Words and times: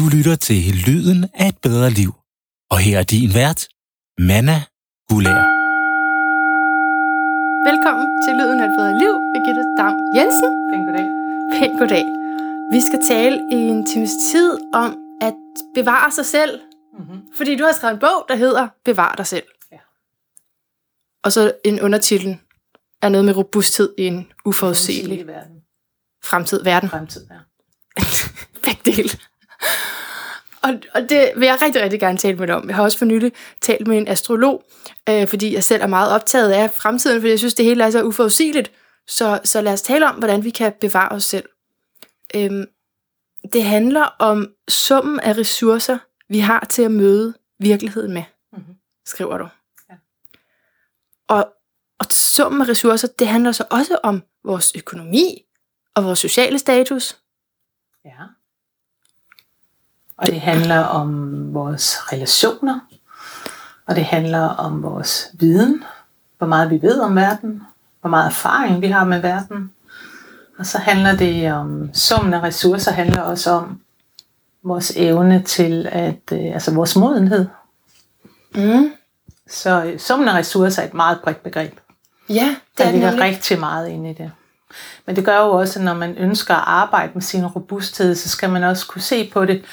Du 0.00 0.08
lytter 0.16 0.36
til 0.36 0.62
Lyden 0.86 1.20
af 1.34 1.48
et 1.48 1.58
bedre 1.62 1.90
liv. 1.90 2.12
Og 2.70 2.78
her 2.78 2.98
er 2.98 3.02
din 3.02 3.34
vært, 3.34 3.60
Manna 4.28 4.58
Gulær. 5.08 5.42
Velkommen 7.68 8.06
til 8.24 8.32
Lyden 8.38 8.60
af 8.62 8.66
et 8.70 8.74
bedre 8.78 8.94
liv, 9.02 9.12
Birgitte 9.32 9.64
Dam 9.78 9.94
Jensen. 10.16 10.52
Pæn 10.70 10.82
goddag. 10.86 11.08
Pænt 11.54 11.74
goddag. 11.80 12.06
Vi 12.74 12.80
skal 12.88 13.00
tale 13.12 13.36
i 13.56 13.58
en 13.72 13.86
times 13.86 14.10
tid 14.30 14.58
om 14.82 14.90
at 15.20 15.38
bevare 15.74 16.12
sig 16.12 16.26
selv. 16.26 16.60
Mm-hmm. 16.98 17.20
Fordi 17.36 17.56
du 17.56 17.64
har 17.64 17.72
skrevet 17.72 17.94
en 17.94 18.00
bog, 18.00 18.18
der 18.28 18.36
hedder 18.36 18.68
Bevar 18.84 19.14
dig 19.14 19.26
selv. 19.26 19.46
Ja. 19.72 19.80
Og 21.24 21.32
så 21.32 21.52
en 21.64 21.80
undertitel 21.80 22.38
er 23.02 23.08
noget 23.08 23.24
med 23.24 23.36
robusthed 23.36 23.94
i 23.98 24.06
en 24.06 24.32
uforudsigelig 24.44 25.26
verden. 25.26 25.56
fremtid 26.24 26.64
verden. 26.64 26.88
Fremtid, 26.90 27.26
ja. 27.30 27.38
Begge 28.64 28.92
dele. 28.92 29.10
Og, 30.62 30.80
og 30.94 31.02
det 31.08 31.32
vil 31.36 31.46
jeg 31.46 31.58
rigtig, 31.62 31.82
rigtig 31.82 32.00
gerne 32.00 32.18
tale 32.18 32.36
med 32.36 32.46
dig 32.46 32.54
om. 32.56 32.68
Jeg 32.68 32.76
har 32.76 32.82
også 32.82 32.98
for 32.98 33.04
nylig 33.04 33.32
talt 33.60 33.86
med 33.86 33.98
en 33.98 34.08
astrolog, 34.08 34.64
øh, 35.08 35.28
fordi 35.28 35.54
jeg 35.54 35.64
selv 35.64 35.82
er 35.82 35.86
meget 35.86 36.12
optaget 36.12 36.52
af 36.52 36.70
fremtiden, 36.70 37.20
fordi 37.20 37.30
jeg 37.30 37.38
synes, 37.38 37.54
det 37.54 37.64
hele 37.64 37.84
er 37.84 37.90
så 37.90 38.02
uforudsigeligt. 38.04 38.72
Så, 39.06 39.40
så 39.44 39.60
lad 39.60 39.72
os 39.72 39.82
tale 39.82 40.08
om, 40.08 40.14
hvordan 40.14 40.44
vi 40.44 40.50
kan 40.50 40.72
bevare 40.80 41.08
os 41.12 41.24
selv. 41.24 41.48
Øhm, 42.34 42.64
det 43.52 43.64
handler 43.64 44.02
om 44.18 44.52
summen 44.68 45.20
af 45.20 45.38
ressourcer, 45.38 45.98
vi 46.28 46.38
har 46.38 46.66
til 46.70 46.82
at 46.82 46.90
møde 46.90 47.34
virkeligheden 47.60 48.12
med, 48.12 48.22
Mhm. 48.52 48.64
skriver 49.06 49.38
du. 49.38 49.48
Ja. 49.90 49.94
Og, 51.28 51.52
og 51.98 52.06
summen 52.10 52.62
af 52.62 52.68
ressourcer, 52.68 53.08
det 53.18 53.28
handler 53.28 53.52
så 53.52 53.64
også 53.70 53.98
om 54.02 54.22
vores 54.44 54.72
økonomi 54.76 55.42
og 55.94 56.04
vores 56.04 56.18
sociale 56.18 56.58
status. 56.58 57.18
ja. 58.04 58.10
Og 60.20 60.26
det 60.26 60.40
handler 60.40 60.78
om 60.78 61.34
vores 61.54 62.12
relationer. 62.12 62.80
Og 63.86 63.96
det 63.96 64.04
handler 64.04 64.40
om 64.40 64.82
vores 64.82 65.28
viden. 65.32 65.84
Hvor 66.38 66.46
meget 66.46 66.70
vi 66.70 66.82
ved 66.82 67.00
om 67.00 67.16
verden. 67.16 67.62
Hvor 68.00 68.10
meget 68.10 68.26
erfaring 68.26 68.82
vi 68.82 68.86
har 68.86 69.04
med 69.04 69.20
verden. 69.20 69.72
Og 70.58 70.66
så 70.66 70.78
handler 70.78 71.16
det 71.16 71.52
om, 71.52 71.90
summen 71.94 72.34
af 72.34 72.42
ressourcer 72.42 72.92
handler 72.92 73.22
også 73.22 73.50
om 73.50 73.80
vores 74.62 74.92
evne 74.96 75.42
til 75.42 75.88
at, 75.92 76.32
øh, 76.32 76.54
altså 76.54 76.74
vores 76.74 76.96
modenhed. 76.96 77.46
Mm. 78.54 78.92
Så 79.48 79.84
øh, 79.84 79.98
summen 79.98 80.28
af 80.28 80.34
ressourcer 80.34 80.82
er 80.82 80.86
et 80.86 80.94
meget 80.94 81.20
bredt 81.20 81.42
begreb. 81.42 81.80
Ja, 82.28 82.56
det 82.78 82.86
er 82.86 82.90
ligger 82.90 83.20
rigtig 83.20 83.60
meget 83.60 83.88
ind 83.88 84.06
i 84.06 84.12
det. 84.12 84.32
Men 85.06 85.16
det 85.16 85.24
gør 85.24 85.38
jo 85.38 85.50
også, 85.50 85.78
at 85.78 85.84
når 85.84 85.94
man 85.94 86.16
ønsker 86.16 86.54
at 86.54 86.64
arbejde 86.66 87.10
med 87.14 87.22
sin 87.22 87.46
robusthed, 87.46 88.14
så 88.14 88.28
skal 88.28 88.50
man 88.50 88.64
også 88.64 88.86
kunne 88.86 89.02
se 89.02 89.30
på 89.32 89.44
det 89.44 89.64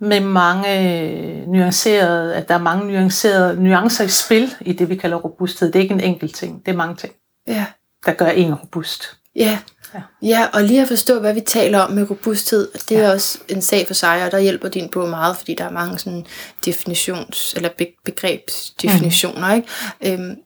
med 0.00 0.20
mange 0.20 1.00
øh, 1.02 1.48
nuancerede, 1.48 2.34
at 2.34 2.48
der 2.48 2.54
er 2.54 2.58
mange 2.58 2.86
nuancerede 2.92 3.62
nuancer 3.62 4.04
i 4.04 4.08
spil 4.08 4.54
i 4.60 4.72
det, 4.72 4.88
vi 4.88 4.96
kalder 4.96 5.16
robusthed. 5.16 5.72
Det 5.72 5.78
er 5.78 5.82
ikke 5.82 5.94
en 5.94 6.00
enkelt 6.00 6.34
ting, 6.34 6.66
det 6.66 6.72
er 6.72 6.76
mange 6.76 6.96
ting, 6.96 7.12
Ja. 7.48 7.66
der 8.06 8.12
gør 8.12 8.26
en 8.26 8.54
robust. 8.54 9.16
Ja. 9.36 9.58
Ja. 9.94 10.00
ja, 10.22 10.46
og 10.52 10.62
lige 10.62 10.82
at 10.82 10.88
forstå, 10.88 11.20
hvad 11.20 11.34
vi 11.34 11.40
taler 11.40 11.78
om 11.78 11.90
med 11.90 12.10
robusthed, 12.10 12.68
det 12.88 12.98
er 12.98 13.12
også 13.12 13.38
en 13.48 13.62
sag 13.62 13.86
for 13.86 13.94
sig, 13.94 14.24
og 14.24 14.30
der 14.32 14.38
hjælper 14.38 14.68
din 14.68 14.88
bog 14.88 15.08
meget, 15.08 15.36
fordi 15.36 15.54
der 15.54 15.64
er 15.64 15.70
mange 15.70 15.98
sådan 15.98 16.26
definitions- 16.66 17.52
eller 17.56 17.68
be- 17.78 17.94
begrebsdefinitioner, 18.04 19.48
mm. 19.48 19.54
ikke? 20.02 20.14
Øhm, 20.22 20.36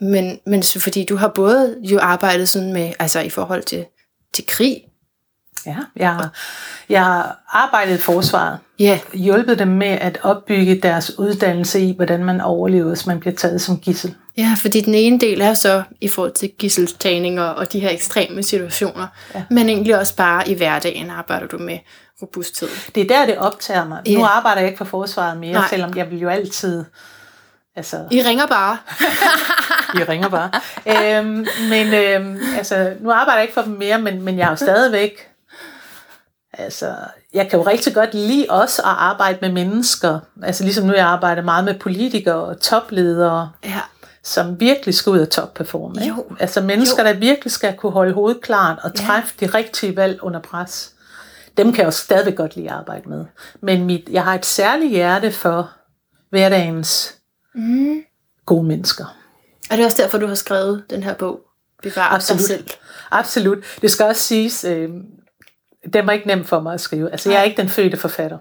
men, 0.00 0.40
men 0.46 0.62
så 0.62 0.80
fordi 0.80 1.04
du 1.04 1.16
har 1.16 1.28
både 1.28 1.76
jo 1.82 1.98
arbejdet 1.98 2.48
sådan 2.48 2.72
med, 2.72 2.92
altså 2.98 3.20
i 3.20 3.30
forhold 3.30 3.62
til, 3.62 3.84
til 4.34 4.46
krig, 4.46 4.82
Ja, 5.66 5.76
jeg 5.96 6.14
har, 6.14 6.30
jeg 6.88 7.04
har 7.04 7.38
arbejdet 7.48 7.94
i 7.94 8.02
forsvaret, 8.02 8.58
ja, 8.78 8.98
hjulpet 9.14 9.58
dem 9.58 9.68
med 9.68 9.86
at 10.00 10.18
opbygge 10.22 10.80
deres 10.80 11.18
uddannelse 11.18 11.80
i, 11.80 11.92
hvordan 11.96 12.24
man 12.24 12.40
overlever, 12.40 12.88
hvis 12.88 13.06
man 13.06 13.20
bliver 13.20 13.34
taget 13.36 13.60
som 13.60 13.78
gissel. 13.78 14.14
ja, 14.36 14.54
fordi 14.56 14.80
den 14.80 14.94
ene 14.94 15.18
del 15.18 15.40
er 15.40 15.54
så 15.54 15.82
i 16.00 16.08
forhold 16.08 16.32
til 16.32 16.50
gisseltagning 16.58 17.40
og, 17.40 17.72
de 17.72 17.80
her 17.80 17.90
ekstreme 17.90 18.42
situationer, 18.42 19.06
ja. 19.34 19.42
Men 19.50 19.68
egentlig 19.68 19.98
også 19.98 20.16
bare 20.16 20.48
i 20.48 20.54
hverdagen 20.54 21.10
arbejder 21.10 21.46
du 21.46 21.58
med 21.58 21.78
robusthed. 22.22 22.68
Det 22.94 23.02
er 23.02 23.06
der, 23.16 23.26
det 23.26 23.38
optager 23.38 23.88
mig. 23.88 24.02
Ja. 24.06 24.14
Nu 24.14 24.24
arbejder 24.24 24.60
jeg 24.60 24.68
ikke 24.70 24.78
for 24.78 24.84
forsvaret 24.84 25.38
mere, 25.40 25.52
Nej. 25.52 25.68
selvom 25.70 25.96
jeg 25.96 26.10
vil 26.10 26.20
jo 26.20 26.28
altid... 26.28 26.84
Altså, 27.76 27.96
I 28.10 28.22
ringer 28.22 28.46
bare. 28.46 28.78
I 30.00 30.04
ringer 30.04 30.28
bare. 30.28 30.50
øhm, 30.86 31.46
men 31.70 31.94
øhm, 31.94 32.38
altså, 32.56 32.92
nu 33.00 33.10
arbejder 33.10 33.34
jeg 33.34 33.42
ikke 33.42 33.54
for 33.54 33.62
dem 33.62 33.72
mere, 33.72 33.98
men, 33.98 34.22
men 34.22 34.38
jeg 34.38 34.46
har 34.46 34.52
jo 34.52 34.56
stadigvæk... 34.56 35.27
Altså, 36.58 36.94
jeg 37.34 37.50
kan 37.50 37.58
jo 37.58 37.66
rigtig 37.66 37.94
godt 37.94 38.14
lide 38.14 38.46
også 38.48 38.82
at 38.82 38.88
arbejde 38.88 39.38
med 39.42 39.52
mennesker. 39.52 40.18
Altså 40.42 40.64
ligesom 40.64 40.86
nu, 40.86 40.92
jeg 40.94 41.06
arbejder 41.06 41.42
meget 41.42 41.64
med 41.64 41.78
politikere 41.78 42.34
og 42.34 42.60
topledere, 42.60 43.50
Ja, 43.64 43.80
som 44.24 44.60
virkelig 44.60 44.94
skal 44.94 45.10
ud 45.10 45.18
og 45.20 45.30
topperforme. 45.30 45.94
ikke? 46.02 46.14
Jo. 46.16 46.24
Altså 46.40 46.60
mennesker, 46.60 47.02
Jo. 47.02 47.08
der 47.08 47.14
virkelig 47.18 47.52
skal 47.52 47.76
kunne 47.76 47.92
holde 47.92 48.12
hovedet 48.12 48.40
klart 48.42 48.78
og 48.82 48.90
Ja. 48.94 49.00
træffe 49.06 49.34
de 49.40 49.46
rigtige 49.46 49.96
valg 49.96 50.22
under 50.22 50.40
pres. 50.40 50.92
Dem 51.56 51.72
kan 51.72 51.78
jeg 51.78 51.86
også 51.86 52.04
stadigvæk 52.04 52.36
godt 52.36 52.56
lide 52.56 52.70
at 52.70 52.74
arbejde 52.76 53.08
med. 53.08 53.24
Men 53.60 53.84
mit, 53.84 54.08
jeg 54.10 54.24
har 54.24 54.34
et 54.34 54.46
særligt 54.46 54.90
hjerte 54.90 55.32
for 55.32 55.70
hverdagens 56.30 57.14
mm. 57.54 58.00
gode 58.46 58.66
mennesker. 58.66 59.16
Er 59.70 59.76
det 59.76 59.84
også 59.84 60.02
derfor, 60.02 60.18
du 60.18 60.26
har 60.26 60.34
skrevet 60.34 60.84
den 60.90 61.02
her 61.02 61.14
bog? 61.14 61.40
Bevar 61.82 62.02
Absolut. 62.14 62.38
dig 62.38 62.46
selv. 62.46 62.64
Absolut. 63.10 63.58
Det 63.82 63.90
skal 63.90 64.06
også 64.06 64.22
siges, 64.22 64.64
øh, 64.64 64.88
den 65.92 66.06
var 66.06 66.12
ikke 66.12 66.26
nemt 66.26 66.48
for 66.48 66.60
mig 66.60 66.74
at 66.74 66.80
skrive. 66.80 67.10
Altså, 67.10 67.30
jeg 67.30 67.38
er 67.38 67.42
ikke 67.42 67.62
den 67.62 67.68
fødte 67.68 67.96
forfatter. 67.96 68.38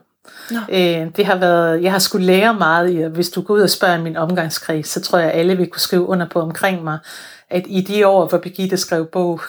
Nå. 0.52 0.60
Øh, 0.70 1.08
det 1.18 1.26
har 1.26 1.36
været, 1.36 1.84
jeg 1.84 1.92
har 1.92 2.00
skulle 2.00 2.26
lære 2.26 2.54
meget 2.54 2.92
i, 2.92 3.02
hvis 3.02 3.30
du 3.30 3.42
går 3.42 3.54
ud 3.54 3.62
og 3.62 3.70
spørger 3.70 4.02
min 4.02 4.18
omgangskreds, 4.18 4.88
så 4.88 5.02
tror 5.02 5.20
jeg, 5.20 5.32
at 5.32 5.40
alle 5.40 5.58
vil 5.58 5.68
kunne 5.68 5.82
skrive 5.82 6.08
under 6.08 6.30
på 6.30 6.42
omkring 6.42 6.84
mig, 6.84 7.00
at 7.50 7.64
i 7.68 7.82
de 7.82 8.08
år, 8.08 8.28
hvor 8.28 8.38
Birgitte 8.38 8.78
skrev 8.78 9.06
bog, 9.06 9.42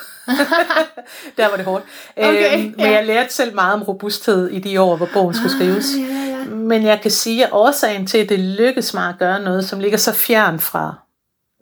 der 1.37 1.49
var 1.49 1.57
det 1.57 1.65
hårdt. 1.65 1.85
Okay, 2.17 2.59
øh, 2.59 2.65
ja. 2.65 2.71
men 2.77 2.93
jeg 2.93 3.07
lærte 3.07 3.35
selv 3.35 3.55
meget 3.55 3.75
om 3.75 3.83
robusthed 3.83 4.49
i 4.49 4.59
de 4.59 4.81
år, 4.81 4.97
hvor 4.97 5.09
bogen 5.13 5.35
skulle 5.35 5.53
skrives. 5.53 5.95
Ah, 5.95 6.01
ja, 6.01 6.39
ja. 6.39 6.45
Men 6.55 6.83
jeg 6.83 7.01
kan 7.03 7.11
sige, 7.11 7.45
at 7.47 7.53
årsagen 7.53 8.07
til, 8.07 8.19
at 8.19 8.29
det 8.29 8.39
lykkedes 8.39 8.95
mig 8.95 9.09
at 9.09 9.15
gøre 9.19 9.43
noget, 9.43 9.65
som 9.65 9.81
ligger 9.81 9.99
så 9.99 10.13
fjern 10.13 10.59
fra 10.59 10.95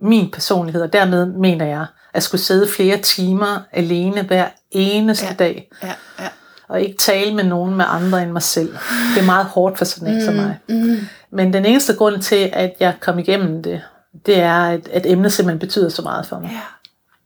min 0.02 0.30
personlighed, 0.30 0.82
og 0.82 0.92
dermed 0.92 1.26
mener 1.26 1.66
jeg, 1.66 1.86
at 2.14 2.22
skulle 2.22 2.40
sidde 2.40 2.68
flere 2.76 2.96
timer 2.98 3.58
alene 3.72 4.22
hver 4.22 4.48
eneste 4.70 5.26
Ja. 5.26 5.32
dag, 5.32 5.70
ja, 5.82 5.92
ja. 6.20 6.28
og 6.68 6.80
ikke 6.80 6.96
tale 6.98 7.34
med 7.34 7.44
nogen 7.44 7.74
med 7.76 7.84
andre 7.88 8.22
end 8.22 8.30
mig 8.30 8.42
selv. 8.42 8.76
Det 9.14 9.20
er 9.22 9.26
meget 9.26 9.46
hårdt 9.46 9.78
for 9.78 9.84
sådan 9.84 10.08
en 10.08 10.14
mm. 10.18 10.24
som 10.24 10.34
mig. 10.34 10.58
Mm. 10.68 10.98
Men 11.32 11.52
den 11.52 11.64
eneste 11.64 11.94
grund 11.94 12.22
til, 12.22 12.50
at 12.52 12.72
jeg 12.80 12.94
kom 13.00 13.18
igennem 13.18 13.62
det, 13.62 13.82
det 14.26 14.38
er, 14.40 14.62
at, 14.62 14.88
at 14.88 15.06
emnet 15.06 15.32
simpelthen 15.32 15.58
betyder 15.58 15.88
så 15.88 16.02
meget 16.02 16.26
for 16.26 16.38
mig. 16.38 16.50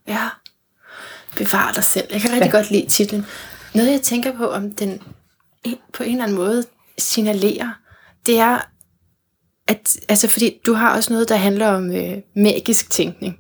Ja, 0.09 0.12
ja. 0.12 0.28
Bevar 1.36 1.72
dig 1.75 1.84
selv. 1.84 2.06
Jeg 2.12 2.20
kan 2.20 2.30
rigtig 2.32 2.47
ja. 2.53 2.56
Godt 2.56 2.70
lide 2.70 2.86
titlen. 2.86 3.26
Noget, 3.75 3.91
jeg 3.92 4.00
tænker 4.03 4.36
på, 4.36 4.47
om 4.50 4.72
den 4.72 5.03
en- 5.64 5.78
på 5.92 6.03
en 6.03 6.10
eller 6.10 6.22
anden 6.25 6.36
måde 6.36 6.64
signalerer, 6.98 7.70
det 8.26 8.38
er, 8.41 8.59
at, 9.70 9.97
altså 10.08 10.28
fordi 10.28 10.58
du 10.66 10.72
har 10.72 10.97
også 10.97 11.12
noget, 11.12 11.28
der 11.28 11.36
handler 11.36 11.66
om 11.66 11.97
øh, 11.97 12.12
magisk 12.36 12.91
tænkning 12.91 13.36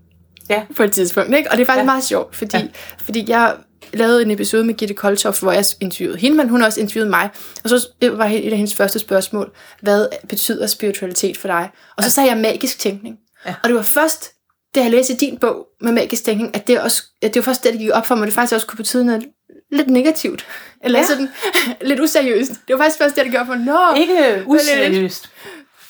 Ja. 0.50 0.62
på 0.76 0.82
et 0.82 0.92
tidspunkt, 0.92 1.34
ikke? 1.36 1.50
Og 1.50 1.56
det 1.56 1.62
er 1.62 1.66
faktisk 1.66 1.76
ja. 1.76 1.80
Ja. 1.80 1.84
meget 1.84 2.04
sjovt, 2.04 2.36
fordi, 2.36 2.56
ja. 2.56 2.62
Ja. 2.62 2.68
fordi 3.04 3.24
jeg 3.28 3.54
lavede 3.92 4.22
en 4.22 4.30
episode 4.30 4.64
med 4.64 4.74
Gitte 4.74 4.94
Koltoff, 4.94 5.40
hvor 5.42 5.52
jeg 5.52 5.64
interviewede 5.80 6.18
hende, 6.18 6.36
men 6.36 6.48
hun 6.48 6.62
også 6.62 6.80
interviewet 6.80 7.10
mig. 7.10 7.28
Og 7.64 7.70
så 7.70 7.86
var 8.02 8.26
et 8.26 8.50
af 8.50 8.56
hendes 8.56 8.74
første 8.74 8.98
spørgsmål, 8.98 9.52
hvad 9.82 10.06
betyder 10.28 10.66
spiritualitet 10.66 11.36
for 11.36 11.48
dig? 11.48 11.70
Og 11.96 12.04
så 12.04 12.10
sagde 12.10 12.28
jeg 12.28 12.38
magisk 12.38 12.78
tænkning. 12.78 13.16
Ja. 13.46 13.54
Og 13.62 13.68
det 13.68 13.76
var 13.76 13.82
først, 13.82 14.30
da 14.74 14.80
jeg 14.82 14.90
læste 14.90 15.16
din 15.16 15.38
bog 15.38 15.66
med 15.80 15.92
magisk 15.92 16.24
tænkning, 16.24 16.56
at 16.56 16.66
det, 16.66 16.80
også, 16.80 17.02
at 17.22 17.34
det 17.34 17.40
var 17.40 17.44
først 17.44 17.64
det, 17.64 17.72
der 17.72 17.78
gik 17.78 17.90
op 17.92 18.06
for 18.06 18.14
mig, 18.14 18.22
at 18.22 18.26
det 18.26 18.34
faktisk 18.34 18.54
også 18.54 18.66
kunne 18.66 18.76
betyde 18.76 19.04
noget 19.04 19.24
lidt 19.72 19.90
negativt. 19.90 20.46
Eller 20.84 20.98
ja. 20.98 21.02
Ja. 21.02 21.08
sådan 21.08 21.28
lidt 21.88 22.00
useriøst. 22.00 22.50
Det 22.50 22.76
var 22.76 22.78
faktisk 22.78 22.98
først 22.98 23.16
det, 23.16 23.32
der 23.32 23.40
op 23.40 23.46
for. 23.46 23.54
Nå, 23.54 24.00
Ikke 24.00 24.42
useriøst. 24.46 25.30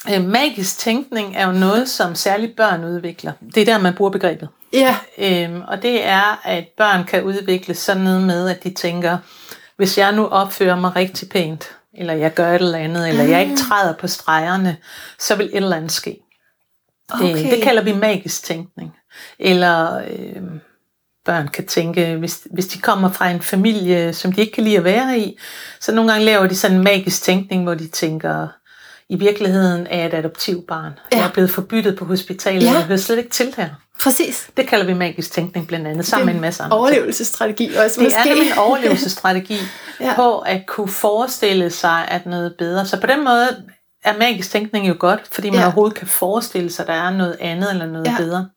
Øh, 0.08 0.24
Magisk 0.24 0.78
tænkning 0.78 1.36
er 1.36 1.46
jo 1.46 1.52
noget, 1.52 1.88
som 1.88 2.14
særligt 2.14 2.56
børn 2.56 2.84
udvikler. 2.84 3.32
Det 3.54 3.60
er 3.60 3.64
der, 3.64 3.78
man 3.78 3.94
bruger 3.94 4.10
begrebet. 4.10 4.48
Ja, 4.72 4.96
Øhm, 5.18 5.62
og 5.68 5.82
det 5.82 6.06
er, 6.06 6.40
at 6.44 6.64
børn 6.76 7.04
kan 7.04 7.22
udvikle 7.22 7.74
sådan 7.74 8.02
noget 8.02 8.22
med, 8.22 8.48
at 8.48 8.64
de 8.64 8.70
tænker, 8.70 9.18
hvis 9.76 9.98
jeg 9.98 10.12
nu 10.12 10.26
opfører 10.26 10.76
mig 10.76 10.96
rigtig 10.96 11.28
pænt, 11.28 11.76
eller 11.94 12.14
jeg 12.14 12.34
gør 12.34 12.52
et 12.52 12.62
eller 12.62 12.78
andet, 12.78 13.08
eller 13.08 13.24
jeg 13.24 13.42
ikke 13.42 13.56
træder 13.56 13.94
på 13.94 14.06
stregerne, 14.06 14.76
så 15.18 15.36
vil 15.36 15.46
et 15.46 15.56
eller 15.56 15.76
andet 15.76 15.92
ske. 15.92 16.16
okay. 17.10 17.34
Det, 17.34 17.50
det 17.50 17.62
kalder 17.62 17.82
vi 17.82 17.92
magisk 17.92 18.44
tænkning. 18.44 18.92
Eller 19.38 19.98
øh, 19.98 20.42
børn 21.24 21.48
kan 21.48 21.66
tænke, 21.66 22.16
hvis, 22.16 22.40
hvis 22.50 22.66
de 22.66 22.78
kommer 22.78 23.12
fra 23.12 23.30
en 23.30 23.40
familie, 23.42 24.12
som 24.12 24.32
de 24.32 24.40
ikke 24.40 24.52
kan 24.52 24.64
lide 24.64 24.76
at 24.76 24.84
være 24.84 25.18
i, 25.18 25.38
så 25.80 25.94
nogle 25.94 26.12
gange 26.12 26.24
laver 26.24 26.46
de 26.46 26.56
sådan 26.56 26.76
en 26.76 26.84
magisk 26.84 27.22
tænkning, 27.22 27.62
hvor 27.62 27.74
de 27.74 27.88
tænker, 27.88 28.48
i 29.10 29.16
virkeligheden 29.16 29.86
er 29.90 30.06
et 30.06 30.14
adoptivbarn. 30.14 30.92
Ja. 31.12 31.18
Jeg 31.18 31.26
er 31.26 31.30
blevet 31.32 31.50
forbyttet 31.50 31.96
på 31.98 32.04
hospitalet, 32.04 32.62
Ja. 32.62 32.66
ja. 32.66 32.72
jeg 32.74 32.84
hører 32.84 32.98
slet 32.98 33.18
ikke 33.18 33.30
til 33.30 33.54
her. 33.56 33.68
Præcis. 34.02 34.50
Det 34.56 34.66
kalder 34.68 34.86
vi 34.86 34.94
magisk 34.94 35.32
tænkning 35.32 35.66
blandt 35.66 35.86
andet, 35.86 36.06
sammen 36.06 36.26
med 36.26 36.34
en 36.34 36.40
masse 36.40 36.62
andre. 36.62 36.76
Overlevelsesstrategi 36.76 37.74
også, 37.74 38.00
Det 38.00 38.06
måske. 38.06 38.18
er 38.18 38.24
nemlig 38.24 38.46
en 38.52 38.58
overlevelsesstrategi 38.58 39.56
Ja. 40.00 40.14
på 40.16 40.38
at 40.38 40.62
kunne 40.66 40.88
forestille 40.88 41.70
sig, 41.70 42.08
at 42.08 42.26
noget 42.26 42.46
er 42.46 42.50
bedre. 42.58 42.86
Så 42.86 43.00
på 43.00 43.06
den 43.06 43.24
måde 43.24 43.64
er 44.04 44.18
magisk 44.18 44.50
tænkning 44.50 44.88
jo 44.88 44.96
godt, 44.98 45.20
fordi 45.32 45.50
man 45.50 45.58
Ja. 45.58 45.64
overhovedet 45.64 45.98
kan 45.98 46.06
forestille 46.08 46.70
sig, 46.70 46.82
at 46.82 46.86
der 46.88 46.94
er 46.94 47.10
noget 47.10 47.36
andet 47.40 47.70
eller 47.70 47.86
noget 47.86 48.06
ja. 48.06 48.16
bedre. 48.18 48.48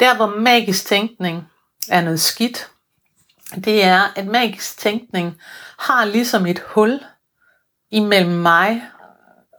Der, 0.00 0.16
hvor 0.16 0.26
magisk 0.26 0.86
tænkning 0.86 1.44
er 1.88 2.00
noget 2.00 2.20
skidt, 2.20 2.68
det 3.64 3.84
er, 3.84 4.12
at 4.16 4.26
magisk 4.26 4.78
tænkning 4.78 5.34
har 5.78 6.04
ligesom 6.04 6.46
et 6.46 6.62
hul 6.66 7.00
imellem 7.90 8.30
mig 8.32 8.82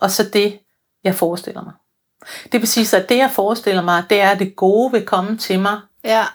og 0.01 0.11
så 0.11 0.23
det, 0.33 0.59
jeg 1.03 1.15
forestiller 1.15 1.63
mig. 1.63 1.73
Det 2.51 2.59
vil 2.61 2.67
sige, 2.67 2.97
at 2.97 3.09
det, 3.09 3.17
jeg 3.17 3.31
forestiller 3.31 3.81
mig, 3.81 4.03
det 4.09 4.21
er, 4.21 4.29
at 4.29 4.39
det 4.39 4.55
gode 4.55 4.91
vil 4.91 5.05
komme 5.05 5.38
til 5.38 5.59
mig 5.59 5.79
Ja, 6.03 6.25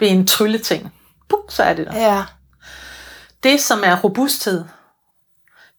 ved 0.00 0.08
en 0.08 0.26
trylleting. 0.26 0.92
Puh, 1.28 1.40
så 1.48 1.62
er 1.62 1.74
det 1.74 1.86
der. 1.86 1.96
ja, 2.14 2.24
Det, 3.42 3.60
som 3.60 3.78
er 3.84 4.00
robusthed, 4.00 4.64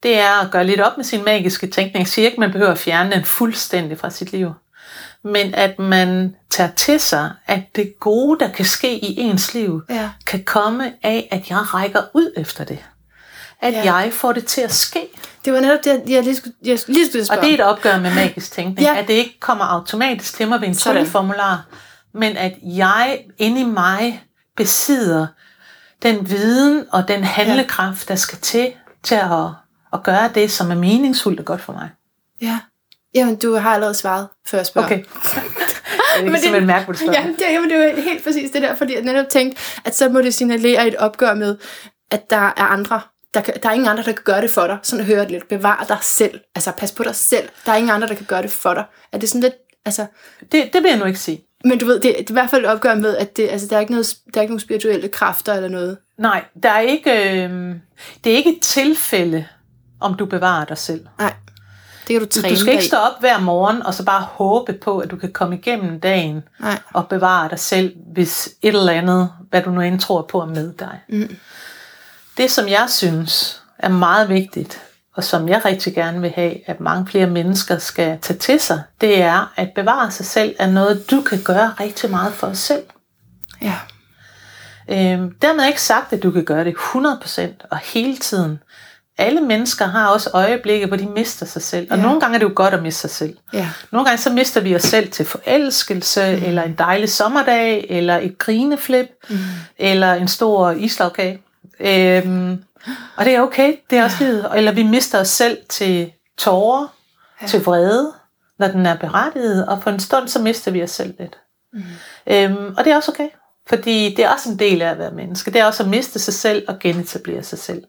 det 0.03 0.19
er 0.19 0.45
at 0.45 0.51
gøre 0.51 0.63
lidt 0.63 0.81
op 0.81 0.97
med 0.97 1.05
sin 1.05 1.23
magiske 1.25 1.67
tænkning. 1.67 1.99
Jeg 2.03 2.07
siger 2.07 2.25
ikke, 2.25 2.35
at 2.35 2.39
man 2.39 2.51
behøver 2.51 2.71
at 2.71 2.77
fjerne 2.77 3.11
den 3.11 3.25
fuldstændig 3.25 3.99
fra 3.99 4.09
sit 4.09 4.31
liv. 4.31 4.53
Men 5.23 5.53
at 5.55 5.79
man 5.79 6.35
tager 6.49 6.71
til 6.71 6.99
sig, 6.99 7.31
at 7.47 7.61
det 7.75 7.93
gode, 7.99 8.39
der 8.39 8.51
kan 8.51 8.65
ske 8.65 8.97
i 9.05 9.19
ens 9.19 9.53
liv, 9.53 9.81
ja, 9.89 10.09
kan 10.27 10.43
komme 10.43 10.93
af, 11.03 11.27
at 11.31 11.49
jeg 11.49 11.73
rækker 11.73 12.01
ud 12.13 12.33
efter 12.37 12.63
det. 12.63 12.85
At 13.61 13.73
Ja. 13.73 13.93
jeg 13.93 14.13
får 14.13 14.33
det 14.33 14.45
til 14.45 14.61
at 14.61 14.73
ske. 14.73 15.07
det 15.45 15.53
var 15.53 15.59
netop 15.59 15.83
det, 15.83 16.01
jeg 16.07 16.23
lige 16.23 16.35
skulle, 16.35 16.55
jeg 16.63 16.79
lige 16.87 17.05
skulle 17.07 17.21
Og 17.21 17.25
spørge. 17.25 17.41
det 17.41 17.49
er 17.49 17.53
et 17.53 17.61
opgør 17.61 17.99
med 17.99 18.15
magisk 18.15 18.51
tænkning. 18.51 18.79
Ja. 18.79 18.95
At 18.97 19.07
det 19.07 19.13
ikke 19.13 19.39
kommer 19.39 19.65
automatisk 19.65 20.35
til 20.35 20.47
mig 20.47 20.61
ved 20.61 20.67
en 20.67 20.75
Sådan. 20.75 20.95
trylleformular, 20.97 21.65
men 22.13 22.37
at 22.37 22.53
jeg 22.63 23.19
inde 23.37 23.61
i 23.61 23.63
mig 23.63 24.23
besidder 24.57 25.27
den 26.03 26.29
viden 26.29 26.85
og 26.91 27.07
den 27.07 27.23
handlekraft, 27.23 28.07
der 28.09 28.15
skal 28.15 28.37
til, 28.39 28.73
til 29.03 29.15
at, 29.15 29.31
at 29.93 30.03
gøre 30.03 30.29
det, 30.35 30.51
som 30.51 30.71
er 30.71 30.75
meningsfuldt 30.75 31.39
og 31.39 31.45
godt 31.45 31.61
for 31.61 31.73
mig. 31.73 31.89
Ja. 32.41 32.59
Jamen, 33.15 33.35
du 33.35 33.55
har 33.55 33.73
allerede 33.73 33.93
svaret, 33.93 34.27
før 34.47 34.57
jeg 34.57 34.65
spørger. 34.65 34.85
Okay. 34.87 35.03
Jeg 36.17 36.23
kan 36.31 36.39
simpelthen 36.39 36.65
mærke, 36.67 36.85
hvor 36.85 36.93
spørger. 36.93 37.13
Ja, 37.21 37.27
det, 37.27 37.41
jamen, 37.51 37.69
det 37.69 37.77
er 37.99 38.01
helt 38.01 38.23
præcis 38.23 38.51
det 38.51 38.61
der, 38.61 38.75
fordi 38.75 38.93
jeg 38.95 39.01
netop 39.01 39.29
tænkte, 39.29 39.61
at 39.85 39.95
så 39.95 40.09
må 40.09 40.21
det 40.21 40.33
signalere 40.33 40.87
et 40.87 40.95
opgør 40.95 41.33
med, 41.33 41.57
at 42.11 42.29
der 42.29 42.37
er 42.57 42.63
andre, 42.63 43.01
der, 43.33 43.41
kan, 43.41 43.53
der 43.63 43.69
er 43.69 43.73
ingen 43.73 43.87
andre, 43.89 44.03
der 44.03 44.11
kan 44.11 44.23
gøre 44.23 44.41
det 44.41 44.51
for 44.51 44.67
dig. 44.67 44.77
Sådan 44.83 45.05
hører 45.05 45.21
det 45.21 45.31
lidt. 45.31 45.47
Bevar 45.47 45.85
dig 45.87 45.97
selv. 46.01 46.39
Altså, 46.55 46.71
pas 46.71 46.91
på 46.91 47.03
dig 47.03 47.15
selv. 47.15 47.49
Der 47.65 47.71
er 47.71 47.75
ingen 47.75 47.91
andre, 47.91 48.07
der 48.07 48.13
kan 48.13 48.25
gøre 48.25 48.41
det 48.41 48.51
for 48.51 48.73
dig. 48.73 48.83
Er 49.11 49.17
det 49.17 49.29
sådan 49.29 49.41
lidt, 49.41 49.53
altså... 49.85 50.05
Det, 50.51 50.69
det 50.73 50.83
vil 50.83 50.89
jeg 50.89 50.99
nu 50.99 51.05
ikke 51.05 51.19
sige. 51.19 51.45
Men 51.65 51.79
du 51.79 51.85
ved, 51.85 51.95
det, 51.95 52.03
det 52.03 52.29
er 52.29 52.31
i 52.31 52.33
hvert 52.33 52.49
fald 52.49 52.65
et 52.65 52.71
opgør 52.71 52.95
med, 52.95 53.17
at 53.17 53.37
det, 53.37 53.49
altså, 53.49 53.67
der, 53.67 53.75
er 53.75 53.79
ikke 53.79 53.91
noget, 53.91 54.15
der 54.33 54.39
er 54.39 54.41
ikke 54.41 54.51
nogen 54.51 54.59
spirituelle 54.59 55.07
kræfter 55.07 55.53
eller 55.53 55.69
noget. 55.69 55.97
Nej, 56.17 56.45
der 56.63 56.69
er 56.69 56.79
ikke, 56.79 57.11
øh, 57.11 57.75
det 58.23 58.33
er 58.33 58.37
ikke 58.37 58.55
et 58.55 58.61
tilfælde, 58.61 59.45
om 59.99 60.13
du 60.13 60.25
bevarer 60.25 60.65
dig 60.65 60.77
selv. 60.77 61.05
Nej, 61.19 61.33
det 62.07 62.19
kan 62.19 62.19
du 62.19 62.25
træne 62.41 62.55
du 62.55 62.59
skal 62.59 62.73
ikke 62.73 62.85
stå 62.85 62.97
op 62.97 63.19
hver 63.19 63.39
morgen 63.39 63.83
og 63.83 63.93
så 63.93 64.05
bare 64.05 64.21
håbe 64.21 64.73
på, 64.73 64.99
at 64.99 65.11
du 65.11 65.15
kan 65.15 65.31
komme 65.31 65.55
igennem 65.55 65.99
dagen 65.99 66.43
Nej. 66.59 66.79
og 66.93 67.07
bevare 67.07 67.49
dig 67.49 67.59
selv, 67.59 67.95
hvis 68.13 68.49
et 68.61 68.75
eller 68.75 68.93
andet, 68.93 69.29
hvad 69.49 69.61
du 69.61 69.71
nu 69.71 69.81
end 69.81 69.99
tror 69.99 70.21
på, 70.21 70.41
er 70.41 70.45
med 70.45 70.73
dig. 70.73 70.99
Mm. 71.09 71.35
Det, 72.37 72.51
som 72.51 72.67
jeg 72.67 72.85
synes 72.89 73.61
er 73.79 73.89
meget 73.89 74.29
vigtigt, 74.29 74.81
og 75.15 75.23
som 75.23 75.49
jeg 75.49 75.65
rigtig 75.65 75.93
gerne 75.95 76.21
vil 76.21 76.31
have, 76.35 76.69
at 76.69 76.79
mange 76.79 77.07
flere 77.07 77.27
mennesker 77.27 77.77
skal 77.77 78.19
tage 78.21 78.39
til 78.39 78.59
sig, 78.59 78.81
det 79.01 79.21
er, 79.21 79.53
at 79.55 79.69
bevare 79.75 80.11
sig 80.11 80.25
selv 80.25 80.55
er 80.59 80.67
noget, 80.67 81.11
du 81.11 81.21
kan 81.21 81.41
gøre 81.43 81.73
rigtig 81.79 82.09
meget 82.09 82.33
for 82.33 82.47
dig 82.47 82.57
selv. 82.57 82.83
Ja. 83.61 83.75
Øhm, 84.89 85.31
dermed 85.41 85.67
ikke 85.67 85.81
sagt, 85.81 86.13
at 86.13 86.23
du 86.23 86.31
kan 86.31 86.45
gøre 86.45 86.63
det 86.63 86.75
100% 86.75 87.41
og 87.71 87.77
hele 87.77 88.17
tiden. 88.17 88.59
Alle 89.17 89.41
mennesker 89.41 89.85
har 89.85 90.07
også 90.07 90.29
øjeblikke, 90.33 90.85
hvor 90.85 90.97
de 90.97 91.05
mister 91.05 91.45
sig 91.45 91.61
selv. 91.61 91.87
Og 91.91 91.97
ja. 91.97 92.03
nogle 92.03 92.19
gange 92.19 92.35
er 92.35 92.39
det 92.39 92.45
jo 92.45 92.51
godt 92.55 92.73
at 92.73 92.83
miste 92.83 93.01
sig 93.01 93.09
selv. 93.09 93.37
Ja. 93.53 93.69
Nogle 93.91 94.05
gange 94.05 94.17
så 94.17 94.29
mister 94.29 94.61
vi 94.61 94.75
os 94.75 94.81
selv 94.81 95.11
til 95.11 95.25
forelskelse, 95.25 96.35
mm. 96.35 96.43
eller 96.45 96.63
en 96.63 96.75
dejlig 96.77 97.09
sommerdag, 97.09 97.85
eller 97.89 98.17
et 98.17 98.37
grineflip, 98.37 99.07
mm. 99.29 99.37
eller 99.77 100.13
en 100.13 100.27
stor 100.27 100.71
islagkage. 100.71 101.41
Øhm, 101.81 102.63
og 103.15 103.25
det 103.25 103.35
er 103.35 103.41
okay, 103.41 103.75
det 103.89 103.97
er 103.97 104.03
også 104.03 104.23
livet. 104.23 104.51
Eller 104.55 104.71
vi 104.71 104.83
mister 104.83 105.19
os 105.19 105.27
selv 105.27 105.57
til 105.69 106.11
tårer, 106.37 106.87
ja. 107.41 107.47
til 107.47 107.63
vrede, 107.63 108.13
når 108.59 108.67
den 108.67 108.85
er 108.85 108.97
berettiget, 108.97 109.67
og 109.67 109.83
for 109.83 109.89
en 109.91 109.99
stund 109.99 110.27
så 110.27 110.41
mister 110.41 110.71
vi 110.71 110.83
os 110.83 110.91
selv 110.91 111.13
lidt. 111.19 111.37
Mm. 111.73 111.83
Øhm, 112.27 112.75
og 112.77 112.85
det 112.85 112.91
er 112.93 112.95
også 112.95 113.11
okay, 113.11 113.29
fordi 113.69 114.15
det 114.15 114.25
er 114.25 114.29
også 114.29 114.49
en 114.49 114.59
del 114.59 114.81
af 114.81 114.89
at 114.89 114.97
være 114.97 115.11
menneske. 115.11 115.51
Det 115.51 115.61
er 115.61 115.65
også 115.65 115.83
at 115.83 115.89
miste 115.89 116.19
sig 116.19 116.33
selv 116.33 116.65
og 116.67 116.79
genetablere 116.79 117.43
sig 117.43 117.59
selv. 117.59 117.83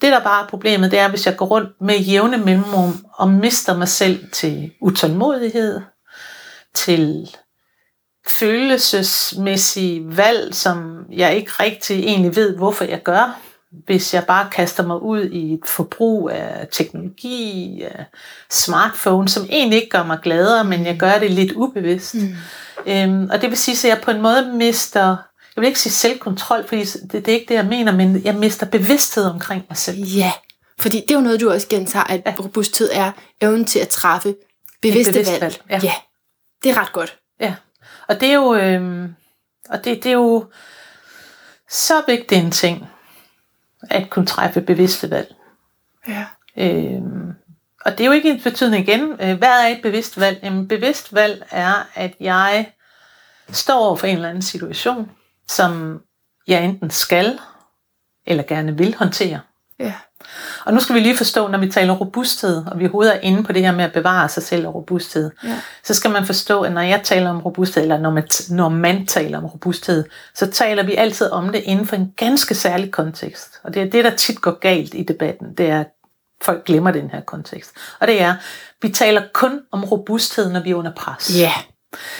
Det, 0.00 0.12
der 0.12 0.20
bare 0.20 0.44
er 0.44 0.48
problemet, 0.48 0.90
det 0.90 0.98
er, 0.98 1.08
hvis 1.08 1.26
jeg 1.26 1.36
går 1.36 1.46
rundt 1.46 1.80
med 1.80 1.98
jævne 1.98 2.36
mellemrum 2.36 3.04
og 3.12 3.30
mister 3.30 3.76
mig 3.76 3.88
selv 3.88 4.30
til 4.32 4.72
utålmodighed, 4.80 5.80
til 6.74 7.30
følelsesmæssige 8.28 10.16
valg, 10.16 10.54
som 10.54 11.04
jeg 11.12 11.36
ikke 11.36 11.50
rigtig 11.50 11.98
egentlig 11.98 12.36
ved, 12.36 12.56
hvorfor 12.56 12.84
jeg 12.84 13.02
gør. 13.02 13.40
Hvis 13.86 14.14
jeg 14.14 14.24
bare 14.26 14.48
kaster 14.52 14.86
mig 14.86 15.02
ud 15.02 15.24
i 15.24 15.54
et 15.54 15.66
forbrug 15.66 16.30
af 16.30 16.68
teknologi, 16.70 17.82
af 17.82 18.04
smartphone, 18.50 19.28
som 19.28 19.46
egentlig 19.50 19.76
ikke 19.76 19.90
gør 19.90 20.04
mig 20.04 20.18
gladere, 20.22 20.64
men 20.64 20.86
jeg 20.86 20.96
gør 20.98 21.18
det 21.18 21.30
lidt 21.30 21.52
ubevidst. 21.52 22.14
Mm. 22.14 22.34
Øhm, 22.86 23.28
og 23.32 23.42
det 23.42 23.50
vil 23.50 23.58
sige, 23.58 23.90
at 23.90 23.96
jeg 23.96 24.04
på 24.04 24.10
en 24.10 24.22
måde 24.22 24.52
mister, 24.54 25.16
jeg 25.56 25.62
vil 25.62 25.66
ikke 25.66 25.80
sige 25.80 25.92
selvkontrol, 25.92 26.68
fordi 26.68 26.84
det, 26.84 27.12
det 27.12 27.28
er 27.28 27.32
ikke 27.32 27.48
det, 27.48 27.54
jeg 27.54 27.66
mener, 27.66 27.92
men 27.92 28.24
jeg 28.24 28.34
mister 28.34 28.66
bevidsthed 28.66 29.24
omkring 29.24 29.64
mig 29.68 29.76
selv. 29.76 29.98
Ja, 29.98 30.32
fordi 30.78 31.00
det 31.00 31.10
er 31.10 31.14
jo 31.14 31.20
noget, 31.20 31.40
du 31.40 31.50
også 31.50 31.68
gentager, 31.68 32.04
at 32.04 32.22
ja. 32.26 32.34
robusthed 32.38 32.90
er 32.92 33.12
evnen 33.40 33.64
til 33.64 33.78
at 33.78 33.88
træffe 33.88 34.34
bevidste 34.82 35.12
bevidst 35.12 35.30
valg. 35.30 35.42
valg, 35.42 35.62
ja. 35.70 35.80
ja, 35.82 35.94
det 36.62 36.70
er 36.70 36.80
ret 36.80 36.92
godt. 36.92 37.19
Og 38.10 38.20
det 38.20 38.28
er 38.28 38.34
jo, 38.34 38.54
øh, 38.54 39.08
og 39.68 39.84
det, 39.84 40.04
det 40.04 40.06
er 40.06 40.14
jo 40.16 40.50
så 41.68 42.02
vigtig 42.06 42.38
en 42.38 42.50
ting, 42.50 42.88
at 43.90 44.10
kunne 44.10 44.26
træffe 44.26 44.60
bevidste 44.60 45.10
valg. 45.10 45.34
Ja. 46.08 46.26
Øh, 46.56 47.02
og 47.84 47.92
det 47.92 48.00
er 48.00 48.04
jo 48.04 48.12
ikke 48.12 48.30
en 48.30 48.42
betydning 48.42 48.88
igen. 48.88 49.12
Øh, 49.12 49.38
Hvad 49.38 49.48
er 49.48 49.66
et 49.66 49.82
bevidst 49.82 50.20
valg? 50.20 50.40
Jamen, 50.42 50.68
bevidst 50.68 51.14
valg 51.14 51.46
er, 51.50 51.88
at 51.94 52.14
jeg 52.20 52.72
står 53.48 53.86
over 53.86 53.96
for 53.96 54.06
en 54.06 54.16
eller 54.16 54.28
anden 54.28 54.42
situation, 54.42 55.10
som 55.48 56.02
jeg 56.46 56.64
enten 56.64 56.90
skal, 56.90 57.38
eller 58.26 58.42
gerne 58.42 58.78
vil 58.78 58.94
håndtere. 58.94 59.40
Ja. 59.80 59.92
Og 60.64 60.74
nu 60.74 60.80
skal 60.80 60.94
vi 60.94 61.00
lige 61.00 61.16
forstå, 61.16 61.48
når 61.48 61.58
vi 61.58 61.70
taler 61.70 61.92
robusthed, 61.92 62.64
og 62.66 62.78
vi 62.78 62.84
overhovedet 62.84 63.16
er 63.16 63.20
inde 63.20 63.44
på 63.44 63.52
det 63.52 63.62
her 63.62 63.72
med 63.72 63.84
at 63.84 63.92
bevare 63.92 64.28
sig 64.28 64.42
selv 64.42 64.66
og 64.66 64.74
robusthed, 64.74 65.30
Ja. 65.44 65.60
så 65.84 65.94
skal 65.94 66.10
man 66.10 66.26
forstå, 66.26 66.62
at 66.62 66.72
når 66.72 66.80
jeg 66.80 67.00
taler 67.04 67.30
om 67.30 67.40
robusthed, 67.40 67.82
eller 67.82 67.98
når 67.98 68.10
man, 68.10 68.28
når 68.50 68.68
man 68.68 69.06
taler 69.06 69.38
om 69.38 69.46
robusthed, 69.46 70.04
så 70.34 70.50
taler 70.50 70.82
vi 70.82 70.94
altid 70.94 71.30
om 71.30 71.52
det 71.52 71.62
inden 71.64 71.86
for 71.86 71.96
en 71.96 72.12
ganske 72.16 72.54
særlig 72.54 72.90
kontekst. 72.90 73.60
Og 73.64 73.74
det 73.74 73.82
er 73.82 73.90
det, 73.90 74.04
der 74.04 74.16
tit 74.16 74.40
går 74.40 74.58
galt 74.58 74.94
i 74.94 75.02
debatten, 75.02 75.46
det 75.58 75.70
er, 75.70 75.80
at 75.80 75.88
folk 76.42 76.64
glemmer 76.64 76.90
den 76.90 77.10
her 77.10 77.20
kontekst. 77.20 77.70
Og 78.00 78.06
det 78.06 78.22
er, 78.22 78.34
vi 78.82 78.88
taler 78.88 79.22
kun 79.34 79.60
om 79.72 79.84
robusthed, 79.84 80.52
når 80.52 80.60
vi 80.60 80.70
er 80.70 80.74
under 80.74 80.92
pres. 80.96 81.38
Ja. 81.38 81.52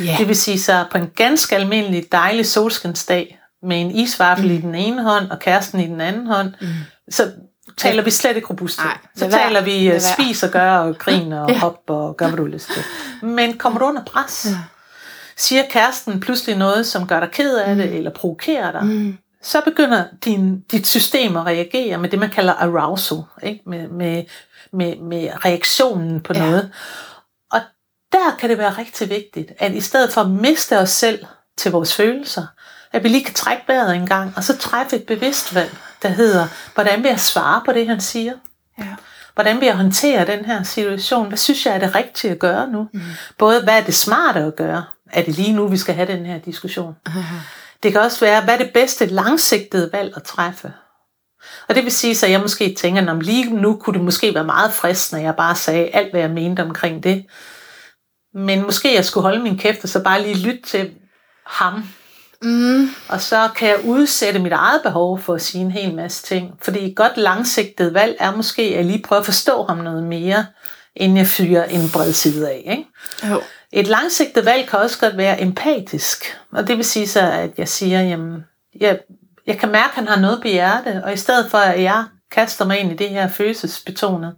Ja. 0.00 0.16
Det 0.18 0.28
vil 0.28 0.36
sige, 0.36 0.60
så 0.60 0.84
på 0.90 0.98
en 0.98 1.10
ganske 1.16 1.56
almindelig 1.56 2.04
dejlig 2.12 2.46
solskinsdag, 2.46 3.36
med 3.62 3.80
en 3.80 3.90
isvaffel 3.90 4.48
mm. 4.48 4.54
i 4.54 4.60
den 4.60 4.74
ene 4.74 5.02
hånd, 5.02 5.30
og 5.30 5.38
kæresten 5.38 5.80
i 5.80 5.86
den 5.86 6.00
anden 6.00 6.26
hånd, 6.26 6.52
mm. 6.60 6.66
så 7.10 7.32
taler 7.82 8.02
vi 8.02 8.10
slet 8.10 8.36
ikke 8.36 8.48
robusthed. 8.48 8.84
Nej, 8.84 8.98
så 9.16 9.28
være. 9.28 9.38
taler 9.38 9.60
vi 9.60 9.92
uh, 9.94 10.00
spis 10.00 10.42
og 10.42 10.50
gør 10.50 10.76
og 10.78 10.98
grin 10.98 11.32
og 11.42 11.50
Ja. 11.50 11.58
hop 11.58 11.80
og 11.88 12.16
gør, 12.16 12.26
hvad 12.26 12.36
du 12.36 12.42
har 12.44 12.50
lyst 12.50 12.70
til. 12.72 12.82
Men 13.28 13.58
kommer 13.58 13.78
du 13.78 13.84
under 13.84 14.04
pres, 14.04 14.46
Ja. 14.50 14.56
siger 15.36 15.62
kæresten 15.70 16.20
pludselig 16.20 16.56
noget, 16.56 16.86
som 16.86 17.06
gør 17.06 17.20
dig 17.20 17.28
ked 17.32 17.56
af 17.56 17.76
det, 17.76 17.94
eller 17.96 18.10
provokerer 18.10 18.72
dig, 18.72 18.84
Mm. 18.84 19.18
så 19.42 19.60
begynder 19.64 20.04
din, 20.24 20.60
dit 20.60 20.86
system 20.86 21.36
at 21.36 21.46
reagere 21.46 21.98
med 21.98 22.08
det, 22.08 22.18
man 22.18 22.30
kalder 22.30 22.52
arousal, 22.52 23.18
ikke? 23.42 23.60
Med, 23.66 23.88
med, 23.88 24.24
med, 24.72 24.96
med 24.96 25.28
reaktionen 25.44 26.20
på 26.20 26.32
Ja. 26.34 26.40
noget. 26.40 26.70
Og 27.52 27.60
der 28.12 28.36
kan 28.38 28.50
det 28.50 28.58
være 28.58 28.70
rigtig 28.78 29.10
vigtigt, 29.10 29.52
at 29.58 29.72
i 29.72 29.80
stedet 29.80 30.12
for 30.12 30.20
at 30.20 30.30
miste 30.30 30.78
os 30.78 30.90
selv 30.90 31.24
til 31.58 31.70
vores 31.72 31.94
følelser, 31.96 32.46
at 32.92 33.02
vi 33.04 33.08
lige 33.08 33.24
kan 33.24 33.34
trække 33.34 33.62
vejret 33.68 33.96
en 33.96 34.06
gang, 34.06 34.32
og 34.36 34.44
så 34.44 34.56
træffe 34.56 34.96
et 34.96 35.04
bevidst 35.06 35.54
valg, 35.54 35.76
der 36.02 36.08
hedder, 36.08 36.46
hvordan 36.74 37.02
vil 37.02 37.08
jeg 37.08 37.20
svare 37.20 37.62
på 37.64 37.72
det, 37.72 37.88
han 37.88 38.00
siger? 38.00 38.32
Ja. 38.78 38.94
Hvordan 39.34 39.60
vil 39.60 39.66
jeg 39.66 39.76
håndtere 39.76 40.26
den 40.26 40.44
her 40.44 40.62
situation? 40.62 41.28
Hvad 41.28 41.38
synes 41.38 41.66
jeg 41.66 41.74
er 41.74 41.78
det 41.78 41.94
rigtige 41.94 42.30
at 42.30 42.38
gøre 42.38 42.68
nu? 42.68 42.88
Mm. 42.92 43.00
Både, 43.38 43.62
hvad 43.62 43.78
er 43.78 43.84
det 43.84 43.94
smarte 43.94 44.40
at 44.40 44.56
gøre? 44.56 44.84
Er 45.12 45.22
det 45.22 45.36
lige 45.36 45.52
nu, 45.52 45.68
vi 45.68 45.76
skal 45.76 45.94
have 45.94 46.12
den 46.12 46.26
her 46.26 46.38
diskussion? 46.38 46.94
Det 47.82 47.92
kan 47.92 48.00
også 48.00 48.20
være, 48.20 48.44
hvad 48.44 48.54
er 48.54 48.58
det 48.58 48.72
bedste 48.72 49.06
langsigtede 49.06 49.90
valg 49.92 50.12
at 50.16 50.22
træffe? 50.22 50.72
Og 51.68 51.74
det 51.74 51.84
vil 51.84 51.92
sige, 51.92 52.14
så 52.14 52.26
jeg 52.26 52.40
måske 52.40 52.74
tænker, 52.78 53.10
om 53.10 53.20
lige 53.20 53.54
nu 53.54 53.76
kunne 53.76 53.94
det 53.94 54.04
måske 54.04 54.34
være 54.34 54.44
meget 54.44 54.72
fristende, 54.72 55.20
at 55.20 55.26
jeg 55.26 55.36
bare 55.36 55.54
sagde 55.54 55.88
alt, 55.88 56.10
hvad 56.10 56.20
jeg 56.20 56.30
mente 56.30 56.62
omkring 56.62 57.02
det. 57.02 57.26
Men 58.34 58.62
måske 58.62 58.94
jeg 58.94 59.04
skulle 59.04 59.22
holde 59.22 59.42
min 59.42 59.58
kæft 59.58 59.82
og 59.82 59.88
så 59.88 60.02
bare 60.02 60.22
lige 60.22 60.46
lytte 60.46 60.62
til, 60.62 60.90
ham. 61.46 61.84
Mm. 62.42 62.88
Og 63.08 63.20
så 63.20 63.48
kan 63.56 63.68
jeg 63.68 63.84
udsætte 63.84 64.40
mit 64.40 64.52
eget 64.52 64.82
behov 64.82 65.18
for 65.18 65.34
at 65.34 65.42
sige 65.42 65.64
en 65.64 65.70
hel 65.70 65.94
masse 65.94 66.26
ting. 66.26 66.58
Fordi 66.62 66.90
et 66.90 66.96
godt 66.96 67.16
langsigtet 67.16 67.94
valg 67.94 68.16
er 68.20 68.36
måske 68.36 68.62
at 68.62 68.86
lige 68.86 69.02
prøve 69.02 69.18
at 69.18 69.24
forstå 69.24 69.64
ham 69.68 69.78
noget 69.78 70.04
mere, 70.04 70.46
inden 70.96 71.18
jeg 71.18 71.26
fyrer 71.26 71.64
en 71.64 71.90
bred 71.92 72.12
side 72.12 72.48
af. 72.50 72.62
Ikke? 72.66 72.86
Jo. 73.30 73.42
Et 73.72 73.86
langsigtet 73.86 74.44
valg 74.44 74.68
kan 74.68 74.78
også 74.78 74.98
godt 74.98 75.16
være 75.16 75.40
empatisk. 75.40 76.38
Og 76.52 76.66
det 76.66 76.76
vil 76.76 76.84
sige 76.84 77.08
så, 77.08 77.20
at 77.20 77.50
jeg 77.58 77.68
siger, 77.68 78.02
jamen, 78.02 78.44
jeg, 78.80 78.98
jeg 79.46 79.58
kan 79.58 79.68
mærke, 79.68 79.88
at 79.88 79.94
han 79.94 80.08
har 80.08 80.20
noget 80.20 80.40
på 80.42 80.48
hjerte, 80.48 81.00
og 81.04 81.12
i 81.12 81.16
stedet 81.16 81.50
for, 81.50 81.58
at 81.58 81.82
jeg 81.82 82.04
kaster 82.30 82.64
mig 82.64 82.78
ind 82.78 82.92
i 82.92 82.96
det 82.96 83.08
her 83.08 83.28
følelsesbetonet, 83.28 84.34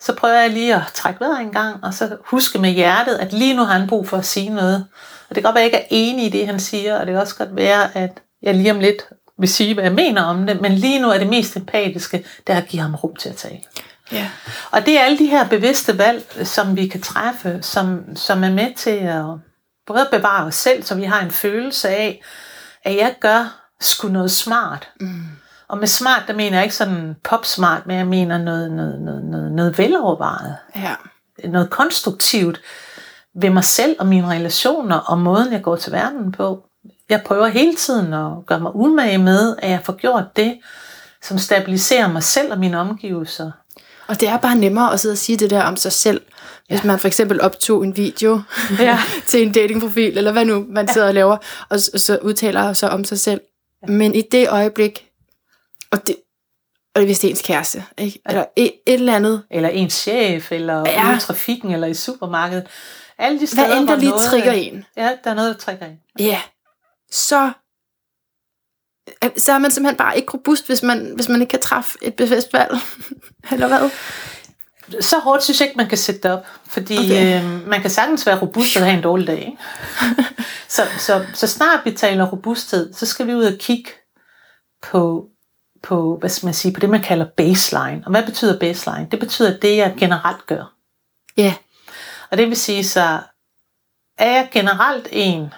så 0.00 0.14
prøver 0.14 0.34
jeg 0.34 0.50
lige 0.50 0.74
at 0.74 0.82
trække 0.94 1.20
vejret 1.20 1.40
en 1.40 1.52
gang, 1.52 1.84
og 1.84 1.94
så 1.94 2.16
huske 2.24 2.58
med 2.58 2.70
hjertet, 2.70 3.14
at 3.14 3.32
lige 3.32 3.54
nu 3.56 3.64
har 3.64 3.78
han 3.78 3.88
brug 3.88 4.08
for 4.08 4.16
at 4.16 4.24
sige 4.24 4.50
noget. 4.50 4.86
Og 5.34 5.36
det 5.36 5.44
kan 5.44 5.48
godt 5.48 5.54
være, 5.54 5.64
at 5.64 5.72
jeg 5.72 5.80
ikke 5.80 5.94
er 5.94 5.98
enig 6.12 6.26
i 6.26 6.28
det, 6.28 6.46
han 6.46 6.60
siger, 6.60 7.00
og 7.00 7.06
det 7.06 7.12
kan 7.12 7.20
også 7.20 7.36
godt 7.36 7.56
være, 7.56 7.96
at 7.96 8.10
jeg 8.42 8.54
lige 8.54 8.70
om 8.70 8.80
lidt 8.80 9.02
vil 9.38 9.48
sige, 9.48 9.74
hvad 9.74 9.84
jeg 9.84 9.92
mener 9.92 10.22
om 10.22 10.46
det, 10.46 10.60
men 10.60 10.72
lige 10.72 11.02
nu 11.02 11.10
er 11.10 11.18
det 11.18 11.26
mest 11.26 11.56
empatiske, 11.56 12.24
det 12.46 12.52
er 12.52 12.56
at 12.56 12.68
give 12.68 12.82
ham 12.82 12.94
rum 12.94 13.16
til 13.16 13.28
at 13.28 13.36
tale. 13.36 13.60
Ja. 14.12 14.30
Og 14.70 14.86
det 14.86 14.98
er 14.98 15.02
alle 15.02 15.18
de 15.18 15.26
her 15.26 15.48
bevidste 15.48 15.98
valg, 15.98 16.46
som 16.46 16.76
vi 16.76 16.86
kan 16.86 17.02
træffe, 17.02 17.58
som, 17.62 18.16
som 18.16 18.44
er 18.44 18.50
med 18.50 18.74
til 18.76 18.90
at 18.90 19.24
både 19.86 20.08
bevare 20.10 20.44
os 20.44 20.54
selv, 20.54 20.82
så 20.82 20.94
vi 20.94 21.04
har 21.04 21.20
en 21.20 21.30
følelse 21.30 21.88
af, 21.88 22.22
at 22.84 22.96
jeg 22.96 23.14
gør 23.20 23.60
sgu 23.80 24.08
noget 24.08 24.30
smart. 24.30 24.88
Mm. 25.00 25.22
Og 25.68 25.78
med 25.78 25.86
smart, 25.86 26.22
der 26.26 26.34
mener 26.34 26.56
jeg 26.56 26.64
ikke 26.64 26.76
sådan 26.76 27.16
popsmart, 27.24 27.86
men 27.86 27.96
jeg 27.96 28.06
mener 28.06 28.38
noget, 28.38 28.72
noget, 28.72 29.00
noget, 29.00 29.24
noget, 29.24 29.52
noget 29.52 29.78
velovervejet. 29.78 30.56
Ja. 30.76 30.94
Noget 31.44 31.70
konstruktivt 31.70 32.60
ved 33.40 33.50
mig 33.50 33.64
selv 33.64 33.96
og 33.98 34.06
mine 34.06 34.30
relationer 34.30 34.96
og 34.96 35.18
måden, 35.18 35.52
jeg 35.52 35.62
går 35.62 35.76
til 35.76 35.92
verden 35.92 36.32
på. 36.32 36.64
Jeg 37.08 37.22
prøver 37.26 37.46
hele 37.46 37.74
tiden 37.74 38.12
at 38.14 38.30
gøre 38.46 38.60
mig 38.60 38.74
umage 38.76 39.18
med, 39.18 39.56
at 39.58 39.70
jeg 39.70 39.80
får 39.84 39.92
gjort 39.92 40.24
det, 40.36 40.58
som 41.22 41.38
stabiliserer 41.38 42.08
mig 42.12 42.22
selv 42.22 42.52
og 42.52 42.58
mine 42.58 42.78
omgivelser. 42.78 43.50
Og 44.06 44.20
det 44.20 44.28
er 44.28 44.36
bare 44.36 44.56
nemmere 44.56 44.92
at 44.92 45.00
sidde 45.00 45.12
og 45.12 45.18
sige 45.18 45.36
det 45.36 45.50
der 45.50 45.62
om 45.62 45.76
sig 45.76 45.92
selv. 45.92 46.20
Hvis 46.68 46.84
man 46.84 46.98
for 46.98 47.06
eksempel 47.08 47.40
optog 47.40 47.84
en 47.84 47.96
video 47.96 48.40
Ja. 48.78 48.98
til 49.26 49.42
en 49.42 49.52
datingprofil, 49.52 50.18
eller 50.18 50.32
hvad 50.32 50.44
nu 50.44 50.66
man 50.68 50.88
sidder 50.88 51.06
og 51.08 51.14
laver, 51.14 51.36
og 51.68 51.80
så, 51.80 52.18
udtaler 52.22 52.72
sig 52.72 52.90
om 52.90 53.04
sig 53.04 53.20
selv. 53.20 53.40
Men 53.88 54.14
i 54.14 54.22
det 54.32 54.48
øjeblik, 54.48 55.06
og 55.90 56.06
det, 56.06 56.16
og 56.94 57.00
det 57.00 57.02
er 57.02 57.06
vist 57.06 57.24
ens 57.24 57.42
kæreste, 57.42 57.84
ikke? 57.98 58.20
eller 58.28 58.44
et, 58.56 58.72
et 58.86 58.94
eller 58.94 59.14
andet, 59.16 59.42
eller 59.50 59.68
ens 59.68 59.92
chef, 59.92 60.52
eller 60.52 60.78
Ja. 60.86 60.90
ja. 60.92 61.08
ude 61.08 61.16
i 61.16 61.20
trafikken, 61.20 61.70
eller 61.70 61.86
i 61.86 61.94
supermarkedet. 61.94 62.66
Alle 63.18 63.40
de 63.40 63.46
steder, 63.46 63.66
hvad 63.66 63.76
end 63.78 63.88
der 63.88 63.96
lige 63.96 64.10
noget, 64.10 64.24
trigger 64.30 64.52
en, 64.52 64.84
Ja, 64.96 65.16
der 65.24 65.30
er 65.30 65.34
noget, 65.34 65.54
der 65.54 65.60
trigger 65.60 65.86
en. 65.86 65.98
ja, 66.18 66.40
så, 67.10 67.52
så 69.36 69.52
er 69.52 69.58
man 69.58 69.70
simpelthen 69.70 69.96
bare 69.96 70.16
ikke 70.16 70.32
robust, 70.34 70.66
hvis 70.66 70.82
man, 70.82 71.12
hvis 71.14 71.28
man 71.28 71.40
ikke 71.40 71.50
kan 71.50 71.60
træffe 71.60 71.98
et 72.02 72.14
bevidst 72.14 72.52
valg. 72.52 72.74
eller 73.52 73.68
hvad? 73.68 73.90
Så 75.00 75.18
hårdt 75.18 75.42
synes 75.44 75.60
jeg 75.60 75.68
ikke, 75.68 75.76
man 75.76 75.88
kan 75.88 75.98
sætte 75.98 76.20
det 76.20 76.30
op. 76.32 76.46
Fordi 76.66 76.98
Okay. 76.98 77.42
øh, 77.44 77.68
man 77.68 77.80
kan 77.80 77.90
sagtens 77.90 78.26
være 78.26 78.40
robust 78.40 78.76
og 78.76 78.82
have 78.82 78.96
en 78.96 79.02
dårlig 79.02 79.26
dag. 79.26 79.38
Ikke? 79.38 79.58
så, 80.68 80.82
så, 80.98 81.26
så 81.34 81.46
snart 81.46 81.80
vi 81.84 81.90
taler 81.92 82.24
robusthed, 82.30 82.92
så 82.92 83.06
skal 83.06 83.26
vi 83.26 83.34
ud 83.34 83.44
og 83.44 83.58
kigge 83.58 83.90
på, 84.82 85.26
på, 85.82 86.16
hvad 86.20 86.30
skal 86.30 86.46
man 86.46 86.54
sige, 86.54 86.74
på 86.74 86.80
det, 86.80 86.90
man 86.90 87.02
kalder 87.02 87.26
baseline. 87.36 88.02
Og 88.04 88.10
hvad 88.10 88.26
betyder 88.26 88.58
baseline? 88.58 89.08
Det 89.10 89.18
betyder 89.20 89.58
det, 89.58 89.76
jeg 89.76 89.94
generelt 89.98 90.46
gør. 90.46 90.74
Ja, 91.36 91.54
Og 92.34 92.38
det 92.38 92.48
vil 92.48 92.56
sige, 92.56 92.84
så 92.84 93.18
er 94.18 94.30
jeg 94.30 94.48
generelt 94.52 95.08
en, 95.12 95.54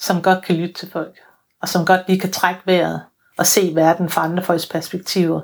som 0.00 0.22
godt 0.22 0.44
kan 0.44 0.56
lytte 0.56 0.74
til 0.74 0.90
folk, 0.90 1.14
og 1.62 1.68
som 1.68 1.86
godt 1.86 2.00
lige 2.06 2.20
kan 2.20 2.32
trække 2.32 2.60
vejret 2.66 3.02
og 3.38 3.46
se 3.46 3.72
verden 3.74 4.08
fra 4.10 4.24
andre 4.24 4.42
folks 4.42 4.66
perspektiver, 4.66 5.40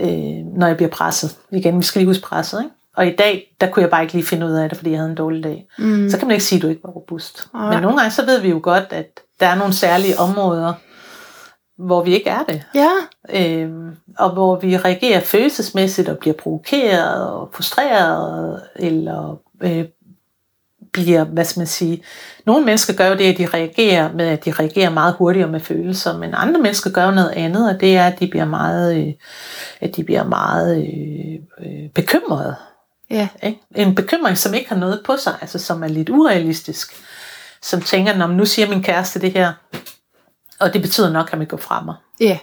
øh, 0.00 0.46
når 0.58 0.66
jeg 0.66 0.76
bliver 0.76 0.90
presset. 0.90 1.36
Igen, 1.50 1.78
vi 1.78 1.82
skal 1.82 1.98
lige 2.00 2.08
huske 2.08 2.22
presset, 2.22 2.62
ikke? 2.62 2.74
Og 2.96 3.06
i 3.06 3.16
dag, 3.16 3.56
der 3.60 3.70
kunne 3.70 3.82
jeg 3.82 3.90
bare 3.90 4.02
ikke 4.02 4.14
lige 4.14 4.26
finde 4.26 4.46
ud 4.46 4.52
af 4.52 4.68
det, 4.68 4.78
fordi 4.78 4.90
jeg 4.90 4.98
havde 4.98 5.10
en 5.10 5.16
dårlig 5.16 5.44
dag. 5.44 5.66
mm. 5.78 6.10
Så 6.10 6.18
kan 6.18 6.28
man 6.28 6.34
ikke 6.34 6.44
sige, 6.44 6.56
at 6.56 6.62
du 6.62 6.68
ikke 6.68 6.84
var 6.84 6.90
robust. 6.90 7.48
Nej. 7.54 7.72
Men 7.72 7.82
nogle 7.82 7.98
gange, 7.98 8.10
så 8.10 8.26
ved 8.26 8.40
vi 8.40 8.50
jo 8.50 8.60
godt, 8.62 8.92
at 8.92 9.20
der 9.40 9.46
er 9.46 9.54
nogle 9.54 9.72
særlige 9.72 10.18
områder, 10.18 10.74
hvor 11.86 12.02
vi 12.02 12.14
ikke 12.14 12.30
er 12.30 12.42
det. 12.42 12.62
ja, 12.74 12.90
Øhm, 13.32 13.96
og 14.18 14.30
hvor 14.30 14.56
vi 14.56 14.76
reagerer 14.76 15.20
følelsesmæssigt 15.20 16.08
og 16.08 16.18
bliver 16.18 16.34
provokeret 16.34 17.30
og 17.30 17.50
frustreret, 17.54 18.62
eller 18.76 19.36
øh, 19.60 19.84
bliver, 20.92 21.24
hvad 21.24 21.44
skal 21.44 21.60
man 21.60 21.66
sige, 21.66 22.02
nogle 22.46 22.64
mennesker 22.64 22.94
gør 22.94 23.06
jo 23.06 23.14
det, 23.14 23.32
at 23.32 23.38
de 23.38 23.46
reagerer 23.46 24.12
med, 24.12 24.26
at 24.26 24.44
de 24.44 24.52
reagerer 24.52 24.90
meget 24.90 25.14
hurtigere 25.18 25.48
med 25.48 25.60
følelser, 25.60 26.18
men 26.18 26.30
andre 26.34 26.60
mennesker 26.60 26.90
gør 26.90 27.10
noget 27.10 27.30
andet, 27.30 27.74
og 27.74 27.80
det 27.80 27.96
er, 27.96 28.06
at 28.06 28.20
de 28.20 28.26
bliver 28.26 28.44
meget, 28.44 29.06
øh, 29.06 29.12
at 29.80 29.96
de 29.96 30.04
bliver 30.04 30.24
meget 30.24 30.76
øh, 30.76 31.66
øh, 31.66 31.88
bekymrede. 31.88 32.56
ja, 33.10 33.28
Ikke? 33.42 33.60
En 33.74 33.94
bekymring, 33.94 34.38
som 34.38 34.54
ikke 34.54 34.68
har 34.68 34.76
noget 34.76 35.00
på 35.04 35.16
sig, 35.16 35.32
altså 35.40 35.58
som 35.58 35.82
er 35.82 35.88
lidt 35.88 36.08
urealistisk, 36.08 36.92
som 37.62 37.80
tænker, 37.80 38.16
når 38.16 38.26
nu 38.26 38.44
siger 38.44 38.68
min 38.68 38.82
kæreste 38.82 39.20
det 39.20 39.32
her, 39.32 39.52
og 40.60 40.72
det 40.72 40.82
betyder 40.82 41.10
nok, 41.12 41.26
at 41.26 41.30
han 41.30 41.40
vil 41.40 41.48
gå 41.48 41.56
fra 41.56 41.82
mig. 41.84 41.94
ja. 42.20 42.38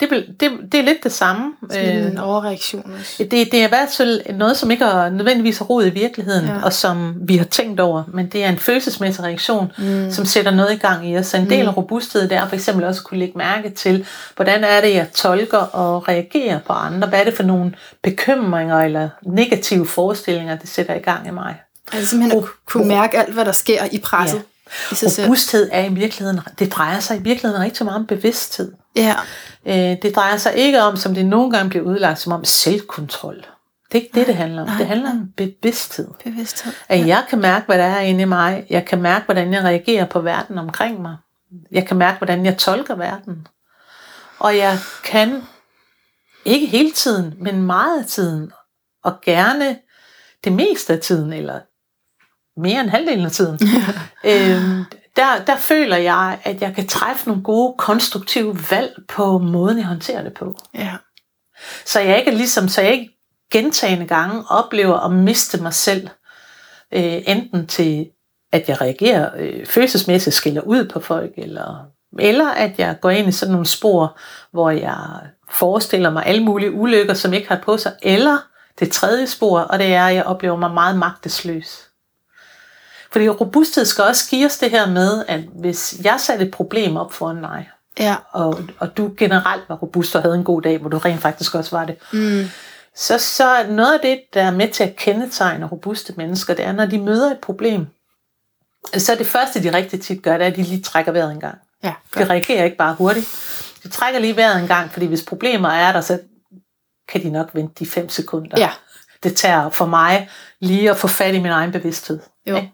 Det, 0.00 0.10
vil- 0.10 0.26
det, 0.40 0.50
det 0.72 0.80
er 0.80 0.84
lidt 0.84 1.04
det 1.04 1.12
samme. 1.12 1.52
Sådan 1.70 1.98
Øh, 2.04 2.12
en 2.12 2.18
overreaktion 2.18 2.94
også. 3.00 3.14
det, 3.18 3.30
det 3.30 3.54
er 3.54 3.64
i 3.64 3.68
hvert 3.68 3.88
fald 3.96 4.32
noget, 4.34 4.56
som 4.56 4.70
ikke 4.70 4.84
er 4.84 5.10
nødvendigvis 5.10 5.60
er 5.60 5.64
rod 5.64 5.86
i 5.86 5.90
virkeligheden, 5.90 6.46
Ja. 6.46 6.62
og 6.64 6.72
som 6.72 7.14
vi 7.20 7.36
har 7.36 7.44
tænkt 7.44 7.80
over, 7.80 8.02
men 8.08 8.26
det 8.26 8.44
er 8.44 8.48
en 8.48 8.58
følelsesmæssig 8.58 9.24
reaktion, 9.24 9.72
Mm. 9.78 9.84
mm. 9.84 10.10
som 10.10 10.24
sætter 10.24 10.50
noget 10.50 10.72
i 10.72 10.76
gang 10.76 11.08
i 11.10 11.16
os. 11.18 11.26
Så 11.26 11.36
en 11.36 11.50
del 11.50 11.66
af 11.66 11.76
robusthed, 11.76 12.22
det 12.28 12.32
er 12.32 12.48
for 12.48 12.54
eksempel 12.54 12.84
også 12.84 13.00
at 13.00 13.04
kunne 13.04 13.18
lægge 13.20 13.38
mærke 13.38 13.70
til, 13.70 14.06
hvordan 14.36 14.64
er 14.64 14.80
det, 14.80 14.94
jeg 14.94 15.12
tolker 15.14 15.58
og 15.58 16.08
reagerer 16.08 16.58
på 16.58 16.72
andre? 16.72 17.08
Hvad 17.08 17.20
er 17.20 17.24
det 17.24 17.34
for 17.34 17.42
nogle 17.42 17.74
bekymringer 18.02 18.78
eller 18.80 19.08
negative 19.26 19.86
forestillinger, 19.86 20.56
det 20.58 20.68
sætter 20.68 20.94
i 20.94 20.98
gang 20.98 21.26
i 21.26 21.30
mig? 21.30 21.60
Altså 21.92 22.08
simpelthen 22.08 22.42
at 22.42 22.48
kunne 22.66 22.88
mærke 22.88 23.18
alt, 23.18 23.34
hvad 23.34 23.44
der 23.44 23.52
sker 23.52 23.84
i 23.92 23.98
presset 23.98 24.36
Ja. 24.38 24.42
I 24.92 24.94
sig 24.94 25.10
selv. 25.10 25.26
Robusthed 25.26 25.68
er 25.72 25.84
i 25.84 25.92
virkeligheden, 25.92 26.40
det 26.58 26.72
drejer 26.72 27.00
sig 27.00 27.16
i 27.16 27.22
virkeligheden 27.22 27.64
rigtig 27.64 27.84
meget 27.84 27.98
om 28.00 28.06
bevidsthed. 28.06 28.72
Ja, 28.96 29.14
Øh, 29.66 29.74
det 30.02 30.12
drejer 30.16 30.36
sig 30.36 30.54
ikke 30.54 30.82
om, 30.82 30.96
som 30.96 31.14
det 31.14 31.26
nogle 31.26 31.50
gange 31.50 31.70
bliver 31.70 31.84
udlagt, 31.84 32.18
som 32.18 32.32
om 32.32 32.44
selvkontrol. 32.44 33.36
Det 33.92 33.98
er 33.98 34.02
ikke 34.02 34.10
det, 34.14 34.26
det 34.26 34.34
handler 34.36 34.62
om. 34.62 34.68
nej, 34.68 34.76
Det 34.78 34.86
handler 34.86 35.10
om 35.10 35.28
bevidsthed. 35.36 36.08
bevidsthed. 36.24 36.72
At 36.88 37.06
jeg 37.06 37.24
kan 37.30 37.38
mærke, 37.40 37.66
hvad 37.66 37.78
der 37.78 37.84
er 37.84 38.00
inde 38.00 38.22
i 38.22 38.24
mig. 38.24 38.66
Jeg 38.70 38.84
kan 38.84 39.02
mærke, 39.02 39.24
hvordan 39.24 39.52
jeg 39.52 39.64
reagerer 39.64 40.04
på 40.04 40.20
verden 40.20 40.58
omkring 40.58 41.02
mig. 41.02 41.16
Jeg 41.72 41.86
kan 41.86 41.96
mærke, 41.96 42.18
hvordan 42.18 42.44
jeg 42.46 42.58
tolker 42.58 42.94
verden. 42.94 43.46
Og 44.38 44.56
jeg 44.56 44.78
kan, 45.04 45.42
ikke 46.44 46.66
hele 46.66 46.90
tiden, 46.92 47.34
men 47.40 47.62
meget 47.62 48.00
af 48.02 48.06
tiden, 48.06 48.52
og 49.04 49.20
gerne 49.24 49.78
det 50.44 50.52
meste 50.52 50.92
af 50.92 50.98
tiden, 51.00 51.32
eller 51.32 51.60
mere 52.56 52.80
end 52.80 52.90
halvdelen 52.90 53.24
af 53.24 53.30
tiden, 53.30 53.58
øhm, 54.30 54.84
der, 55.16 55.44
der 55.46 55.56
føler 55.56 55.96
jeg, 55.96 56.38
at 56.44 56.62
jeg 56.62 56.74
kan 56.74 56.86
træffe 56.86 57.28
nogle 57.28 57.42
gode, 57.42 57.74
konstruktive 57.78 58.58
valg 58.70 58.94
på 59.08 59.38
måden, 59.38 59.78
jeg 59.78 59.86
håndterer 59.86 60.22
det 60.22 60.34
på. 60.34 60.56
Ja, 60.74 60.96
Så 61.84 62.00
jeg 62.00 62.18
ikke 62.18 62.30
ligesom, 62.30 62.68
så 62.68 62.80
jeg 62.80 62.92
ikke 62.92 63.18
gentagende 63.52 64.06
gange 64.06 64.44
oplever 64.50 64.98
at 64.98 65.12
miste 65.12 65.62
mig 65.62 65.74
selv. 65.74 66.08
Øh, 66.94 67.22
enten 67.26 67.66
til, 67.66 68.06
at 68.52 68.68
jeg 68.68 68.80
reagerer 68.80 69.30
øh, 69.36 69.66
følelsesmæssigt, 69.66 70.36
skiller 70.36 70.60
ud 70.60 70.88
på 70.88 71.00
folk, 71.00 71.30
eller, 71.36 71.86
eller 72.18 72.48
at 72.48 72.78
jeg 72.78 72.96
går 73.00 73.10
ind 73.10 73.28
i 73.28 73.32
sådan 73.32 73.52
nogle 73.52 73.66
spor, 73.66 74.18
hvor 74.52 74.70
jeg 74.70 75.20
forestiller 75.50 76.10
mig 76.10 76.26
alle 76.26 76.44
mulige 76.44 76.72
ulykker, 76.72 77.14
som 77.14 77.32
ikke 77.32 77.48
har 77.48 77.60
på 77.64 77.76
sig, 77.76 77.92
eller 78.02 78.38
det 78.78 78.92
tredje 78.92 79.26
spor, 79.26 79.60
og 79.60 79.78
det 79.78 79.94
er, 79.94 80.06
at 80.06 80.14
jeg 80.14 80.24
oplever 80.24 80.56
mig 80.56 80.70
meget 80.70 80.98
magtesløs. 80.98 81.91
Fordi 83.12 83.28
robusthed 83.28 83.84
skal 83.84 84.04
også 84.04 84.30
give 84.30 84.46
os 84.46 84.58
det 84.58 84.70
her 84.70 84.86
med, 84.86 85.24
at 85.28 85.40
hvis 85.40 85.94
jeg 86.04 86.20
satte 86.20 86.44
et 86.44 86.50
problem 86.50 86.96
op 86.96 87.12
foran 87.12 87.36
dig, 87.42 87.70
ja. 87.98 88.16
og, 88.32 88.60
og 88.78 88.96
du 88.96 89.12
generelt 89.18 89.62
var 89.68 89.74
robust 89.76 90.16
og 90.16 90.22
havde 90.22 90.34
en 90.34 90.44
god 90.44 90.62
dag, 90.62 90.78
hvor 90.78 90.90
du 90.90 90.98
rent 90.98 91.20
faktisk 91.20 91.54
også 91.54 91.76
var 91.76 91.84
det, 91.84 91.96
Mm. 92.12 92.44
så, 92.96 93.18
så 93.18 93.66
noget 93.68 93.94
af 93.94 94.00
det, 94.02 94.20
der 94.34 94.42
er 94.42 94.50
med 94.50 94.68
til 94.68 94.84
at 94.84 94.96
kendetegne 94.96 95.66
robuste 95.66 96.14
mennesker, 96.16 96.54
det 96.54 96.64
er, 96.64 96.72
når 96.72 96.86
de 96.86 96.98
møder 96.98 97.30
et 97.30 97.38
problem, 97.38 97.86
så 98.96 99.12
er 99.12 99.16
det 99.16 99.26
første, 99.26 99.62
de 99.62 99.74
rigtig 99.76 100.00
tit 100.02 100.22
gør, 100.22 100.36
det 100.36 100.44
er, 100.46 100.50
at 100.50 100.56
de 100.56 100.62
lige 100.62 100.82
trækker 100.82 101.12
vejret 101.12 101.32
en 101.32 101.40
gang. 101.40 101.58
Ja, 101.84 101.92
De 102.18 102.24
reagerer 102.24 102.64
ikke 102.64 102.76
bare 102.76 102.94
hurtigt. 102.94 103.26
De 103.82 103.88
trækker 103.88 104.20
lige 104.20 104.36
vejret 104.36 104.60
en 104.60 104.66
gang, 104.68 104.90
fordi 104.92 105.06
hvis 105.06 105.22
problemer 105.24 105.68
er 105.68 105.92
der, 105.92 106.00
så 106.00 106.18
kan 107.08 107.22
de 107.22 107.30
nok 107.30 107.50
vente 107.54 107.74
de 107.78 107.86
fem 107.86 108.08
sekunder. 108.08 108.60
Ja, 108.60 108.70
Det 109.22 109.36
tager 109.36 109.70
for 109.70 109.86
mig 109.86 110.30
lige 110.60 110.90
at 110.90 110.96
få 110.96 111.08
fat 111.08 111.34
i 111.34 111.40
min 111.40 111.50
egen 111.52 111.72
bevidsthed. 111.72 112.20
jo. 112.46 112.56
Ikke? 112.56 112.72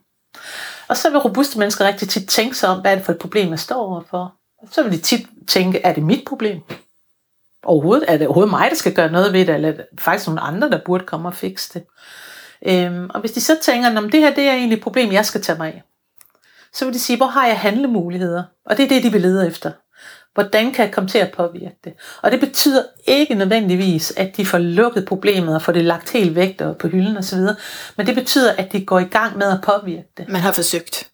Og 0.89 0.97
så 0.97 1.11
vil 1.11 1.19
robuste 1.19 1.59
mennesker 1.59 1.85
rigtig 1.85 2.09
tit 2.09 2.29
tænke 2.29 2.57
sig 2.57 2.69
om, 2.69 2.81
hvad 2.81 2.91
er 2.91 2.95
det 2.95 3.05
for 3.05 3.13
et 3.13 3.19
problem, 3.19 3.51
jeg 3.51 3.59
står 3.59 3.77
overfor. 3.77 4.35
Så 4.71 4.83
vil 4.83 4.93
de 4.93 4.99
tit 4.99 5.27
tænke, 5.49 5.81
er 5.81 5.93
det 5.95 6.03
mit 6.03 6.25
problem? 6.27 6.61
Overhovedet, 7.65 8.05
er 8.09 8.17
det 8.19 8.27
overhovedet 8.27 8.51
mig, 8.51 8.71
der 8.71 8.77
skal 8.77 8.95
gøre 8.95 9.13
noget 9.13 9.33
ved 9.33 9.47
det, 9.47 9.55
eller 9.55 9.69
er 9.69 9.73
det 9.73 9.87
faktisk 9.99 10.27
nogle 10.27 10.41
andre, 10.41 10.71
der 10.71 10.81
burde 10.85 11.05
komme 11.05 11.29
og 11.29 11.35
fikse 11.35 11.75
det? 11.75 11.85
Øhm, 12.67 13.11
og 13.15 13.21
hvis 13.21 13.33
de 13.33 13.41
så 13.41 13.57
tænker, 13.63 14.07
at 14.07 14.13
det 14.13 14.21
her 14.21 14.35
det 14.35 14.45
er 14.45 14.53
egentlig 14.53 14.77
et 14.77 14.83
problem, 14.83 15.13
jeg 15.13 15.27
skal 15.27 15.43
tage 15.43 15.59
mig 15.59 15.69
af, 15.69 15.83
så 16.73 16.85
vil 16.85 16.95
de 16.95 16.99
sige, 16.99 17.17
hvor 17.17 17.27
har 17.27 17.47
jeg 17.47 17.59
handlemuligheder? 17.59 18.43
Og 18.67 18.77
det 18.77 18.85
er 18.85 18.89
det, 18.89 19.03
de 19.03 19.13
vil 19.13 19.21
lede 19.21 19.47
efter. 19.47 19.73
Hvordan 20.39 20.73
kan 20.73 20.85
jeg 20.85 20.93
komme 20.95 21.09
til 21.09 21.19
at 21.19 21.31
påvirke 21.31 21.77
det? 21.85 21.93
Og 22.23 22.33
det 22.33 22.41
betyder 22.41 22.83
ikke 23.07 23.35
nødvendigvis, 23.35 24.13
at 24.17 24.37
de 24.37 24.47
får 24.47 24.59
lukket 24.59 25.05
problemet 25.05 25.55
og 25.55 25.63
får 25.63 25.73
det 25.73 25.85
lagt 25.85 26.11
helt 26.11 26.35
væk 26.35 26.61
og 26.61 26.77
på 26.77 26.89
hylden 26.89 27.17
osv. 27.17 27.39
Men 27.97 28.07
det 28.07 28.15
betyder, 28.15 28.53
at 28.53 28.73
de 28.73 28.85
går 28.85 28.99
i 28.99 29.05
gang 29.05 29.39
med 29.39 29.47
at 29.47 29.59
påvirke 29.63 30.09
det. 30.17 30.29
Man 30.29 30.41
har 30.41 30.53
forsøgt. 30.53 31.09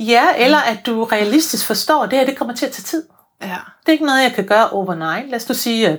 Ja, 0.00 0.24
eller 0.38 0.58
at 0.58 0.78
du 0.86 1.04
realistisk 1.04 1.66
forstår, 1.66 2.02
at 2.02 2.10
det 2.10 2.18
her 2.18 2.26
det 2.26 2.36
kommer 2.36 2.54
til 2.54 2.66
at 2.66 2.72
tage 2.72 2.84
tid. 2.84 3.02
Ja. 3.42 3.56
Det 3.80 3.88
er 3.88 3.92
ikke 3.92 4.06
noget, 4.06 4.22
jeg 4.22 4.32
kan 4.32 4.46
gøre 4.46 4.70
overnight. 4.70 5.30
Lad 5.30 5.36
os 5.36 5.44
du 5.44 5.54
sige, 5.54 5.88
at 5.88 5.98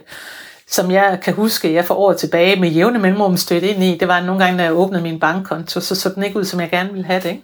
som 0.69 0.91
jeg 0.91 1.19
kan 1.23 1.33
huske, 1.33 1.73
jeg 1.73 1.85
for 1.85 1.95
år 1.95 2.13
tilbage 2.13 2.59
med 2.59 2.69
jævne 2.69 2.99
mellemrum 2.99 3.37
stødt 3.37 3.63
ind 3.63 3.83
i, 3.83 3.97
det 3.97 4.07
var 4.07 4.21
nogle 4.21 4.43
gange, 4.43 4.59
da 4.59 4.63
jeg 4.63 4.73
åbnede 4.73 5.03
min 5.03 5.19
bankkonto, 5.19 5.79
så 5.79 5.95
så 5.95 6.09
den 6.09 6.23
ikke 6.23 6.39
ud, 6.39 6.45
som 6.45 6.59
jeg 6.59 6.69
gerne 6.69 6.89
ville 6.89 7.05
have 7.05 7.21
det. 7.21 7.29
Ikke? 7.29 7.43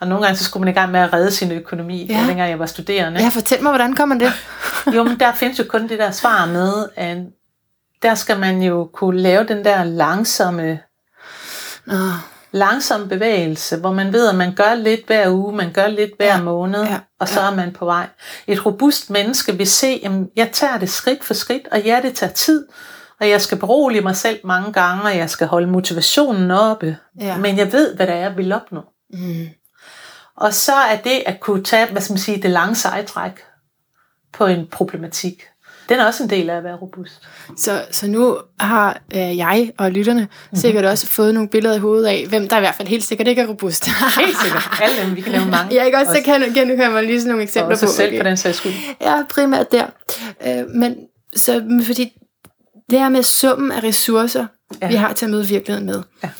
Og 0.00 0.06
nogle 0.08 0.24
gange, 0.24 0.38
så 0.38 0.44
skulle 0.44 0.64
man 0.64 0.74
i 0.74 0.78
gang 0.78 0.92
med 0.92 1.00
at 1.00 1.12
redde 1.12 1.30
sin 1.30 1.52
økonomi, 1.52 2.06
ja. 2.06 2.18
Dengang 2.28 2.50
jeg 2.50 2.58
var 2.58 2.66
studerende. 2.66 3.20
Ja, 3.22 3.28
fortæl 3.28 3.62
mig, 3.62 3.70
hvordan 3.72 3.94
kommer 3.96 4.18
det? 4.18 4.32
Jo, 4.94 5.02
men 5.04 5.20
der 5.20 5.32
findes 5.32 5.58
jo 5.58 5.64
kun 5.68 5.88
det 5.88 5.98
der 5.98 6.10
svar 6.10 6.46
med, 6.46 6.88
at 6.96 7.18
der 8.02 8.14
skal 8.14 8.38
man 8.38 8.62
jo 8.62 8.90
kunne 8.94 9.20
lave 9.20 9.44
den 9.44 9.64
der 9.64 9.84
langsomme, 9.84 10.78
Nå, 11.86 11.94
langsom 12.52 13.08
bevægelse, 13.08 13.76
hvor 13.76 13.92
man 13.92 14.12
ved, 14.12 14.28
at 14.28 14.34
man 14.34 14.54
gør 14.54 14.74
lidt 14.74 15.06
hver 15.06 15.30
uge, 15.30 15.56
man 15.56 15.72
gør 15.72 15.86
lidt 15.86 16.10
hver 16.16 16.26
Ja, 16.36 16.42
måned, 16.42 16.82
ja, 16.84 16.98
og 17.20 17.28
så 17.28 17.40
ja. 17.40 17.46
er 17.50 17.54
man 17.54 17.72
på 17.72 17.84
vej. 17.84 18.06
Et 18.46 18.66
robust 18.66 19.10
menneske 19.10 19.56
vil 19.56 19.66
se, 19.66 20.00
at 20.04 20.10
jeg 20.36 20.50
tager 20.52 20.78
det 20.78 20.90
skridt 20.90 21.24
for 21.24 21.34
skridt, 21.34 21.68
og 21.72 21.80
ja, 21.82 22.00
det 22.02 22.14
tager 22.14 22.32
tid, 22.32 22.66
og 23.20 23.28
jeg 23.28 23.40
skal 23.40 23.58
berolige 23.58 24.00
mig 24.00 24.16
selv 24.16 24.38
mange 24.44 24.72
gange, 24.72 25.02
og 25.02 25.16
jeg 25.16 25.30
skal 25.30 25.46
holde 25.46 25.66
motivationen 25.66 26.50
oppe, 26.50 26.96
Ja. 27.20 27.36
men 27.38 27.58
jeg 27.58 27.72
ved, 27.72 27.94
hvad 27.96 28.06
det 28.06 28.14
er, 28.14 28.18
jeg 28.18 28.36
vil 28.36 28.52
opnå. 28.52 28.80
mm. 29.12 29.46
Og 30.40 30.54
så 30.54 30.74
er 30.74 30.96
det 30.96 31.22
at 31.26 31.40
kunne 31.40 31.64
tage, 31.64 31.86
hvad 31.90 32.02
skal 32.02 32.12
man 32.12 32.18
sige, 32.18 32.42
det 32.42 32.50
lange 32.50 32.74
sejtræk 32.74 33.32
på 34.32 34.46
en 34.46 34.66
problematik. 34.70 35.42
Den 35.88 36.00
er 36.00 36.06
også 36.06 36.22
en 36.22 36.30
del 36.30 36.50
af 36.50 36.56
at 36.56 36.64
være 36.64 36.76
robust. 36.76 37.28
Så, 37.56 37.84
så 37.90 38.06
nu 38.06 38.38
har 38.60 39.00
øh, 39.14 39.36
jeg 39.36 39.72
og 39.78 39.90
lytterne 39.90 40.20
mm-hmm. 40.20 40.58
sikkert 40.58 40.84
også 40.84 41.06
fået 41.06 41.34
nogle 41.34 41.48
billeder 41.48 41.74
i 41.74 41.78
hovedet 41.78 42.06
af, 42.06 42.26
hvem 42.28 42.48
der 42.48 42.56
i 42.56 42.60
hvert 42.60 42.74
fald 42.74 42.88
helt 42.88 43.04
sikkert 43.04 43.28
ikke 43.28 43.42
er 43.42 43.46
robust. 43.46 43.88
Helt 44.20 44.36
sikkert. 44.42 44.68
Alle 44.82 45.02
dem, 45.02 45.16
vi 45.16 45.20
kan 45.20 45.32
nævne 45.32 45.50
mange. 45.50 45.74
jeg 45.74 45.86
ikke 45.86 45.98
også, 45.98 46.14
så 46.14 46.22
kan 46.24 46.40
genkende 46.40 46.90
mig 46.90 47.04
lige 47.04 47.20
sådan 47.20 47.28
nogle 47.28 47.40
og 47.40 47.44
eksempler 47.44 47.72
også 47.72 47.86
på. 47.86 47.92
selv 47.92 48.20
på 48.20 48.28
den 48.28 48.36
sags 48.36 48.56
skyld. 48.58 48.72
Ja, 49.00 49.22
primært 49.30 49.72
der. 49.72 49.86
Øh, 50.46 50.68
men 50.74 50.96
så 51.36 51.82
fordi 51.86 52.12
det 52.90 52.98
her 52.98 53.08
med 53.08 53.22
summen 53.22 53.72
af 53.72 53.82
ressourcer, 53.84 54.46
Ja. 54.82 54.88
vi 54.88 54.94
har 54.94 55.12
til 55.12 55.26
at 55.26 55.30
møde 55.30 55.46
virkeligheden 55.46 55.86
med. 55.86 56.02
Ja. 56.22 56.30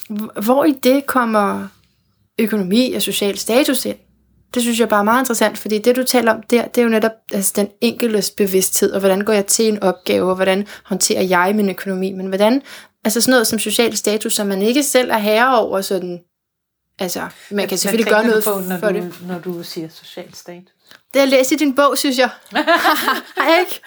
Hvor 0.40 0.64
i 0.64 0.72
det 0.82 1.06
kommer 1.06 1.68
økonomi 2.38 2.92
og 2.92 3.02
social 3.02 3.38
status 3.38 3.84
ind? 3.84 3.96
Det 4.54 4.62
synes 4.62 4.80
jeg 4.80 4.88
bare 4.88 5.00
er 5.00 5.04
meget 5.04 5.22
interessant, 5.22 5.58
fordi 5.58 5.78
det 5.78 5.96
du 5.96 6.02
taler 6.02 6.32
om 6.32 6.42
der, 6.42 6.68
det 6.68 6.80
er 6.80 6.84
jo 6.84 6.88
netop 6.88 7.12
altså, 7.32 7.52
den 7.56 7.68
enkeltes 7.80 8.30
bevidsthed, 8.30 8.92
og 8.92 9.00
hvordan 9.00 9.20
går 9.20 9.32
jeg 9.32 9.46
til 9.46 9.68
en 9.68 9.82
opgave, 9.82 10.28
og 10.28 10.34
hvordan 10.34 10.66
håndterer 10.84 11.22
jeg 11.22 11.52
min 11.56 11.70
økonomi, 11.70 12.12
men 12.12 12.26
hvordan, 12.26 12.62
altså 13.04 13.20
sådan 13.20 13.32
noget 13.32 13.46
som 13.46 13.58
social 13.58 13.96
status, 13.96 14.34
som 14.34 14.46
man 14.46 14.62
ikke 14.62 14.82
selv 14.82 15.10
er 15.10 15.18
herre 15.18 15.58
over, 15.58 15.80
sådan, 15.80 16.20
altså, 16.98 17.28
man 17.50 17.68
kan 17.68 17.78
selvfølgelig 17.78 18.12
gøre 18.12 18.26
noget 18.26 18.44
på, 18.44 18.60
når 18.68 18.78
for 18.78 18.88
du, 18.88 18.94
det. 18.94 19.14
Når 19.26 19.38
du 19.38 19.62
siger 19.62 19.88
social 19.88 20.34
status. 20.34 20.77
Det 21.14 21.20
har 21.20 21.26
jeg 21.26 21.28
læst 21.28 21.52
i 21.52 21.54
din 21.56 21.74
bog, 21.74 21.98
synes 21.98 22.18
jeg. 22.18 22.30
Har 23.36 23.50
jeg 23.50 23.60
ikke? 23.60 23.80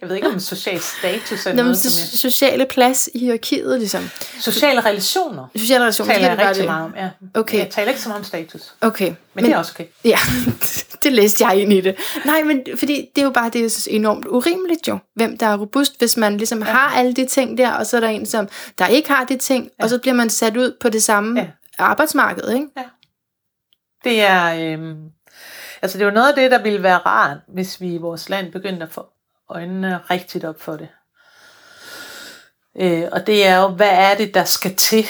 Jeg 0.00 0.08
ved 0.08 0.16
ikke, 0.16 0.28
om 0.28 0.40
social 0.40 0.80
status 0.80 1.46
er 1.46 1.52
Nå, 1.52 1.62
noget, 1.62 1.76
so- 1.76 1.80
som 1.90 2.00
jeg... 2.12 2.18
sociale 2.18 2.66
plads 2.66 3.08
i 3.14 3.18
hierarkiet, 3.18 3.78
ligesom. 3.78 4.10
Sociale 4.40 4.80
relationer 4.84 5.46
Sociale 5.56 5.82
relationer, 5.82 6.14
taler 6.14 6.26
jeg 6.28 6.36
er 6.42 6.48
rigtig 6.48 6.60
det. 6.62 6.70
meget 6.70 6.84
om. 6.84 6.94
Ja. 6.96 7.08
Okay. 7.34 7.58
Jeg 7.58 7.70
taler 7.70 7.88
ikke 7.88 8.00
så 8.00 8.08
meget 8.08 8.18
om 8.18 8.24
status, 8.24 8.74
Okay. 8.80 9.06
men, 9.08 9.16
men 9.34 9.44
det 9.44 9.52
er 9.52 9.58
også 9.58 9.72
okay. 9.74 9.84
Ja, 10.04 10.18
det 11.02 11.12
læste 11.12 11.46
jeg 11.46 11.56
ind 11.62 11.72
i 11.72 11.80
det. 11.80 11.96
Nej, 12.24 12.42
men 12.42 12.62
fordi 12.76 13.08
det 13.14 13.20
er 13.20 13.24
jo 13.24 13.30
bare 13.30 13.50
det 13.50 13.64
er 13.64 13.68
så 13.68 13.88
enormt 13.90 14.26
urimeligt 14.26 14.88
jo, 14.88 14.98
hvem 15.14 15.38
der 15.38 15.46
er 15.46 15.56
robust, 15.56 15.98
hvis 15.98 16.16
man 16.16 16.36
ligesom 16.36 16.58
ja. 16.58 16.64
har 16.64 16.88
alle 16.98 17.12
de 17.14 17.26
ting 17.26 17.58
der, 17.58 17.70
og 17.72 17.86
så 17.86 17.96
er 17.96 18.00
der 18.00 18.08
en, 18.08 18.26
som 18.26 18.48
der 18.78 18.86
ikke 18.86 19.08
har 19.12 19.24
de 19.24 19.36
ting, 19.36 19.68
ja. 19.78 19.84
og 19.84 19.90
så 19.90 19.98
bliver 19.98 20.14
man 20.14 20.30
sat 20.30 20.56
ud 20.56 20.76
på 20.80 20.88
det 20.88 21.02
samme 21.02 21.40
Ja. 21.40 21.46
ja. 21.46 21.50
arbejdsmarked, 21.84 22.48
ikke? 22.52 22.66
Det 24.04 24.20
er, 24.20 24.72
øhm, 24.72 24.96
altså 25.82 25.98
det 25.98 26.04
er 26.04 26.08
jo 26.08 26.14
noget 26.14 26.28
af 26.28 26.34
det, 26.34 26.50
der 26.50 26.62
ville 26.62 26.82
være 26.82 26.98
rart, 26.98 27.38
hvis 27.46 27.80
vi 27.80 27.94
i 27.94 27.98
vores 27.98 28.28
land 28.28 28.52
begyndte 28.52 28.82
at 28.82 28.92
få 28.92 29.06
øjnene 29.48 30.00
rigtigt 30.10 30.44
op 30.44 30.60
for 30.60 30.76
det. 30.76 30.88
Øh, 32.76 33.08
og 33.12 33.26
det 33.26 33.46
er 33.46 33.56
jo, 33.56 33.68
hvad 33.68 33.90
er 33.90 34.16
det, 34.16 34.34
der 34.34 34.44
skal 34.44 34.76
til 34.76 35.04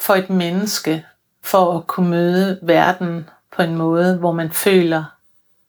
for 0.00 0.14
et 0.14 0.30
menneske, 0.30 1.06
for 1.42 1.78
at 1.78 1.86
kunne 1.86 2.10
møde 2.10 2.58
verden 2.62 3.28
på 3.56 3.62
en 3.62 3.76
måde, 3.76 4.16
hvor 4.16 4.32
man 4.32 4.52
føler, 4.52 5.04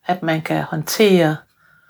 at 0.05 0.23
man 0.23 0.41
kan 0.41 0.63
håndtere 0.63 1.37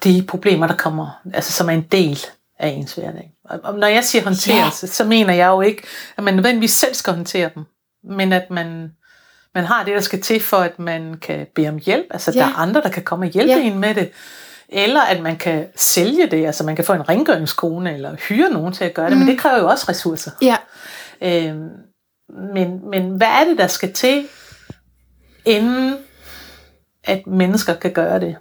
de 0.04 0.26
problemer, 0.28 0.68
der 0.68 0.76
kommer, 0.76 1.22
altså 1.34 1.54
som 1.54 1.70
er 1.70 1.74
en 1.74 1.88
del 1.92 2.20
af 2.60 2.68
ens 2.68 2.94
hverdag. 2.94 3.34
Og 3.44 3.80
når 3.80 3.88
jeg 3.88 4.04
siger 4.04 4.24
håndterelse, 4.24 4.88
så 4.88 5.04
mener 5.04 5.34
jeg 5.34 5.48
jo 5.48 5.62
ikke, 5.62 5.84
at 6.18 6.24
man 6.24 6.34
nødvendigvis 6.34 6.72
selv 6.72 6.94
skal 6.94 7.14
håndtere 7.14 7.50
dem, 7.56 7.66
men 8.04 8.34
at 8.34 8.50
man, 8.50 8.96
man 9.58 9.66
har 9.66 9.84
det, 9.84 9.94
der 9.96 10.02
skal 10.02 10.22
til 10.22 10.40
for, 10.42 10.58
at 10.58 10.80
man 10.80 11.14
kan 11.22 11.48
bede 11.56 11.70
om 11.70 11.78
hjælp. 11.86 12.06
Altså, 12.10 12.32
Ja. 12.32 12.40
der 12.40 12.46
er 12.46 12.54
andre, 12.58 12.82
der 12.82 12.90
kan 12.90 13.04
komme 13.04 13.26
og 13.26 13.30
hjælpe 13.32 13.52
Ja. 13.54 13.60
en 13.62 13.80
med 13.80 13.96
det. 13.96 14.10
Eller 14.70 15.02
at 15.02 15.22
man 15.22 15.38
kan 15.38 15.66
sælge 15.76 16.28
det, 16.32 16.46
altså 16.46 16.64
man 16.64 16.76
kan 16.76 16.86
få 16.86 16.94
en 16.94 17.10
rengøringskone, 17.10 17.94
eller 17.94 18.16
hyre 18.30 18.50
nogen 18.50 18.74
til 18.74 18.86
at 18.86 18.94
gøre 18.94 19.06
det, 19.10 19.14
mm. 19.14 19.20
men 19.20 19.28
det 19.28 19.40
kræver 19.40 19.58
jo 19.60 19.68
også 19.68 19.86
ressourcer. 19.90 20.32
Ja, 20.42 20.56
Øhm, 21.22 21.70
men, 22.54 22.90
men 22.90 23.10
hvad 23.18 23.28
er 23.28 23.44
det, 23.50 23.58
der 23.58 23.68
skal 23.68 23.94
til, 23.94 24.28
inden 25.46 25.96
at 27.04 27.28
mennesker 27.28 27.74
kan 27.74 27.92
gøre 27.92 28.20
det? 28.20 28.36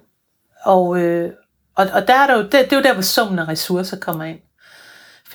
Og, 0.65 0.99
øh, 0.99 1.33
og, 1.75 1.87
og 1.95 2.09
der 2.09 2.15
er 2.15 2.27
der 2.27 2.35
jo, 2.37 2.43
det, 2.43 2.53
det 2.53 2.73
er 2.73 2.77
jo 2.77 2.83
der, 2.83 2.93
hvor 2.93 3.03
summen 3.03 3.39
af 3.39 3.49
ressourcer 3.49 3.97
kommer 3.99 4.25
ind. 4.25 4.39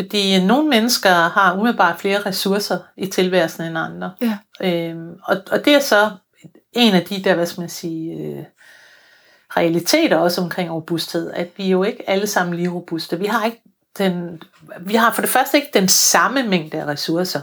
Fordi 0.01 0.45
nogle 0.45 0.69
mennesker 0.69 1.09
har 1.09 1.53
umiddelbart 1.53 1.99
flere 1.99 2.19
ressourcer 2.25 2.77
i 2.97 3.05
tilværelsen 3.05 3.63
end 3.63 3.77
andre. 3.77 4.11
ja, 4.21 4.37
Øhm, 4.61 5.13
og, 5.23 5.37
og 5.51 5.65
det 5.65 5.73
er 5.75 5.79
så 5.79 6.09
en 6.73 6.93
af 6.93 7.01
de 7.01 7.23
der, 7.23 7.35
hvad 7.35 7.45
skal 7.45 7.61
man 7.61 7.69
sige, 7.69 8.17
øh, 8.17 8.43
realiteter 9.57 10.17
også 10.17 10.41
omkring 10.41 10.71
robusthed, 10.71 11.31
at 11.33 11.47
vi 11.57 11.69
jo 11.69 11.83
ikke 11.83 12.09
alle 12.09 12.27
sammen 12.27 12.55
lige 12.55 12.69
robuste. 12.69 13.19
Vi 13.19 13.25
har 13.25 13.45
ikke 13.45 13.61
den, 13.97 14.41
vi 14.79 14.95
har 14.95 15.13
for 15.13 15.21
det 15.21 15.29
første 15.29 15.57
ikke 15.57 15.69
den 15.73 15.87
samme 15.87 16.43
mængde 16.43 16.77
af 16.77 16.85
ressourcer. 16.85 17.41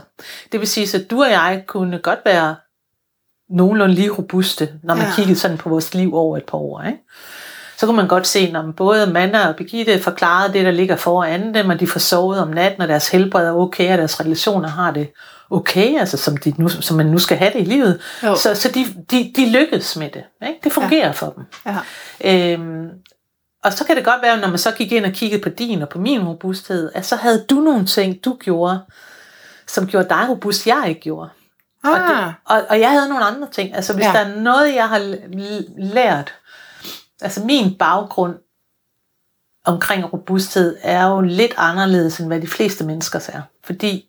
Det 0.51 0.59
vil 0.59 0.67
sige, 0.67 0.99
at 0.99 1.11
du 1.11 1.23
og 1.23 1.29
jeg 1.29 1.63
kunne 1.67 1.99
godt 1.99 2.19
være 2.25 2.55
nogenlunde 3.49 3.95
lige 3.95 4.09
robuste, 4.09 4.69
når 4.83 4.95
man. 4.95 5.05
Ja. 5.05 5.11
kiggede 5.15 5.39
sådan 5.39 5.57
på 5.57 5.69
vores 5.69 5.93
liv 5.93 6.15
over 6.15 6.37
et 6.37 6.45
par 6.45 6.57
år. 6.57 6.83
Ikke? 6.83 6.99
Så 7.79 7.85
kunne 7.85 7.95
man 7.95 8.07
godt 8.07 8.27
se, 8.27 8.51
når 8.51 8.71
både 8.77 9.07
Manna 9.07 9.47
og 9.47 9.55
Birgitte 9.55 9.99
forklarede 9.99 10.53
det, 10.53 10.65
der 10.65 10.71
ligger 10.71 10.95
foran 10.95 11.53
dem, 11.53 11.69
og 11.69 11.79
de 11.79 11.87
får 11.87 11.99
sovet 11.99 12.39
om 12.39 12.47
natten, 12.47 12.81
og 12.81 12.87
deres 12.87 13.09
helbred 13.09 13.47
er 13.47 13.53
okay, 13.53 13.91
og 13.91 13.97
deres 13.97 14.19
relationer 14.19 14.69
har 14.69 14.91
det 14.91 15.11
okay, 15.49 15.99
altså 15.99 16.17
som, 16.17 16.37
de 16.37 16.53
nu, 16.57 16.69
som 16.69 16.97
man 16.97 17.05
nu 17.05 17.17
skal 17.17 17.37
have 17.37 17.51
det 17.53 17.59
i 17.59 17.63
livet. 17.63 18.01
Jo. 18.23 18.35
Så, 18.35 18.55
så 18.55 18.71
de, 18.71 18.85
de, 19.11 19.33
de 19.35 19.51
lykkedes 19.51 19.95
med 19.97 20.09
det. 20.09 20.23
Ikke? 20.47 20.59
Det 20.63 20.71
fungerer 20.71 21.05
ja. 21.05 21.11
for 21.11 21.29
dem. 21.29 21.43
ja. 22.21 22.53
Øhm, 22.53 22.89
og 23.63 23.73
så 23.73 23.85
kan 23.85 23.95
det 23.95 24.05
godt 24.05 24.21
være, 24.21 24.39
når 24.39 24.47
man 24.47 24.57
så 24.57 24.71
gik 24.71 24.91
ind 24.91 25.05
og 25.05 25.11
kiggede 25.11 25.41
på 25.41 25.49
din 25.49 25.81
og 25.81 25.89
på 25.89 25.99
min 25.99 26.27
robusthed, 26.27 26.91
at 26.95 27.05
så 27.05 27.15
havde 27.15 27.45
du 27.49 27.55
nogle 27.55 27.85
ting, 27.85 28.25
du 28.25 28.37
gjorde, 28.39 28.79
som 29.67 29.87
gjorde 29.87 30.09
dig 30.09 30.29
robust, 30.29 30.67
jeg 30.67 30.83
ikke 30.87 31.01
gjorde. 31.01 31.29
Og, 31.83 31.99
det, 31.99 32.15
Ah, 32.15 32.33
og, 32.45 32.61
og 32.69 32.79
jeg 32.79 32.91
havde 32.91 33.09
nogle 33.09 33.25
andre 33.25 33.47
ting. 33.51 33.75
Altså 33.75 33.93
hvis 33.93 34.05
ja. 34.05 34.11
Der 34.11 34.19
er 34.19 34.35
noget, 34.35 34.75
jeg 34.75 34.89
har 34.89 35.15
lært, 35.93 36.33
altså 37.21 37.43
min 37.45 37.75
baggrund 37.77 38.35
omkring 39.65 40.13
robusthed 40.13 40.77
er 40.81 41.07
jo 41.07 41.21
lidt 41.21 41.53
anderledes, 41.57 42.19
end 42.19 42.27
hvad 42.27 42.41
de 42.41 42.47
fleste 42.47 42.85
menneskers 42.85 43.29
er. 43.29 43.41
Fordi 43.63 44.05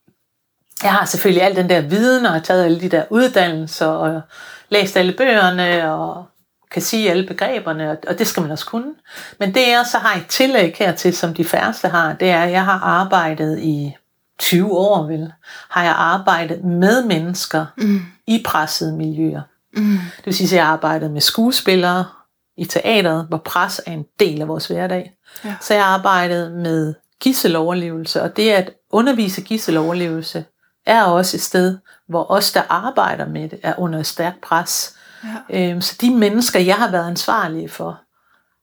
jeg 0.82 0.92
har 0.92 1.04
selvfølgelig 1.04 1.42
al 1.42 1.56
den 1.56 1.68
der 1.68 1.80
viden, 1.80 2.26
og 2.26 2.32
har 2.32 2.40
taget 2.40 2.64
alle 2.64 2.80
de 2.80 2.88
der 2.88 3.04
uddannelser, 3.10 3.86
og 3.86 4.22
læst 4.68 4.96
alle 4.96 5.12
bøgerne, 5.12 5.92
og 5.92 6.26
kan 6.70 6.82
sige 6.82 7.10
alle 7.10 7.26
begreberne, 7.26 7.98
og, 8.08 8.18
det 8.18 8.26
skal 8.26 8.40
man 8.40 8.50
også 8.52 8.66
kunne. 8.66 8.94
Men 9.38 9.54
det 9.54 9.68
jeg 9.68 9.84
så 9.90 9.98
har 9.98 10.20
et 10.20 10.26
tillæg 10.26 10.74
hertil, 10.78 11.16
som 11.16 11.34
de 11.34 11.44
færreste 11.44 11.88
har, 11.88 12.12
det 12.12 12.30
er, 12.30 12.42
at 12.42 12.50
jeg 12.50 12.64
har 12.64 12.78
arbejdet 12.78 13.58
i 13.58 13.96
20 14.38 14.72
år, 14.72 15.02
vel, 15.06 15.32
har 15.68 15.82
jeg 15.82 15.94
arbejdet 15.96 16.64
med 16.64 17.04
mennesker 17.04 17.66
mm, 17.76 18.00
i 18.26 18.42
pressede 18.46 18.96
miljøer. 18.96 19.42
mm, 19.76 19.98
Det 20.16 20.26
vil 20.26 20.34
sige, 20.34 20.48
at 20.48 20.52
jeg 20.52 20.66
har 20.66 20.72
arbejdet 20.72 21.10
med 21.10 21.20
skuespillere 21.20 22.04
i 22.58 22.64
teateret, 22.64 23.26
hvor 23.28 23.38
pres 23.38 23.80
er 23.86 23.92
en 23.92 24.04
del 24.20 24.40
af 24.42 24.48
vores 24.48 24.66
hverdag. 24.66 25.12
Ja. 25.44 25.54
Så 25.60 25.74
jeg 25.74 25.84
har 25.84 25.94
arbejdet 25.94 26.52
med 26.52 26.94
gisseloverlevelse, 27.20 28.22
og 28.22 28.36
det 28.36 28.50
at 28.50 28.70
undervise 28.90 29.40
gisseloverlevelse 29.40 30.44
er 30.86 31.04
også 31.04 31.36
et 31.36 31.40
sted, 31.40 31.78
hvor 32.08 32.30
os, 32.30 32.52
der 32.52 32.62
arbejder 32.68 33.26
med 33.28 33.48
det, 33.48 33.60
er 33.62 33.74
under 33.78 34.02
stærkt 34.02 34.40
pres. 34.40 34.96
ja, 35.50 35.68
Øhm, 35.70 35.80
så 35.80 35.96
de 36.00 36.14
mennesker, 36.14 36.58
jeg 36.60 36.76
har 36.76 36.90
været 36.90 37.06
ansvarlig 37.06 37.70
for, 37.70 38.00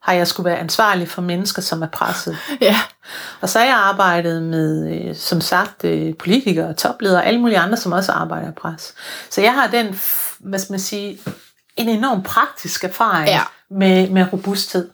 har 0.01 0.13
jeg 0.13 0.27
skulle 0.27 0.49
være 0.49 0.59
ansvarlig 0.59 1.09
for 1.09 1.21
mennesker, 1.21 1.61
som 1.61 1.81
er 1.81 1.87
presset. 1.87 2.37
ja, 2.61 2.75
Og 3.41 3.49
så 3.49 3.59
har 3.59 3.65
jeg 3.65 3.75
arbejdet 3.75 4.43
med, 4.43 4.93
øh, 5.09 5.15
som 5.15 5.41
sagt, 5.41 5.83
øh, 5.83 6.15
politikere, 6.17 6.73
topledere 6.73 7.21
og 7.21 7.25
alle 7.25 7.39
mulige 7.39 7.59
andre, 7.59 7.77
som 7.77 7.91
også 7.91 8.11
arbejder 8.11 8.49
i 8.49 8.53
pres. 8.53 8.93
Så 9.29 9.41
jeg 9.41 9.53
har 9.53 9.67
den, 9.67 9.99
hvad 10.39 10.59
skal 10.59 10.73
man 10.73 10.79
sige, 10.79 11.19
en 11.77 11.89
enorm 11.89 12.23
praktisk 12.23 12.83
erfaring 12.83 13.27
Ja. 13.27 13.41
med, 13.69 14.09
med 14.09 14.25
robusthed. 14.33 14.89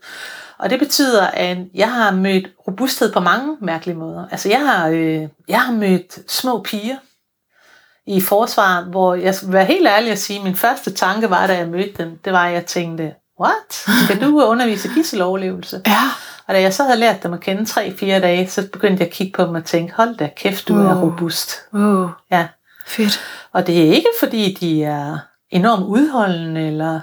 Og 0.58 0.70
det 0.70 0.80
betyder, 0.80 1.28
at 1.28 1.58
jeg 1.76 1.92
har 1.94 2.12
mødt 2.12 2.48
robusthed 2.68 3.14
på 3.14 3.20
mange 3.20 3.58
mærkelige 3.62 3.98
måder. 3.98 4.26
Altså 4.32 4.50
jeg 4.50 4.60
har, 4.68 4.88
øh, 4.88 5.28
jeg 5.48 5.62
har 5.62 5.74
mødt 5.74 6.32
små 6.32 6.62
piger 6.62 6.96
i 8.08 8.22
forsvaret, 8.22 8.86
hvor 8.86 9.16
jeg 9.16 9.36
skal 9.36 9.52
være 9.52 9.66
helt 9.66 9.88
ærlig 9.88 10.12
at 10.12 10.20
sige, 10.20 10.38
at 10.40 10.44
min 10.46 10.56
første 10.56 10.92
tanke 10.92 11.30
var, 11.30 11.48
da 11.48 11.58
jeg 11.58 11.68
mødte 11.68 11.94
dem, 12.04 12.20
det 12.26 12.34
var, 12.34 12.48
at 12.48 12.54
jeg 12.54 12.66
tænkte, 12.66 13.14
what? 13.42 13.86
Skal 14.04 14.22
du 14.22 14.42
undervise 14.44 14.90
gisseloverlevelse? 14.94 15.82
Ja. 15.88 16.00
Og 16.48 16.54
da 16.54 16.62
jeg 16.62 16.74
så 16.74 16.84
havde 16.84 17.00
lært 17.00 17.24
dem 17.24 17.34
at 17.34 17.40
kende 17.40 17.62
3-4 17.64 18.06
dage, 18.06 18.50
så 18.50 18.68
begyndte 18.74 19.02
jeg 19.02 19.08
at 19.08 19.14
kigge 19.14 19.34
på 19.36 19.44
dem 19.46 19.56
og 19.56 19.66
tænke, 19.66 19.94
hold 19.94 20.18
da 20.18 20.30
kæft, 20.38 20.68
du 20.68 20.78
er 20.80 20.96
Wow. 20.96 21.04
robust. 21.10 21.56
Wow. 21.74 22.10
Ja. 22.32 22.48
Fedt. 22.88 23.20
Og 23.54 23.68
det 23.68 23.78
er 23.88 23.94
ikke 23.94 24.10
fordi, 24.20 24.58
de 24.60 24.84
er 24.84 25.18
enormt 25.54 25.86
udholdende, 25.86 26.68
eller, 26.68 27.00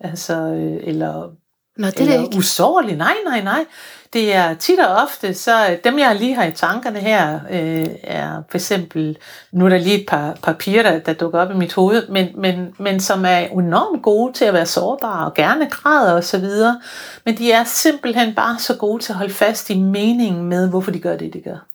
altså, 0.00 0.34
øh, 0.34 0.80
eller, 0.82 1.28
Nå, 1.76 1.86
det 1.86 2.00
er 2.00 2.02
eller 2.02 2.22
ikke. 2.22 2.36
usårlige. 2.36 2.96
Nej, 2.96 3.14
nej, 3.26 3.42
nej. 3.42 3.64
Det 4.12 4.34
er 4.34 4.54
tit 4.54 4.78
og 4.78 5.02
ofte, 5.02 5.34
så 5.34 5.70
øh, 5.70 5.78
dem 5.84 5.98
jeg 5.98 6.16
lige 6.16 6.34
har 6.34 6.44
i 6.44 6.52
tankerne 6.52 6.98
her, 6.98 7.40
øh, 7.50 7.88
er 8.04 8.42
for 8.50 8.58
eksempel, 8.58 9.18
nu 9.52 9.64
er 9.64 9.68
der 9.68 9.78
lige 9.78 10.00
et 10.00 10.06
par, 10.08 10.56
piger, 10.58 10.82
der, 10.82 10.98
der 10.98 11.12
dukker 11.12 11.40
op 11.40 11.50
i 11.50 11.54
mit 11.54 11.74
hoved, 11.74 12.08
men, 12.08 12.28
men, 12.34 12.74
men 12.78 13.00
som 13.00 13.24
er 13.24 13.38
enormt 13.38 14.02
gode 14.02 14.32
til 14.32 14.44
at 14.44 14.54
være 14.54 14.66
sårbare 14.66 15.26
og 15.26 15.34
gerne 15.34 15.70
græder 15.70 16.12
og 16.12 16.24
så 16.24 16.38
videre. 16.38 16.80
Men 17.24 17.38
de 17.38 17.52
er 17.52 17.64
simpelthen 17.64 18.34
bare 18.34 18.58
så 18.58 18.76
gode 18.76 19.02
til 19.02 19.12
at 19.12 19.18
holde 19.18 19.34
fast 19.34 19.70
i 19.70 19.78
meningen 19.78 20.44
med, 20.44 20.68
hvorfor 20.68 20.90
de 20.90 20.98
gør 20.98 21.16
det, 21.16 21.32
de 21.32 21.40
gør. 21.40 21.66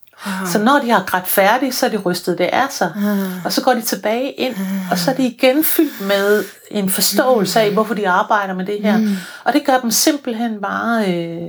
Så 0.46 0.60
når 0.60 0.80
de 0.80 0.90
har 0.90 1.04
grædt 1.08 1.28
færdigt, 1.28 1.76
så 1.76 1.86
er 1.86 1.90
de 1.90 1.98
rystet 1.98 2.38
det 2.38 2.44
af 2.44 2.72
sig. 2.72 2.92
Ah. 2.96 3.46
Og 3.46 3.54
så 3.54 3.64
går 3.64 3.74
de 3.74 3.82
tilbage 3.82 4.32
ind, 4.32 4.56
og 4.92 4.98
så 4.98 5.12
er 5.12 5.16
de 5.16 5.28
igen 5.28 5.64
fyldt 5.64 6.08
med 6.08 6.44
en 6.72 6.90
forståelse 6.90 7.60
af, 7.62 7.72
hvorfor 7.72 7.94
de 7.94 8.10
arbejder 8.10 8.54
med 8.54 8.66
det 8.66 8.82
her. 8.82 9.00
Og 9.44 9.54
det 9.54 9.66
gør 9.66 9.80
dem 9.80 9.92
simpelthen 9.92 10.62
bare 10.62 11.14
øh, 11.14 11.48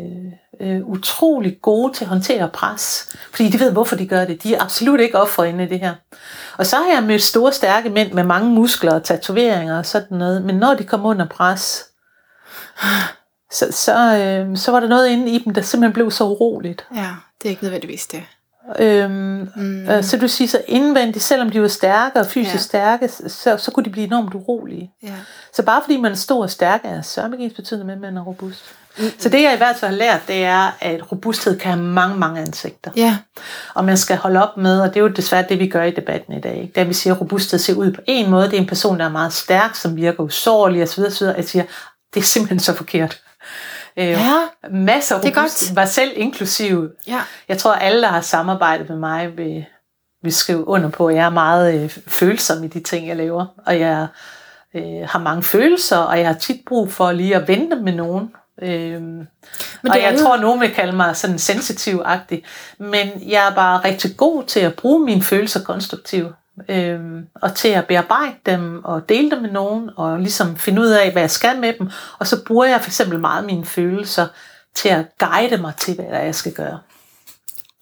øh, 0.61 0.81
utrolig 0.85 1.59
gode 1.63 1.93
til 1.93 2.05
at 2.05 2.09
håndtere 2.09 2.49
pres. 2.49 3.09
Fordi 3.31 3.49
de 3.49 3.61
ved, 3.61 3.73
hvorfor 3.73 3.97
de 3.97 4.07
gør 4.07 4.25
det. 4.25 4.43
De 4.43 4.55
er 4.55 4.63
absolut 4.63 5.01
ikke 5.01 5.19
ofre 5.19 5.49
inde 5.49 5.65
i 5.65 5.69
det 5.69 5.81
her. 5.81 5.95
Og 6.57 6.67
så 6.67 6.77
har 6.77 6.95
jeg 6.95 7.03
mødt 7.03 7.23
store, 7.23 7.53
stærke 7.53 7.91
mænd 7.91 8.13
med 8.13 8.25
mange 8.25 8.51
muskler 8.51 8.95
og 8.95 9.05
tatoveringer 9.05 9.79
og 9.79 9.87
sådan 9.87 10.19
noget. 10.19 10.45
Men 10.45 10.55
når 10.55 10.75
de 10.75 10.85
kom 10.85 11.05
under 11.05 11.27
pres, 11.27 11.85
så, 13.53 13.67
så, 13.71 14.17
øh, 14.17 14.57
så 14.57 14.71
var 14.73 14.81
der 14.81 14.89
noget 14.89 15.09
inde 15.09 15.31
i 15.31 15.39
dem, 15.39 15.55
der 15.55 15.63
simpelthen 15.63 15.93
blev 15.93 16.11
så 16.11 16.25
uroligt. 16.25 16.87
Ja, 16.97 17.09
det 17.43 17.49
er 17.49 17.51
ikke 17.51 17.63
nødvendigvis 17.63 18.07
det. 18.07 18.23
Øhm, 18.79 19.49
mm. 19.57 19.89
øh, 19.89 20.05
så 20.05 20.17
du 20.17 20.29
siger 20.29 20.49
så 20.49 20.61
indvendigt, 20.67 21.25
selvom 21.25 21.51
de 21.51 21.63
var 21.63 21.69
stærke 21.69 22.21
og 22.21 22.27
fysisk 22.27 22.55
Ja. 22.55 22.59
stærke, 22.59 23.09
så, 23.09 23.57
så 23.59 23.71
kunne 23.71 23.85
de 23.85 23.91
blive 23.91 24.07
enormt 24.07 24.35
urolige. 24.35 24.93
Ja. 25.03 25.15
Så 25.55 25.63
bare 25.63 25.83
fordi 25.83 25.97
man 25.97 26.13
er 26.13 26.17
stor 26.17 26.43
og 26.43 26.51
stærk, 26.51 26.81
er 26.85 27.03
så 27.03 27.25
ikke 27.33 27.45
ens 27.45 27.55
betydende 27.55 27.87
med, 27.87 27.95
at 27.95 28.01
man 28.01 28.17
er 28.17 28.23
robust. 28.23 28.65
Mm. 28.99 29.05
Så 29.19 29.29
det 29.29 29.43
jeg 29.43 29.55
i 29.55 29.57
hvert 29.57 29.77
fald 29.77 29.91
har 29.91 29.99
lært, 29.99 30.21
det 30.29 30.45
er, 30.45 30.77
at 30.81 31.13
robusthed 31.13 31.59
kan 31.59 31.71
have 31.73 31.83
mange, 31.83 32.17
mange 32.17 32.41
ansigter. 32.41 32.91
Ja. 32.97 33.17
Og 33.75 33.85
man 33.85 33.97
skal 33.97 34.17
holde 34.17 34.43
op 34.43 34.57
med, 34.57 34.81
og 34.81 34.89
det 34.89 34.97
er 34.97 35.01
jo 35.01 35.09
desværre 35.09 35.45
det, 35.49 35.59
vi 35.59 35.69
gør 35.69 35.83
i 35.83 35.91
debatten 35.91 36.35
i 36.35 36.41
dag. 36.41 36.57
Ikke? 36.57 36.73
Da 36.77 36.83
vi 36.83 36.95
siger, 36.95 37.15
at 37.15 37.21
robusthed 37.21 37.59
ser 37.59 37.75
ud 37.75 37.93
på 37.93 38.01
en 38.07 38.31
måde, 38.31 38.47
det 38.47 38.55
er 38.55 38.61
en 38.61 38.67
person, 38.67 38.99
der 38.99 39.05
er 39.05 39.09
meget 39.11 39.33
stærk, 39.33 39.75
som 39.75 39.97
virker 39.97 40.23
usårlig 40.23 40.83
osv. 40.83 41.01
osv. 41.01 41.27
Jeg 41.27 41.45
siger, 41.45 41.65
det 42.15 42.21
er 42.21 42.25
simpelthen 42.25 42.61
så 42.61 42.75
forkert. 42.75 43.21
Øh, 43.99 44.07
Ja. 44.07 44.33
Masser 44.71 45.17
af 45.17 45.33
godt. 45.35 45.77
var 45.77 45.85
selv 45.85 46.13
inklusiv. 46.17 46.89
Ja. 47.07 47.21
Jeg 47.49 47.59
tror, 47.59 47.73
alle, 47.73 48.03
der 48.03 48.09
har 48.09 48.21
samarbejdet 48.21 48.89
med 48.89 48.97
mig, 48.99 49.37
vil, 49.37 49.65
vil 50.23 50.33
skrive 50.35 50.69
under 50.69 50.89
på, 50.91 51.07
at 51.07 51.15
jeg 51.15 51.25
er 51.27 51.31
meget 51.31 51.83
øh, 51.83 51.91
følsom 52.07 52.65
i 52.65 52.69
de 52.69 52.81
ting, 52.81 53.09
jeg 53.09 53.17
laver. 53.17 53.47
Og 53.67 53.81
jeg 53.81 54.07
øh, 54.75 55.09
har 55.09 55.19
mange 55.19 55.43
følelser, 55.43 55.97
og 55.97 56.19
jeg 56.19 56.27
har 56.27 56.35
tit 56.35 56.61
brug 56.67 56.93
for 56.93 57.13
lige 57.13 57.37
at 57.37 57.49
vente 57.49 57.77
med 57.77 57.93
nogen. 57.93 58.33
Øhm, 58.63 59.03
Men 59.03 59.27
og 59.83 59.95
det 59.95 60.05
er 60.05 60.09
jeg 60.11 60.19
jo- 60.19 60.25
tror, 60.25 60.37
nogen 60.37 60.61
vil 60.61 60.75
kalde 60.75 60.93
mig 60.97 61.17
sådan 61.17 61.39
sensitiv-agtig. 61.39 62.45
Men 62.79 63.09
jeg 63.29 63.49
er 63.51 63.55
bare 63.55 63.85
rigtig 63.85 64.17
god 64.17 64.45
til 64.45 64.61
at 64.61 64.75
bruge 64.75 65.05
mine 65.05 65.23
følelser 65.23 65.65
konstruktivt. 65.65 66.33
Øhm, 66.69 67.27
og 67.35 67.55
til 67.55 67.69
at 67.69 67.87
bearbejde 67.87 68.35
dem 68.47 68.85
og 68.85 69.09
dele 69.09 69.31
dem 69.31 69.43
med 69.43 69.51
nogen, 69.51 69.91
og 69.97 70.19
ligesom 70.19 70.57
finde 70.57 70.83
ud 70.83 70.87
af, 70.87 71.13
hvad 71.13 71.23
jeg 71.23 71.31
skal 71.31 71.59
med 71.61 71.73
dem. 71.79 71.91
Og 72.19 72.27
så 72.27 72.45
bruger 72.45 72.67
jeg 72.67 72.81
for 72.81 72.89
eksempel 72.89 73.21
meget 73.21 73.45
mine 73.45 73.67
følelser 73.67 74.27
til 74.75 74.89
at 74.89 75.05
guide 75.19 75.57
mig 75.59 75.73
til, 75.77 75.95
hvad 75.95 76.05
det 76.05 76.15
er, 76.15 76.23
jeg 76.23 76.35
skal 76.35 76.53
gøre. 76.53 76.79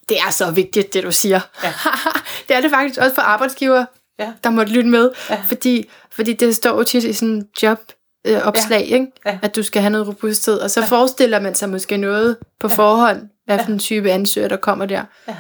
Det 0.08 0.18
er 0.26 0.30
så 0.30 0.50
vigtigt, 0.50 0.94
det 0.94 1.04
du 1.04 1.12
siger. 1.12 1.40
Ja. 1.62 1.72
det 2.48 2.56
er 2.56 2.60
det 2.60 2.70
faktisk 2.70 3.00
også 3.00 3.14
for 3.14 3.22
arbejdsgiver, 3.22 3.84
Ja. 4.18 4.32
der 4.44 4.50
måtte 4.50 4.72
lytte 4.72 4.90
med. 4.90 5.10
Ja. 5.30 5.42
Fordi, 5.48 5.90
fordi 6.10 6.32
det 6.32 6.56
står 6.56 6.78
jo 6.78 6.84
tit 6.84 7.04
i 7.04 7.12
sådan 7.12 7.34
en 7.34 7.48
job 7.62 7.78
øh, 8.26 8.42
opslag, 8.46 8.86
ja. 8.88 8.94
ikke? 8.94 9.06
Ja. 9.26 9.38
at 9.42 9.56
du 9.56 9.62
skal 9.62 9.82
have 9.82 9.90
noget 9.90 10.08
robusthed, 10.08 10.58
og 10.58 10.70
så 10.70 10.80
ja. 10.80 10.86
forestiller 10.86 11.40
man 11.40 11.54
sig 11.54 11.68
måske 11.68 11.96
noget 11.96 12.36
på 12.60 12.68
ja. 12.68 12.74
forhånd, 12.74 13.28
hvad 13.44 13.58
for 13.58 13.72
en 13.72 13.78
type 13.78 14.10
ansøger, 14.10 14.48
der 14.48 14.56
kommer 14.56 14.86
der. 14.86 15.02
Ja. 15.28 15.36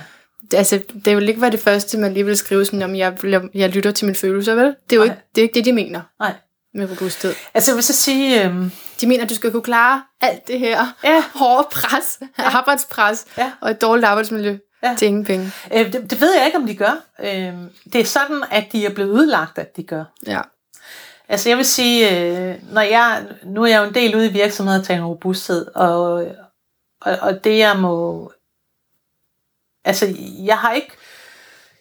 Det, 0.50 0.56
altså, 0.56 0.80
det 1.04 1.16
vil 1.16 1.28
ikke 1.28 1.40
være 1.40 1.50
det 1.50 1.60
første, 1.60 1.98
man 1.98 2.12
lige 2.14 2.24
vil 2.24 2.36
skrive, 2.36 2.64
sådan, 2.64 2.82
om 2.82 2.94
jeg, 2.96 3.16
jeg, 3.54 3.70
lytter 3.70 3.90
til 3.90 4.04
mine 4.06 4.16
følelser, 4.16 4.54
vel? 4.54 4.64
Det 4.90 4.96
er 4.96 4.96
jo 4.96 5.04
Nej. 5.04 5.12
ikke 5.14 5.22
det, 5.34 5.40
er 5.40 5.42
ikke 5.42 5.54
det, 5.54 5.64
de 5.64 5.72
mener 5.72 6.00
Nej. 6.20 6.32
med 6.74 6.90
robusthed. 6.90 7.34
Altså 7.54 7.70
jeg 7.70 7.76
vil 7.76 7.84
så 7.84 7.92
sige, 7.92 8.44
øhm, 8.44 8.70
De 9.00 9.06
mener, 9.06 9.24
at 9.24 9.30
du 9.30 9.34
skal 9.34 9.50
kunne 9.50 9.62
klare 9.62 10.02
alt 10.20 10.48
det 10.48 10.58
her 10.58 10.86
ja, 11.04 11.24
hårde 11.38 11.68
pres, 11.72 12.18
ja. 12.38 12.44
arbejdspres 12.44 13.24
Ja. 13.38 13.52
og 13.60 13.70
et 13.70 13.80
dårligt 13.80 14.06
arbejdsmiljø 14.06 14.58
Ja. 14.82 14.94
til 14.98 15.08
ingen 15.08 15.24
penge. 15.24 15.52
øh, 15.74 15.92
det, 15.92 16.10
det 16.10 16.20
ved 16.20 16.34
jeg 16.36 16.46
ikke, 16.46 16.58
om 16.58 16.66
de 16.66 16.74
gør. 16.74 17.04
Øhm, 17.20 17.68
det 17.92 18.00
er 18.00 18.04
sådan, 18.04 18.42
at 18.50 18.64
de 18.72 18.86
er 18.86 18.90
blevet 18.94 19.10
udlagt, 19.10 19.58
at 19.58 19.76
de 19.76 19.82
gør. 19.82 20.04
Ja. 20.26 20.40
Altså 21.28 21.48
jeg 21.48 21.56
vil 21.58 21.64
sige, 21.66 22.10
øh, 22.28 22.54
når 22.72 22.80
jeg, 22.80 23.22
nu 23.44 23.62
er 23.62 23.66
jeg 23.66 23.78
jo 23.82 23.88
en 23.88 23.94
del 23.94 24.16
ude 24.16 24.26
i 24.26 24.32
virksomheder 24.32 24.82
til 24.82 24.94
en 24.94 25.04
robusthed, 25.04 25.66
og, 25.74 26.02
og, 27.02 27.16
og 27.20 27.44
det 27.44 27.58
jeg 27.58 27.76
må, 27.78 28.32
altså 29.86 30.14
jeg 30.44 30.56
har 30.56 30.72
ikke, 30.72 30.90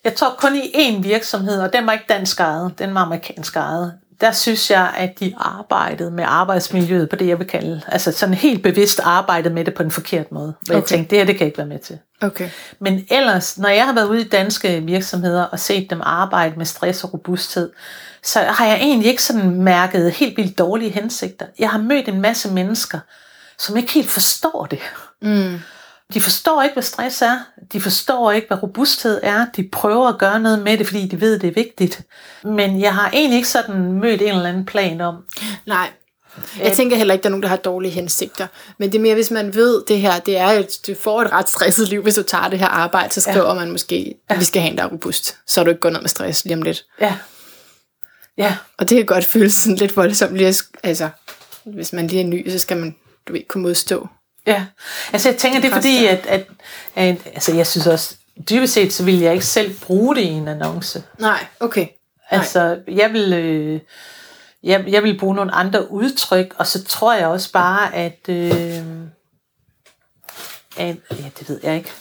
jeg 0.04 0.16
tror 0.16 0.36
kun 0.38 0.56
i 0.56 0.72
én 0.76 1.02
virksomhed, 1.02 1.62
og 1.62 1.74
den 1.74 1.86
var 1.86 1.94
ikke 1.94 2.06
dansk 2.10 2.40
ejet, 2.40 2.80
den 2.80 2.96
var 2.96 3.02
amerikansk 3.02 3.56
ejet, 3.56 3.94
der 4.22 4.32
synes 4.32 4.72
jeg, 4.72 4.94
at 4.98 5.20
de 5.20 5.34
arbejdede 5.38 6.12
med 6.12 6.24
arbejdsmiljøet 6.28 7.10
på 7.10 7.16
det, 7.16 7.28
jeg 7.28 7.40
vil 7.40 7.48
kalde, 7.48 7.82
altså 7.88 8.12
sådan 8.12 8.36
helt 8.36 8.64
bevidst 8.64 9.00
arbejdede 9.04 9.54
med 9.54 9.66
det 9.66 9.74
på 9.74 9.84
en 9.84 9.92
forkert 9.92 10.32
måde, 10.32 10.54
hvor 10.66 10.76
okay. 10.76 10.82
jeg 10.82 10.86
tænkte, 10.86 11.10
det 11.10 11.18
her, 11.18 11.26
det 11.26 11.36
kan 11.36 11.40
jeg 11.40 11.48
ikke 11.48 11.58
være 11.58 11.68
med 11.68 11.80
til. 11.80 12.00
Okay. 12.22 12.50
Men 12.80 13.06
ellers, 13.12 13.58
når 13.58 13.70
jeg 13.70 13.86
har 13.86 13.94
været 13.94 14.08
ude 14.08 14.22
i 14.22 14.28
danske 14.30 14.82
virksomheder 14.82 15.44
og 15.44 15.60
set 15.60 15.90
dem 15.90 16.02
arbejde 16.04 16.56
med 16.58 16.66
stress 16.66 17.04
og 17.04 17.14
robusthed, 17.14 17.70
så 18.24 18.40
har 18.40 18.66
jeg 18.66 18.78
egentlig 18.78 19.10
ikke 19.10 19.24
sådan 19.24 19.62
mærket 19.62 20.12
helt 20.12 20.38
vildt 20.38 20.58
dårlige 20.58 20.92
hensigter. 20.92 21.46
Jeg 21.60 21.70
har 21.70 21.80
mødt 21.80 22.08
en 22.08 22.22
masse 22.22 22.52
mennesker, 22.52 23.00
som 23.58 23.78
ikke 23.78 23.94
helt 23.94 24.10
forstår 24.10 24.68
det. 24.72 24.80
Mm. 25.22 25.60
De 26.14 26.22
forstår 26.22 26.64
ikke, 26.64 26.74
hvad 26.74 26.84
stress 26.84 27.22
er. 27.22 27.40
De 27.74 27.82
forstår 27.82 28.32
ikke, 28.32 28.48
hvad 28.48 28.64
robusthed 28.64 29.20
er. 29.24 29.46
De 29.56 29.70
prøver 29.72 30.08
at 30.08 30.18
gøre 30.18 30.40
noget 30.40 30.62
med 30.62 30.78
det, 30.78 30.88
fordi 30.88 31.08
de 31.08 31.22
ved, 31.22 31.40
det 31.40 31.48
er 31.48 31.54
vigtigt. 31.54 32.02
Men 32.44 32.82
jeg 32.82 32.96
har 32.96 33.10
egentlig 33.10 33.36
ikke 33.36 33.50
sådan 33.50 33.92
mødt 33.92 34.22
en 34.22 34.28
eller 34.28 34.50
anden 34.50 34.66
plan 34.66 35.02
om, 35.02 35.16
Nej. 35.66 35.90
Jeg 36.60 36.74
tænker 36.74 36.98
heller 36.98 37.14
ikke, 37.14 37.24
der 37.24 37.30
er 37.30 37.32
nogen, 37.32 37.44
der 37.44 37.50
har 37.50 37.56
dårlige 37.56 37.92
hensigter. 37.92 38.48
Men 38.78 38.92
det 38.92 38.98
er 38.98 39.02
mere, 39.02 39.14
hvis 39.14 39.32
man 39.32 39.56
ved 39.56 39.84
det 39.88 40.00
her, 40.00 40.20
det 40.20 40.38
er, 40.38 40.48
at 40.48 40.80
du 40.88 40.96
får 40.96 41.22
et 41.22 41.32
ret 41.32 41.50
stresset 41.50 41.90
liv, 41.90 42.02
hvis 42.04 42.16
du 42.16 42.24
tager 42.24 42.48
det 42.50 42.60
her 42.60 42.68
arbejde, 42.68 43.14
så 43.14 43.22
skriver 43.22 43.48
ja. 43.48 43.54
man 43.54 43.72
måske, 43.72 44.16
at 44.30 44.40
vi 44.40 44.46
skal 44.46 44.62
have 44.62 44.72
en, 44.72 44.78
der 44.78 44.84
er 44.84 44.88
robust. 44.88 45.38
Så 45.48 45.60
er 45.60 45.64
du 45.64 45.70
ikke 45.70 45.82
gået 45.82 45.94
ned 45.94 46.02
med 46.02 46.10
stress 46.10 46.46
lige 46.46 46.56
om 46.56 46.62
lidt. 46.62 46.86
ja, 47.02 47.18
ja, 48.38 48.58
Og 48.78 48.90
det 48.90 48.98
kan 48.98 49.06
godt 49.06 49.26
føles 49.34 49.54
sådan 49.54 49.76
lidt 49.78 49.98
voldsomt 49.98 50.38
lige 50.38 50.48
at, 50.48 50.64
altså, 50.84 51.10
hvis 51.64 51.94
man 51.94 52.08
lige 52.08 52.22
er 52.22 52.26
ny, 52.28 52.50
så 52.50 52.60
skal 52.60 52.78
man, 52.78 52.96
du 53.28 53.34
ved, 53.34 53.42
kunne 53.48 53.64
modstå. 53.64 54.08
Ja, 54.48 54.66
altså 55.14 55.30
jeg 55.30 55.38
tænker, 55.38 55.62
det 55.62 55.70
er 55.72 55.76
fordi, 55.76 56.06
at, 56.06 56.26
at, 56.28 56.48
at 56.96 57.18
altså 57.26 57.56
jeg 57.56 57.68
synes 57.68 57.88
også, 57.88 58.16
dybest 58.50 58.74
set, 58.74 58.94
så 58.94 59.04
vil 59.04 59.20
jeg 59.20 59.34
ikke 59.34 59.46
selv 59.46 59.80
bruge 59.80 60.16
det 60.16 60.22
i 60.22 60.28
en 60.28 60.48
annonce. 60.48 61.04
Nej, 61.20 61.46
okay. 61.60 61.82
Nej. 61.82 61.90
Altså, 62.40 62.80
jeg 62.88 63.14
vil, 63.14 63.34
øh, 63.34 63.80
jeg, 64.64 64.84
jeg 64.88 65.04
vil 65.04 65.20
bruge 65.20 65.36
nogle 65.36 65.52
andre 65.52 65.92
udtryk, 65.92 66.54
og 66.58 66.68
så 66.68 66.84
tror 66.84 67.14
jeg 67.14 67.28
også 67.28 67.52
bare, 67.52 67.96
at, 67.96 68.20
øh, 68.30 68.52
at 70.78 70.96
ja, 71.12 71.30
det 71.40 71.50
ved 71.50 71.60
jeg 71.64 71.76
ikke. 71.76 71.92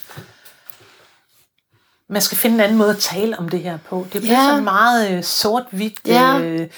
Man 2.08 2.22
skal 2.22 2.38
finde 2.38 2.54
en 2.54 2.60
anden 2.60 2.78
måde 2.78 2.90
at 2.90 2.98
tale 2.98 3.38
om 3.38 3.48
det 3.48 3.60
her 3.60 3.78
på. 3.88 4.06
Det 4.12 4.20
bliver 4.22 4.40
Ja. 4.42 4.48
sådan 4.48 4.64
meget 4.64 5.10
øh, 5.10 5.22
sort-hvidt, 5.24 5.98
Ja. 6.06 6.38
øh, 6.38 6.68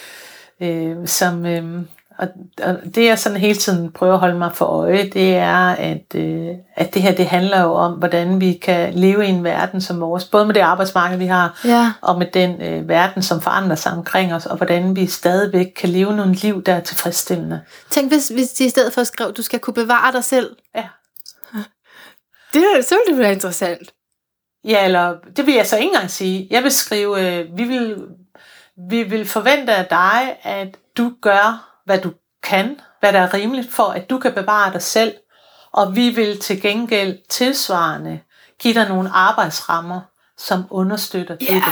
øh, 0.61 1.09
som... 1.09 1.47
Øh, 1.47 1.83
og, 2.19 2.29
og 2.63 2.77
det 2.95 3.05
jeg 3.07 3.19
sådan 3.19 3.39
hele 3.39 3.59
tiden 3.59 3.93
prøver 3.93 4.13
at 4.15 4.19
holde 4.21 4.39
mig 4.39 4.51
for 4.55 4.65
øje, 4.65 5.11
det 5.11 5.37
er, 5.37 5.69
at, 5.71 6.15
øh, 6.15 6.49
at 6.77 6.95
det 6.95 7.03
her 7.03 7.15
det 7.15 7.27
handler 7.27 7.63
jo 7.63 7.73
om, 7.75 7.93
hvordan 7.93 8.41
vi 8.41 8.53
kan 8.53 8.95
leve 8.95 9.27
i 9.27 9.29
en 9.29 9.45
verden 9.45 9.81
som 9.81 10.01
vores, 10.01 10.25
både 10.25 10.47
med 10.47 10.55
det 10.55 10.61
arbejdsmarked, 10.61 11.19
vi 11.19 11.27
har, 11.27 11.61
Ja. 11.65 11.93
og 12.01 12.19
med 12.19 12.27
den 12.35 12.63
øh, 12.63 12.89
verden, 12.89 13.23
som 13.23 13.41
forandrer 13.41 13.77
sig 13.77 13.93
omkring 13.93 14.35
os, 14.35 14.47
og 14.47 14.57
hvordan 14.57 14.97
vi 14.97 15.07
stadigvæk 15.07 15.67
kan 15.77 15.89
leve 15.89 16.17
nogle 16.17 16.35
liv, 16.35 16.63
der 16.63 16.75
er 16.75 16.81
tilfredsstillende. 16.81 17.61
Tænk, 17.91 18.11
hvis, 18.13 18.29
hvis 18.29 18.49
de 18.53 18.65
i 18.65 18.69
stedet 18.69 18.93
for 18.93 19.05
skrev, 19.05 19.33
du 19.33 19.43
skal 19.43 19.59
kunne 19.59 19.75
bevare 19.75 20.13
dig 20.13 20.25
selv. 20.25 20.57
Ja. 20.77 20.85
Det, 22.55 22.65
så 22.85 22.95
ville 22.95 23.17
det 23.17 23.19
være 23.19 23.33
interessant. 23.33 23.93
Ja, 24.65 24.85
eller 24.85 25.15
det 25.37 25.47
vil 25.47 25.55
jeg 25.55 25.67
så 25.67 25.77
ikke 25.77 25.87
engang 25.89 26.11
sige. 26.11 26.49
Jeg 26.51 26.63
vil 26.63 26.73
skrive, 26.73 27.39
øh, 27.39 27.59
vi, 27.59 27.65
vil, 27.65 27.97
vi 28.91 29.03
vil 29.03 29.25
forvente 29.27 29.73
af 29.75 29.87
dig, 29.87 30.37
at 30.43 30.69
du 30.97 31.13
gør 31.23 31.76
hvad 31.87 31.99
du 31.99 32.11
kan, 32.43 32.81
hvad 33.01 33.13
der 33.13 33.21
er 33.21 33.35
rimeligt 33.35 33.73
for, 33.73 33.85
at 33.85 34.11
du 34.11 34.19
kan 34.19 34.33
bevare 34.33 34.73
dig 34.73 34.83
selv, 34.83 35.15
og 35.73 35.97
vi 35.97 36.09
vil 36.11 36.41
til 36.41 36.63
gengæld 36.63 37.19
tilsvarende 37.29 38.21
give 38.63 38.75
dig 38.75 38.89
nogle 38.89 39.11
arbejdsrammer, 39.11 40.01
som 40.39 40.65
understøtter 40.71 41.37
Ja, 41.41 41.55
dette. 41.55 41.69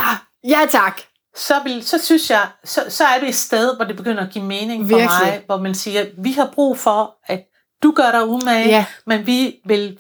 ja 0.49 0.61
tak. 0.71 1.01
Så, 1.37 1.55
vil, 1.65 1.85
så 1.87 1.99
synes 1.99 2.31
jeg, 2.31 2.49
så, 2.65 2.85
så 2.89 3.05
er 3.05 3.21
det 3.21 3.29
et 3.29 3.35
sted, 3.35 3.77
hvor 3.77 3.85
det 3.85 3.97
begynder 3.97 4.23
at 4.27 4.33
give 4.33 4.45
mening 4.45 4.91
for 4.91 4.97
Virkelig. 4.97 5.19
mig, 5.25 5.43
hvor 5.47 5.57
man 5.57 5.75
siger, 5.75 6.07
vi 6.19 6.33
har 6.33 6.51
brug 6.55 6.79
for, 6.79 7.17
at 7.27 7.45
du 7.83 7.93
gør 7.97 8.11
dig 8.11 8.27
umage, 8.29 8.69
Ja. 8.69 8.85
men 9.07 9.27
vi 9.27 9.61
vil 9.67 9.99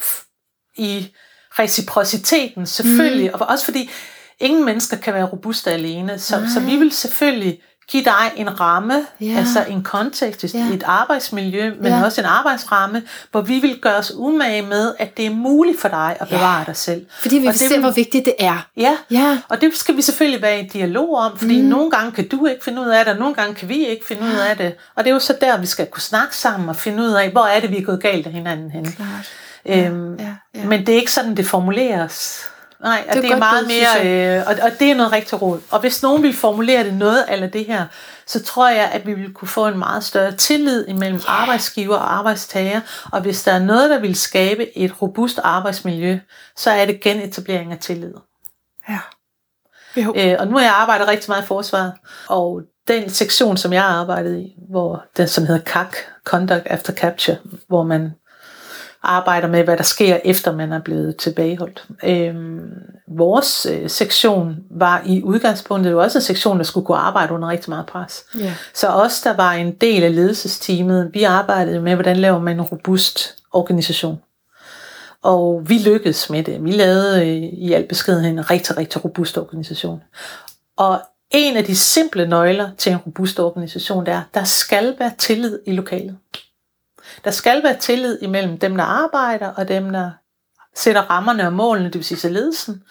i 0.76 1.12
reciprociteten 1.58 2.66
selvfølgelig, 2.66 3.30
mm. 3.34 3.40
og 3.40 3.46
også 3.46 3.64
fordi 3.64 3.90
ingen 4.40 4.64
mennesker 4.64 4.96
kan 4.96 5.14
være 5.14 5.24
robuste 5.24 5.70
alene, 5.70 6.18
så, 6.18 6.42
så 6.54 6.60
vi 6.60 6.76
vil 6.76 6.92
selvfølgelig 6.92 7.60
give 7.88 8.04
dig 8.04 8.32
en 8.36 8.60
ramme, 8.60 9.06
Ja. 9.20 9.34
altså 9.38 9.64
en 9.68 9.82
kontekst, 9.82 10.54
Ja. 10.54 10.58
et 10.72 10.82
arbejdsmiljø, 10.86 11.72
men 11.80 11.92
Ja. 11.92 12.04
også 12.04 12.20
en 12.20 12.26
arbejdsramme, 12.26 13.02
hvor 13.30 13.40
vi 13.40 13.58
vil 13.58 13.78
gøre 13.82 13.96
os 13.96 14.12
umage 14.16 14.62
med, 14.62 14.94
at 14.98 15.16
det 15.16 15.26
er 15.26 15.30
muligt 15.30 15.80
for 15.80 15.88
dig 15.88 16.16
at 16.20 16.30
Ja. 16.30 16.36
bevare 16.36 16.64
dig 16.66 16.76
selv. 16.76 17.06
Fordi 17.20 17.38
vi 17.38 17.46
Og 17.46 17.54
vil- 17.70 17.80
hvor 17.80 17.90
vigtigt 17.90 18.24
det 18.24 18.34
er. 18.38 18.66
Ja, 18.76 18.96
Ja. 19.10 19.38
og 19.48 19.60
det 19.60 19.76
skal 19.76 19.96
vi 19.96 20.02
selvfølgelig 20.02 20.42
være 20.42 20.60
i 20.60 20.66
dialog 20.68 21.14
om, 21.16 21.38
fordi 21.38 21.62
mm. 21.62 21.68
nogle 21.68 21.90
gange 21.90 22.12
kan 22.12 22.28
du 22.28 22.46
ikke 22.46 22.64
finde 22.64 22.80
ud 22.82 22.86
af 22.88 23.04
det, 23.04 23.12
og 23.14 23.18
nogle 23.20 23.34
gange 23.34 23.54
kan 23.54 23.68
vi 23.68 23.86
ikke 23.86 24.06
finde 24.06 24.22
ud 24.22 24.38
af 24.50 24.56
det. 24.56 24.74
Og 24.96 25.04
det 25.04 25.10
er 25.10 25.14
jo 25.14 25.20
så 25.20 25.34
der, 25.40 25.58
vi 25.58 25.66
skal 25.66 25.86
kunne 25.86 26.02
snakke 26.02 26.36
sammen 26.36 26.68
og 26.68 26.76
finde 26.76 27.02
ud 27.02 27.10
af, 27.12 27.30
hvor 27.30 27.44
er 27.44 27.60
det, 27.60 27.70
vi 27.70 27.78
er 27.78 27.82
gået 27.84 28.02
galt 28.02 28.26
af 28.26 28.32
hinanden 28.32 28.70
hen. 28.70 28.92
Klart. 28.92 29.32
Øhm, 29.66 30.14
ja, 30.14 30.24
ja. 30.54 30.64
Men 30.64 30.86
det 30.86 30.88
er 30.94 30.98
ikke 30.98 31.12
sådan, 31.12 31.36
det 31.36 31.46
formuleres. 31.46 32.40
Nej, 32.80 33.04
og 33.08 33.16
er 33.16 33.20
det 33.20 33.24
er 33.24 33.28
godt 33.28 33.38
meget 33.38 33.70
synes 33.70 34.04
mere, 34.04 34.38
øh, 34.38 34.46
og, 34.46 34.54
og 34.62 34.70
det 34.78 34.90
er 34.90 34.94
noget 34.94 35.12
rigtig 35.12 35.42
råd. 35.42 35.60
Og 35.70 35.80
hvis 35.80 36.02
nogen 36.02 36.22
vil 36.22 36.34
formulere 36.36 36.84
det 36.84 36.94
noget 36.94 37.24
eller 37.28 37.46
det 37.46 37.64
her, 37.64 37.86
så 38.26 38.42
tror 38.42 38.68
jeg, 38.68 38.90
at 38.92 39.06
vi 39.06 39.14
vil 39.14 39.32
kunne 39.32 39.48
få 39.48 39.66
en 39.66 39.78
meget 39.78 40.04
større 40.04 40.32
tillid 40.32 40.88
imellem 40.88 41.18
yeah. 41.18 41.42
arbejdsgiver 41.42 41.96
og 41.96 42.14
arbejdstager. 42.14 42.80
Og 43.12 43.20
hvis 43.20 43.42
der 43.42 43.52
er 43.52 43.58
noget, 43.58 43.90
der 43.90 43.98
vil 43.98 44.14
skabe 44.14 44.78
et 44.78 45.02
robust 45.02 45.40
arbejdsmiljø, 45.42 46.18
så 46.56 46.70
er 46.70 46.86
det 46.86 47.00
genetablering 47.00 47.72
af 47.72 47.78
tillid. 47.78 48.14
Ja. 48.88 48.98
Jo. 49.96 50.14
Øh, 50.16 50.36
og 50.38 50.46
nu 50.46 50.56
har 50.56 50.64
jeg 50.64 50.74
arbejdet 50.74 51.08
rigtig 51.08 51.30
meget 51.30 51.42
i 51.42 51.46
forsvaret, 51.46 51.92
og 52.28 52.62
den 52.88 53.10
sektion, 53.10 53.56
som 53.56 53.72
jeg 53.72 53.82
har 53.82 54.00
arbejdet 54.00 54.38
i, 54.38 54.54
hvor 54.70 55.04
den 55.16 55.28
som 55.28 55.46
hedder 55.46 55.64
CAC, 55.64 55.94
Conduct 56.24 56.66
After 56.66 56.92
Capture, 56.92 57.36
hvor 57.68 57.82
man 57.82 58.12
arbejder 59.04 59.48
med, 59.48 59.64
hvad 59.64 59.76
der 59.76 59.82
sker, 59.82 60.18
efter 60.24 60.56
man 60.56 60.72
er 60.72 60.80
blevet 60.80 61.16
tilbageholdt. 61.16 61.86
Øhm, 62.04 62.60
vores 63.08 63.66
øh, 63.66 63.90
sektion 63.90 64.56
var 64.70 65.02
i 65.06 65.22
udgangspunktet 65.22 65.90
jo 65.90 66.02
også 66.02 66.18
en 66.18 66.22
sektion, 66.22 66.58
der 66.58 66.64
skulle 66.64 66.86
kunne 66.86 66.98
arbejde 66.98 67.32
under 67.32 67.48
rigtig 67.48 67.70
meget 67.70 67.86
pres. 67.86 68.24
Ja. 68.38 68.54
Så 68.74 68.88
os, 68.88 69.20
der 69.20 69.36
var 69.36 69.52
en 69.52 69.74
del 69.74 70.02
af 70.02 70.14
ledelsesteamet, 70.14 71.10
vi 71.12 71.22
arbejdede 71.22 71.80
med, 71.80 71.94
hvordan 71.94 72.16
laver 72.16 72.38
man 72.38 72.56
en 72.56 72.62
robust 72.62 73.34
organisation. 73.52 74.20
Og 75.22 75.62
vi 75.68 75.78
lykkedes 75.78 76.30
med 76.30 76.42
det. 76.42 76.64
Vi 76.64 76.70
lavede 76.70 77.26
øh, 77.26 77.42
i 77.42 77.72
al 77.72 77.86
beskedenhed 77.88 78.30
en 78.30 78.50
rigtig, 78.50 78.76
rigtig 78.76 79.04
robust 79.04 79.38
organisation. 79.38 80.00
Og 80.76 81.00
en 81.30 81.56
af 81.56 81.64
de 81.64 81.76
simple 81.76 82.28
nøgler 82.28 82.70
til 82.78 82.92
en 82.92 82.98
robust 82.98 83.40
organisation, 83.40 84.06
det 84.06 84.14
er, 84.14 84.22
der 84.34 84.44
skal 84.44 84.94
være 84.98 85.12
tillid 85.18 85.58
i 85.66 85.72
lokalet. 85.72 86.16
Der 87.24 87.30
skal 87.30 87.62
være 87.62 87.76
tillid 87.76 88.18
imellem 88.22 88.58
dem, 88.58 88.76
der 88.76 88.84
arbejder, 88.84 89.48
og 89.56 89.68
dem, 89.68 89.90
der 89.92 90.10
sætter 90.76 91.02
rammerne 91.02 91.46
og 91.46 91.52
målene, 91.52 91.84
det 91.86 91.94
vil 91.94 92.04
sige 92.04 92.18
så 92.18 92.28
ledelsen. 92.28 92.82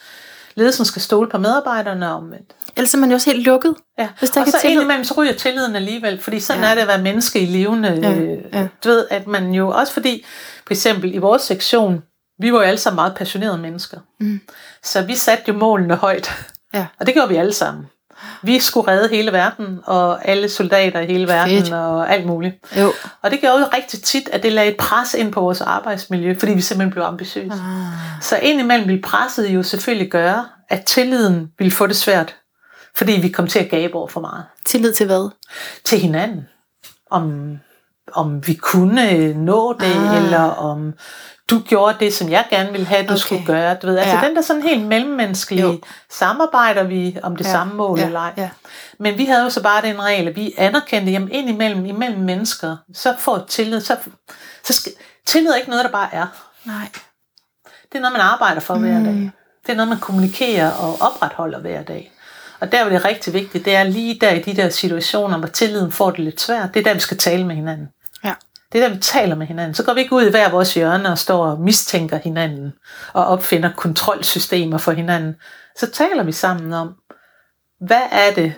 Ledelsen 0.56 0.86
skal 0.86 1.02
stole 1.02 1.30
på 1.30 1.38
medarbejderne 1.38 2.10
og 2.10 2.16
omvendt. 2.16 2.56
Ellers 2.76 2.94
er 2.94 2.98
man 2.98 3.10
jo 3.10 3.14
også 3.16 3.32
helt 3.32 3.44
lukket. 3.46 3.76
Ja. 4.00 4.10
Hvis 4.20 4.30
der 4.30 4.42
og 4.42 4.48
så 4.48 4.58
indimellem, 4.68 5.04
så 5.04 5.14
ryger 5.18 5.34
tilliden 5.34 5.76
alligevel, 5.76 6.22
fordi 6.22 6.40
sådan 6.40 6.62
Ja. 6.64 6.70
er 6.70 6.74
det 6.76 6.82
at 6.82 6.88
være 6.88 7.02
menneske 7.02 7.40
i 7.40 7.46
levende. 7.46 7.90
Ja, 7.90 8.10
Ja. 8.10 8.60
ja. 8.60 8.68
Du 8.84 8.90
ved, 8.90 9.08
at 9.10 9.28
man 9.28 9.52
jo 9.52 9.70
også 9.70 9.94
fordi, 9.94 10.26
for 10.68 10.74
eksempel 10.74 11.14
i 11.16 11.18
vores 11.18 11.42
sektion, 11.42 12.04
vi 12.40 12.54
var 12.54 12.58
jo 12.60 12.64
alle 12.64 12.78
sammen 12.78 12.96
meget 12.96 13.16
passionerede 13.16 13.58
mennesker. 13.58 13.98
Mm. 14.20 14.42
Så 14.84 15.02
vi 15.02 15.16
satte 15.16 15.44
jo 15.48 15.54
målene 15.54 15.96
højt. 15.96 16.32
Ja. 16.74 16.86
Og 17.00 17.06
det 17.06 17.14
gjorde 17.14 17.30
vi 17.30 17.36
alle 17.36 17.54
sammen. 17.54 17.86
Vi 18.42 18.60
skulle 18.60 18.92
redde 18.92 19.10
hele 19.10 19.32
verden, 19.32 19.80
og 19.84 20.28
alle 20.28 20.50
soldater 20.50 21.00
i 21.00 21.06
hele 21.06 21.28
verden, 21.28 21.60
Fedt. 21.60 21.74
og 21.74 22.14
alt 22.14 22.26
muligt. 22.26 22.56
Jo. 22.80 22.94
Og 23.22 23.32
det 23.32 23.40
gjorde 23.40 23.60
jo 23.60 23.66
rigtig 23.74 24.04
tit, 24.04 24.30
at 24.32 24.44
det 24.44 24.52
lagde 24.52 24.72
et 24.72 24.78
pres 24.78 25.14
ind 25.14 25.32
på 25.32 25.42
vores 25.42 25.62
arbejdsmiljø, 25.62 26.36
fordi 26.40 26.54
vi 26.54 26.62
simpelthen 26.62 26.92
blev 26.92 27.04
ambitiøse. 27.04 27.54
Ah. 27.54 28.22
Så 28.22 28.38
indimellem 28.38 28.88
ville 28.88 29.02
presset 29.02 29.50
jo 29.50 29.64
selvfølgelig 29.64 30.12
gøre, 30.12 30.46
at 30.70 30.84
tilliden 30.86 31.52
ville 31.58 31.72
få 31.72 31.88
det 31.88 31.96
svært, 31.96 32.36
fordi 32.96 33.12
vi 33.12 33.30
kom 33.30 33.48
til 33.48 33.60
at 33.60 33.70
gabe 33.70 33.96
over 33.96 34.08
for 34.08 34.22
meget 34.22 34.44
Tillid 34.66 34.94
til 34.94 35.06
hvad? 35.06 35.30
til 35.84 36.00
hinanden. 36.00 36.48
Om, 37.12 37.58
om 38.14 38.48
vi 38.48 38.54
kunne 38.54 39.34
nå 39.34 39.74
det, 39.74 39.96
ah. 40.10 40.24
eller 40.24 40.42
om 40.42 40.94
du 41.50 41.60
gjorde 41.60 41.96
det, 42.00 42.14
som 42.14 42.30
jeg 42.30 42.46
gerne 42.50 42.72
ville 42.72 42.88
have, 42.88 43.02
du 43.08 43.12
Okay. 43.14 43.18
skulle 43.20 43.46
gøre. 43.46 43.76
Du 43.82 43.88
ved, 43.88 43.98
altså 43.98 44.16
Ja. 44.18 44.28
den 44.28 44.36
der 44.36 44.42
sådan 44.42 44.62
helt 44.62 44.86
mellemmenneskelige, 44.86 45.64
Jo. 45.66 45.80
samarbejder 46.12 46.84
vi 46.84 47.18
om 47.24 47.36
det 47.36 47.46
Ja, 47.46 47.52
samme 47.52 47.74
mål 47.74 48.00
ja, 48.00 48.06
eller 48.06 48.20
ej. 48.20 48.34
ja. 48.38 48.50
Men 49.00 49.18
vi 49.18 49.26
havde 49.26 49.44
jo 49.44 49.50
så 49.50 49.64
bare 49.64 49.82
den 49.82 50.02
regel, 50.04 50.28
at 50.28 50.36
vi 50.36 50.54
anerkendte, 50.58 51.12
jamen 51.12 51.32
indimellem 51.32 51.86
imellem 51.86 52.20
mennesker, 52.22 52.78
så 52.94 53.16
får 53.20 53.46
tillid, 53.50 53.82
så, 53.82 53.98
så 54.64 54.74
skal, 54.74 54.92
tillid 55.26 55.52
er 55.52 55.56
ikke 55.56 55.70
noget, 55.70 55.86
der 55.86 55.92
bare 55.92 56.10
er. 56.14 56.28
Nej. 56.66 56.88
Det 57.92 57.98
er 57.98 58.02
noget, 58.02 58.14
man 58.14 58.22
arbejder 58.22 58.62
for 58.62 58.76
mm. 58.76 58.82
hver 58.82 59.00
Mm. 59.00 59.04
dag. 59.06 59.32
Det 59.66 59.72
er 59.72 59.76
noget, 59.76 59.90
man 59.90 60.00
kommunikerer 60.00 60.72
og 60.72 60.98
opretholder 61.02 61.60
hver 61.60 61.84
dag. 61.84 62.12
Og 62.60 62.72
der 62.72 62.86
er 62.86 62.90
det 62.90 63.06
rigtig 63.06 63.34
vigtigt, 63.34 63.66
det 63.66 63.76
er 63.76 63.84
lige 63.84 64.18
der 64.22 64.32
i 64.32 64.40
de 64.40 64.56
der 64.56 64.70
situationer, 64.70 65.38
hvor 65.38 65.48
tilliden 65.48 65.92
får 65.92 66.10
det 66.12 66.20
lidt 66.20 66.42
svært. 66.42 66.74
Det 66.74 66.80
er 66.80 66.84
der, 66.84 66.94
vi 66.94 67.00
skal 67.00 67.18
tale 67.18 67.46
med 67.48 67.56
hinanden. 67.56 67.88
Det 68.74 68.84
er 68.84 68.88
der, 68.88 68.96
vi 68.96 69.02
taler 69.02 69.36
med 69.36 69.48
hinanden. 69.48 69.74
Så 69.74 69.84
går 69.84 69.94
vi 69.94 70.00
ikke 70.00 70.16
ud 70.16 70.24
i 70.24 70.30
hver 70.30 70.50
vores 70.50 70.74
hjørne 70.74 71.10
og 71.12 71.18
står 71.18 71.46
og 71.46 71.62
mistænker 71.62 72.18
hinanden 72.18 72.74
og 73.14 73.26
opfinder 73.26 73.72
kontrolsystemer 73.78 74.78
for 74.78 74.92
hinanden. 74.92 75.36
Så 75.78 75.92
taler 75.92 76.24
vi 76.24 76.32
sammen 76.32 76.74
om, 76.74 76.94
hvad 77.82 78.02
er 78.12 78.34
det, 78.36 78.54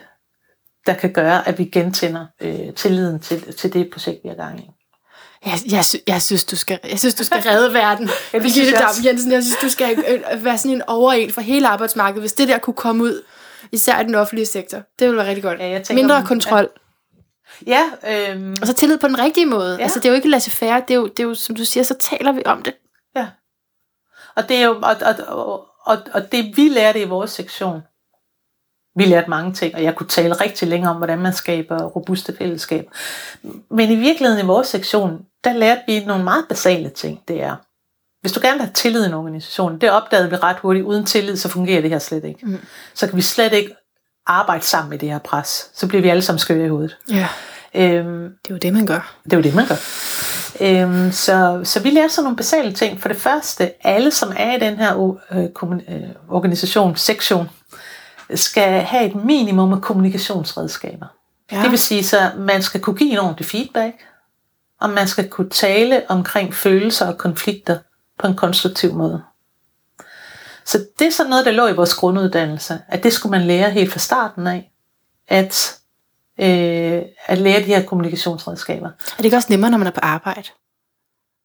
der 0.86 0.94
kan 0.94 1.14
gøre, 1.14 1.48
at 1.48 1.58
vi 1.58 1.64
gentænder 1.64 2.26
øh, 2.42 2.74
tilliden 2.76 3.20
til, 3.20 3.54
til 3.54 3.74
det 3.74 3.90
projekt, 3.94 4.20
vi 4.24 4.30
er 4.30 4.36
gang 4.36 4.60
i. 4.60 4.70
Jeg, 5.46 5.60
jeg, 5.72 5.84
jeg, 6.08 6.22
synes, 6.22 6.44
du 6.44 6.56
skal, 6.56 6.80
jeg 6.90 7.00
synes, 7.00 7.16
du 7.16 7.24
skal 7.24 7.42
redde 7.52 7.74
verden. 7.74 8.10
Ja, 8.34 8.40
det 8.40 8.52
synes 8.52 8.72
jeg. 8.72 8.90
Jensen, 9.06 9.32
jeg 9.32 9.44
synes, 9.44 9.58
du 9.62 9.70
skal 9.70 10.04
øh, 10.08 10.46
være 10.46 10.58
sådan 10.58 10.72
en 10.72 10.82
overen 10.88 11.32
for 11.32 11.42
hele 11.42 11.68
arbejdsmarkedet, 11.68 12.22
hvis 12.22 12.34
det 12.34 12.48
der 12.48 12.58
kunne 12.58 12.74
komme 12.74 13.04
ud, 13.04 13.22
især 13.72 14.00
i 14.02 14.04
den 14.04 14.16
offentlige 14.16 14.46
sektor. 14.46 14.78
Det 14.78 15.08
ville 15.08 15.18
være 15.18 15.28
rigtig 15.28 15.44
godt. 15.44 15.60
Ja, 15.60 15.70
jeg 15.70 15.84
tænker, 15.84 16.04
Mindre 16.04 16.24
kontrol. 16.26 16.62
Ja, 16.62 16.85
øhm, 18.08 18.56
Og 18.62 18.68
så 18.68 18.74
tillid 18.74 18.98
på 18.98 19.08
den 19.08 19.20
rigtige 19.20 19.46
måde. 19.46 19.72
Ja. 19.72 19.78
Ja. 19.78 19.84
Altså, 19.84 20.00
det 20.00 20.06
er 20.06 20.10
jo 20.10 20.16
ikke 20.16 20.30
laissez-faire. 20.30 20.82
Det 20.88 20.92
er, 20.92 20.96
jo, 20.96 21.08
det 21.08 21.20
er 21.20 21.24
jo, 21.24 21.36
som 21.36 21.56
du 21.56 21.66
siger, 21.66 21.84
så 21.84 21.96
taler 22.00 22.32
vi 22.32 22.42
om 22.46 22.62
det. 22.62 22.74
Ja. 23.16 23.28
Og 24.36 24.50
det 24.50 24.58
er 24.58 24.66
jo, 24.66 24.80
og, 24.84 24.96
og, 25.02 25.16
og, 25.28 25.68
og, 25.86 25.98
og 26.14 26.32
det 26.32 26.58
vi 26.58 26.70
lærte 26.70 27.02
i 27.02 27.06
vores 27.06 27.32
sektion, 27.32 27.82
vi 28.96 29.06
lærte 29.06 29.30
mange 29.30 29.54
ting, 29.54 29.76
og 29.76 29.84
jeg 29.84 29.96
kunne 29.96 30.08
tale 30.08 30.34
rigtig 30.34 30.68
længe 30.68 30.90
om, 30.90 30.98
hvordan 30.98 31.20
man 31.20 31.34
skaber 31.34 31.84
robuste 31.84 32.36
fællesskaber. 32.38 32.92
Men 33.74 33.92
i 33.92 33.96
virkeligheden 33.96 34.46
i 34.46 34.48
vores 34.48 34.68
sektion, 34.68 35.26
der 35.44 35.54
lærte 35.54 35.82
vi 35.88 36.06
nogle 36.06 36.24
meget 36.24 36.46
basale 36.50 36.90
ting. 36.90 37.24
Det 37.28 37.42
er, 37.42 37.56
hvis 38.22 38.32
du 38.32 38.40
gerne 38.42 38.54
vil 38.54 38.66
have 38.66 38.74
tillid 38.74 39.04
i 39.04 39.08
en 39.08 39.14
organisation, 39.14 39.82
det 39.82 39.92
opdagede 39.92 40.30
vi 40.30 40.36
ret 40.36 40.58
hurtigt, 40.60 40.86
uden 40.86 41.06
tillid, 41.06 41.38
så 41.38 41.50
fungerer 41.50 41.82
det 41.82 41.90
her 41.90 42.00
slet 42.00 42.24
ikke. 42.24 42.46
Mm. 42.46 42.60
Så 42.94 43.08
kan 43.08 43.18
vi 43.18 43.22
slet 43.22 43.54
ikke 43.54 43.76
arbejde 44.28 44.66
sammen 44.66 44.90
med 44.90 45.00
det 45.00 45.10
her 45.10 45.20
pres. 45.20 45.70
Så 45.74 45.88
bliver 45.88 46.02
vi 46.02 46.10
alle 46.10 46.22
sammen 46.22 46.40
skøre 46.40 46.66
i 46.66 46.70
hovedet. 46.70 46.98
Ja. 47.10 47.28
Øhm, 47.76 48.22
Det 48.46 48.52
er 48.52 48.56
jo 48.56 48.58
det, 48.58 48.74
man 48.74 48.86
gør. 48.86 49.16
det 49.24 49.34
er 49.34 49.38
jo 49.38 49.44
det, 49.44 49.56
man 49.56 49.66
gør. 49.68 49.76
Øhm, 50.62 51.12
så, 51.12 51.62
så 51.64 51.80
vi 51.80 51.90
lærer 51.90 52.08
sådan 52.08 52.24
nogle 52.24 52.38
basale 52.38 52.74
ting. 52.74 53.02
For 53.02 53.08
det 53.08 53.18
første, 53.18 53.88
alle 53.88 54.12
som 54.12 54.34
er 54.38 54.56
i 54.56 54.60
den 54.60 54.78
her 54.78 55.18
øh, 55.32 55.46
kommun- 55.56 55.94
øh, 55.94 56.10
organisation, 56.30 56.96
sektion, 56.96 57.50
skal 58.36 58.82
have 58.82 59.06
et 59.06 59.16
minimum 59.16 59.74
af 59.74 59.82
kommunikationsredskaber. 59.82 61.06
Ja. 61.52 61.58
Ja. 61.58 61.64
Det 61.64 61.72
vil 61.72 61.80
sige, 61.80 62.04
så 62.04 62.32
man 62.38 62.62
skal 62.62 62.82
kunne 62.82 62.96
give 62.96 63.12
en 63.12 63.18
ordentlig 63.18 63.46
feedback, 63.46 63.96
og 64.82 64.90
man 64.90 65.08
skal 65.08 65.28
kunne 65.30 65.50
tale 65.50 66.02
omkring 66.10 66.54
følelser 66.54 67.08
og 67.08 67.18
konflikter 67.18 67.78
på 68.20 68.28
en 68.28 68.36
konstruktiv 68.36 68.94
måde. 68.94 69.22
Så 70.66 70.86
det 71.00 71.08
er 71.08 71.12
sådan 71.12 71.30
noget, 71.30 71.46
der 71.46 71.52
lå 71.52 71.68
i 71.68 71.74
vores 71.74 71.94
grunduddannelse, 71.94 72.82
at 72.88 73.04
det 73.04 73.14
skulle 73.14 73.32
man 73.40 73.48
lære 73.48 73.72
helt 73.72 73.92
fra 73.92 74.00
starten 74.00 74.48
af, 74.48 74.72
at, 75.28 75.80
øh, 76.40 77.02
at 77.26 77.38
lære 77.38 77.60
de 77.60 77.66
her 77.66 77.86
kommunikationsredskaber. 77.86 78.88
Er 78.88 79.18
det 79.18 79.26
ikke 79.26 79.38
også 79.38 79.48
nemmere, 79.52 79.72
når 79.72 79.78
man 79.78 79.88
er 79.88 79.92
på 79.92 80.00
arbejde? 80.04 80.50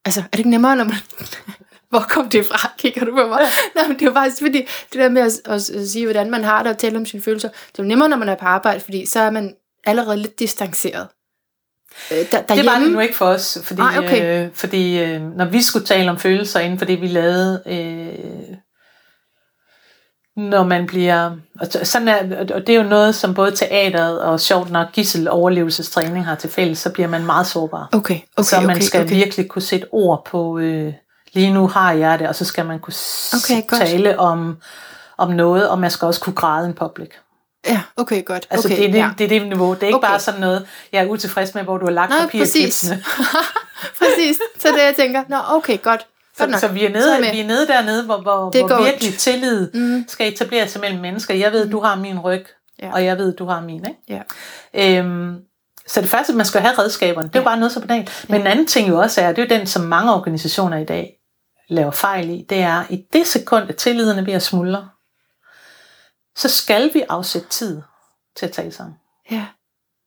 Altså, 0.05 0.19
er 0.19 0.27
det 0.31 0.39
ikke 0.39 0.49
nemmere, 0.49 0.75
når 0.75 0.83
man... 0.83 0.95
Hvor 1.89 2.05
kom 2.09 2.29
det 2.29 2.45
fra? 2.45 2.71
Kigger 2.77 3.05
du 3.05 3.11
på 3.11 3.27
mig? 3.27 3.41
Nej, 3.75 3.87
men 3.87 3.99
det 3.99 4.07
er 4.07 4.13
faktisk 4.13 4.41
fordi, 4.41 4.57
det 4.93 4.99
der 4.99 5.09
med 5.09 5.21
at, 5.21 5.53
at, 5.53 5.89
sige, 5.89 6.05
hvordan 6.05 6.31
man 6.31 6.43
har 6.43 6.63
det 6.63 6.71
og 6.71 6.77
tale 6.77 6.97
om 6.97 7.05
sine 7.05 7.23
følelser, 7.23 7.49
det 7.71 7.79
er 7.79 7.83
nemmere, 7.83 8.09
når 8.09 8.17
man 8.17 8.29
er 8.29 8.35
på 8.35 8.45
arbejde, 8.45 8.79
fordi 8.79 9.05
så 9.05 9.19
er 9.19 9.29
man 9.29 9.55
allerede 9.85 10.17
lidt 10.17 10.39
distanceret. 10.39 11.07
Øh, 12.11 12.31
Der, 12.31 12.41
Det 12.41 12.65
var 12.65 12.79
det 12.79 12.91
nu 12.91 12.99
ikke 12.99 13.15
for 13.15 13.25
os, 13.25 13.57
fordi, 13.63 13.81
Nej, 13.81 13.97
okay. 13.97 14.45
øh, 14.45 14.49
fordi 14.53 14.99
øh, 14.99 15.21
når 15.21 15.45
vi 15.45 15.61
skulle 15.61 15.85
tale 15.85 16.11
om 16.11 16.19
følelser 16.19 16.59
inden 16.59 16.79
for 16.79 16.85
det, 16.85 17.01
vi 17.01 17.07
lavede, 17.07 17.63
øh, 17.65 18.57
når 20.49 20.63
man 20.63 20.87
bliver, 20.87 21.31
og 21.59 21.67
sådan 21.83 22.07
er, 22.07 22.39
og 22.53 22.67
det 22.67 22.69
er 22.69 22.77
jo 22.83 22.89
noget, 22.89 23.15
som 23.15 23.33
både 23.33 23.51
teateret 23.51 24.21
og 24.21 24.39
sjovt 24.39 24.71
nok 24.71 24.91
gissel 24.93 25.29
overlevelsestræning 25.29 26.25
har 26.25 26.35
til 26.35 26.49
fælles, 26.49 26.79
så 26.79 26.89
bliver 26.89 27.07
man 27.07 27.25
meget 27.25 27.47
sårbar. 27.47 27.89
Okay, 27.93 28.19
okay, 28.37 28.43
så 28.43 28.61
man 28.61 28.69
okay, 28.69 28.81
skal 28.81 29.01
okay. 29.01 29.15
virkelig 29.15 29.47
kunne 29.47 29.61
sætte 29.61 29.87
ord 29.91 30.25
på, 30.25 30.57
øh, 30.59 30.93
lige 31.33 31.53
nu 31.53 31.67
har 31.67 31.91
jeg 31.91 32.19
det, 32.19 32.27
og 32.27 32.35
så 32.35 32.45
skal 32.45 32.65
man 32.65 32.79
kunne 32.79 32.93
Okay, 33.33 33.67
godt. 33.67 33.81
tale 33.81 34.19
om, 34.19 34.57
om 35.17 35.29
noget, 35.31 35.69
og 35.69 35.79
man 35.79 35.91
skal 35.91 36.05
også 36.05 36.21
kunne 36.21 36.35
græde 36.35 36.67
in 36.67 36.73
public. 36.73 37.09
Ja, 37.67 37.81
okay, 37.97 38.25
godt. 38.25 38.47
Altså 38.49 38.67
okay, 38.67 38.77
det, 38.77 38.85
er 38.85 38.91
det, 38.91 38.97
ja. 38.97 39.09
det 39.17 39.23
er 39.23 39.27
det 39.39 39.47
niveau. 39.47 39.73
Det 39.73 39.83
er 39.83 39.87
ikke 39.87 39.97
Okay. 39.97 40.07
bare 40.07 40.19
sådan 40.19 40.39
noget, 40.39 40.65
jeg 40.93 41.03
er 41.03 41.07
utilfreds 41.07 41.55
med, 41.55 41.63
hvor 41.63 41.77
du 41.77 41.85
har 41.85 41.91
lagt 41.93 42.09
Nej, 42.09 42.19
papir 42.21 42.39
i 42.39 42.41
præcis. 42.41 42.91
Præcis. 43.99 44.37
Så 44.59 44.67
det 44.67 44.77
jeg 44.77 44.93
tænker, 44.95 45.23
nå 45.29 45.37
okay, 45.49 45.81
godt. 45.81 46.07
Så, 46.37 46.57
så 46.59 46.67
vi 46.67 46.85
er 46.85 46.89
Så 46.89 46.93
nede, 46.93 47.09
er 47.09 47.13
jeg 47.13 47.21
med. 47.21 47.31
vi 47.31 47.39
er 47.39 47.47
nede 47.47 47.67
dernede, 47.67 48.05
hvor, 48.05 48.21
hvor, 48.21 48.49
Det 48.49 48.65
hvor 48.65 48.83
virkelig 48.83 49.13
tillid 49.17 49.71
mm. 49.73 50.05
skal 50.07 50.33
etablere 50.33 50.67
sig 50.67 50.81
mellem 50.81 50.99
mennesker. 51.01 51.33
Jeg 51.33 51.51
ved, 51.51 51.69
du 51.69 51.79
har 51.79 51.95
min 51.95 52.19
ryg, 52.19 52.45
Ja. 52.81 52.93
og 52.93 53.05
jeg 53.05 53.17
ved, 53.17 53.33
du 53.35 53.45
har 53.45 53.61
min. 53.61 53.85
Ikke? 53.85 54.23
Ja. 54.73 54.99
Øhm, 54.99 55.37
så 55.87 56.01
det 56.01 56.09
første, 56.09 56.33
man 56.33 56.45
skal 56.45 56.61
have 56.61 56.73
redskaberne. 56.77 57.27
Det 57.27 57.35
er 57.35 57.39
jo 57.39 57.43
bare 57.43 57.57
noget 57.57 57.71
så 57.71 57.79
banalt. 57.81 58.25
Men 58.29 58.41
en 58.41 58.47
anden 58.47 58.67
ting 58.67 58.89
jo 58.89 58.99
også 58.99 59.21
er, 59.21 59.27
det 59.33 59.41
er 59.41 59.55
jo 59.55 59.59
den, 59.59 59.67
som 59.67 59.81
mange 59.85 60.13
organisationer 60.13 60.77
i 60.77 60.85
dag 60.85 61.13
laver 61.69 61.91
fejl 61.91 62.29
i, 62.29 62.45
det 62.49 62.57
er, 62.59 62.83
i 62.89 63.05
det 63.13 63.27
sekund, 63.27 63.69
at 63.69 63.75
tilliden 63.75 64.17
er 64.19 64.21
ved 64.23 64.33
at 64.33 64.41
smuldre, 64.41 64.89
så 66.35 66.49
skal 66.49 66.93
vi 66.93 67.03
afsætte 67.09 67.47
tid 67.49 67.81
til 68.37 68.45
at 68.45 68.51
tale 68.51 68.71
sammen. 68.71 68.95
Ja. 69.31 69.45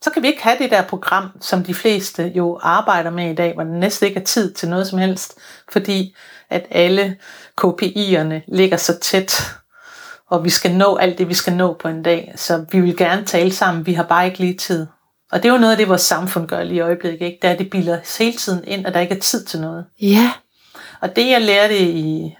Så 0.05 0.11
kan 0.11 0.23
vi 0.23 0.29
ikke 0.29 0.43
have 0.43 0.59
det 0.59 0.71
der 0.71 0.83
program, 0.83 1.29
som 1.41 1.65
de 1.65 1.75
fleste 1.75 2.33
jo 2.35 2.59
arbejder 2.63 3.11
med 3.11 3.31
i 3.31 3.35
dag, 3.35 3.55
hvor 3.55 3.63
der 3.63 3.71
næsten 3.71 4.09
ikke 4.09 4.21
er 4.21 4.25
tid 4.25 4.53
til 4.53 4.69
noget 4.69 4.87
som 4.87 4.99
helst, 4.99 5.39
fordi 5.73 6.17
at 6.51 6.67
alle 6.71 7.17
KPI'erne 7.61 8.41
ligger 8.49 8.77
så 8.77 8.99
tæt, 8.99 9.55
og 10.31 10.45
vi 10.45 10.51
skal 10.51 10.75
nå 10.75 10.97
alt 10.97 11.19
det, 11.19 11.29
vi 11.29 11.35
skal 11.35 11.53
nå 11.53 11.73
på 11.73 11.89
en 11.89 12.03
dag. 12.03 12.33
Så 12.37 12.65
vi 12.73 12.81
vil 12.81 12.97
gerne 12.97 13.25
tale 13.25 13.53
sammen, 13.53 13.87
vi 13.87 13.93
har 13.93 14.03
bare 14.03 14.27
ikke 14.27 14.39
lige 14.39 14.57
tid. 14.57 14.87
Og 15.33 15.43
det 15.43 15.49
er 15.49 15.53
jo 15.53 15.59
noget 15.59 15.73
af 15.73 15.79
det, 15.79 15.89
vores 15.89 16.03
samfund 16.03 16.49
gør 16.49 16.63
lige 16.63 16.77
i 16.77 16.81
øjeblikket. 16.81 17.27
Ikke? 17.27 17.39
Er, 17.43 17.51
at 17.51 17.59
det 17.59 17.71
bilder 17.71 17.99
hele 18.19 18.37
tiden 18.37 18.65
ind, 18.67 18.87
at 18.87 18.95
der 18.95 19.01
ikke 19.01 19.15
er 19.15 19.21
tid 19.21 19.45
til 19.45 19.61
noget. 19.61 19.85
Ja. 20.01 20.33
Og 21.01 21.17
det, 21.17 21.31
jeg 21.31 21.43
lærte 21.43 21.79
i 21.79 22.37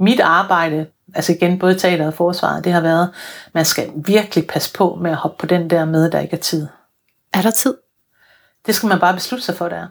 mit 0.00 0.20
arbejde, 0.20 0.86
altså 1.14 1.32
igen 1.32 1.58
både 1.58 1.78
teater 1.78 2.06
og 2.06 2.14
forsvaret, 2.14 2.64
det 2.64 2.72
har 2.72 2.80
været, 2.80 3.10
at 3.46 3.54
man 3.54 3.64
skal 3.64 3.90
virkelig 3.96 4.46
passe 4.46 4.72
på 4.72 4.98
med 5.02 5.10
at 5.10 5.16
hoppe 5.16 5.36
på 5.40 5.46
den 5.46 5.70
der 5.70 5.84
med, 5.84 6.06
at 6.06 6.12
der 6.12 6.20
ikke 6.20 6.36
er 6.36 6.40
tid. 6.40 6.66
Er 7.34 7.42
der 7.42 7.50
tid? 7.50 7.74
Det 8.66 8.74
skal 8.74 8.86
man 8.86 9.00
bare 9.00 9.14
beslutte 9.14 9.44
sig 9.44 9.56
for, 9.56 9.68
der. 9.68 9.86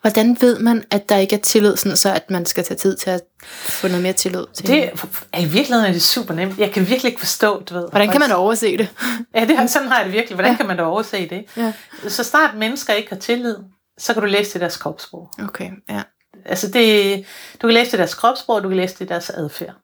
Hvordan 0.00 0.36
ved 0.40 0.58
man, 0.58 0.84
at 0.90 1.08
der 1.08 1.16
ikke 1.16 1.36
er 1.36 1.40
tillid, 1.40 1.76
sådan 1.76 1.96
så 1.96 2.12
at 2.12 2.30
man 2.30 2.46
skal 2.46 2.64
tage 2.64 2.78
tid 2.78 2.96
til 2.96 3.10
at 3.10 3.20
få 3.50 3.88
noget 3.88 4.02
mere 4.02 4.12
tillid 4.12 4.44
til 4.54 4.66
Det 4.66 4.84
er 5.32 5.40
i 5.40 5.44
virkeligheden 5.44 5.84
er 5.88 5.92
det 5.92 6.02
super 6.02 6.34
nemt. 6.34 6.58
Jeg 6.58 6.72
kan 6.72 6.88
virkelig 6.88 7.10
ikke 7.10 7.20
forstå, 7.20 7.62
du 7.62 7.74
ved. 7.74 7.88
Hvordan 7.90 8.10
kan 8.10 8.20
man 8.20 8.32
overse 8.32 8.76
det? 8.76 8.88
Ja, 9.34 9.40
det, 9.40 9.50
er- 9.58 9.66
sådan 9.66 9.88
har 9.88 9.96
jeg 9.96 10.04
det 10.04 10.12
virkelig. 10.12 10.34
Hvordan 10.34 10.52
ja. 10.52 10.56
kan 10.56 10.66
man 10.66 10.76
da 10.76 10.82
overse 10.82 11.28
det? 11.28 11.44
Ja. 11.56 11.72
Så 12.08 12.24
snart 12.24 12.56
mennesker 12.56 12.92
ikke 12.92 13.08
har 13.10 13.16
tillid, 13.18 13.56
så 13.98 14.12
kan 14.12 14.22
du 14.22 14.28
læse 14.28 14.50
det 14.50 14.56
i 14.56 14.58
deres 14.60 14.76
kropssprog. 14.76 15.30
Okay, 15.42 15.70
ja. 15.90 16.02
Altså 16.46 16.68
det, 16.70 17.24
du 17.62 17.66
kan 17.66 17.74
læse 17.74 17.90
det 17.90 17.96
i 17.96 17.98
deres 17.98 18.14
kropssprog, 18.14 18.62
du 18.62 18.68
kan 18.68 18.76
læse 18.76 18.94
det 18.94 19.04
i 19.04 19.08
deres 19.08 19.30
adfærd. 19.30 19.74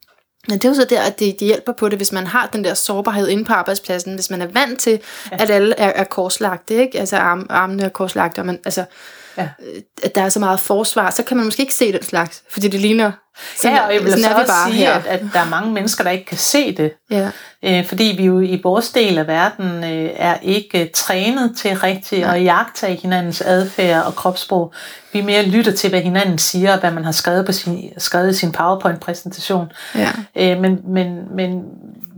Men 0.47 0.57
det 0.57 0.65
er 0.65 0.69
jo 0.69 0.75
så 0.75 0.85
der, 0.89 1.01
at 1.01 1.19
det, 1.19 1.39
det 1.39 1.47
hjælper 1.47 1.73
på 1.73 1.89
det, 1.89 1.99
hvis 1.99 2.11
man 2.11 2.27
har 2.27 2.49
den 2.53 2.63
der 2.63 2.73
sårbarhed 2.73 3.27
inde 3.27 3.45
på 3.45 3.53
arbejdspladsen, 3.53 4.15
hvis 4.15 4.29
man 4.29 4.41
er 4.41 4.47
vant 4.47 4.79
til, 4.79 4.99
ja. 5.31 5.37
at 5.39 5.49
alle 5.49 5.75
er, 5.75 5.87
er 5.87 6.03
korslagte, 6.03 6.75
ikke? 6.75 6.99
Altså 6.99 7.17
arm, 7.17 7.45
armene 7.49 7.83
er 7.83 7.89
korslagte, 7.89 8.39
og 8.39 8.45
man, 8.45 8.59
altså, 8.65 8.85
Ja. 9.37 9.43
øh, 9.43 9.81
at 10.03 10.15
der 10.15 10.21
er 10.21 10.29
så 10.29 10.39
meget 10.39 10.59
forsvar, 10.59 11.09
så 11.09 11.23
kan 11.23 11.37
man 11.37 11.45
måske 11.45 11.61
ikke 11.61 11.73
se 11.73 11.91
den 11.91 12.03
slags, 12.03 12.43
fordi 12.49 12.67
det 12.67 12.79
ligner, 12.79 13.11
sådan, 13.57 13.77
ja, 13.77 13.85
og 13.85 13.93
jeg 13.93 14.03
vil 14.03 14.11
sådan 14.11 14.23
så 14.23 14.29
er 14.29 14.45
bare 14.45 14.71
sige, 14.71 14.85
her. 14.85 14.93
at, 14.93 15.05
at 15.05 15.21
der 15.33 15.39
er 15.39 15.49
mange 15.49 15.71
mennesker, 15.71 16.03
der 16.03 16.11
ikke 16.11 16.25
kan 16.25 16.37
se 16.37 16.75
det. 16.75 16.93
Ja. 17.11 17.31
Øh, 17.63 17.85
fordi 17.85 18.13
vi 18.17 18.25
jo 18.25 18.39
i 18.39 18.59
vores 18.63 18.89
del 18.89 19.17
af 19.17 19.27
verden 19.27 19.83
øh, 19.83 20.09
er 20.15 20.37
ikke 20.41 20.81
øh, 20.81 20.89
trænet 20.93 21.57
til 21.57 21.77
rigtigt 21.77 22.25
at 22.25 22.43
jagtage 22.43 22.95
hinandens 23.01 23.41
adfærd 23.41 24.05
og 24.05 24.15
kropssprog. 24.15 24.73
Vi 25.13 25.21
mere 25.21 25.43
lytter 25.43 25.71
til, 25.71 25.89
hvad 25.89 26.01
hinanden 26.01 26.37
siger, 26.37 26.73
og 26.73 26.79
hvad 26.79 26.91
man 26.91 27.05
har 27.05 27.11
skrevet, 27.11 27.45
på 27.45 27.51
sin, 27.51 27.93
skrevet 27.97 28.29
i 28.29 28.33
sin 28.33 28.51
PowerPoint-præsentation. 28.51 29.71
Ja. 29.95 30.09
Øh, 30.35 30.61
men 30.61 30.79
men, 30.87 31.35
men 31.35 31.63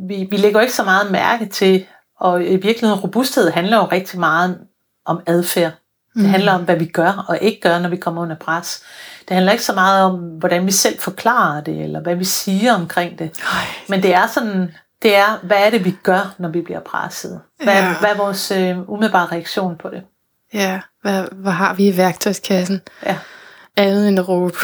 vi, 0.07 0.27
vi 0.31 0.37
lægger 0.37 0.59
jo 0.59 0.61
ikke 0.61 0.75
så 0.75 0.83
meget 0.83 1.11
mærke 1.11 1.45
til, 1.45 1.85
og 2.19 2.43
i 2.43 2.55
virkeligheden 2.55 3.03
robusthed 3.03 3.51
handler 3.51 3.77
jo 3.77 3.85
rigtig 3.91 4.19
meget 4.19 4.57
om 5.05 5.19
adfærd. 5.27 5.71
Det 6.15 6.29
handler 6.29 6.53
om, 6.53 6.61
hvad 6.61 6.75
vi 6.75 6.85
gør 6.85 7.25
og 7.27 7.37
ikke 7.41 7.61
gør, 7.61 7.79
når 7.79 7.89
vi 7.89 7.97
kommer 7.97 8.21
under 8.21 8.35
pres. 8.35 8.83
Det 9.27 9.33
handler 9.33 9.51
ikke 9.51 9.63
så 9.63 9.73
meget 9.73 10.03
om, 10.03 10.19
hvordan 10.19 10.65
vi 10.65 10.71
selv 10.71 10.99
forklarer 10.99 11.61
det, 11.61 11.83
eller 11.83 12.01
hvad 12.01 12.15
vi 12.15 12.23
siger 12.23 12.73
omkring 12.73 13.19
det. 13.19 13.31
Ej. 13.39 13.65
Men 13.89 14.03
det 14.03 14.13
er 14.13 14.27
sådan, 14.27 14.71
det 15.01 15.15
er, 15.15 15.39
hvad 15.43 15.57
er 15.57 15.69
det, 15.69 15.85
vi 15.85 15.95
gør, 16.03 16.33
når 16.37 16.49
vi 16.49 16.61
bliver 16.61 16.79
presset? 16.79 17.41
Hvad, 17.63 17.73
ja. 17.73 17.95
hvad 17.99 18.09
er 18.09 18.17
vores 18.17 18.51
øh, 18.51 18.89
umiddelbare 18.89 19.25
reaktion 19.31 19.75
på 19.77 19.89
det? 19.89 20.03
Ja, 20.53 20.81
hvad, 21.01 21.25
hvad 21.31 21.51
har 21.51 21.73
vi 21.73 21.87
i 21.87 21.97
værktøjskassen? 21.97 22.81
Ja. 23.05 23.17
Andet 23.77 24.07
end 24.07 24.19
at 24.19 24.29
råbe 24.29 24.57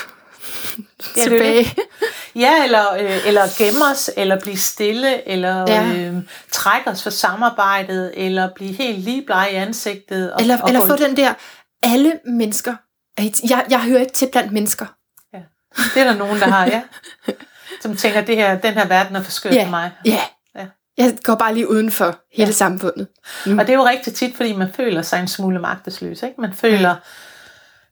Ja, 1.17 1.21
det 1.23 1.27
er 1.27 1.29
tilbage. 1.29 1.75
Ja, 2.35 2.63
eller, 2.63 2.93
øh, 2.93 3.27
eller 3.27 3.41
gemme 3.57 3.85
os, 3.91 4.09
eller 4.17 4.39
blive 4.39 4.57
stille, 4.57 5.27
eller 5.27 5.65
Ja. 5.67 5.81
ja. 5.89 5.97
øh, 6.09 6.15
trække 6.51 6.89
os 6.89 7.03
for 7.03 7.09
samarbejdet, 7.09 8.11
eller 8.15 8.49
blive 8.55 8.73
helt 8.73 8.99
ligeblege 8.99 9.51
i 9.51 9.55
ansigtet. 9.55 10.33
Og, 10.33 10.41
Eller, 10.41 10.61
og 10.61 10.69
eller 10.69 10.87
få 10.87 10.95
den 10.95 11.17
der, 11.17 11.33
alle 11.83 12.13
mennesker, 12.25 12.75
jeg, 13.49 13.65
jeg 13.69 13.81
hører 13.83 13.99
ikke 13.99 14.13
til 14.13 14.29
blandt 14.31 14.51
mennesker. 14.51 14.85
Det 15.93 15.97
er 16.01 16.03
der 16.03 16.15
nogen, 16.15 16.39
der 16.39 16.47
har, 16.47 16.65
ja. 16.65 16.81
Som 17.81 17.95
tænker, 17.95 18.21
det 18.21 18.35
her, 18.35 18.57
den 18.57 18.73
her 18.73 18.87
verden 18.87 19.15
er 19.15 19.23
for 19.23 19.31
skør 19.31 19.49
Ja. 19.49 19.63
for 19.63 19.69
mig. 19.69 19.91
Ja. 20.05 20.19
Ja. 20.55 20.65
Jeg 20.97 21.17
går 21.23 21.35
bare 21.35 21.53
lige 21.53 21.69
uden 21.69 21.91
for 21.91 22.19
hele 22.33 22.47
Ja. 22.47 22.51
samfundet. 22.53 23.07
Og 23.45 23.51
det 23.67 23.69
er 23.69 23.73
jo 23.73 23.85
rigtig 23.85 24.13
tit, 24.15 24.35
fordi 24.35 24.53
man 24.53 24.73
føler 24.73 25.01
sig 25.01 25.19
en 25.19 25.27
smule 25.27 25.59
magtesløs. 25.59 26.23
Ikke? 26.23 26.41
Man 26.41 26.53
føler, 26.53 26.95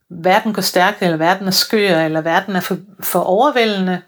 verden 0.09 0.53
går 0.53 0.61
stærkt, 0.61 1.01
eller 1.01 1.17
verden 1.17 1.47
er 1.47 1.51
skør, 1.51 1.99
eller 1.99 2.21
verden 2.21 2.55
er 2.55 2.59
for, 2.59 2.77
for 2.99 3.19
overvældende, 3.19 4.01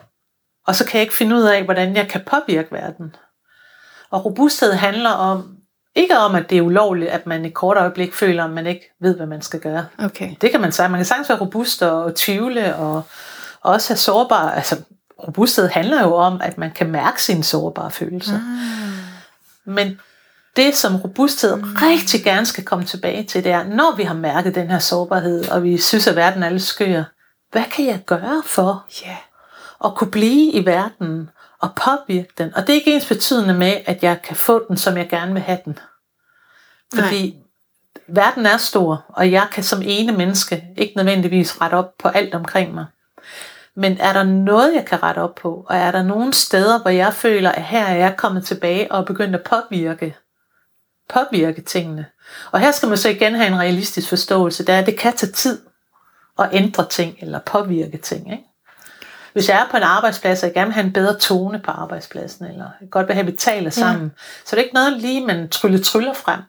og 0.67 0.75
så 0.75 0.85
kan 0.85 0.93
jeg 0.93 1.01
ikke 1.01 1.15
finde 1.15 1.35
ud 1.35 1.41
af, 1.41 1.63
hvordan 1.63 1.95
jeg 1.95 2.07
kan 2.07 2.21
påvirke 2.25 2.71
verden. 2.71 3.15
Og 4.11 4.25
robusthed 4.25 4.73
handler 4.73 5.09
om, 5.09 5.55
ikke 5.95 6.17
om, 6.17 6.35
at 6.35 6.49
det 6.49 6.57
er 6.57 6.61
ulovligt, 6.61 7.11
at 7.11 7.27
man 7.27 7.45
i 7.45 7.49
kort 7.49 7.77
øjeblik 7.77 8.13
føler, 8.13 8.43
at 8.43 8.49
man 8.49 8.67
ikke 8.67 8.91
ved, 9.01 9.15
hvad 9.15 9.25
man 9.25 9.41
skal 9.41 9.59
gøre. 9.59 9.85
Okay. 9.97 10.35
Det 10.41 10.51
kan 10.51 10.61
man 10.61 10.71
sige. 10.71 10.89
Man 10.89 10.99
kan 10.99 11.05
sagtens 11.05 11.29
være 11.29 11.39
robust 11.39 11.83
og, 11.83 12.03
og 12.03 12.15
tvivle, 12.15 12.75
og 12.75 13.03
også 13.61 13.89
have 13.89 13.97
sårbar. 13.97 14.51
Altså, 14.51 14.81
robusthed 15.27 15.67
handler 15.67 16.03
jo 16.03 16.13
om, 16.15 16.41
at 16.43 16.57
man 16.57 16.71
kan 16.71 16.91
mærke 16.91 17.23
sine 17.23 17.43
sårbare 17.43 17.91
følelser. 17.91 18.35
Ah. 18.35 19.73
Men 19.75 19.99
det, 20.55 20.75
som 20.75 20.95
robusthed 20.95 21.53
rigtig 21.63 22.23
gerne 22.23 22.45
skal 22.45 22.65
komme 22.65 22.85
tilbage 22.85 23.23
til, 23.23 23.43
det 23.43 23.51
er, 23.51 23.63
når 23.63 23.95
vi 23.95 24.03
har 24.03 24.13
mærket 24.13 24.55
den 24.55 24.71
her 24.71 24.79
sårbarhed, 24.79 25.49
og 25.49 25.63
vi 25.63 25.77
synes, 25.77 26.07
at 26.07 26.15
verden 26.15 26.43
er 26.43 26.49
lidt 26.49 26.63
skør, 26.63 27.03
hvad 27.51 27.63
kan 27.71 27.85
jeg 27.85 28.01
gøre 28.05 28.41
for 28.45 28.85
Ja. 29.05 29.17
at 29.85 29.95
kunne 29.95 30.11
blive 30.11 30.51
i 30.51 30.65
verden 30.65 31.29
og 31.59 31.69
påvirke 31.75 32.29
den? 32.37 32.55
Og 32.55 32.61
det 32.61 32.69
er 32.69 32.73
ikke 32.73 32.93
ens 32.93 33.07
betydende 33.07 33.53
med, 33.53 33.73
at 33.85 34.03
jeg 34.03 34.21
kan 34.21 34.35
få 34.35 34.65
den, 34.67 34.77
som 34.77 34.97
jeg 34.97 35.09
gerne 35.09 35.33
vil 35.33 35.41
have 35.41 35.59
den. 35.65 35.79
Fordi 36.93 37.29
Nej. 37.29 38.15
verden 38.23 38.45
er 38.45 38.57
stor, 38.57 39.05
og 39.09 39.31
jeg 39.31 39.47
kan 39.51 39.63
som 39.63 39.81
ene 39.85 40.11
menneske 40.11 40.63
ikke 40.77 40.93
nødvendigvis 40.97 41.61
rette 41.61 41.75
op 41.75 41.97
på 41.99 42.07
alt 42.07 42.35
omkring 42.35 42.73
mig. 42.73 42.85
Men 43.75 43.97
er 43.99 44.13
der 44.13 44.23
noget, 44.23 44.75
jeg 44.75 44.85
kan 44.85 45.03
rette 45.03 45.19
op 45.19 45.35
på? 45.35 45.65
Og 45.69 45.75
er 45.75 45.91
der 45.91 46.03
nogle 46.03 46.33
steder, 46.33 46.79
hvor 46.79 46.89
jeg 46.91 47.13
føler, 47.13 47.51
at 47.51 47.63
her 47.63 47.85
er 47.85 47.95
jeg 47.95 48.17
kommet 48.17 48.45
tilbage 48.45 48.91
og 48.91 49.05
begyndt 49.05 49.35
at 49.35 49.43
påvirke, 49.43 50.15
påvirke 51.09 51.61
tingene? 51.61 52.05
Og 52.51 52.59
her 52.59 52.71
skal 52.71 52.89
man 52.89 52.97
så 52.97 53.09
igen 53.09 53.35
have 53.35 53.47
en 53.47 53.59
realistisk 53.59 54.09
forståelse, 54.09 54.65
der 54.65 54.73
er, 54.73 54.79
at 54.79 54.85
det 54.85 54.97
kan 54.97 55.15
tage 55.15 55.31
tid 55.31 55.59
at 56.39 56.49
ændre 56.53 56.85
ting 56.89 57.15
eller 57.21 57.39
påvirke 57.45 57.97
ting. 57.97 58.31
Ikke? 58.31 58.43
Hvis 59.33 59.49
jeg 59.49 59.59
er 59.59 59.65
på 59.71 59.77
en 59.77 59.83
arbejdsplads, 59.83 60.43
og 60.43 60.47
jeg 60.47 60.53
gerne 60.53 60.67
vil 60.67 60.73
have 60.73 60.85
en 60.85 60.93
bedre 60.93 61.19
tone 61.19 61.59
på 61.59 61.71
arbejdspladsen, 61.71 62.45
eller 62.45 62.65
godt 62.91 63.07
vil 63.07 63.13
have, 63.13 63.27
at 63.27 63.31
vi 63.31 63.37
taler 63.37 63.69
sammen, 63.69 64.03
ja. 64.03 64.21
så 64.45 64.55
er 64.55 64.57
det 64.57 64.63
ikke 64.63 64.73
noget 64.73 64.93
lige, 64.93 65.25
man 65.25 65.49
trylle 65.49 65.83
tryller 65.83 66.13
frem. 66.13 66.39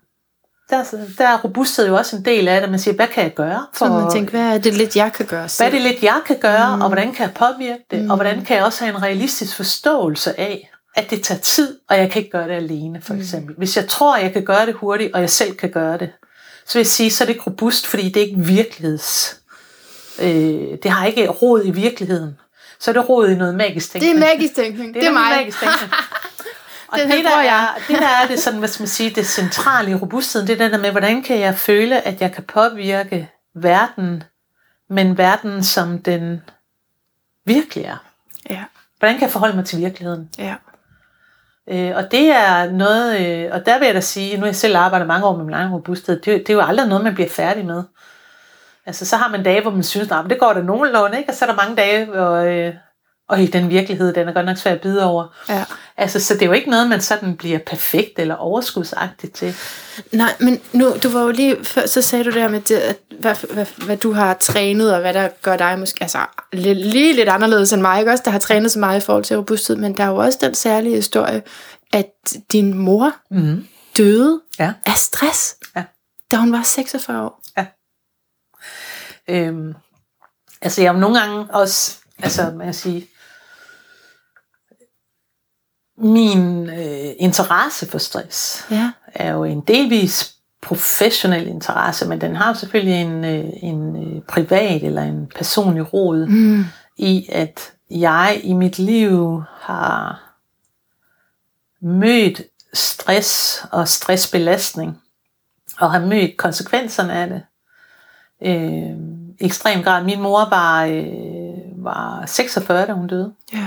Der, 0.70 0.84
der 1.18 1.28
er 1.28 1.40
robusthed 1.40 1.86
jo 1.88 1.96
også 1.96 2.16
en 2.16 2.24
del 2.24 2.48
af 2.48 2.60
det, 2.60 2.70
man 2.70 2.78
siger, 2.78 2.94
hvad 2.94 3.06
kan 3.06 3.24
jeg 3.24 3.34
gøre? 3.34 3.66
For, 3.74 3.86
Så 3.86 3.92
man 3.92 4.10
tænker, 4.10 4.30
hvad 4.30 4.54
er 4.54 4.58
det 4.58 4.74
lidt, 4.74 4.96
jeg 4.96 5.12
kan 5.12 5.26
gøre 5.26 5.40
hvad 5.40 5.48
selv? 5.48 5.66
er 5.66 5.70
det 5.70 5.82
lidt, 5.82 6.02
jeg 6.02 6.20
kan 6.26 6.38
gøre, 6.40 6.76
mm. 6.76 6.82
og 6.82 6.88
hvordan 6.88 7.12
kan 7.12 7.26
jeg 7.26 7.34
påvirke 7.34 7.84
det, 7.90 8.02
mm. 8.02 8.10
og 8.10 8.16
hvordan 8.16 8.44
kan 8.44 8.56
jeg 8.56 8.64
også 8.64 8.84
have 8.84 8.96
en 8.96 9.02
realistisk 9.02 9.56
forståelse 9.56 10.40
af, 10.40 10.70
at 10.94 11.10
det 11.10 11.22
tager 11.22 11.40
tid, 11.40 11.78
og 11.88 11.96
jeg 11.98 12.10
kan 12.10 12.20
ikke 12.22 12.30
gøre 12.30 12.48
det 12.48 12.54
alene, 12.54 13.02
for 13.02 13.14
eksempel. 13.14 13.54
Hvis 13.58 13.76
jeg 13.76 13.88
tror, 13.88 14.16
at 14.16 14.22
jeg 14.22 14.32
kan 14.32 14.44
gøre 14.44 14.66
det 14.66 14.74
hurtigt, 14.74 15.14
og 15.14 15.20
jeg 15.20 15.30
selv 15.30 15.54
kan 15.56 15.70
gøre 15.70 15.98
det, 15.98 16.10
så 16.66 16.72
vil 16.78 16.80
jeg 16.80 16.86
sige, 16.86 17.10
så 17.10 17.24
er 17.24 17.26
det 17.26 17.32
ikke 17.34 17.44
robust, 17.46 17.86
fordi 17.86 18.08
det 18.08 18.16
er 18.22 18.26
ikke 18.26 18.38
virkeligheds... 18.40 19.36
Øh, 20.22 20.78
det 20.82 20.90
har 20.90 21.06
ikke 21.06 21.28
råd 21.28 21.62
i 21.64 21.70
virkeligheden. 21.70 22.38
Så 22.80 22.90
er 22.90 22.92
det 22.92 23.08
råd 23.08 23.28
i 23.28 23.34
noget 23.34 23.54
magisk 23.54 23.92
Det 23.92 24.02
tænkning. 24.02 24.24
er 24.24 24.34
magisk 24.34 24.54
tænkning. 24.54 24.88
Det, 24.94 25.02
det 25.02 25.08
er 25.08 25.12
mig. 25.12 25.30
Magisk 25.36 25.60
tænkning. 25.60 25.92
Og 26.92 26.98
det, 26.98 27.06
her 27.08 27.22
der 27.22 27.36
er, 27.36 27.68
det 27.88 27.98
der 27.98 28.06
er 28.08 28.26
det 28.26 28.38
sådan, 28.40 28.58
hvad 28.58 28.68
skal 28.68 28.82
man 28.82 28.88
sige, 28.88 29.10
det 29.10 29.26
centrale 29.26 29.90
i 29.90 29.94
robustheden, 29.94 30.46
det 30.48 30.54
er 30.54 30.58
det 30.64 30.72
der 30.72 30.78
med, 30.78 30.90
hvordan 30.90 31.22
kan 31.22 31.40
jeg 31.40 31.54
føle, 31.58 32.00
at 32.06 32.20
jeg 32.20 32.32
kan 32.32 32.44
påvirke 32.44 33.30
verden, 33.54 34.22
men 34.90 35.18
verden 35.18 35.64
som 35.64 35.98
den 36.02 36.40
virkelig 37.44 37.84
er. 37.84 37.96
Ja, 38.50 38.64
Hvordan 38.98 39.14
kan 39.14 39.22
jeg 39.22 39.30
forholde 39.30 39.56
mig 39.56 39.64
til 39.64 39.78
virkeligheden? 39.78 40.28
ja. 40.38 40.54
Øh, 41.68 41.92
og 41.96 42.10
det 42.10 42.28
er 42.28 42.70
noget, 42.70 43.20
øh, 43.20 43.50
og 43.52 43.66
der 43.66 43.78
vil 43.78 43.86
jeg 43.86 43.94
da 43.94 44.00
sige, 44.00 44.34
nu 44.36 44.40
har 44.40 44.46
jeg 44.46 44.56
selv 44.56 44.76
arbejdet 44.76 45.08
mange 45.08 45.26
år 45.26 45.36
med 45.36 45.44
min 45.44 45.54
egen 45.54 45.72
robusthed, 45.72 46.20
det, 46.20 46.26
det 46.26 46.50
er 46.50 46.54
jo 46.54 46.60
aldrig 46.60 46.88
noget, 46.88 47.04
man 47.04 47.14
bliver 47.14 47.28
færdig 47.28 47.66
med. 47.66 47.82
Altså, 48.86 49.06
så 49.06 49.16
har 49.16 49.28
man 49.28 49.42
dage, 49.42 49.62
hvor 49.62 49.70
man 49.70 49.82
synes, 49.82 50.10
nah, 50.10 50.30
det 50.30 50.38
går 50.38 50.52
da 50.52 50.60
nogenlunde, 50.62 51.18
ikke? 51.18 51.30
Og 51.30 51.34
så 51.34 51.44
er 51.44 51.48
der 51.48 51.56
mange 51.56 51.76
dage, 51.76 52.04
hvor, 52.04 52.32
øh, 52.34 52.74
og 53.30 53.42
i 53.42 53.46
den 53.46 53.70
virkelighed, 53.70 54.12
den 54.14 54.28
er 54.28 54.32
godt 54.32 54.46
nok 54.46 54.56
svær 54.56 54.72
at 54.72 54.80
bide 54.80 55.04
over. 55.04 55.26
Ja. 55.48 55.64
Altså, 55.96 56.20
så 56.20 56.34
det 56.34 56.42
er 56.42 56.46
jo 56.46 56.52
ikke 56.52 56.70
noget, 56.70 56.88
man 56.88 57.00
sådan 57.00 57.36
bliver 57.36 57.58
perfekt 57.58 58.18
eller 58.18 58.34
overskudsagtigt 58.34 59.34
til. 59.34 59.54
Nej, 60.12 60.34
men 60.40 60.60
nu, 60.72 60.94
du 61.02 61.08
var 61.08 61.22
jo 61.22 61.30
lige 61.30 61.64
før, 61.64 61.86
så 61.86 62.02
sagde 62.02 62.24
du 62.24 62.30
der 62.30 62.48
med, 62.48 62.60
det, 62.60 62.76
at, 62.76 62.96
hvad, 63.20 63.34
hvad, 63.52 63.66
hvad, 63.84 63.96
du 63.96 64.12
har 64.12 64.34
trænet, 64.34 64.94
og 64.94 65.00
hvad 65.00 65.14
der 65.14 65.28
gør 65.42 65.56
dig 65.56 65.78
måske, 65.78 66.02
altså 66.02 66.18
lige, 66.52 66.74
lige 66.74 67.12
lidt 67.12 67.28
anderledes 67.28 67.72
end 67.72 67.82
mig, 67.82 67.98
ikke 67.98 68.10
også, 68.12 68.22
der 68.24 68.30
har 68.30 68.38
trænet 68.38 68.72
så 68.72 68.78
meget 68.78 69.02
i 69.02 69.04
forhold 69.04 69.24
til 69.24 69.36
robusthed, 69.36 69.76
men 69.76 69.96
der 69.96 70.04
er 70.04 70.08
jo 70.08 70.16
også 70.16 70.38
den 70.42 70.54
særlige 70.54 70.94
historie, 70.96 71.42
at 71.92 72.06
din 72.52 72.74
mor 72.78 73.12
Mm-hmm. 73.30 73.66
døde 73.96 74.40
Ja. 74.58 74.72
af 74.86 74.96
stress, 74.96 75.56
Ja. 75.76 75.82
da 76.30 76.36
hun 76.36 76.52
var 76.52 76.62
46 76.62 77.24
år. 77.24 77.40
Øhm, 79.28 79.74
altså, 80.62 80.80
jeg 80.82 80.88
er 80.88 80.92
jo 80.92 80.98
nogle 81.00 81.20
gange 81.20 81.46
også, 81.54 81.96
altså, 82.22 82.50
man 82.56 82.66
kan 82.66 82.74
sige, 82.74 83.06
min 86.00 86.70
øh, 86.70 87.12
interesse 87.18 87.86
for 87.86 87.98
stress 87.98 88.66
Ja. 88.70 88.90
er 89.14 89.32
jo 89.32 89.44
en 89.44 89.60
delvis 89.60 90.34
professionel 90.62 91.46
interesse, 91.48 92.08
men 92.08 92.20
den 92.20 92.36
har 92.36 92.52
selvfølgelig 92.54 93.00
en, 93.02 93.24
øh, 93.24 93.44
en 93.62 93.96
øh, 94.16 94.22
privat 94.22 94.82
eller 94.82 95.02
en 95.02 95.26
personlig 95.36 95.92
rod 95.92 96.26
Mm. 96.26 96.64
i, 96.96 97.28
at 97.32 97.72
jeg 97.90 98.40
i 98.44 98.52
mit 98.52 98.78
liv 98.78 99.42
har 99.60 100.22
mødt 101.82 102.42
stress 102.74 103.62
og 103.72 103.88
stressbelastning, 103.88 104.98
og 105.80 105.92
har 105.92 106.00
mødt 106.00 106.36
konsekvenserne 106.36 107.12
af 107.12 107.28
det. 107.28 107.42
Øh, 108.42 108.96
ekstrem 109.40 109.82
grad. 109.82 110.04
Min 110.04 110.20
mor 110.20 110.48
var, 110.50 110.84
øh, 110.84 111.84
var 111.84 112.26
46, 112.26 112.86
da 112.86 112.92
hun 112.92 113.06
døde. 113.06 113.32
Ja. 113.52 113.66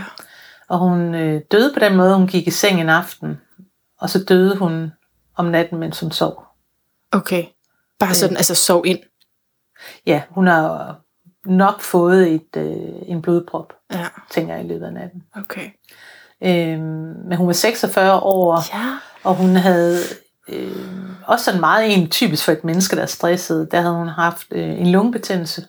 Og 0.70 0.80
hun 0.80 1.16
øh, 1.16 1.42
døde 1.52 1.74
på 1.74 1.80
den 1.80 1.96
måde, 1.96 2.16
hun 2.16 2.28
gik 2.28 2.48
i 2.48 2.52
seng 2.52 2.82
en 2.82 2.90
aften, 2.90 3.42
og 4.00 4.10
så 4.10 4.24
døde 4.24 4.56
hun 4.58 4.92
om 5.36 5.46
natten, 5.46 5.80
mens 5.80 6.00
hun 6.00 6.12
sov. 6.12 6.46
Okay. 7.12 7.46
Bare 8.00 8.14
sådan, 8.14 8.38
altså 8.38 8.56
sov 8.56 8.86
ind. 8.86 9.00
Ja, 10.06 10.22
hun 10.30 10.48
har 10.48 11.00
nok 11.46 11.82
fået 11.82 12.34
et, 12.34 12.56
øh, 12.58 12.94
en 13.06 13.22
blodprop, 13.22 13.74
Ja, 13.92 14.06
tænker 14.32 14.56
jeg, 14.56 14.66
i 14.66 14.68
løbet 14.68 14.86
af 14.86 14.94
natten. 14.94 15.24
okay. 15.36 15.70
Øh, 16.42 16.80
men 17.30 17.34
hun 17.38 17.48
var 17.48 17.54
46 17.54 18.20
år, 18.20 18.78
Ja. 18.78 18.98
og 19.24 19.36
hun 19.36 19.56
havde 19.56 20.00
øh, 20.50 20.76
også 21.26 21.46
sådan 21.46 21.60
meget 21.60 21.94
en 21.98 22.10
typisk 22.10 22.46
for 22.46 22.52
et 22.52 22.64
menneske, 22.64 22.96
der 22.96 23.02
er 23.02 23.06
stresset. 23.06 23.72
Der 23.72 23.82
havde 23.82 23.96
hun 23.96 24.08
haft 24.08 24.48
øh, 24.52 24.80
en 24.80 24.92
lungebetændelse, 24.92 25.68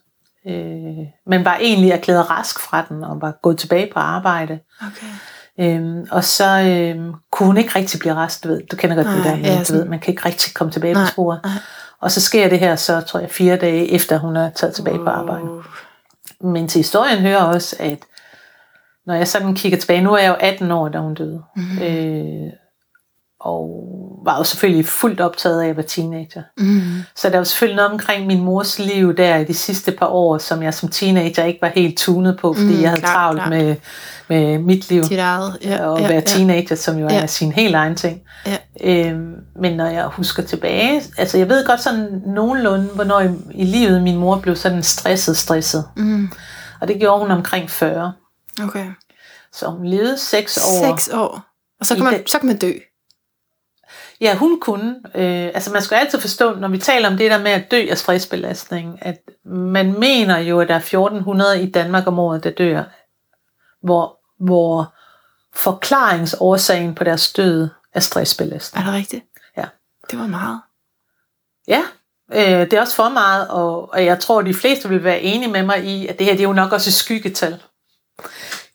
øh, 0.49 1.07
men 1.27 1.45
var 1.45 1.57
egentlig 1.61 1.91
erklæret 1.91 2.31
rask 2.31 2.61
fra 2.61 2.87
den, 2.89 3.05
og 3.05 3.21
var 3.21 3.39
gået 3.43 3.59
tilbage 3.59 3.91
på 3.93 3.99
arbejde. 3.99 4.59
Okay. 4.81 5.07
Øhm, 5.61 6.07
og 6.11 6.25
så 6.25 6.61
øhm, 6.61 7.13
kunne 7.31 7.47
hun 7.47 7.57
ikke 7.57 7.77
rigtig 7.77 8.01
blive 8.01 8.15
rask, 8.15 8.45
du 8.45 8.49
ved. 8.49 8.63
Du 8.71 8.77
kender 8.77 8.97
godt 8.97 9.07
Nej, 9.07 9.17
det 9.17 9.25
der, 9.25 9.37
ja, 9.37 9.63
du 9.69 9.73
ved, 9.73 9.85
man 9.85 10.01
kan 10.01 10.13
ikke 10.13 10.25
rigtig 10.27 10.55
komme 10.55 10.73
tilbage 10.73 10.95
Nej, 10.95 11.03
på 11.03 11.11
sporet. 11.11 11.41
nej. 11.45 11.53
Og 12.01 12.11
så 12.11 12.21
sker 12.21 12.49
det 12.49 12.59
her 12.59 12.77
så, 12.77 13.01
tror 13.01 13.21
jeg, 13.21 13.31
fire 13.31 13.57
dage 13.57 13.91
efter 13.91 14.19
hun 14.19 14.37
er 14.37 14.51
taget 14.51 14.75
tilbage 14.75 14.99
på 14.99 15.11
arbejde. 15.11 15.45
Uh, 15.45 16.53
Men 16.53 16.69
til 16.69 16.79
historien 16.79 17.19
hører 17.19 17.43
også, 17.43 17.77
at 17.79 17.99
når 19.07 19.15
jeg 19.15 19.29
sådan 19.29 19.55
kigger 19.55 19.79
tilbage, 19.79 20.01
nu 20.01 20.13
er 20.15 20.19
jeg 20.19 20.29
jo 20.29 20.37
18 20.41 20.71
år, 20.71 20.89
da 20.89 20.99
hun 20.99 21.15
døde. 21.15 21.43
Mhm. 21.57 21.83
Øh, 21.83 22.53
og 23.45 23.85
var 24.25 24.37
jo 24.39 24.45
selvfølgelig 24.45 24.87
fuldt 24.87 25.21
optaget 25.21 25.59
af, 25.61 25.63
at 25.65 25.69
jeg 25.69 25.77
var 25.77 25.83
teenager. 25.83 26.43
Mm. 26.59 26.81
Så 27.17 27.31
der 27.31 27.37
var 27.37 27.45
selvfølgelig 27.45 27.77
noget 27.77 27.91
omkring 27.93 28.27
min 28.27 28.41
mors 28.45 28.79
liv 28.79 29.17
der 29.17 29.37
i 29.37 29.45
de 29.45 29.55
sidste 29.55 29.93
par 29.93 30.07
år, 30.07 30.39
som 30.39 30.63
jeg 30.63 30.75
som 30.75 30.89
teenager 30.89 31.45
ikke 31.45 31.59
var 31.63 31.69
helt 31.75 31.99
tunet 31.99 32.39
på, 32.41 32.53
fordi 32.53 32.75
Mm, 32.77 32.81
jeg 32.83 32.89
havde 32.91 33.01
klart, 33.01 33.15
travlt 33.15 33.39
klart. 33.39 33.51
med, 33.51 33.77
med 34.29 34.59
mit 34.59 34.91
liv 34.91 35.03
Dit 35.03 35.19
eget. 35.19 35.59
Ja, 35.65 35.87
og 35.87 36.01
ja, 36.01 36.07
være 36.07 36.15
ja. 36.15 36.21
teenager, 36.21 36.77
som 36.77 36.99
jo 36.99 37.07
er 37.07 37.15
Ja. 37.15 37.27
sin 37.27 37.53
helt 37.53 37.75
egen 37.75 37.97
ting. 37.97 38.21
Ja. 38.47 38.57
Øhm, 38.85 39.35
men 39.61 39.77
når 39.77 39.87
jeg 39.87 40.05
husker 40.07 40.43
tilbage, 40.43 41.03
altså 41.19 41.39
jeg 41.39 41.49
ved 41.49 41.67
godt 41.67 41.81
sådan 41.83 42.23
nogenlunde, 42.27 42.87
hvornår 42.95 43.21
i, 43.21 43.29
i 43.55 43.65
livet 43.65 44.03
min 44.03 44.17
mor 44.17 44.39
blev 44.39 44.57
sådan 44.57 44.83
stresset, 44.83 45.37
stresset. 45.37 45.85
Mm. 45.97 46.29
Og 46.81 46.89
det 46.89 47.01
gjorde 47.01 47.21
hun 47.21 47.31
omkring 47.31 47.71
40. 47.71 48.13
Okay. 48.63 48.87
Så 49.53 49.67
hun 49.71 49.87
levede 49.87 50.19
6 50.19 50.57
år. 50.59 50.89
Seks 50.91 51.09
år. 51.09 51.41
Og 51.81 51.87
så 51.87 51.95
kan, 51.95 52.05
man, 52.05 52.27
så 52.27 52.39
kan 52.39 52.47
man 52.47 52.59
dø. 52.59 52.73
Ja, 54.25 54.37
hun 54.37 54.61
kunne. 54.61 54.97
Øh, 55.15 55.47
altså 55.55 55.73
man 55.73 55.83
skal 55.83 55.97
altid 55.97 56.21
forstå, 56.21 56.55
når 56.55 56.69
vi 56.69 56.79
taler 56.79 57.11
om 57.11 57.17
det 57.17 57.31
der 57.31 57.39
med 57.39 57.51
at 57.51 57.71
dø 57.71 57.87
af 57.91 57.99
stressbelastning, 57.99 58.99
at 59.03 59.21
man 59.45 60.01
mener 60.01 60.39
jo, 60.39 60.61
at 60.61 60.69
der 60.69 60.75
er 60.75 60.79
1400 60.79 61.63
i 61.63 61.71
Danmark 61.71 62.07
om 62.07 62.19
året, 62.19 62.45
der 62.45 62.51
dør, 62.51 62.83
hvor, 63.83 64.19
hvor 64.45 64.95
forklaringsårsagen 65.55 66.95
på 66.95 67.05
deres 67.05 67.33
død 67.33 67.69
er 67.95 68.01
stressbelastning. 68.01 68.87
Er 68.87 68.91
det 68.91 68.99
rigtigt? 68.99 69.25
Ja. 69.57 69.65
Det 70.11 70.19
var 70.19 70.27
meget. 70.27 70.61
Ja, 71.69 71.83
øh, 72.33 72.61
det 72.61 72.73
er 72.73 72.81
også 72.81 72.97
for 72.97 73.09
meget, 73.09 73.49
og, 73.49 73.93
og 73.93 74.05
jeg 74.05 74.21
tror, 74.21 74.41
at 74.41 74.47
de 74.47 74.55
fleste 74.55 74.89
vil 74.89 75.05
være 75.05 75.21
enige 75.21 75.51
med 75.51 75.63
mig 75.63 75.85
i, 75.85 76.07
at 76.07 76.19
det 76.19 76.27
her 76.27 76.33
det 76.35 76.41
er 76.41 76.49
jo 76.49 76.53
nok 76.53 76.73
også 76.73 76.91
et 76.91 76.95
skyggetal. 76.95 77.63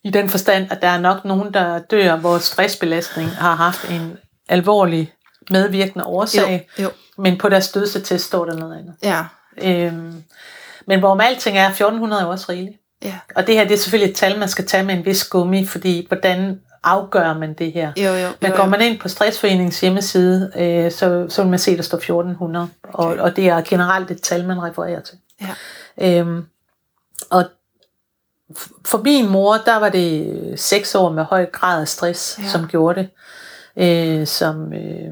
I 0.04 0.10
den 0.10 0.28
forstand, 0.28 0.72
at 0.72 0.82
der 0.82 0.88
er 0.88 1.00
nok 1.00 1.24
nogen, 1.24 1.54
der 1.54 1.78
dør, 1.78 2.16
hvor 2.16 2.38
stressbelastning 2.38 3.30
har 3.30 3.54
haft 3.54 3.90
en 3.90 4.18
alvorlig 4.48 5.14
medvirkende 5.50 6.04
årsag, 6.04 6.68
Jo, 6.78 6.82
jo. 6.82 6.90
men 7.18 7.38
på 7.38 7.48
deres 7.48 7.72
dødsattest 7.72 8.24
står 8.26 8.44
der 8.44 8.56
noget 8.56 8.78
andet. 8.78 8.94
Ja. 9.02 9.24
Øhm, 9.62 10.22
men 10.86 10.98
hvorom 10.98 11.20
alting 11.20 11.58
er, 11.58 11.68
1400 11.68 12.22
er 12.22 12.26
også 12.26 12.46
rigeligt. 12.48 12.76
Ja. 13.02 13.18
Og 13.36 13.46
det 13.46 13.54
her 13.54 13.64
det 13.64 13.74
er 13.74 13.78
selvfølgelig 13.78 14.10
et 14.10 14.16
tal, 14.16 14.38
man 14.38 14.48
skal 14.48 14.66
tage 14.66 14.84
med 14.84 14.94
en 14.94 15.04
vis 15.04 15.24
gummi, 15.24 15.66
fordi 15.66 16.06
hvordan 16.08 16.60
afgør 16.82 17.34
man 17.34 17.54
det 17.54 17.72
her? 17.72 17.92
Jo, 17.96 18.10
jo. 18.10 18.28
Men 18.40 18.50
jo, 18.50 18.56
går 18.56 18.64
jo. 18.64 18.70
man 18.70 18.80
ind 18.80 19.00
på 19.00 19.08
Stressforeningens 19.08 19.80
hjemmeside, 19.80 20.52
øh, 20.56 20.92
så, 20.92 21.26
så 21.28 21.42
vil 21.42 21.50
man 21.50 21.58
se, 21.58 21.70
at 21.70 21.76
der 21.76 21.82
står 21.82 21.98
1400. 21.98 22.68
Og, 22.82 23.06
og 23.06 23.36
det 23.36 23.48
er 23.48 23.60
generelt 23.60 24.10
et 24.10 24.22
tal, 24.22 24.46
man 24.46 24.62
refererer 24.62 25.00
til. 25.00 25.18
Ja. 25.40 26.18
Øhm, 26.18 26.44
og 27.30 27.44
for 28.86 28.98
min 28.98 29.28
mor, 29.28 29.56
der 29.56 29.76
var 29.76 29.88
det 29.88 30.60
seks 30.60 30.94
år 30.94 31.12
med 31.12 31.24
høj 31.24 31.46
grad 31.46 31.80
af 31.80 31.88
stress, 31.88 32.38
ja. 32.42 32.48
som 32.48 32.68
gjorde 32.68 33.00
det. 33.00 33.10
Øh, 33.80 34.26
som, 34.26 34.72
øh, 34.72 35.10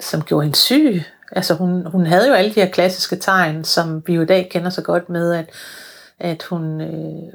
som 0.00 0.22
gjorde 0.22 0.44
hende 0.44 0.56
syg. 0.56 1.02
Altså 1.32 1.54
hun, 1.54 1.86
hun 1.86 2.06
havde 2.06 2.28
jo 2.28 2.34
alle 2.34 2.54
de 2.54 2.60
her 2.60 2.70
klassiske 2.70 3.16
tegn, 3.16 3.64
som 3.64 4.02
vi 4.06 4.14
jo 4.14 4.22
i 4.22 4.26
dag 4.26 4.48
kender 4.50 4.70
så 4.70 4.82
godt 4.82 5.08
med, 5.08 5.34
at, 5.34 5.50
at 6.18 6.42
hun 6.42 6.80
øh, 6.80 7.32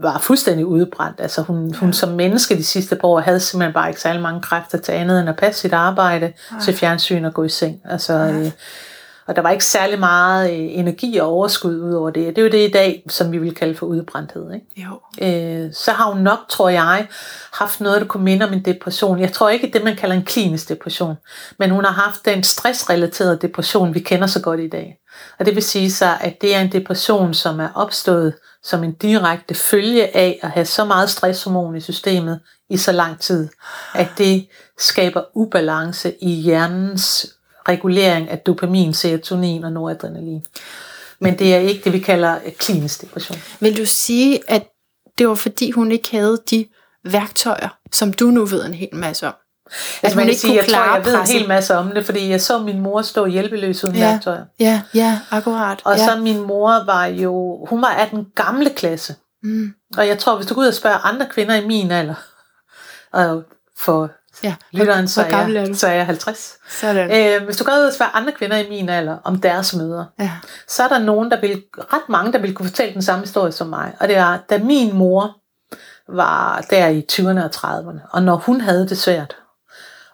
var 0.00 0.18
fuldstændig 0.18 0.66
udbrændt. 0.66 1.20
Altså 1.20 1.42
hun, 1.42 1.74
hun 1.74 1.92
som 1.92 2.08
menneske 2.08 2.56
de 2.56 2.64
sidste 2.64 2.96
par 2.96 3.08
år 3.08 3.20
havde 3.20 3.40
simpelthen 3.40 3.74
bare 3.74 3.88
ikke 3.88 4.00
særlig 4.00 4.22
mange 4.22 4.42
kræfter 4.42 4.78
til 4.78 4.92
andet 4.92 5.20
end 5.20 5.28
at 5.28 5.36
passe 5.36 5.60
sit 5.60 5.72
arbejde, 5.72 6.32
Nej. 6.50 6.60
se 6.60 6.72
fjernsyn 6.72 7.24
og 7.24 7.34
gå 7.34 7.44
i 7.44 7.48
seng. 7.48 7.80
Altså, 7.84 8.14
øh, 8.14 8.50
og 9.28 9.36
der 9.36 9.42
var 9.42 9.50
ikke 9.50 9.64
særlig 9.64 9.98
meget 9.98 10.50
øh, 10.50 10.58
energi 10.58 11.18
og 11.18 11.28
overskud 11.28 11.80
ud 11.80 11.92
over 11.92 12.10
det. 12.10 12.36
Det 12.36 12.38
er 12.38 12.42
jo 12.42 12.52
det 12.52 12.68
i 12.68 12.70
dag, 12.70 13.02
som 13.08 13.32
vi 13.32 13.38
vil 13.38 13.54
kalde 13.54 13.74
for 13.74 13.86
udbrændthed. 13.86 14.52
Ikke? 14.52 14.66
Jo. 14.76 15.00
øh, 15.26 15.72
så 15.72 15.92
har 15.92 16.12
hun 16.12 16.22
nok, 16.22 16.38
tror 16.48 16.68
jeg, 16.68 17.06
haft 17.52 17.80
noget, 17.80 18.00
der 18.00 18.06
kunne 18.06 18.24
minde 18.24 18.46
om 18.46 18.52
en 18.52 18.64
depression. 18.64 19.20
Jeg 19.20 19.32
tror 19.32 19.48
ikke 19.48 19.70
det, 19.72 19.84
man 19.84 19.96
kalder 19.96 20.16
en 20.16 20.24
klinisk 20.24 20.68
depression, 20.68 21.14
men 21.58 21.70
hun 21.70 21.84
har 21.84 21.92
haft 21.92 22.24
den 22.24 22.42
stressrelaterede 22.42 23.38
depression, 23.42 23.94
vi 23.94 24.00
kender 24.00 24.26
så 24.26 24.42
godt 24.42 24.60
i 24.60 24.68
dag. 24.68 24.98
Og 25.38 25.46
det 25.46 25.54
vil 25.54 25.62
sige 25.62 25.90
så, 25.90 26.16
at 26.20 26.40
det 26.40 26.54
er 26.54 26.60
en 26.60 26.72
depression, 26.72 27.34
som 27.34 27.60
er 27.60 27.68
opstået 27.74 28.34
som 28.62 28.84
en 28.84 28.92
direkte 28.92 29.54
følge 29.54 30.16
af 30.16 30.38
at 30.42 30.50
have 30.50 30.66
så 30.66 30.84
meget 30.84 31.10
stresshormon 31.10 31.76
i 31.76 31.80
systemet 31.80 32.40
i 32.70 32.76
så 32.76 32.92
lang 32.92 33.20
tid, 33.20 33.48
at 33.94 34.08
det 34.18 34.48
skaber 34.78 35.22
ubalance 35.34 36.14
i 36.20 36.30
hjernens 36.30 37.37
regulering 37.68 38.30
af 38.30 38.38
dopamin, 38.38 38.94
serotonin 38.94 39.64
og 39.64 39.72
noradrenalin. 39.72 40.44
Men 41.20 41.38
det 41.38 41.54
er 41.54 41.58
ikke 41.58 41.84
det, 41.84 41.92
vi 41.92 41.98
kalder 41.98 42.38
øh, 42.46 42.52
klinisk 42.52 43.02
depression. 43.02 43.38
Vil 43.60 43.78
du 43.78 43.86
sige, 43.86 44.40
at 44.48 44.68
det 45.18 45.28
var 45.28 45.34
fordi, 45.34 45.70
hun 45.70 45.92
ikke 45.92 46.10
havde 46.10 46.38
de 46.50 46.66
værktøjer, 47.04 47.78
som 47.92 48.12
du 48.12 48.24
nu 48.24 48.44
ved 48.44 48.66
en 48.66 48.74
hel 48.74 48.88
masse 48.92 49.26
om? 49.26 49.34
Altså, 50.02 50.02
man 50.02 50.12
hun 50.12 50.20
kan 50.22 50.28
ikke 50.28 50.40
sige, 50.40 50.50
kunne 50.50 50.56
jeg 50.56 50.64
tror, 50.64 50.72
klare 50.72 50.94
jeg 50.94 51.04
ved 51.04 51.14
en 51.14 51.26
hel 51.26 51.48
masse 51.48 51.74
om 51.76 51.90
det, 51.94 52.06
fordi 52.06 52.28
jeg 52.28 52.40
så 52.40 52.58
min 52.58 52.80
mor 52.80 53.02
stå 53.02 53.26
hjælpeløs 53.26 53.84
uden 53.84 53.96
ja. 53.96 54.10
værktøjer. 54.10 54.44
Ja, 54.60 54.82
ja, 54.94 55.20
akkurat. 55.30 55.80
Og 55.84 55.96
ja. 55.96 56.06
så 56.06 56.20
min 56.20 56.40
mor 56.40 56.84
var 56.84 57.06
jo, 57.06 57.66
hun 57.68 57.82
var 57.82 57.88
af 57.88 58.08
den 58.10 58.26
gamle 58.34 58.70
klasse. 58.70 59.14
Mm. 59.42 59.74
Og 59.96 60.08
jeg 60.08 60.18
tror, 60.18 60.36
hvis 60.36 60.46
du 60.46 60.54
går 60.54 60.62
ud 60.62 60.66
og 60.66 60.74
spørger 60.74 61.06
andre 61.06 61.26
kvinder 61.30 61.54
i 61.54 61.66
min 61.66 61.90
alder, 61.90 62.14
og 63.12 63.42
for 63.76 64.10
Ja. 64.42 64.54
lytteren, 64.72 65.08
så 65.08 65.24
gammel 65.24 65.56
er, 65.56 65.60
jeg, 65.60 65.76
så 65.76 65.86
er 65.86 65.92
jeg 65.92 66.06
50. 66.06 66.56
Sådan. 66.68 67.36
Øh, 67.36 67.44
hvis 67.44 67.56
du 67.56 67.64
går 67.64 67.72
ud 67.72 67.86
og 67.86 67.92
spørger 67.94 68.12
andre 68.16 68.32
kvinder 68.32 68.56
i 68.56 68.68
min 68.68 68.88
alder 68.88 69.16
om 69.24 69.40
deres 69.40 69.74
møder, 69.74 70.04
Ja. 70.20 70.30
så 70.68 70.82
er 70.82 70.88
der 70.88 70.98
nogen, 70.98 71.30
der 71.30 71.40
vil, 71.40 71.62
ret 71.78 72.08
mange, 72.08 72.32
der 72.32 72.38
vil 72.38 72.54
kunne 72.54 72.68
fortælle 72.68 72.94
den 72.94 73.02
samme 73.02 73.24
historie 73.24 73.52
som 73.52 73.66
mig. 73.66 73.92
Og 74.00 74.08
det 74.08 74.16
er, 74.16 74.38
da 74.50 74.58
min 74.58 74.94
mor 74.94 75.36
var 76.12 76.64
der 76.70 76.86
i 76.88 77.06
20'erne 77.12 77.44
og 77.44 77.50
30'erne, 77.54 78.00
og 78.10 78.22
når 78.22 78.36
hun 78.36 78.60
havde 78.60 78.88
det 78.88 78.98
svært, 78.98 79.36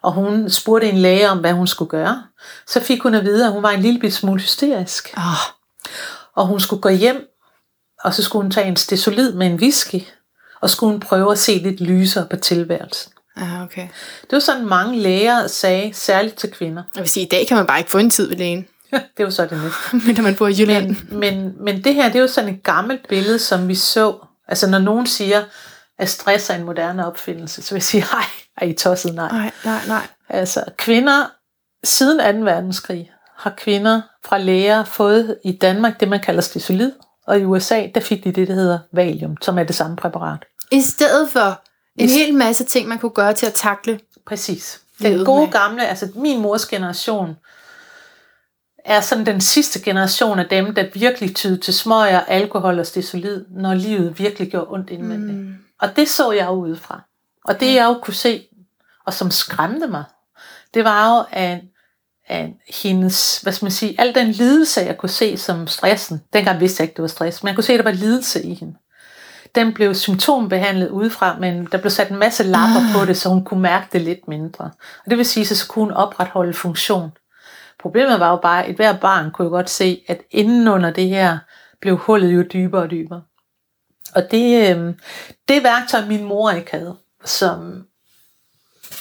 og 0.01 0.11
hun 0.11 0.49
spurgte 0.49 0.89
en 0.89 0.97
læge 0.97 1.29
om, 1.29 1.37
hvad 1.37 1.53
hun 1.53 1.67
skulle 1.67 1.89
gøre. 1.89 2.23
Så 2.67 2.79
fik 2.79 3.01
hun 3.01 3.15
at 3.15 3.23
vide, 3.23 3.45
at 3.45 3.51
hun 3.51 3.63
var 3.63 3.69
en 3.69 3.79
lille 3.81 3.99
bit 3.99 4.13
smule 4.13 4.41
hysterisk. 4.41 5.13
Oh. 5.17 5.23
Og 6.35 6.47
hun 6.47 6.59
skulle 6.59 6.81
gå 6.81 6.89
hjem, 6.89 7.27
og 8.03 8.13
så 8.13 8.23
skulle 8.23 8.43
hun 8.43 8.51
tage 8.51 8.67
en 8.67 8.75
stesolid 8.75 9.33
med 9.33 9.47
en 9.47 9.55
whisky, 9.55 10.01
og 10.61 10.69
skulle 10.69 10.91
hun 10.91 10.99
prøve 10.99 11.31
at 11.31 11.37
se 11.39 11.51
lidt 11.57 11.81
lysere 11.81 12.25
på 12.29 12.35
tilværelsen. 12.35 13.11
Ah, 13.37 13.63
okay. 13.63 13.87
Det 14.21 14.31
var 14.31 14.39
sådan, 14.39 14.65
mange 14.65 14.99
læger 14.99 15.47
sagde, 15.47 15.93
særligt 15.93 16.35
til 16.35 16.51
kvinder. 16.51 16.83
Jeg 16.95 17.01
vil 17.01 17.09
sige, 17.09 17.25
i 17.25 17.29
dag 17.29 17.47
kan 17.47 17.57
man 17.57 17.67
bare 17.67 17.77
ikke 17.77 17.91
få 17.91 17.97
en 17.97 18.09
tid 18.09 18.27
ved 18.27 18.37
lægen, 18.37 18.67
det 19.17 19.25
var 19.25 19.29
så 19.29 19.45
det 19.45 19.63
næste. 19.63 19.95
men 20.07 20.15
når 20.15 20.23
man 20.23 20.35
bor 20.35 20.47
i 20.47 20.55
Jylland. 20.59 20.95
Men, 21.09 21.19
men, 21.19 21.53
men 21.59 21.83
det 21.83 21.95
her, 21.95 22.07
det 22.07 22.15
er 22.15 22.21
jo 22.21 22.27
sådan 22.27 22.53
et 22.53 22.63
gammelt 22.63 23.07
billede, 23.07 23.39
som 23.39 23.67
vi 23.67 23.75
så. 23.75 24.17
Altså 24.47 24.69
når 24.69 24.79
nogen 24.79 25.07
siger, 25.07 25.43
at 25.99 26.09
stress 26.09 26.49
er 26.49 26.55
en 26.55 26.63
moderne 26.63 27.07
opfindelse, 27.07 27.61
så 27.61 27.69
vil 27.69 27.77
jeg 27.77 27.83
sige, 27.83 28.05
nej, 28.13 28.25
er 28.57 28.65
I 28.65 28.73
tosset? 28.73 29.15
Nej. 29.15 29.31
Nej, 29.31 29.51
nej, 29.65 29.79
nej. 29.87 30.07
Altså 30.29 30.63
kvinder, 30.77 31.31
siden 31.83 32.39
2. 32.39 32.45
verdenskrig, 32.45 33.11
har 33.37 33.53
kvinder 33.57 34.01
fra 34.25 34.37
læger 34.37 34.83
fået 34.83 35.37
i 35.45 35.51
Danmark 35.51 35.99
det, 35.99 36.07
man 36.07 36.19
kalder 36.19 36.41
stisolid, 36.41 36.91
og 37.27 37.39
i 37.39 37.45
USA, 37.45 37.87
der 37.95 38.01
fik 38.01 38.23
de 38.23 38.31
det, 38.31 38.47
der 38.47 38.53
hedder 38.53 38.79
Valium, 38.93 39.37
som 39.41 39.59
er 39.59 39.63
det 39.63 39.75
samme 39.75 39.95
præparat. 39.95 40.45
I 40.71 40.81
stedet 40.81 41.29
for 41.29 41.61
en 41.97 42.09
hel 42.09 42.33
masse 42.33 42.63
ting, 42.63 42.87
man 42.87 42.99
kunne 42.99 43.09
gøre 43.09 43.33
til 43.33 43.45
at 43.45 43.53
takle. 43.53 43.99
Præcis. 44.25 44.81
Den 45.01 45.25
gode 45.25 45.41
med. 45.41 45.51
gamle, 45.51 45.87
altså 45.87 46.09
min 46.15 46.41
mors 46.41 46.65
generation, 46.65 47.35
er 48.85 49.01
sådan 49.01 49.25
den 49.25 49.41
sidste 49.41 49.81
generation 49.81 50.39
af 50.39 50.45
dem, 50.49 50.75
der 50.75 50.85
virkelig 50.93 51.35
tyder 51.35 51.59
til 51.59 51.73
smøger, 51.73 52.19
alkohol 52.19 52.79
og 52.79 52.85
stisolid, 52.85 53.45
når 53.49 53.73
livet 53.73 54.19
virkelig 54.19 54.51
gjorde 54.51 54.67
ondt 54.69 54.89
indvendigt. 54.89 55.37
Mm. 55.37 55.55
Og 55.81 55.95
det 55.95 56.09
så 56.09 56.31
jeg 56.31 56.45
jo 56.45 56.51
udefra. 56.51 57.01
Og 57.45 57.59
det 57.59 57.73
jeg 57.73 57.85
jo 57.85 57.99
kunne 58.01 58.13
se, 58.13 58.47
og 59.05 59.13
som 59.13 59.31
skræmte 59.31 59.87
mig, 59.87 60.03
det 60.73 60.83
var 60.83 61.15
jo, 61.15 61.23
at, 61.31 61.61
at 62.27 62.49
hendes, 62.67 63.41
hvad 63.41 63.53
skal 63.53 63.65
man 63.65 63.71
sige, 63.71 63.95
al 64.01 64.15
den 64.15 64.31
lidelse, 64.31 64.81
jeg 64.81 64.97
kunne 64.97 65.09
se 65.09 65.37
som 65.37 65.67
stressen, 65.67 66.21
dengang 66.33 66.59
vidste 66.59 66.81
jeg 66.81 66.85
ikke, 66.89 66.95
det 66.95 67.01
var 67.01 67.07
stress, 67.07 67.43
men 67.43 67.47
jeg 67.47 67.55
kunne 67.55 67.63
se, 67.63 67.73
at 67.73 67.79
der 67.79 67.91
var 67.91 67.97
lidelse 67.97 68.43
i 68.43 68.53
hende. 68.53 68.75
Den 69.55 69.73
blev 69.73 69.95
symptombehandlet 69.95 70.89
udefra, 70.89 71.39
men 71.39 71.65
der 71.71 71.77
blev 71.77 71.89
sat 71.89 72.09
en 72.09 72.17
masse 72.17 72.43
lapper 72.43 72.89
ah. 72.89 72.99
på 72.99 73.05
det, 73.05 73.17
så 73.17 73.29
hun 73.29 73.45
kunne 73.45 73.61
mærke 73.61 73.87
det 73.93 74.01
lidt 74.01 74.27
mindre. 74.27 74.65
Og 75.05 75.09
det 75.09 75.17
vil 75.17 75.25
sige, 75.25 75.45
så 75.45 75.67
kunne 75.67 75.85
hun 75.85 75.93
opretholde 75.93 76.53
funktion. 76.53 77.11
Problemet 77.79 78.19
var 78.19 78.29
jo 78.29 78.35
bare, 78.35 78.65
at 78.65 78.75
hver 78.75 78.97
barn 78.97 79.31
kunne 79.31 79.45
jo 79.45 79.51
godt 79.51 79.69
se, 79.69 80.03
at 80.07 80.21
inden 80.31 80.67
under 80.67 80.91
det 80.91 81.09
her 81.09 81.37
blev 81.81 81.97
hullet 81.97 82.35
jo 82.35 82.43
dybere 82.53 82.81
og 82.81 82.91
dybere. 82.91 83.21
Og 84.15 84.31
det, 84.31 84.75
øh, 84.77 84.93
det 85.47 85.63
værktøj, 85.63 86.05
min 86.05 86.23
mor 86.23 86.51
ikke 86.51 86.71
havde, 86.71 86.95
som, 87.25 87.85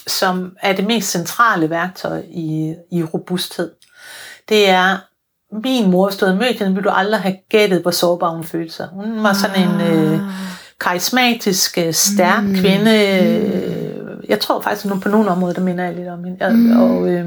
som 0.07 0.57
er 0.63 0.73
det 0.73 0.87
mest 0.87 1.11
centrale 1.11 1.71
værktøj 1.71 2.23
i, 2.29 2.75
i 2.93 3.03
robusthed, 3.03 3.73
det 4.49 4.69
er, 4.69 4.99
min 5.65 5.91
mor 5.91 6.11
stod 6.11 6.33
i 6.33 6.37
mødt 6.37 6.59
hende, 6.59 6.75
ville 6.75 6.91
du 6.91 6.95
aldrig 6.95 7.21
have 7.21 7.37
gættet, 7.51 7.83
hvor 7.83 7.91
sårbar 7.91 8.31
hun 8.31 8.45
følte 8.45 8.75
sig. 8.75 8.89
Hun 8.93 9.23
var 9.23 9.33
sådan 9.33 9.69
en 9.69 9.81
øh, 9.81 10.21
karismatisk, 10.81 11.79
øh, 11.79 11.93
stærk 11.93 12.45
mm. 12.45 12.55
kvinde. 12.55 12.91
Øh, 13.23 14.29
jeg 14.29 14.41
tror 14.41 14.61
faktisk, 14.61 14.93
at 14.93 15.01
på 15.01 15.09
nogle 15.09 15.31
områder, 15.31 15.55
der 15.55 15.63
minder 15.63 15.85
jeg 15.85 15.95
lidt 15.95 16.09
om 16.09 16.25
hende. 16.25 16.51
Mm. 16.51 16.83
Og 16.83 17.09
øh, 17.09 17.27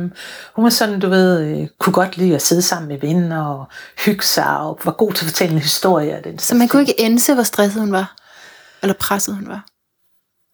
hun 0.55 0.63
var 0.63 0.69
sådan, 0.69 0.99
du 0.99 1.09
ved, 1.09 1.41
øh, 1.41 1.67
kunne 1.80 1.93
godt 1.93 2.17
lide 2.17 2.36
at 2.36 2.41
sidde 2.41 2.61
sammen 2.61 2.88
med 2.88 2.99
venner 2.99 3.43
og 3.45 3.65
hygge 4.05 4.25
sig, 4.25 4.57
og 4.57 4.80
var 4.86 4.91
god 4.91 5.13
til 5.13 5.25
at 5.25 5.30
fortælle 5.30 5.53
en 5.53 5.61
historie. 5.61 6.17
og 6.17 6.23
Den 6.23 6.39
Så 6.39 6.55
man 6.55 6.67
kunne 6.67 6.82
ikke 6.82 7.01
ense, 7.01 7.34
hvor 7.34 7.43
stresset 7.43 7.82
hun 7.82 7.91
var? 7.91 8.15
Eller 8.82 8.93
presset 8.93 9.36
hun 9.36 9.47
var? 9.47 9.65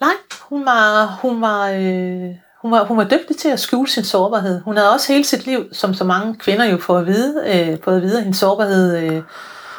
Nej, 0.01 0.13
hun 0.49 0.65
var, 0.65 1.05
hun 1.21 1.41
var, 1.41 1.69
øh, 1.69 2.36
hun 2.64 2.72
var, 2.72 2.84
hun 2.86 2.97
var 2.97 3.03
dygtig 3.03 3.38
til 3.38 3.49
at 3.49 3.59
skjule 3.59 3.89
sin 3.89 4.03
sårbarhed. 4.03 4.61
Hun 4.61 4.78
havde 4.78 4.91
også 4.91 5.14
hele 5.14 5.24
sit 5.26 5.45
liv, 5.45 5.74
som 5.74 5.93
så 5.93 6.03
mange 6.03 6.36
kvinder 6.36 6.66
jo 6.66 6.78
får 6.78 6.97
at 6.97 7.05
vide, 7.05 7.43
øh, 7.47 7.78
fået 7.84 7.95
at 7.95 8.01
vide, 8.01 8.18
at 8.18 8.24
hendes 8.24 8.39
sårbarhed 8.39 8.97
øh, 8.97 9.24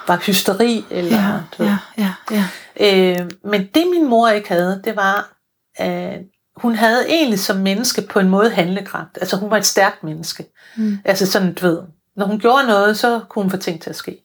var 0.09 0.17
hysteri. 0.17 0.85
Eller, 0.91 1.17
Ja, 1.19 1.33
du 1.59 1.63
ved. 1.63 1.73
ja, 1.99 2.13
ja, 2.31 2.45
ja. 2.81 3.21
Øh, 3.21 3.31
men 3.45 3.67
det 3.75 3.85
min 3.91 4.09
mor 4.09 4.29
ikke 4.29 4.49
havde, 4.49 4.81
det 4.85 4.97
var, 4.97 5.33
at 5.77 6.19
hun 6.57 6.75
havde 6.75 7.09
egentlig 7.09 7.39
som 7.41 7.57
menneske 7.57 8.03
på 8.03 8.19
en 8.19 8.29
måde 8.29 8.51
handlekraft. 8.51 9.19
Altså 9.21 9.37
hun 9.37 9.51
var 9.51 9.57
et 9.57 9.67
stærkt 9.67 10.05
menneske. 10.05 10.47
Mm. 10.77 10.99
Altså 11.05 11.27
sådan, 11.27 11.55
du 11.55 11.67
ved, 11.67 11.79
når 12.17 12.27
hun 12.27 12.39
gjorde 12.41 12.67
noget, 12.67 12.99
så 12.99 13.21
kunne 13.29 13.43
hun 13.43 13.51
få 13.51 13.57
ting 13.57 13.83
til 13.83 13.91
at 13.91 13.97
ske. 13.97 14.25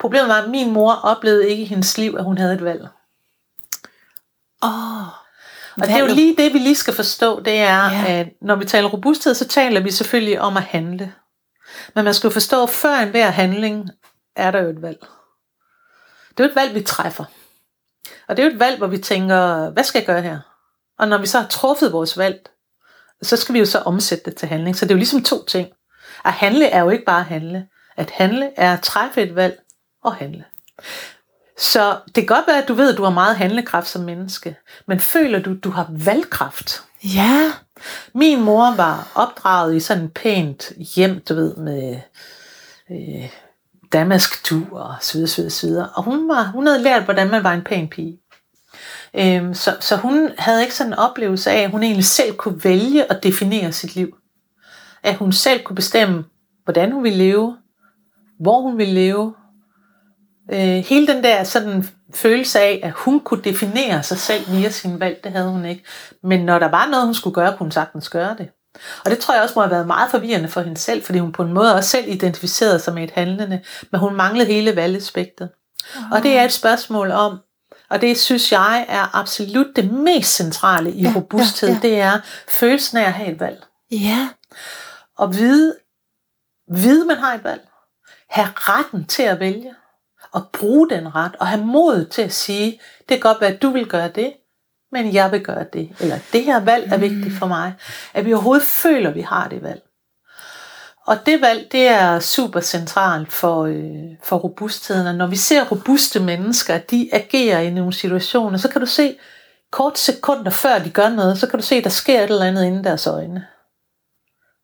Problemet 0.00 0.28
var, 0.28 0.42
at 0.42 0.50
min 0.50 0.72
mor 0.72 0.92
oplevede 0.92 1.48
ikke 1.48 1.62
i 1.62 1.66
hendes 1.66 1.98
liv, 1.98 2.14
at 2.18 2.24
hun 2.24 2.38
havde 2.38 2.54
et 2.54 2.64
valg. 2.64 2.88
Åh. 4.62 5.17
Og 5.80 5.88
det 5.88 5.94
er 5.94 5.98
jo 5.98 6.14
lige 6.14 6.36
det, 6.36 6.52
vi 6.52 6.58
lige 6.58 6.74
skal 6.74 6.94
forstå, 6.94 7.40
det 7.40 7.58
er, 7.58 7.90
ja. 7.90 8.04
at 8.06 8.28
når 8.42 8.56
vi 8.56 8.64
taler 8.64 8.88
robusthed, 8.88 9.34
så 9.34 9.48
taler 9.48 9.80
vi 9.80 9.90
selvfølgelig 9.90 10.40
om 10.40 10.56
at 10.56 10.62
handle. 10.62 11.12
Men 11.94 12.04
man 12.04 12.14
skal 12.14 12.28
jo 12.28 12.32
forstå, 12.32 12.62
at 12.62 12.70
før 12.70 12.94
enhver 12.94 13.30
handling 13.30 13.90
er 14.36 14.50
der 14.50 14.62
jo 14.62 14.68
et 14.68 14.82
valg. 14.82 14.98
Det 16.30 16.40
er 16.40 16.44
jo 16.44 16.50
et 16.50 16.56
valg, 16.56 16.74
vi 16.74 16.82
træffer. 16.82 17.24
Og 18.28 18.36
det 18.36 18.42
er 18.42 18.46
jo 18.46 18.54
et 18.54 18.60
valg, 18.60 18.78
hvor 18.78 18.86
vi 18.86 18.98
tænker, 18.98 19.70
hvad 19.70 19.84
skal 19.84 19.98
jeg 19.98 20.06
gøre 20.06 20.22
her? 20.22 20.38
Og 20.98 21.08
når 21.08 21.18
vi 21.18 21.26
så 21.26 21.40
har 21.40 21.48
truffet 21.48 21.92
vores 21.92 22.18
valg, 22.18 22.48
så 23.22 23.36
skal 23.36 23.54
vi 23.54 23.58
jo 23.58 23.66
så 23.66 23.78
omsætte 23.78 24.24
det 24.24 24.36
til 24.36 24.48
handling. 24.48 24.76
Så 24.76 24.84
det 24.84 24.90
er 24.90 24.94
jo 24.94 24.98
ligesom 24.98 25.22
to 25.22 25.44
ting. 25.44 25.68
At 26.24 26.32
handle 26.32 26.66
er 26.66 26.80
jo 26.80 26.90
ikke 26.90 27.04
bare 27.04 27.20
at 27.20 27.26
handle. 27.26 27.68
At 27.96 28.10
handle 28.10 28.50
er 28.56 28.72
at 28.72 28.80
træffe 28.80 29.22
et 29.22 29.34
valg 29.34 29.58
og 30.04 30.14
handle. 30.14 30.44
Så 31.58 31.98
det 32.06 32.14
kan 32.14 32.36
godt 32.36 32.46
være, 32.46 32.62
at 32.62 32.68
du 32.68 32.74
ved, 32.74 32.92
at 32.92 32.98
du 32.98 33.04
har 33.04 33.10
meget 33.10 33.36
handlekraft 33.36 33.88
som 33.88 34.02
menneske, 34.02 34.56
men 34.86 35.00
føler 35.00 35.38
du, 35.38 35.50
at 35.50 35.64
du 35.64 35.70
har 35.70 35.86
valgkraft? 35.90 36.82
Ja. 37.04 37.52
Min 38.14 38.42
mor 38.42 38.74
var 38.76 39.12
opdraget 39.14 39.76
i 39.76 39.80
sådan 39.80 40.04
et 40.04 40.12
pænt 40.12 40.72
hjem, 40.94 41.20
du 41.28 41.34
ved, 41.34 41.56
med 41.56 42.00
øh, 42.90 43.30
damask 43.92 44.50
du 44.50 44.66
og 44.72 44.94
så 45.00 45.12
videre, 45.12 45.28
så 45.28 45.36
videre, 45.36 45.50
så 45.50 45.66
videre. 45.66 45.88
Og 45.94 46.02
hun, 46.02 46.28
var, 46.28 46.44
hun 46.44 46.66
havde 46.66 46.82
lært, 46.82 47.04
hvordan 47.04 47.30
man 47.30 47.44
var 47.44 47.52
en 47.52 47.64
pæn 47.64 47.88
pige. 47.88 48.20
Øhm, 49.14 49.54
så, 49.54 49.76
så 49.80 49.96
hun 49.96 50.30
havde 50.38 50.62
ikke 50.62 50.74
sådan 50.74 50.92
en 50.92 50.98
oplevelse 50.98 51.50
af, 51.50 51.62
at 51.62 51.70
hun 51.70 51.82
egentlig 51.82 52.04
selv 52.04 52.36
kunne 52.36 52.64
vælge 52.64 53.12
at 53.12 53.22
definere 53.22 53.72
sit 53.72 53.94
liv. 53.94 54.16
At 55.02 55.14
hun 55.14 55.32
selv 55.32 55.62
kunne 55.62 55.76
bestemme, 55.76 56.24
hvordan 56.64 56.92
hun 56.92 57.04
ville 57.04 57.18
leve, 57.18 57.56
hvor 58.40 58.60
hun 58.60 58.78
ville 58.78 58.94
leve. 58.94 59.34
Øh, 60.52 60.84
hele 60.84 61.06
den 61.06 61.24
der 61.24 61.44
sådan 61.44 61.88
følelse 62.14 62.60
af, 62.60 62.80
at 62.82 62.92
hun 62.92 63.20
kunne 63.20 63.42
definere 63.42 64.02
sig 64.02 64.18
selv 64.18 64.52
via 64.52 64.70
sin 64.70 65.00
valg, 65.00 65.20
det 65.24 65.32
havde 65.32 65.48
hun 65.50 65.64
ikke. 65.64 65.84
Men 66.22 66.40
når 66.40 66.58
der 66.58 66.68
var 66.68 66.86
noget, 66.86 67.04
hun 67.04 67.14
skulle 67.14 67.34
gøre, 67.34 67.50
kunne 67.50 67.64
hun 67.64 67.72
sagtens 67.72 68.08
gøre 68.08 68.36
det. 68.38 68.48
Og 69.04 69.10
det 69.10 69.18
tror 69.18 69.34
jeg 69.34 69.42
også 69.42 69.54
må 69.56 69.62
have 69.62 69.70
været 69.70 69.86
meget 69.86 70.10
forvirrende 70.10 70.48
for 70.48 70.60
hende 70.60 70.78
selv, 70.78 71.02
fordi 71.02 71.18
hun 71.18 71.32
på 71.32 71.42
en 71.42 71.52
måde 71.52 71.74
også 71.74 71.90
selv 71.90 72.08
identificerede 72.08 72.78
sig 72.78 72.94
med 72.94 73.04
et 73.04 73.10
handlende, 73.10 73.60
men 73.92 74.00
hun 74.00 74.14
manglede 74.14 74.52
hele 74.52 74.76
valgaspektet. 74.76 75.50
Og 76.12 76.22
det 76.22 76.38
er 76.38 76.44
et 76.44 76.52
spørgsmål 76.52 77.10
om, 77.10 77.38
og 77.90 78.00
det 78.00 78.18
synes 78.18 78.52
jeg 78.52 78.86
er 78.88 79.16
absolut 79.16 79.66
det 79.76 79.92
mest 79.92 80.34
centrale 80.34 80.92
i 80.92 81.02
Ja, 81.02 81.12
robusthed, 81.16 81.68
ja. 81.68 81.74
ja. 81.74 81.80
det 81.88 82.00
er 82.00 82.20
følelsen 82.48 82.98
af 82.98 83.04
at 83.04 83.12
have 83.12 83.32
et 83.32 83.40
valg. 83.40 83.64
Ja. 83.90 84.28
Og 85.18 85.34
vide, 85.34 85.76
vide 86.72 87.04
man 87.04 87.16
har 87.16 87.34
et 87.34 87.44
valg. 87.44 87.68
Have 88.30 88.48
retten 88.56 89.04
til 89.04 89.22
at 89.22 89.40
vælge. 89.40 89.74
Og 90.32 90.46
bruge 90.52 90.90
den 90.90 91.14
ret. 91.14 91.36
Og 91.40 91.46
have 91.46 91.64
mod 91.64 92.04
til 92.04 92.22
at 92.22 92.32
sige, 92.32 92.80
det 92.98 93.08
kan 93.08 93.20
godt 93.20 93.40
være, 93.40 93.52
at 93.52 93.62
du 93.62 93.70
vil 93.70 93.86
gøre 93.86 94.08
det, 94.08 94.32
men 94.92 95.14
jeg 95.14 95.32
vil 95.32 95.44
gøre 95.44 95.64
det. 95.72 95.90
Eller 96.00 96.18
det 96.32 96.44
her 96.44 96.60
valg 96.60 96.92
er 96.92 96.96
vigtigt 96.96 97.34
for 97.34 97.46
mig. 97.46 97.74
At 98.14 98.24
vi 98.24 98.32
overhovedet 98.32 98.66
føler, 98.66 99.08
at 99.08 99.14
vi 99.14 99.20
har 99.20 99.48
det 99.48 99.62
valg. 99.62 99.82
Og 101.06 101.26
det 101.26 101.40
valg, 101.40 101.72
det 101.72 101.86
er 101.86 102.20
super 102.20 102.60
centralt 102.60 103.32
for, 103.32 103.64
øh, 103.64 104.16
for 104.22 104.36
robustheden. 104.36 105.06
Og 105.06 105.14
når 105.14 105.26
vi 105.26 105.36
ser 105.36 105.64
robuste 105.64 106.20
mennesker, 106.20 106.78
de 106.78 107.08
agerer 107.12 107.60
i 107.60 107.70
nogle 107.70 107.92
situationer, 107.92 108.58
så 108.58 108.68
kan 108.68 108.80
du 108.80 108.86
se, 108.86 109.18
kort 109.70 109.98
sekunder 109.98 110.50
før 110.50 110.78
de 110.78 110.90
gør 110.90 111.08
noget, 111.08 111.38
så 111.38 111.46
kan 111.46 111.58
du 111.58 111.64
se, 111.64 111.82
der 111.82 111.90
sker 111.90 112.20
et 112.20 112.30
eller 112.30 112.44
andet 112.44 112.64
inden 112.64 112.84
deres 112.84 113.06
øjne. 113.06 113.46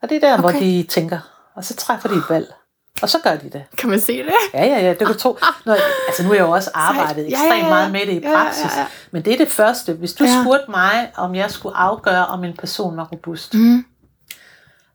Og 0.02 0.08
det 0.08 0.16
er 0.16 0.20
der, 0.20 0.32
okay. 0.32 0.42
hvor 0.42 0.60
de 0.60 0.82
tænker, 0.82 1.50
og 1.54 1.64
så 1.64 1.76
træffer 1.76 2.08
de 2.08 2.14
et 2.14 2.30
valg. 2.30 2.54
Og 3.02 3.08
så 3.08 3.18
gør 3.24 3.36
de 3.36 3.50
det. 3.50 3.64
Kan 3.78 3.90
man 3.90 4.00
se 4.00 4.18
det? 4.18 4.32
Ja, 4.54 4.64
ja, 4.66 4.80
ja, 4.80 4.94
det 4.94 5.06
kan 5.06 5.16
tro. 5.16 5.38
Nå, 5.66 5.72
altså 6.06 6.22
nu 6.22 6.28
har 6.28 6.34
jeg 6.34 6.42
jo 6.42 6.50
også 6.50 6.70
arbejdet 6.74 7.16
Ja, 7.16 7.22
ja, 7.22 7.28
ekstremt 7.28 7.62
ja. 7.64 7.68
meget 7.68 7.92
med 7.92 8.00
det 8.00 8.12
i 8.12 8.18
Ja, 8.18 8.30
ja, 8.30 8.36
praksis. 8.36 8.76
ja. 8.76 8.86
Men 9.10 9.22
det 9.24 9.32
er 9.32 9.36
det 9.36 9.48
første. 9.48 9.92
Hvis 9.92 10.12
du 10.12 10.24
Ja. 10.24 10.42
spurgte 10.42 10.70
mig, 10.70 11.10
om 11.16 11.34
jeg 11.34 11.50
skulle 11.50 11.76
afgøre, 11.76 12.26
om 12.26 12.44
en 12.44 12.56
person 12.56 12.96
var 12.96 13.04
robust. 13.12 13.54
Mm. 13.54 13.84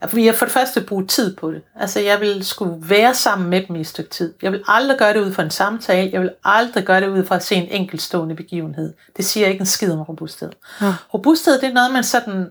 Fordi 0.07 0.25
jeg 0.25 0.35
for 0.35 0.45
det 0.45 0.53
første 0.53 0.81
bruge 0.81 1.07
tid 1.07 1.35
på 1.35 1.51
det. 1.51 1.61
Altså 1.79 1.99
jeg 1.99 2.19
vil 2.21 2.45
skulle 2.45 2.75
være 2.89 3.13
sammen 3.13 3.49
med 3.49 3.61
dem 3.67 3.75
i 3.75 3.79
et 3.81 3.87
stykke 3.87 4.09
tid. 4.09 4.33
Jeg 4.41 4.51
vil 4.51 4.63
aldrig 4.67 4.97
gøre 4.97 5.13
det 5.13 5.19
ud 5.19 5.33
fra 5.33 5.43
en 5.43 5.49
samtale. 5.51 6.09
Jeg 6.13 6.21
vil 6.21 6.31
aldrig 6.43 6.83
gøre 6.85 7.01
det 7.01 7.07
ud 7.07 7.25
fra 7.25 7.35
at 7.35 7.43
se 7.43 7.55
en 7.55 7.67
enkeltstående 7.71 8.35
begivenhed. 8.35 8.93
Det 9.17 9.25
siger 9.25 9.47
ikke 9.47 9.59
en 9.59 9.65
skid 9.65 9.91
om 9.93 10.01
robusthed. 10.01 10.49
Ja. 10.81 10.93
Robusthed 11.13 11.59
det 11.61 11.69
er 11.69 11.73
noget, 11.73 11.91
man 11.93 12.03
sådan 12.03 12.47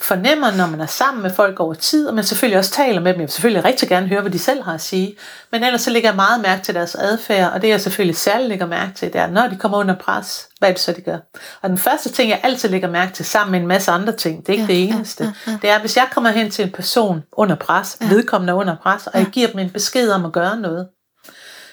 fornemmer, 0.00 0.50
når 0.50 0.66
man 0.66 0.80
er 0.80 0.86
sammen 0.86 1.22
med 1.22 1.30
folk 1.34 1.60
over 1.60 1.74
tid, 1.74 2.08
og 2.08 2.14
man 2.14 2.24
selvfølgelig 2.24 2.58
også 2.58 2.70
taler 2.70 3.00
med 3.00 3.12
dem. 3.12 3.20
Jeg 3.20 3.26
vil 3.26 3.32
selvfølgelig 3.32 3.64
rigtig 3.64 3.88
gerne 3.88 4.08
høre, 4.08 4.20
hvad 4.20 4.30
de 4.30 4.38
selv 4.38 4.62
har 4.62 4.74
at 4.74 4.80
sige. 4.80 5.16
Men 5.52 5.64
ellers 5.64 5.82
så 5.82 5.90
lægger 5.90 6.08
jeg 6.08 6.16
meget 6.16 6.40
mærke 6.40 6.62
til 6.62 6.74
deres 6.74 6.94
adfærd, 6.94 7.52
og 7.52 7.62
det 7.62 7.68
jeg 7.68 7.80
selvfølgelig 7.80 8.16
særligt 8.16 8.48
lægger 8.48 8.66
mærke 8.66 8.92
til, 8.94 9.12
det 9.12 9.20
er, 9.20 9.26
når 9.26 9.48
de 9.48 9.56
kommer 9.56 9.78
under 9.78 9.94
pres, 9.94 10.48
hvad 10.58 10.68
er 10.68 10.72
det 10.72 10.80
så, 10.80 10.92
de 10.92 11.00
gør? 11.00 11.18
Og 11.62 11.68
den 11.68 11.78
første 11.78 12.08
ting, 12.08 12.30
jeg 12.30 12.40
altid 12.42 12.68
lægger 12.68 12.90
mærke 12.90 13.12
til, 13.12 13.24
sammen 13.24 13.52
med 13.52 13.60
en 13.60 13.66
masse 13.66 13.90
andre 13.90 14.12
ting, 14.12 14.46
det 14.46 14.48
er 14.48 14.52
ikke 14.52 14.72
ja, 14.72 14.78
det 14.78 14.88
eneste, 14.88 15.24
ja, 15.24 15.30
ja, 15.46 15.52
ja. 15.52 15.58
det 15.62 15.70
er, 15.70 15.80
hvis 15.80 15.96
jeg 15.96 16.06
kommer 16.12 16.30
hen 16.30 16.50
til 16.50 16.64
en 16.64 16.72
person 16.72 17.22
under 17.32 17.54
pres, 17.54 17.96
ja. 18.00 18.08
vedkommende 18.08 18.54
under 18.54 18.76
pres, 18.82 19.06
og 19.06 19.18
jeg 19.18 19.26
giver 19.26 19.48
dem 19.48 19.58
en 19.58 19.70
besked 19.70 20.10
om 20.10 20.24
at 20.24 20.32
gøre 20.32 20.56
noget, 20.56 20.86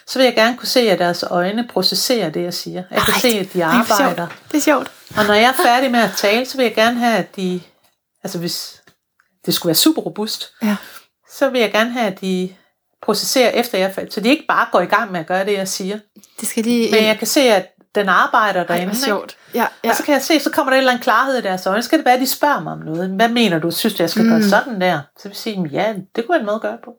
så 0.06 0.18
vil 0.18 0.24
jeg 0.24 0.34
gerne 0.34 0.56
kunne 0.56 0.68
se, 0.68 0.80
at 0.80 0.98
deres 0.98 1.24
øjne 1.30 1.68
processerer 1.72 2.30
det, 2.30 2.42
jeg 2.42 2.54
siger. 2.54 2.82
Jeg 2.90 3.02
kan 3.02 3.14
Ej, 3.14 3.20
se, 3.20 3.28
at 3.28 3.52
de 3.52 3.64
arbejder. 3.64 4.26
Det 4.52 4.58
er 4.58 4.62
sjovt. 4.62 4.90
Og 5.16 5.24
når 5.24 5.34
jeg 5.34 5.54
er 5.58 5.62
færdig 5.64 5.90
med 5.90 6.00
at 6.00 6.10
tale, 6.16 6.46
så 6.46 6.56
vil 6.56 6.64
jeg 6.64 6.74
gerne 6.74 6.98
have, 6.98 7.16
at 7.16 7.36
de 7.36 7.60
altså 8.24 8.38
hvis 8.38 8.82
det 9.46 9.54
skulle 9.54 9.70
være 9.70 9.74
super 9.74 10.02
robust, 10.02 10.52
ja. 10.62 10.76
så 11.30 11.50
vil 11.50 11.60
jeg 11.60 11.72
gerne 11.72 11.90
have, 11.90 12.06
at 12.06 12.20
de 12.20 12.54
processerer 13.02 13.50
efter 13.50 13.78
jeg 13.78 13.94
faldt, 13.94 14.14
så 14.14 14.20
de 14.20 14.28
ikke 14.28 14.44
bare 14.48 14.66
går 14.72 14.80
i 14.80 14.86
gang 14.86 15.12
med 15.12 15.20
at 15.20 15.26
gøre 15.26 15.44
det, 15.44 15.52
jeg 15.52 15.68
siger. 15.68 15.98
Det 16.40 16.48
skal 16.48 16.64
de... 16.64 16.88
Men 16.92 17.04
jeg 17.04 17.18
kan 17.18 17.26
se, 17.26 17.40
at 17.40 17.68
den 17.94 18.08
arbejder 18.08 18.64
derinde. 18.64 18.92
Ej, 18.92 18.94
sjovt. 18.94 19.36
Ja, 19.54 19.66
ja. 19.84 19.90
Og 19.90 19.96
så 19.96 20.02
kan 20.02 20.14
jeg 20.14 20.22
se, 20.22 20.40
så 20.40 20.50
kommer 20.50 20.70
der 20.70 20.76
en 20.76 20.78
eller 20.78 20.92
anden 20.92 21.02
klarhed 21.02 21.38
i 21.38 21.42
deres 21.42 21.66
øjne. 21.66 21.82
Så 21.82 21.86
skal 21.86 21.98
det 21.98 22.04
være, 22.04 22.14
at 22.14 22.20
de 22.20 22.26
spørger 22.26 22.60
mig 22.60 22.72
om 22.72 22.78
noget. 22.78 23.10
Hvad 23.10 23.28
mener 23.28 23.58
du? 23.58 23.70
Synes 23.70 23.94
du, 23.94 24.02
jeg 24.02 24.10
skal 24.10 24.22
mm. 24.22 24.30
gøre 24.30 24.42
sådan 24.42 24.80
der? 24.80 25.00
Så 25.16 25.22
vil 25.22 25.30
jeg 25.30 25.36
sige, 25.36 25.68
ja, 25.72 25.94
det 26.16 26.26
kunne 26.26 26.34
jeg 26.34 26.40
en 26.40 26.46
måde 26.46 26.60
gøre 26.60 26.78
på. 26.84 26.94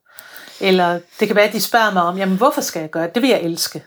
Eller 0.61 0.99
det 1.19 1.27
kan 1.27 1.35
være, 1.35 1.47
at 1.47 1.53
de 1.53 1.61
spørger 1.61 1.91
mig 1.91 2.03
om, 2.03 2.17
jamen 2.17 2.37
hvorfor 2.37 2.61
skal 2.61 2.79
jeg 2.79 2.89
gøre 2.89 3.03
det? 3.03 3.15
Det 3.15 3.21
vil 3.21 3.29
jeg 3.29 3.41
elske. 3.41 3.83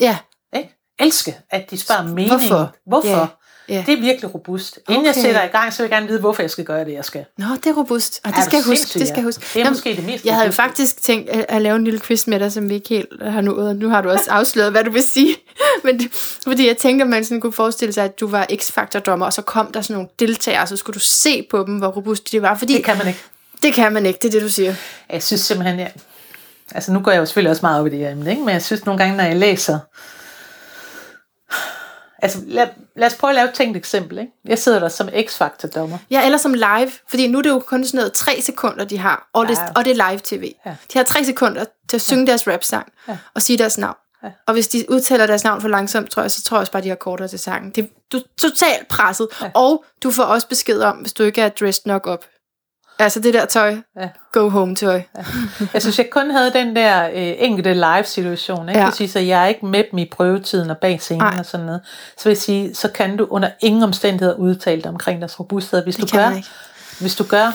Ja. 0.00 0.18
Ikke? 0.56 0.76
Elske, 0.98 1.38
at 1.50 1.70
de 1.70 1.80
spørger 1.80 2.02
meningen. 2.02 2.48
Hvorfor? 2.48 2.74
Hvorfor? 2.86 3.08
Ja. 3.08 3.26
Ja. 3.68 3.84
Det 3.86 3.98
er 3.98 4.00
virkelig 4.00 4.34
robust. 4.34 4.78
Inden 4.88 5.00
okay. 5.00 5.06
jeg 5.06 5.14
sætter 5.14 5.42
i 5.42 5.46
gang, 5.46 5.72
så 5.72 5.82
vil 5.82 5.88
jeg 5.88 5.96
gerne 5.96 6.08
vide, 6.08 6.20
hvorfor 6.20 6.42
jeg 6.42 6.50
skal 6.50 6.64
gøre 6.64 6.84
det, 6.84 6.92
jeg 6.92 7.04
skal. 7.04 7.24
Nå, 7.38 7.46
det 7.56 7.66
er 7.66 7.72
robust. 7.72 8.20
Og 8.24 8.32
det, 8.36 8.44
skal 8.44 8.56
jeg 8.56 8.64
huske. 8.64 8.98
Det 8.98 9.08
skal 9.08 9.16
jeg 9.16 9.24
huske. 9.24 9.40
Det 9.40 9.56
er 9.56 9.60
Jamen, 9.60 9.72
måske 9.72 9.96
det 9.96 10.06
mest 10.06 10.24
Jeg 10.24 10.34
havde 10.34 10.46
jo 10.46 10.52
faktisk 10.52 11.02
tænkt 11.02 11.30
at, 11.30 11.46
at 11.48 11.62
lave 11.62 11.76
en 11.76 11.84
lille 11.84 12.00
quiz 12.00 12.26
med 12.26 12.40
dig, 12.40 12.52
som 12.52 12.68
vi 12.68 12.74
ikke 12.74 12.88
helt 12.88 13.22
har 13.22 13.40
nået, 13.40 13.76
nu 13.76 13.88
har 13.88 14.02
du 14.02 14.10
også 14.10 14.30
afsløret, 14.30 14.70
hvad 14.70 14.84
du 14.84 14.90
vil 14.90 15.02
sige. 15.02 15.36
Men 15.84 15.98
det, 15.98 16.08
fordi 16.44 16.66
jeg 16.66 16.76
tænkte, 16.76 17.02
at 17.02 17.08
man 17.08 17.24
sådan 17.24 17.40
kunne 17.40 17.52
forestille 17.52 17.92
sig, 17.92 18.04
at 18.04 18.20
du 18.20 18.26
var 18.26 18.46
X-faktor-dommer, 18.56 19.26
og 19.26 19.32
så 19.32 19.42
kom 19.42 19.72
der 19.72 19.80
sådan 19.80 19.94
nogle 19.94 20.08
deltagere, 20.18 20.62
og 20.62 20.68
så 20.68 20.76
skulle 20.76 20.94
du 20.94 21.00
se 21.00 21.46
på 21.50 21.64
dem, 21.66 21.78
hvor 21.78 21.88
robust 21.88 22.32
de 22.32 22.42
var. 22.42 22.58
Fordi 22.58 22.72
det 22.72 22.84
kan 22.84 22.98
man 22.98 23.06
ikke. 23.06 23.20
Det 23.62 23.74
kan 23.74 23.92
man 23.92 24.06
ikke, 24.06 24.18
det 24.22 24.28
er 24.28 24.30
det, 24.30 24.42
du 24.42 24.48
siger. 24.48 24.74
Jeg 25.10 25.22
synes 25.22 25.40
simpelthen, 25.40 25.78
ja. 25.78 25.88
Altså 26.74 26.92
nu 26.92 27.00
går 27.00 27.10
jeg 27.10 27.20
jo 27.20 27.26
selvfølgelig 27.26 27.50
også 27.50 27.62
meget 27.62 27.80
op 27.80 27.86
i 27.86 27.90
det 27.90 27.98
her 27.98 28.10
emne, 28.10 28.30
ikke? 28.30 28.42
men 28.42 28.52
jeg 28.52 28.62
synes 28.62 28.84
nogle 28.84 28.98
gange, 28.98 29.16
når 29.16 29.24
jeg 29.24 29.36
læser 29.36 29.78
Altså, 32.24 32.38
lad, 32.46 32.68
lad 32.96 33.06
os 33.06 33.14
prøve 33.14 33.30
at 33.30 33.34
lave 33.34 33.48
et 33.48 33.54
tænkt 33.54 33.76
eksempel. 33.76 34.18
Ikke? 34.18 34.32
Jeg 34.44 34.58
sidder 34.58 34.78
der 34.78 34.88
som 34.88 35.08
X-Factor-dommer. 35.08 35.98
Ja, 36.10 36.24
eller 36.24 36.38
som 36.38 36.54
live, 36.54 36.90
fordi 37.08 37.26
nu 37.26 37.38
er 37.38 37.42
det 37.42 37.50
jo 37.50 37.58
kun 37.58 37.84
sådan 37.84 37.98
noget 37.98 38.12
tre 38.12 38.40
sekunder, 38.42 38.84
de 38.84 38.98
har, 38.98 39.28
og, 39.32 39.44
ja. 39.44 39.50
det, 39.50 39.58
og 39.76 39.84
det 39.84 40.00
er 40.00 40.10
live-tv. 40.10 40.52
Ja. 40.66 40.70
De 40.92 40.98
har 40.98 41.02
tre 41.02 41.24
sekunder 41.24 41.64
til 41.88 41.96
at 41.96 42.00
synge 42.00 42.24
ja. 42.24 42.26
deres 42.30 42.48
rap-sang 42.48 42.92
ja. 43.08 43.16
og 43.34 43.42
sige 43.42 43.58
deres 43.58 43.78
navn. 43.78 43.96
Ja. 44.22 44.28
Og 44.46 44.54
hvis 44.54 44.68
de 44.68 44.84
udtaler 44.88 45.26
deres 45.26 45.44
navn 45.44 45.60
for 45.60 45.68
langsomt, 45.68 46.10
tror 46.10 46.22
jeg, 46.22 46.30
så 46.30 46.42
tror 46.42 46.56
jeg 46.56 46.60
også 46.60 46.72
bare, 46.72 46.82
de 46.82 46.88
har 46.88 46.96
kortere 46.96 47.28
til 47.28 47.38
sangen. 47.38 47.70
Det, 47.70 47.90
du 48.12 48.16
er 48.16 48.22
totalt 48.38 48.88
presset, 48.88 49.28
ja. 49.40 49.50
og 49.54 49.84
du 50.02 50.10
får 50.10 50.22
også 50.22 50.48
besked 50.48 50.80
om, 50.80 50.96
hvis 50.96 51.12
du 51.12 51.22
ikke 51.22 51.40
er 51.40 51.48
dressed 51.48 51.82
nok 51.86 52.06
op. 52.06 52.24
Altså 52.98 53.20
det 53.20 53.34
der 53.34 53.44
tøj. 53.44 53.76
Ja. 54.00 54.08
Go 54.32 54.48
home 54.48 54.76
tøj. 54.76 55.02
Ja. 55.18 55.24
Jeg 55.72 55.82
synes, 55.82 55.98
jeg 55.98 56.10
kun 56.10 56.30
havde 56.30 56.52
den 56.52 56.76
der 56.76 57.08
øh, 57.08 57.34
enkelte 57.38 57.74
live 57.74 58.04
situation. 58.04 58.68
Ikke? 58.68 58.80
Ja. 58.80 58.84
Jeg 58.84 58.94
sige, 58.94 59.18
at 59.18 59.26
jeg 59.26 59.42
er 59.42 59.46
ikke 59.46 59.66
med 59.66 59.84
dem 59.90 59.98
i 59.98 60.08
prøvetiden 60.12 60.70
og 60.70 60.78
bag 60.78 61.00
scenen 61.00 61.22
Ej. 61.22 61.36
og 61.38 61.46
sådan 61.46 61.66
noget. 61.66 61.80
Så 62.16 62.24
vil 62.24 62.30
jeg 62.30 62.38
sige, 62.38 62.74
så 62.74 62.88
kan 62.88 63.16
du 63.16 63.26
under 63.30 63.50
ingen 63.60 63.82
omstændigheder 63.82 64.34
udtale 64.36 64.82
dig 64.82 64.90
omkring 64.90 65.20
deres 65.20 65.40
robusthed. 65.40 65.82
Hvis 65.82 65.96
det 65.96 66.12
du 66.12 66.16
gør, 66.16 66.30
hvis 67.00 67.16
du 67.16 67.24
gør, 67.24 67.52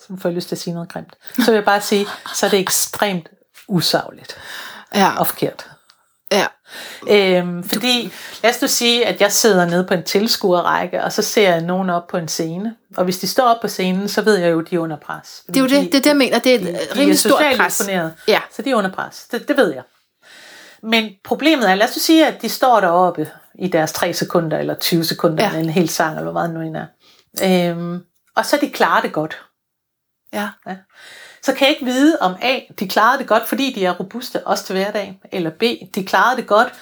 så 0.00 0.16
får 0.18 0.28
jeg 0.28 0.36
lyst 0.36 0.48
til 0.48 0.54
at 0.54 0.60
sige 0.60 0.74
noget 0.74 0.88
grimt, 0.88 1.14
så 1.38 1.44
vil 1.46 1.54
jeg 1.54 1.64
bare 1.64 1.80
sige, 1.80 2.06
så 2.34 2.46
er 2.46 2.50
det 2.50 2.58
ekstremt 2.60 3.28
usagligt 3.68 4.36
ja. 4.94 5.18
og 5.18 5.26
forkert. 5.26 5.70
Ja. 6.32 6.46
Øhm, 7.10 7.64
fordi, 7.64 8.12
lad 8.42 8.54
os 8.54 8.62
nu 8.62 8.68
sige, 8.68 9.06
at 9.06 9.20
jeg 9.20 9.32
sidder 9.32 9.66
nede 9.66 9.84
på 9.84 9.94
en 9.94 10.02
tilskuerrække, 10.02 11.04
og 11.04 11.12
så 11.12 11.22
ser 11.22 11.50
jeg 11.50 11.60
nogen 11.60 11.90
op 11.90 12.06
på 12.06 12.16
en 12.16 12.28
scene. 12.28 12.76
Og 12.96 13.04
hvis 13.04 13.18
de 13.18 13.26
står 13.26 13.44
op 13.44 13.60
på 13.60 13.68
scenen, 13.68 14.08
så 14.08 14.22
ved 14.22 14.36
jeg 14.36 14.52
jo, 14.52 14.60
at 14.60 14.70
de 14.70 14.74
er 14.74 14.78
under 14.78 14.96
pres. 14.96 15.42
Det 15.46 15.56
er 15.56 15.60
jo 15.60 15.66
det, 15.66 15.80
de, 15.80 15.84
det, 15.84 15.92
det 15.92 16.06
jeg 16.06 16.16
mener. 16.16 16.38
Det 16.38 16.54
er 16.54 16.58
et 16.58 16.64
de, 16.64 16.78
rimelig 16.92 17.06
de 17.06 17.10
er 17.10 17.14
stort 17.14 17.42
pres. 17.56 17.88
Ja. 18.28 18.40
Så 18.56 18.62
de 18.62 18.70
er 18.70 18.74
under 18.74 18.92
pres. 18.92 19.26
Det, 19.30 19.48
det 19.48 19.56
ved 19.56 19.74
jeg. 19.74 19.82
Men 20.82 21.10
problemet 21.24 21.70
er, 21.70 21.74
lad 21.74 21.88
os 21.88 21.94
sige, 21.94 22.26
at 22.26 22.42
de 22.42 22.48
står 22.48 22.80
deroppe 22.80 23.30
i 23.58 23.68
deres 23.68 23.92
3 23.92 24.14
sekunder, 24.14 24.58
eller 24.58 24.74
20 24.74 25.04
sekunder, 25.04 25.44
ja. 25.44 25.48
eller 25.48 25.60
en 25.60 25.70
hel 25.70 25.88
sang, 25.88 26.10
eller 26.10 26.22
hvad 26.22 26.32
meget 26.32 26.54
nu 26.54 26.60
end 26.60 26.76
er. 26.76 26.86
Øhm, 27.70 28.00
og 28.36 28.46
så 28.46 28.58
de 28.60 28.70
klarer 28.70 29.02
det 29.02 29.12
godt. 29.12 29.42
Ja. 30.32 30.48
ja 30.66 30.76
så 31.44 31.52
kan 31.52 31.66
jeg 31.66 31.70
ikke 31.70 31.84
vide, 31.84 32.18
om 32.20 32.34
A, 32.42 32.60
de 32.78 32.88
klarede 32.88 33.18
det 33.18 33.28
godt, 33.28 33.48
fordi 33.48 33.72
de 33.72 33.84
er 33.84 33.92
robuste 33.92 34.46
også 34.46 34.64
til 34.64 34.72
hverdag, 34.72 35.20
eller 35.32 35.50
B, 35.50 35.62
de 35.94 36.04
klarede 36.04 36.36
det 36.36 36.46
godt, 36.46 36.72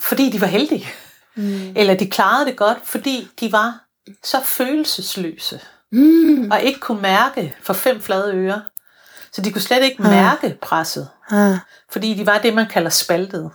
fordi 0.00 0.30
de 0.30 0.40
var 0.40 0.46
heldige. 0.46 0.86
Mm. 1.36 1.72
Eller 1.76 1.94
de 1.94 2.10
klarede 2.10 2.46
det 2.46 2.56
godt, 2.56 2.78
fordi 2.84 3.28
de 3.40 3.52
var 3.52 3.84
så 4.24 4.40
følelsesløse, 4.44 5.60
mm. 5.92 6.50
og 6.50 6.62
ikke 6.62 6.80
kunne 6.80 7.02
mærke 7.02 7.54
for 7.62 7.72
fem 7.72 8.00
flade 8.00 8.34
ører. 8.34 8.60
Så 9.32 9.42
de 9.42 9.52
kunne 9.52 9.62
slet 9.62 9.82
ikke 9.82 10.02
mærke 10.02 10.58
presset, 10.62 11.08
ah. 11.30 11.58
fordi 11.90 12.14
de 12.14 12.26
var 12.26 12.38
det, 12.38 12.54
man 12.54 12.66
kalder 12.66 12.90
spaltet. 12.90 13.50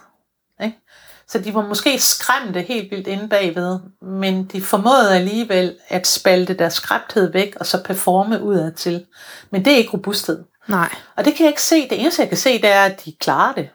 Så 1.28 1.40
de 1.40 1.54
var 1.54 1.68
måske 1.68 2.00
skræmte 2.00 2.62
helt 2.62 2.92
vildt 2.92 3.08
inde 3.08 3.28
bagved, 3.28 3.80
men 4.02 4.46
de 4.46 4.62
formåede 4.62 5.16
alligevel 5.16 5.76
at 5.88 6.08
spalte 6.08 6.54
deres 6.54 6.74
skræmthed 6.74 7.32
væk, 7.32 7.56
og 7.60 7.66
så 7.66 7.84
performe 7.84 8.44
udad 8.44 8.72
til. 8.72 9.06
Men 9.52 9.66
det 9.66 9.74
er 9.74 9.78
ikke 9.78 9.94
robusthed. 9.94 10.44
Nej. 10.68 10.96
Og 11.16 11.26
det 11.26 11.36
kan 11.36 11.44
jeg 11.44 11.52
ikke 11.52 11.62
se. 11.62 11.90
Det 11.90 12.02
eneste, 12.02 12.22
jeg 12.22 12.30
kan 12.30 12.38
se, 12.38 12.62
det 12.62 12.72
er, 12.72 12.84
at 12.84 13.06
de 13.06 13.14
klarer 13.20 13.54
det. 13.54 13.70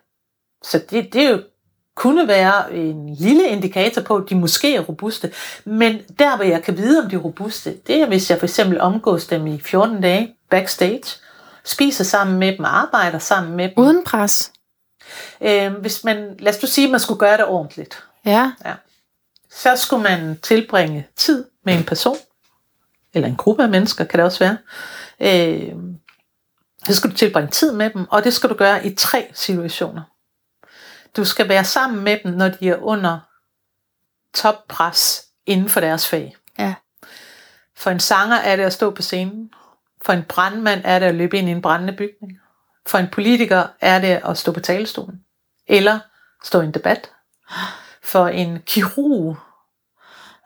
Så 0.64 0.80
det, 0.90 1.12
det 1.12 1.24
er 1.24 1.30
jo 1.30 1.40
kunne 1.96 2.28
være 2.28 2.74
en 2.74 3.14
lille 3.14 3.48
indikator 3.48 4.03
på, 4.03 4.16
at 4.16 4.30
de 4.30 4.34
måske 4.34 4.74
er 4.74 4.80
robuste. 4.80 5.32
Men 5.64 5.98
der, 6.18 6.36
hvor 6.36 6.44
jeg 6.44 6.62
kan 6.62 6.76
vide, 6.76 7.03
om 7.03 7.11
de 7.11 7.16
er 7.16 7.20
robuste, 7.20 7.76
det 7.86 8.01
er, 8.01 8.07
hvis 8.07 8.30
jeg 8.30 8.38
for 8.38 8.46
eksempel 8.46 8.80
omgås 8.80 9.26
dem 9.26 9.46
i 9.46 9.61
14 9.61 10.01
dage 10.01 10.34
backstage, 10.51 11.03
spiser 11.64 12.05
sammen 12.05 12.38
med 12.38 12.57
dem, 12.57 12.64
arbejder 12.64 13.18
sammen 13.18 13.57
med 13.57 13.64
dem. 13.64 13.74
Uden 13.76 14.05
pres. 14.05 14.53
Øh, 15.41 15.73
hvis 15.73 16.05
man, 16.05 16.37
lad 16.39 16.55
os 16.55 16.61
du 16.61 16.67
sige, 16.67 16.85
at 16.85 16.91
man 16.91 17.01
skulle 17.01 17.21
gøre 17.21 17.37
det 17.37 17.47
ordentligt. 17.47 18.05
Ja. 18.25 18.53
ja. 18.65 18.75
Så 19.51 19.77
skulle 19.77 20.03
man 20.03 20.39
tilbringe 20.43 21.07
tid 21.17 21.45
med 21.65 21.75
en 21.75 21.85
person, 21.85 22.17
eller 23.15 23.29
en 23.29 23.37
gruppe 23.37 23.63
af 23.63 23.69
mennesker, 23.69 24.05
kan 24.05 24.19
det 24.19 24.27
også 24.27 24.39
være. 24.39 24.59
Øh, 25.21 25.75
så 26.87 26.95
skal 26.95 27.11
du 27.11 27.17
tilbringe 27.17 27.51
tid 27.51 27.73
med 27.73 27.91
dem, 27.91 28.07
og 28.11 28.25
det 28.25 28.35
skal 28.35 28.51
du 28.51 28.55
gøre 28.55 28.87
i 28.87 28.95
tre 28.95 29.31
situationer. 29.35 30.03
Du 31.17 31.25
skal 31.25 31.49
være 31.49 31.65
sammen 31.65 32.05
med 32.05 32.19
dem, 32.25 32.33
når 32.33 32.49
de 32.49 32.69
er 32.69 32.77
under 32.77 33.19
toppres 34.35 35.27
inden 35.47 35.69
for 35.69 35.81
deres 35.81 36.09
fag. 36.09 36.37
Ja. 36.59 36.75
For 37.77 37.91
en 37.91 38.01
sanger 38.01 38.37
er 38.37 38.57
det 38.57 38.63
at 38.63 38.73
stå 38.73 38.91
på 38.91 39.03
scenen. 39.03 39.51
For 40.03 40.13
en 40.13 40.23
brandmand 40.23 40.81
er 40.85 40.99
det 40.99 41.07
at 41.07 41.15
løbe 41.15 41.39
ind 41.39 41.49
i 41.49 41.53
en 41.53 41.63
brændende 41.63 41.93
bygning. 41.93 42.41
For 42.87 42.99
en 42.99 43.09
politiker 43.12 43.62
er 43.81 44.01
det 44.01 44.20
at 44.24 44.39
stå 44.39 44.53
på 44.53 44.61
talerstolen. 44.61 45.20
Eller 45.68 45.99
stå 46.45 46.61
i 46.61 46.64
en 46.64 46.74
debat. 46.74 47.11
For 48.03 48.28
en 48.28 48.59
kirurg 48.66 49.37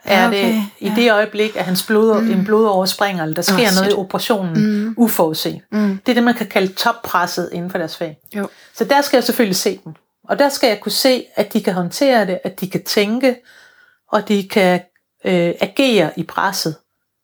er 0.05 0.28
okay, 0.28 0.55
det 0.55 0.62
i 0.78 0.89
ja. 0.89 0.95
det 0.97 1.12
øjeblik, 1.12 1.57
at 1.57 1.64
hans 1.64 1.87
blod, 1.87 2.22
mm. 2.22 2.30
en 2.30 2.45
blodår 2.45 2.85
springer, 2.85 3.22
eller 3.22 3.35
der 3.35 3.43
sker 3.43 3.68
oh, 3.68 3.74
noget 3.74 3.93
i 3.93 3.95
operationen 3.95 4.85
mm. 4.85 4.95
uforudset. 4.97 5.61
Mm. 5.72 5.99
Det 6.07 6.12
er 6.12 6.14
det, 6.14 6.22
man 6.22 6.35
kan 6.35 6.47
kalde 6.47 6.72
toppresset 6.72 7.51
inden 7.53 7.70
for 7.70 7.78
deres 7.78 7.97
fag. 7.97 8.18
Jo. 8.37 8.49
Så 8.74 8.85
der 8.85 9.01
skal 9.01 9.16
jeg 9.16 9.24
selvfølgelig 9.24 9.57
se 9.57 9.80
dem. 9.85 9.95
Og 10.28 10.39
der 10.39 10.49
skal 10.49 10.68
jeg 10.68 10.80
kunne 10.80 10.93
se, 10.93 11.24
at 11.35 11.53
de 11.53 11.62
kan 11.62 11.74
håndtere 11.74 12.26
det, 12.26 12.39
at 12.45 12.61
de 12.61 12.70
kan 12.70 12.85
tænke, 12.85 13.37
og 14.12 14.28
de 14.28 14.49
kan 14.49 14.80
øh, 15.24 15.55
agere 15.61 16.11
i 16.16 16.22
presset 16.22 16.76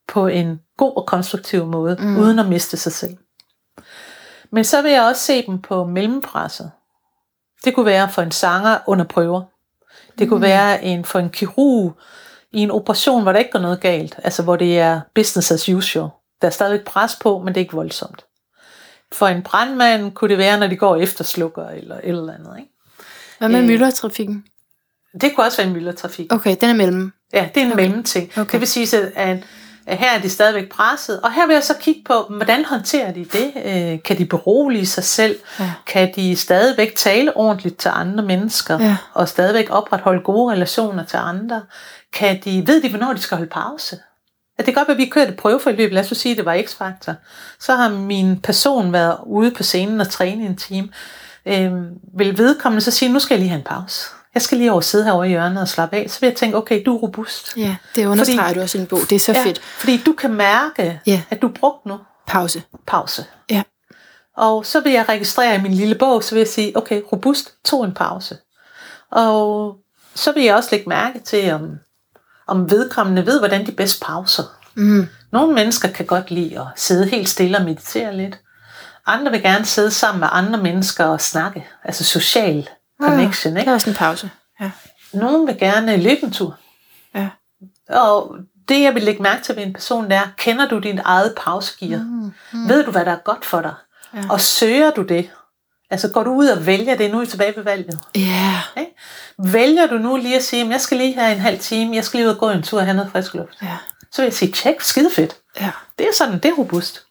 på 0.08 0.26
en 0.26 0.61
god 0.76 0.96
og 0.96 1.06
konstruktiv 1.06 1.66
måde, 1.66 1.96
mm. 2.00 2.18
uden 2.18 2.38
at 2.38 2.48
miste 2.48 2.76
sig 2.76 2.92
selv. 2.92 3.16
Men 4.53 4.64
så 4.64 4.82
vil 4.82 4.92
jeg 4.92 5.03
også 5.03 5.22
se 5.22 5.46
dem 5.46 5.62
på 5.62 5.84
mellempresset. 5.84 6.70
Det 7.64 7.74
kunne 7.74 7.86
være 7.86 8.09
for 8.09 8.22
en 8.22 8.30
sanger 8.30 8.78
under 8.86 9.05
prøver. 9.05 9.42
Det 10.18 10.28
kunne 10.28 10.38
mm. 10.38 10.42
være 10.42 10.84
en, 10.84 11.05
for 11.05 11.18
en 11.18 11.30
kirurg 11.30 11.96
i 12.53 12.61
en 12.61 12.70
operation, 12.70 13.22
hvor 13.22 13.32
der 13.32 13.38
ikke 13.38 13.51
går 13.51 13.59
noget 13.59 13.80
galt. 13.80 14.16
Altså 14.24 14.42
hvor 14.42 14.57
det 14.57 14.78
er 14.78 15.01
business 15.14 15.51
as 15.51 15.68
usual. 15.68 16.09
Der 16.42 16.46
er 16.46 16.51
stadig 16.51 16.80
pres 16.84 17.16
på, 17.20 17.38
men 17.38 17.48
det 17.48 17.57
er 17.57 17.64
ikke 17.64 17.74
voldsomt. 17.74 18.24
For 19.12 19.26
en 19.26 19.42
brandmand 19.42 20.12
kunne 20.12 20.28
det 20.28 20.38
være, 20.38 20.59
når 20.59 20.66
de 20.66 20.76
går 20.76 20.96
efter 20.96 21.24
slukker 21.24 21.68
eller 21.68 21.96
et 21.96 22.09
eller 22.09 22.34
andet. 22.34 22.59
Ikke? 22.59 22.70
Hvad 23.38 23.48
med 23.48 23.61
øh, 23.61 23.66
myldertrafikken? 23.66 24.44
Det 25.20 25.34
kunne 25.34 25.46
også 25.46 25.59
være 25.59 25.66
en 25.66 25.72
myldertrafik. 25.72 26.32
Okay, 26.32 26.57
den 26.61 26.70
er 26.70 26.74
mellem. 26.74 27.12
Ja, 27.32 27.48
det 27.55 27.61
er 27.61 27.66
en 27.66 27.72
okay. 27.72 27.82
mellemting. 27.82 28.38
Okay. 28.38 28.53
Det 28.53 28.61
vil 28.61 28.68
sige, 28.68 28.96
at 29.16 29.44
her 29.99 30.11
er 30.11 30.20
de 30.20 30.30
stadigvæk 30.30 30.72
presset. 30.72 31.20
Og 31.20 31.32
her 31.32 31.47
vil 31.47 31.55
jeg 31.55 31.64
så 31.64 31.74
kigge 31.80 32.01
på, 32.05 32.26
hvordan 32.30 32.64
håndterer 32.64 33.12
de 33.12 33.24
det? 33.24 33.53
Øh, 33.57 34.03
kan 34.03 34.18
de 34.18 34.26
berolige 34.26 34.86
sig 34.86 35.05
selv? 35.05 35.38
Ja. 35.61 35.72
Kan 35.86 36.12
de 36.16 36.36
stadigvæk 36.36 36.95
tale 36.97 37.36
ordentligt 37.36 37.78
til 37.78 37.91
andre 37.95 38.24
mennesker? 38.24 38.78
Ja. 38.80 38.97
Og 39.14 39.28
stadigvæk 39.28 39.66
opretholde 39.70 40.22
gode 40.22 40.53
relationer 40.53 41.05
til 41.05 41.16
andre? 41.16 41.62
Kan 42.12 42.41
de, 42.45 42.66
ved 42.66 42.82
de, 42.82 42.88
hvornår 42.88 43.12
de 43.12 43.20
skal 43.20 43.36
holde 43.36 43.51
pause? 43.51 43.99
at 44.61 44.66
det 44.66 44.74
kan 44.74 44.80
godt 44.80 44.88
være, 44.88 44.95
at 44.95 45.01
vi 45.01 45.11
kørte 45.11 45.30
et 45.30 45.36
prøveforløb, 45.36 45.93
lad 45.93 46.11
os 46.11 46.18
sige, 46.18 46.32
at 46.32 46.36
det 46.36 46.45
var 46.47 46.55
X-Factor. 46.57 47.12
Så 47.61 47.74
har 47.74 47.88
min 47.88 48.41
person 48.41 48.93
været 48.93 49.16
ude 49.26 49.51
på 49.51 49.62
scenen 49.62 50.01
og 50.01 50.11
træne 50.11 50.47
en 50.47 50.57
time. 50.57 50.88
Øhm, 51.47 51.86
vil 52.18 52.38
vedkommende 52.38 52.80
så 52.80 52.91
sige, 52.91 53.12
nu 53.12 53.18
skal 53.18 53.34
jeg 53.34 53.41
lige 53.41 53.49
have 53.49 53.59
en 53.59 53.64
pause. 53.64 54.09
Jeg 54.34 54.42
skal 54.42 54.58
lige 54.58 54.72
over 54.72 54.80
sidde 54.80 55.04
herovre 55.04 55.26
i 55.26 55.30
hjørnet 55.30 55.60
og 55.62 55.68
slappe 55.68 55.96
af. 55.96 56.10
Så 56.10 56.20
vil 56.20 56.26
jeg 56.26 56.36
tænke, 56.36 56.56
okay, 56.56 56.82
du 56.86 56.96
er 56.96 57.00
robust. 57.00 57.56
Ja, 57.56 57.76
det 57.94 58.06
understreger 58.06 58.42
Fordi- 58.42 58.54
du 58.54 58.62
også 58.62 58.78
i 58.78 58.80
en 58.80 58.86
bog. 58.86 58.98
Det 59.10 59.16
er 59.16 59.20
så 59.20 59.32
Ja, 59.32 59.44
fedt. 59.44 59.58
fordi 59.62 59.96
du 60.06 60.12
kan 60.12 60.34
mærke, 60.34 61.00
Ja. 61.06 61.22
at 61.30 61.42
du 61.42 61.48
er 61.48 61.52
brugt 61.52 61.86
nu. 61.86 61.98
Pause. 62.26 62.62
Pause. 62.86 63.24
Ja. 63.50 63.62
Og 64.36 64.66
så 64.66 64.80
vil 64.80 64.92
jeg 64.92 65.08
registrere 65.08 65.54
i 65.56 65.60
min 65.60 65.74
lille 65.74 65.94
bog, 65.94 66.24
så 66.24 66.34
vil 66.34 66.40
jeg 66.40 66.48
sige, 66.48 66.76
okay, 66.76 67.02
robust 67.12 67.54
tog 67.64 67.84
en 67.84 67.94
pause. 67.94 68.36
Og 69.10 69.76
så 70.14 70.32
vil 70.32 70.42
jeg 70.42 70.54
også 70.54 70.68
lægge 70.72 70.88
mærke 70.88 71.18
til, 71.20 71.52
om, 71.52 71.70
om 72.46 72.70
vedkommende 72.70 73.26
ved, 73.26 73.38
hvordan 73.38 73.66
de 73.66 73.72
bedst 73.72 74.02
pauser. 74.02 74.42
Mm. 74.74 75.08
Nogle 75.32 75.54
mennesker 75.54 75.88
kan 75.88 76.06
godt 76.06 76.30
lide 76.30 76.60
at 76.60 76.66
sidde 76.76 77.06
helt 77.06 77.28
stille 77.28 77.58
og 77.58 77.64
meditere 77.64 78.16
lidt. 78.16 78.38
Andre 79.06 79.30
vil 79.30 79.42
gerne 79.42 79.64
sidde 79.64 79.90
sammen 79.90 80.20
med 80.20 80.28
andre 80.32 80.58
mennesker 80.62 81.04
og 81.04 81.20
snakke. 81.20 81.66
Altså 81.84 82.04
social 82.04 82.68
connection. 83.09 83.53
Det 83.55 83.61
Ikke? 83.61 83.70
er 83.70 83.74
også 83.74 83.90
en 83.90 83.96
pause. 83.96 84.30
Ja. 84.61 84.70
Nogle 85.12 85.46
vil 85.46 85.59
gerne 85.59 85.96
løbe 85.96 86.22
en 86.22 86.32
tur. 86.32 86.57
Ja. 87.14 87.28
Og 87.88 88.36
det, 88.68 88.80
jeg 88.82 88.94
vil 88.94 89.03
lægge 89.03 89.22
mærke 89.22 89.42
til 89.42 89.57
ved 89.57 89.62
en 89.62 89.72
person, 89.72 90.05
det 90.05 90.12
er, 90.12 90.28
kender 90.36 90.68
du 90.68 90.78
din 90.78 91.01
eget 91.05 91.34
pausegear? 91.36 91.98
Mm. 91.98 92.32
Mm. 92.53 92.68
Ved 92.68 92.84
du, 92.84 92.90
hvad 92.90 93.05
der 93.05 93.12
er 93.12 93.18
godt 93.24 93.44
for 93.44 93.61
dig? 93.61 93.74
Ja. 94.14 94.22
Og 94.30 94.40
søger 94.40 94.90
du 94.90 95.03
det? 95.03 95.30
Altså 95.90 96.09
går 96.09 96.22
du 96.22 96.30
ud 96.34 96.46
og 96.48 96.66
vælger 96.66 96.96
det, 96.96 97.11
nu 97.11 97.18
er 97.18 97.22
I 97.22 97.26
tilbage 97.26 97.57
ved 97.57 97.62
valget. 97.64 98.01
Ja. 98.14 98.61
Ikke? 98.80 98.92
Vælger 99.38 99.86
du 99.86 99.94
nu 99.98 100.16
lige 100.16 100.36
at 100.36 100.44
sige, 100.44 100.68
jeg 100.70 100.80
skal 100.80 100.96
lige 100.98 101.14
have 101.14 101.32
en 101.34 101.40
halv 101.40 101.59
time, 101.59 101.96
jeg 101.96 102.05
skal 102.05 102.18
lige 102.18 102.26
ud 102.28 102.32
og 102.32 102.38
gå 102.38 102.51
en 102.51 102.62
tur 102.62 102.78
og 102.78 102.84
have 102.84 102.96
noget 102.96 103.12
frisk 103.12 103.34
luft. 103.34 103.62
Ja. 103.62 103.76
Så 104.12 104.22
vil 104.22 104.26
jeg 104.26 104.34
sige, 104.34 104.53
tjek, 104.53 104.80
skide 104.80 105.11
fedt. 105.11 105.36
ja. 105.61 105.70
Det 105.98 106.07
er 106.09 106.11
sådan, 106.18 106.34
det 106.38 106.44
er 106.44 106.53
robust. 106.55 107.03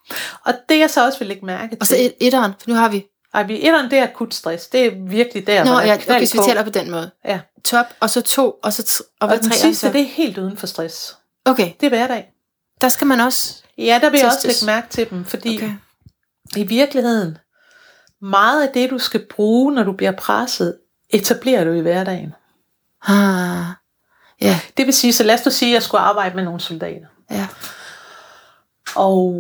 Og 0.46 0.54
det 0.70 0.80
jeg 0.80 0.90
så 0.90 1.06
også 1.06 1.20
vil 1.20 1.28
lægge 1.28 1.46
mærke 1.46 1.78
Og 1.82 1.88
så 1.88 1.96
til, 1.96 2.06
et, 2.06 2.14
etteren, 2.22 2.52
for 2.60 2.70
nu 2.70 2.76
har 2.76 2.90
vi... 2.90 3.06
ej, 3.34 3.44
vi 3.44 3.68
etteren, 3.68 3.92
det 3.92 4.00
er 4.00 4.04
akut 4.04 4.34
stress. 4.34 4.68
Det 4.68 4.86
er 4.86 4.92
virkelig 5.10 5.48
der, 5.48 5.64
Nå, 5.64 5.70
hvor 5.72 5.80
der 5.80 5.86
ja, 5.88 5.96
okay, 5.96 6.26
så 6.26 6.38
vi 6.42 6.48
taler 6.48 6.64
på 6.64 6.70
den 6.70 6.92
måde. 6.92 7.12
Ja. 7.26 7.40
Top, 7.66 7.86
og 8.00 8.10
så 8.10 8.22
to, 8.22 8.52
og 8.64 8.74
så 8.74 8.82
t- 8.84 9.16
og 9.20 9.30
Og 9.30 9.36
den 9.42 9.50
tre, 9.50 9.56
sidste, 9.56 9.88
så... 9.88 9.94
det 9.94 10.02
er 10.02 10.06
helt 10.06 10.38
uden 10.38 10.58
for 10.58 10.68
stress. 10.68 11.18
Okay, 11.46 11.72
Det 11.80 11.86
er 11.86 11.90
hverdag. 11.90 12.32
der 12.82 12.90
skal 12.90 13.08
man 13.08 13.20
også... 13.20 13.64
Ja, 13.78 14.00
der 14.02 14.10
vil 14.10 14.18
jeg 14.18 14.28
også 14.28 14.48
lægge 14.48 14.66
mærke 14.66 14.88
til 14.90 15.10
dem, 15.10 15.26
fordi 15.26 15.58
Okay. 15.58 15.72
i 16.56 16.64
virkeligheden, 16.68 17.38
meget 18.22 18.64
af 18.68 18.70
det, 18.74 18.90
du 18.90 18.98
skal 18.98 19.26
bruge, 19.36 19.74
når 19.74 19.84
du 19.84 19.92
bliver 19.92 20.12
presset, 20.12 20.78
etablerer 21.10 21.64
du 21.64 21.72
i 21.72 21.82
hverdagen. 21.82 22.34
Ah. 23.08 23.66
Ja, 24.42 24.60
Det 24.78 24.86
vil 24.86 24.94
sige, 24.94 25.14
så 25.14 25.24
lad 25.24 25.36
os 25.40 25.46
nu 25.46 25.52
sige, 25.52 25.70
at 25.72 25.74
jeg 25.74 25.84
skulle 25.84 26.02
arbejde 26.02 26.36
med 26.36 26.44
nogle 26.44 26.60
soldater. 26.60 27.06
ja. 27.32 27.48
Og 28.96 29.36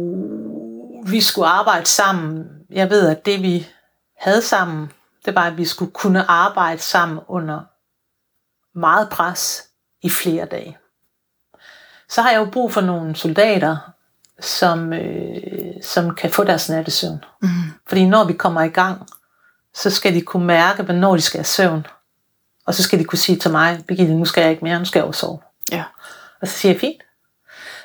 vi 1.07 1.21
skulle 1.21 1.47
arbejde 1.47 1.85
sammen. 1.85 2.45
Jeg 2.69 2.89
ved, 2.89 3.07
at 3.07 3.25
det 3.25 3.41
vi 3.41 3.67
havde 4.19 4.41
sammen, 4.41 4.91
det 5.25 5.35
var, 5.35 5.43
at 5.43 5.57
vi 5.57 5.65
skulle 5.65 5.91
kunne 5.91 6.31
arbejde 6.31 6.81
sammen 6.81 7.19
under 7.27 7.59
meget 8.79 9.09
pres 9.09 9.63
i 10.01 10.09
flere 10.09 10.45
dage. 10.45 10.77
Så 12.09 12.21
har 12.21 12.31
jeg 12.31 12.39
jo 12.39 12.49
brug 12.51 12.73
for 12.73 12.81
nogle 12.81 13.15
soldater, 13.15 13.77
som, 14.39 14.93
øh, 14.93 15.83
som 15.83 16.15
kan 16.15 16.31
få 16.31 16.43
deres 16.43 16.69
nattesøvn. 16.69 17.23
Mm. 17.41 17.49
Fordi 17.87 18.05
når 18.05 18.23
vi 18.23 18.33
kommer 18.33 18.61
i 18.61 18.69
gang, 18.69 19.07
så 19.73 19.89
skal 19.89 20.13
de 20.13 20.21
kunne 20.21 20.45
mærke, 20.45 20.83
hvornår 20.83 21.15
de 21.15 21.21
skal 21.21 21.37
have 21.37 21.45
søvn. 21.45 21.87
Og 22.65 22.73
så 22.73 22.83
skal 22.83 22.99
de 22.99 23.03
kunne 23.03 23.19
sige 23.19 23.37
til 23.37 23.51
mig, 23.51 23.83
Birgitte, 23.87 24.13
nu 24.13 24.25
skal 24.25 24.41
jeg 24.41 24.51
ikke 24.51 24.65
mere, 24.65 24.79
nu 24.79 24.85
skal 24.85 24.99
jeg 24.99 25.03
over 25.03 25.11
sove. 25.11 25.39
Ja. 25.71 25.83
Og 26.41 26.47
så 26.47 26.53
siger 26.53 26.73
jeg, 26.73 26.79
fint. 26.79 27.01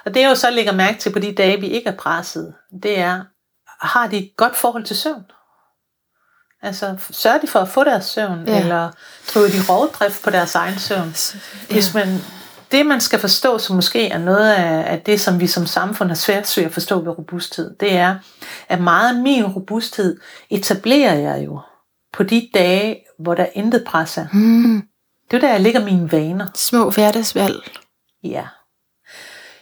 Og 0.05 0.15
det 0.15 0.21
jeg 0.21 0.31
jo 0.31 0.35
så 0.35 0.51
lægger 0.51 0.73
mærke 0.73 0.99
til 0.99 1.13
på 1.13 1.19
de 1.19 1.35
dage, 1.35 1.61
vi 1.61 1.67
ikke 1.67 1.89
er 1.89 1.97
presset, 1.97 2.55
det 2.83 2.99
er, 2.99 3.25
har 3.67 4.07
de 4.07 4.17
et 4.17 4.33
godt 4.37 4.57
forhold 4.57 4.85
til 4.85 4.97
søvn? 4.97 5.25
Altså, 6.65 6.97
sørger 7.11 7.39
de 7.39 7.47
for 7.47 7.59
at 7.59 7.69
få 7.69 7.85
deres 7.85 8.05
søvn, 8.05 8.45
Ja. 8.47 8.61
eller 8.61 8.91
driver 9.35 9.49
de 9.49 9.63
rovdrift 9.73 10.23
på 10.23 10.31
deres 10.31 10.55
egen 10.55 10.79
søvn? 10.79 11.15
Hvis 11.71 11.95
man, 11.95 12.19
det, 12.73 12.87
man 12.87 13.01
skal 13.01 13.19
forstå, 13.19 13.59
som 13.59 13.77
måske 13.77 14.09
er 14.09 14.19
noget 14.19 14.51
af, 14.51 14.93
af 14.93 15.01
det, 15.01 15.21
som 15.21 15.41
vi 15.41 15.47
som 15.47 15.67
samfund 15.67 16.09
har 16.09 16.15
svært 16.17 16.55
ved 16.57 16.65
at 16.65 16.73
forstå 16.73 17.01
ved 17.01 17.19
robusthed, 17.19 17.77
det 17.81 17.97
er, 17.97 18.17
at 18.69 18.81
meget 18.81 19.17
af 19.17 19.23
min 19.23 19.45
robusthed 19.47 20.21
etablerer 20.51 21.15
jeg 21.15 21.45
jo 21.47 21.61
på 22.13 22.23
de 22.23 22.51
dage, 22.55 22.97
hvor 23.19 23.35
der 23.35 23.47
intet 23.55 23.85
pres 23.87 24.19
er. 24.19 24.27
Mm. 24.33 24.83
Det 25.31 25.37
er 25.37 25.41
jo 25.41 25.47
der, 25.47 25.53
jeg 25.53 25.61
ligger 25.61 25.85
mine 25.85 26.13
vaner. 26.13 26.47
Små 26.55 26.91
hverdagsvalg. 26.91 27.71
Ja. 28.25 28.45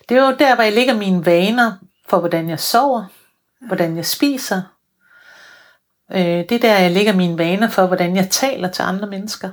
Det 0.08 0.16
er 0.16 0.26
jo 0.26 0.36
der, 0.38 0.54
hvor 0.54 0.64
jeg 0.64 0.72
lægger 0.72 0.94
mine 0.94 1.26
vaner 1.26 1.72
for, 2.08 2.18
hvordan 2.18 2.48
jeg 2.48 2.60
sover, 2.60 3.04
hvordan 3.66 3.96
jeg 3.96 4.06
spiser. 4.06 4.62
Øh, 6.14 6.20
det 6.20 6.52
er 6.52 6.58
der, 6.58 6.78
jeg 6.78 6.90
lægger 6.90 7.12
mine 7.12 7.38
vaner 7.38 7.68
for, 7.68 7.86
hvordan 7.86 8.16
jeg 8.16 8.30
taler 8.30 8.68
til 8.68 8.82
andre 8.82 9.08
mennesker. 9.08 9.50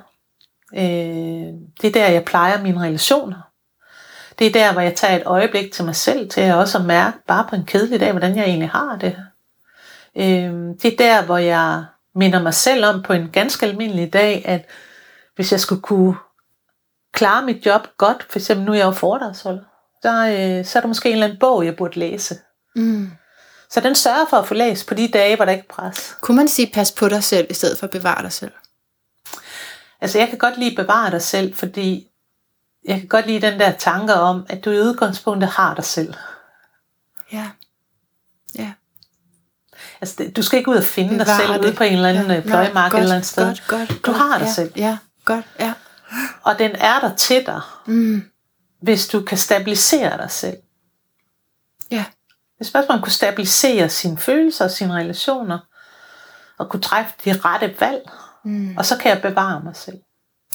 Øh, 0.73 1.53
det 1.81 1.87
er 1.87 1.91
der, 1.91 2.07
jeg 2.07 2.25
plejer 2.25 2.61
mine 2.61 2.81
relationer. 2.81 3.49
Det 4.39 4.47
er 4.47 4.51
der, 4.51 4.71
hvor 4.71 4.81
jeg 4.81 4.95
tager 4.95 5.15
et 5.15 5.25
øjeblik 5.25 5.71
til 5.71 5.85
mig 5.85 5.95
selv, 5.95 6.29
til 6.29 6.41
at 6.41 6.55
også 6.55 6.77
at 6.77 6.85
mærke, 6.85 7.17
bare 7.27 7.47
på 7.49 7.55
en 7.55 7.65
kedelig 7.65 7.99
dag, 7.99 8.11
hvordan 8.11 8.35
jeg 8.35 8.45
egentlig 8.45 8.69
har 8.69 8.97
det. 9.01 9.17
Øh, 10.15 10.75
det 10.81 10.85
er 10.85 10.97
der, 10.97 11.25
hvor 11.25 11.37
jeg 11.37 11.85
minder 12.15 12.41
mig 12.41 12.53
selv 12.53 12.85
om 12.85 13.03
på 13.03 13.13
en 13.13 13.29
ganske 13.29 13.65
almindelig 13.65 14.13
dag, 14.13 14.41
at 14.45 14.65
hvis 15.35 15.51
jeg 15.51 15.59
skulle 15.59 15.81
kunne 15.81 16.15
klare 17.13 17.45
mit 17.45 17.65
job 17.65 17.87
godt, 17.97 18.25
for 18.29 18.39
eksempel 18.39 18.65
nu 18.65 18.71
er 18.71 18.77
jeg 18.77 18.85
jo 18.85 18.91
foredragsholder, 18.91 19.63
så, 20.01 20.09
øh, 20.09 20.65
så 20.65 20.79
er 20.79 20.81
der 20.81 20.87
måske 20.87 21.09
en 21.09 21.13
eller 21.13 21.25
anden 21.25 21.39
bog, 21.39 21.65
jeg 21.65 21.75
burde 21.75 21.99
læse. 21.99 22.35
Mm. 22.75 23.11
Så 23.71 23.79
den 23.79 23.95
sørger 23.95 24.25
for 24.29 24.37
at 24.37 24.47
få 24.47 24.53
læst 24.53 24.87
på 24.87 24.93
de 24.93 25.07
dage, 25.07 25.35
hvor 25.35 25.45
der 25.45 25.51
ikke 25.51 25.65
er 25.69 25.73
pres. 25.73 26.17
Kunne 26.21 26.37
man 26.37 26.47
sige, 26.47 26.71
pas 26.73 26.91
på 26.91 27.09
dig 27.09 27.23
selv, 27.23 27.47
i 27.49 27.53
stedet 27.53 27.77
for 27.77 27.85
at 27.87 27.91
bevare 27.91 28.21
dig 28.23 28.31
selv? 28.31 28.51
Altså 30.01 30.17
jeg 30.19 30.29
kan 30.29 30.37
godt 30.37 30.57
lide 30.59 30.75
bevare 30.75 31.11
dig 31.11 31.21
selv, 31.21 31.55
fordi 31.55 32.07
jeg 32.85 32.99
kan 32.99 33.07
godt 33.07 33.27
lide 33.27 33.41
den 33.51 33.59
der 33.59 33.71
tanke 33.71 34.13
om, 34.13 34.45
at 34.49 34.65
du 34.65 34.71
i 34.71 34.79
udgangspunktet 34.79 35.49
har 35.49 35.73
dig 35.75 35.83
selv. 35.83 36.13
Ja. 37.31 37.49
Ja. 38.55 38.71
Altså 40.01 40.15
det- 40.17 40.35
du 40.35 40.41
skal 40.41 40.59
ikke 40.59 40.71
ud 40.71 40.75
og 40.75 40.83
finde 40.83 41.09
dig 41.17 41.19
Bevare 41.25 41.39
selv 41.39 41.53
det. 41.53 41.65
ude 41.65 41.73
på 41.73 41.83
en 41.83 41.93
eller 41.93 42.09
anden 42.09 42.25
Ja. 42.27 42.33
ja. 42.33 42.41
pløjemark 42.41 42.93
eller 42.93 43.15
et 43.15 43.25
sted. 43.25 43.45
Godt, 43.45 43.63
godt, 43.67 43.89
Du 43.89 43.95
godt. 44.11 44.17
har 44.17 44.37
dig 44.37 44.45
ja. 44.45 44.53
selv. 44.53 44.71
Ja, 44.75 44.97
godt, 45.25 45.45
ja. 45.59 45.73
Og 46.41 46.59
den 46.59 46.71
er 46.75 46.99
der 46.99 47.15
til 47.15 47.45
dig, 47.45 47.61
Mm. 47.85 48.23
hvis 48.81 49.07
du 49.07 49.21
kan 49.21 49.37
stabilisere 49.37 50.17
dig 50.17 50.31
selv. 50.31 50.57
Ja. 51.91 52.05
Hvis 52.59 52.71
bare 52.71 52.85
man 52.89 53.01
kunne 53.01 53.11
stabilisere 53.11 53.89
sine 53.89 54.17
følelser 54.17 54.65
og 54.65 54.71
sine 54.71 54.93
relationer, 54.93 55.59
og 56.59 56.69
kunne 56.69 56.81
træffe 56.81 57.13
de 57.25 57.31
rette 57.45 57.75
valg, 57.79 58.01
Mm. 58.45 58.77
og 58.77 58.85
så 58.85 58.97
kan 58.97 59.11
jeg 59.11 59.21
bevare 59.21 59.61
mig 59.63 59.75
selv. 59.75 59.97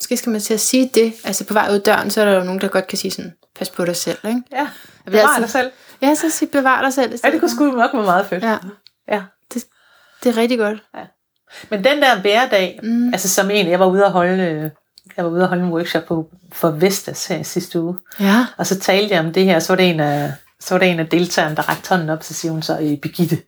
Måske 0.01 0.17
skal 0.17 0.31
man 0.33 0.41
til 0.41 0.55
at 0.55 0.61
sige 0.61 0.91
det. 0.95 1.15
Altså 1.25 1.45
på 1.47 1.55
vej 1.55 1.69
ud 1.73 1.79
døren, 1.81 2.11
så 2.11 2.21
er 2.21 2.25
der 2.25 2.33
jo 2.39 2.45
nogen, 2.45 2.61
der 2.61 2.69
godt 2.69 2.87
kan 2.87 2.99
sige 2.99 3.11
sådan, 3.11 3.33
pas 3.59 3.71
på 3.71 3.85
dig 3.85 3.97
selv, 3.97 4.19
ikke? 4.29 4.43
Ja, 4.53 4.69
vil 5.05 5.11
bevare 5.11 5.23
altid- 5.25 5.43
dig 5.43 5.51
selv. 5.51 5.71
Ja, 6.03 6.15
så 6.15 6.31
sig 6.31 6.51
bevar 6.51 6.83
dig 6.83 6.93
selv 6.93 7.15
Ja, 7.25 7.31
det 7.31 7.41
kunne 7.41 7.51
sgu 7.51 7.65
nok 7.71 7.91
være 7.95 8.03
meget 8.05 8.27
fedt. 8.27 8.45
Ja, 8.45 8.59
ja. 9.09 9.23
det 10.23 10.31
er 10.31 10.37
rigtig 10.37 10.59
godt. 10.59 10.79
Men 11.71 11.85
den 11.85 12.03
der 12.03 12.21
hverdag, 12.21 12.81
Mm. 12.83 13.13
altså 13.13 13.29
som 13.29 13.51
en, 13.51 13.71
jeg 13.71 13.81
var 13.81 13.87
ude 13.87 14.05
at 14.05 14.13
holde, 14.13 14.71
jeg 15.17 15.25
var 15.25 15.31
ude 15.31 15.43
at 15.43 15.49
holde 15.49 15.63
en 15.65 15.73
workshop 15.73 16.05
på, 16.05 16.31
for 16.53 16.71
Vestas 16.71 17.27
her 17.27 17.43
sidste 17.43 17.81
uge, 17.81 17.99
Ja. 18.21 18.47
og 18.59 18.67
så 18.67 18.81
talte 18.81 19.15
jeg 19.15 19.25
om 19.25 19.33
det 19.33 19.45
her, 19.45 19.59
så 19.59 19.73
var 19.73 19.77
det 19.77 19.91
en 19.91 20.01
af, 20.01 20.33
så 20.65 20.75
var 20.75 20.79
det 20.79 20.91
en 20.91 21.01
af 21.01 21.07
deltagerne, 21.09 21.57
der 21.57 21.63
rakte 21.69 21.89
hånden 21.89 22.11
op, 22.11 22.23
så 22.23 22.35
siger 22.35 22.53
hun 22.53 22.63
så, 22.63 22.79
"Øh, 22.81 22.97
Birgitte, 22.99 23.39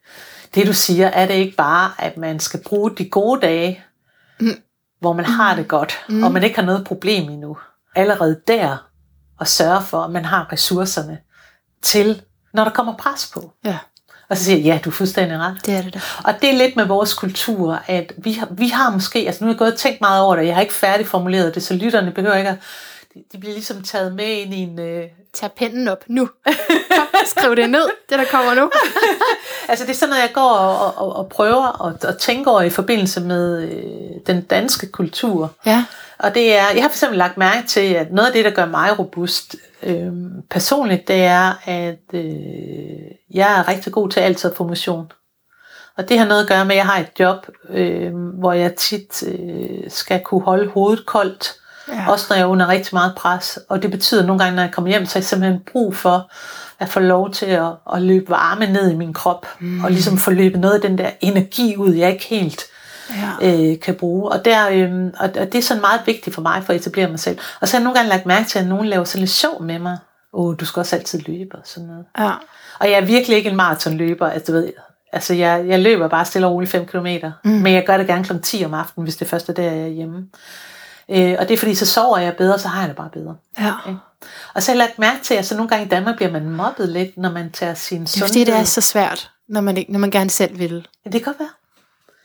det 0.54 0.66
du 0.66 0.72
siger, 0.72 1.06
er 1.08 1.26
det 1.26 1.34
ikke 1.34 1.56
bare, 1.56 1.90
at 1.98 2.16
man 2.16 2.40
skal 2.40 2.60
bruge 2.64 2.90
de 2.98 3.08
gode 3.08 3.40
dage, 3.40 3.80
Mm. 4.40 4.56
hvor 5.00 5.12
man 5.12 5.24
har 5.24 5.56
det 5.56 5.68
godt, 5.68 5.92
Mm. 6.08 6.22
og 6.22 6.32
man 6.32 6.42
ikke 6.44 6.56
har 6.56 6.66
noget 6.66 6.84
problem 6.84 7.28
endnu, 7.30 7.56
allerede 7.96 8.40
der, 8.48 8.86
og 9.38 9.48
sørge 9.48 9.82
for, 9.82 10.02
at 10.02 10.10
man 10.10 10.24
har 10.24 10.52
ressourcerne 10.52 11.18
til, 11.82 12.22
når 12.52 12.64
der 12.64 12.70
kommer 12.70 12.96
pres 12.96 13.30
på. 13.34 13.52
Ja, 13.64 13.78
Og 14.28 14.36
så 14.36 14.44
siger 14.44 14.56
jeg, 14.56 14.64
ja, 14.64 14.78
du 14.84 14.90
er 14.90 14.94
fuldstændig 14.94 15.38
ret. 15.38 15.56
det 15.66 15.74
er 15.76 15.82
det 15.82 15.94
da. 15.94 16.00
Og 16.24 16.34
det 16.42 16.50
er 16.50 16.58
lidt 16.58 16.76
med 16.76 16.84
vores 16.84 17.14
kultur, 17.14 17.82
at 17.86 18.12
vi 18.18 18.32
har, 18.32 18.48
vi 18.50 18.68
har 18.68 18.90
måske, 18.90 19.18
altså 19.18 19.44
nu 19.44 19.46
har 19.48 19.54
jeg 19.54 19.58
gået 19.58 19.72
og 19.72 19.78
tænkt 19.78 20.00
meget 20.00 20.22
over 20.22 20.36
det, 20.36 20.46
jeg 20.46 20.54
har 20.54 20.62
ikke 20.62 20.74
færdigformuleret 20.74 21.54
det, 21.54 21.62
så 21.62 21.74
lytterne 21.74 22.10
behøver 22.12 22.34
ikke 22.34 22.50
at, 22.50 22.58
de, 23.14 23.22
de 23.32 23.38
bliver 23.38 23.52
ligesom 23.54 23.82
taget 23.82 24.14
med 24.14 24.24
ind 24.28 24.54
i 24.54 24.58
en, 24.58 24.78
øh, 24.80 25.04
Tag 25.36 25.52
pennen 25.52 25.88
op 25.88 26.04
nu. 26.06 26.28
Skriv 27.26 27.56
det 27.56 27.70
ned, 27.70 27.88
det 28.10 28.18
der 28.18 28.24
kommer 28.30 28.54
nu. 28.54 28.70
altså 29.68 29.84
det 29.84 29.90
er 29.90 29.94
sådan 29.94 30.10
noget, 30.10 30.22
jeg 30.22 30.30
går 30.34 30.50
og, 30.50 30.98
og, 30.98 31.16
og 31.16 31.28
prøver 31.28 31.86
at, 31.86 32.04
at 32.04 32.18
tænke 32.18 32.50
over 32.50 32.62
i 32.62 32.70
forbindelse 32.70 33.20
med 33.20 33.62
øh, 33.62 34.20
den 34.26 34.42
danske 34.42 34.86
kultur. 34.86 35.52
Ja. 35.66 35.84
Og 36.18 36.34
det 36.34 36.56
er, 36.56 36.64
jeg 36.74 36.82
har 36.82 36.88
for 36.88 36.94
eksempel 36.94 37.18
lagt 37.18 37.36
mærke 37.36 37.66
til, 37.66 37.94
at 37.94 38.12
noget 38.12 38.26
af 38.26 38.32
det, 38.32 38.44
der 38.44 38.50
gør 38.50 38.66
mig 38.66 38.98
robust 38.98 39.56
øh, 39.82 40.12
personligt, 40.50 41.08
det 41.08 41.24
er, 41.24 41.68
at 41.68 42.14
øh, 42.14 42.30
jeg 43.34 43.58
er 43.58 43.68
rigtig 43.68 43.92
god 43.92 44.10
til 44.10 44.20
altid 44.20 44.50
at 44.50 44.56
få 44.56 44.66
motion. 44.66 45.12
Og 45.96 46.08
det 46.08 46.18
har 46.18 46.26
noget 46.26 46.42
at 46.42 46.48
gøre 46.48 46.64
med, 46.64 46.74
at 46.74 46.76
jeg 46.76 46.86
har 46.86 47.00
et 47.00 47.20
job, 47.20 47.46
øh, 47.70 48.14
hvor 48.14 48.52
jeg 48.52 48.74
tit 48.74 49.22
øh, 49.26 49.90
skal 49.90 50.20
kunne 50.20 50.42
holde 50.42 50.70
hovedet 50.70 51.06
koldt, 51.06 51.54
Ja. 51.88 52.10
også 52.10 52.26
når 52.30 52.36
jeg 52.36 52.42
er 52.42 52.46
under 52.46 52.68
rigtig 52.68 52.94
meget 52.94 53.12
pres. 53.16 53.58
Og 53.68 53.82
det 53.82 53.90
betyder 53.90 54.20
at 54.20 54.26
nogle 54.26 54.42
gange, 54.42 54.56
når 54.56 54.62
jeg 54.62 54.72
kommer 54.72 54.90
hjem, 54.90 55.06
så 55.06 55.14
har 55.14 55.20
jeg 55.20 55.24
simpelthen 55.24 55.60
brug 55.72 55.96
for 55.96 56.30
at 56.78 56.88
få 56.88 57.00
lov 57.00 57.30
til 57.32 57.46
at, 57.46 57.72
at 57.94 58.02
løbe 58.02 58.30
varme 58.30 58.66
ned 58.66 58.90
i 58.90 58.94
min 58.94 59.12
krop, 59.12 59.46
mm. 59.60 59.84
og 59.84 59.90
ligesom 59.90 60.18
få 60.18 60.30
løbet 60.30 60.60
noget 60.60 60.74
af 60.74 60.80
den 60.80 60.98
der 60.98 61.10
energi 61.20 61.76
ud, 61.76 61.94
jeg 61.94 62.12
ikke 62.12 62.24
helt 62.24 62.62
Ja. 63.40 63.52
øh, 63.72 63.80
kan 63.80 63.94
bruge. 63.94 64.32
Og, 64.32 64.44
der, 64.44 64.68
øh, 64.70 64.90
og, 65.20 65.28
og 65.40 65.52
det 65.52 65.54
er 65.54 65.62
sådan 65.62 65.80
meget 65.80 66.00
vigtigt 66.06 66.34
for 66.34 66.42
mig 66.42 66.62
for 66.64 66.72
at 66.72 66.80
etablere 66.80 67.08
mig 67.10 67.20
selv. 67.20 67.38
Og 67.60 67.68
så 67.68 67.76
har 67.76 67.80
jeg 67.80 67.84
nogle 67.84 67.98
gange 67.98 68.10
lagt 68.10 68.26
mærke 68.26 68.48
til, 68.48 68.58
at 68.58 68.66
nogen 68.66 68.86
laver 68.86 69.04
sådan 69.04 69.20
lidt 69.20 69.30
sjov 69.30 69.62
med 69.62 69.78
mig. 69.78 69.98
Åh, 70.32 70.46
oh, 70.46 70.54
du 70.60 70.64
skal 70.64 70.80
også 70.80 70.96
altid 70.96 71.18
løbe 71.26 71.56
og 71.56 71.62
sådan 71.64 71.86
noget. 71.88 72.04
ja. 72.18 72.30
Og 72.78 72.90
jeg 72.90 72.98
er 72.98 73.04
virkelig 73.04 73.36
ikke 73.36 73.50
en 73.50 73.56
maratonløber. 73.56 74.30
Altså, 74.30 74.52
du 74.52 74.58
ved, 74.58 74.72
altså 75.12 75.34
jeg, 75.34 75.64
jeg 75.68 75.80
løber 75.80 76.08
bare 76.08 76.24
stille 76.24 76.46
og 76.46 76.52
roligt 76.52 76.70
5 76.72 76.86
km. 76.86 77.06
Mm. 77.44 77.50
Men 77.50 77.74
jeg 77.74 77.84
gør 77.86 77.96
det 77.96 78.06
gerne 78.06 78.24
kl. 78.24 78.32
10 78.42 78.64
om 78.64 78.74
aftenen, 78.74 79.04
hvis 79.04 79.16
det 79.16 79.28
første 79.28 79.52
der 79.52 79.62
jeg 79.62 79.82
er 79.82 79.86
hjemme. 79.86 80.24
Øh, 81.10 81.36
og 81.38 81.48
det 81.48 81.54
er 81.54 81.58
fordi, 81.58 81.74
så 81.74 81.86
sover 81.86 82.18
jeg 82.18 82.36
bedre, 82.36 82.58
så 82.58 82.68
har 82.68 82.80
jeg 82.80 82.88
det 82.88 82.96
bare 82.96 83.10
bedre. 83.12 83.36
ja. 83.58 83.72
Ikke? 83.88 84.00
Og 84.54 84.62
så 84.62 84.72
har 84.72 84.78
jeg 84.78 84.88
lagt 84.88 84.98
mærke 84.98 85.22
til, 85.22 85.34
at 85.34 85.46
så 85.46 85.56
nogle 85.56 85.68
gange 85.68 85.86
i 85.86 85.88
Danmark 85.88 86.16
bliver 86.16 86.30
man 86.32 86.50
mobbet 86.50 86.88
lidt, 86.88 87.16
når 87.18 87.30
man 87.30 87.52
tager 87.52 87.74
sin 87.74 88.00
Det 88.00 88.06
er 88.06 88.10
sundhed. 88.10 88.28
fordi, 88.28 88.44
det 88.44 88.54
er 88.54 88.64
så 88.64 88.80
svært, 88.80 89.30
når 89.48 89.60
man, 89.60 89.76
ikke, 89.76 89.92
når 89.92 89.98
man 89.98 90.10
gerne 90.10 90.30
selv 90.30 90.58
vil. 90.58 90.88
Ja, 91.04 91.10
det 91.10 91.24
kan 91.24 91.32
godt 91.32 91.38
være. 91.38 91.48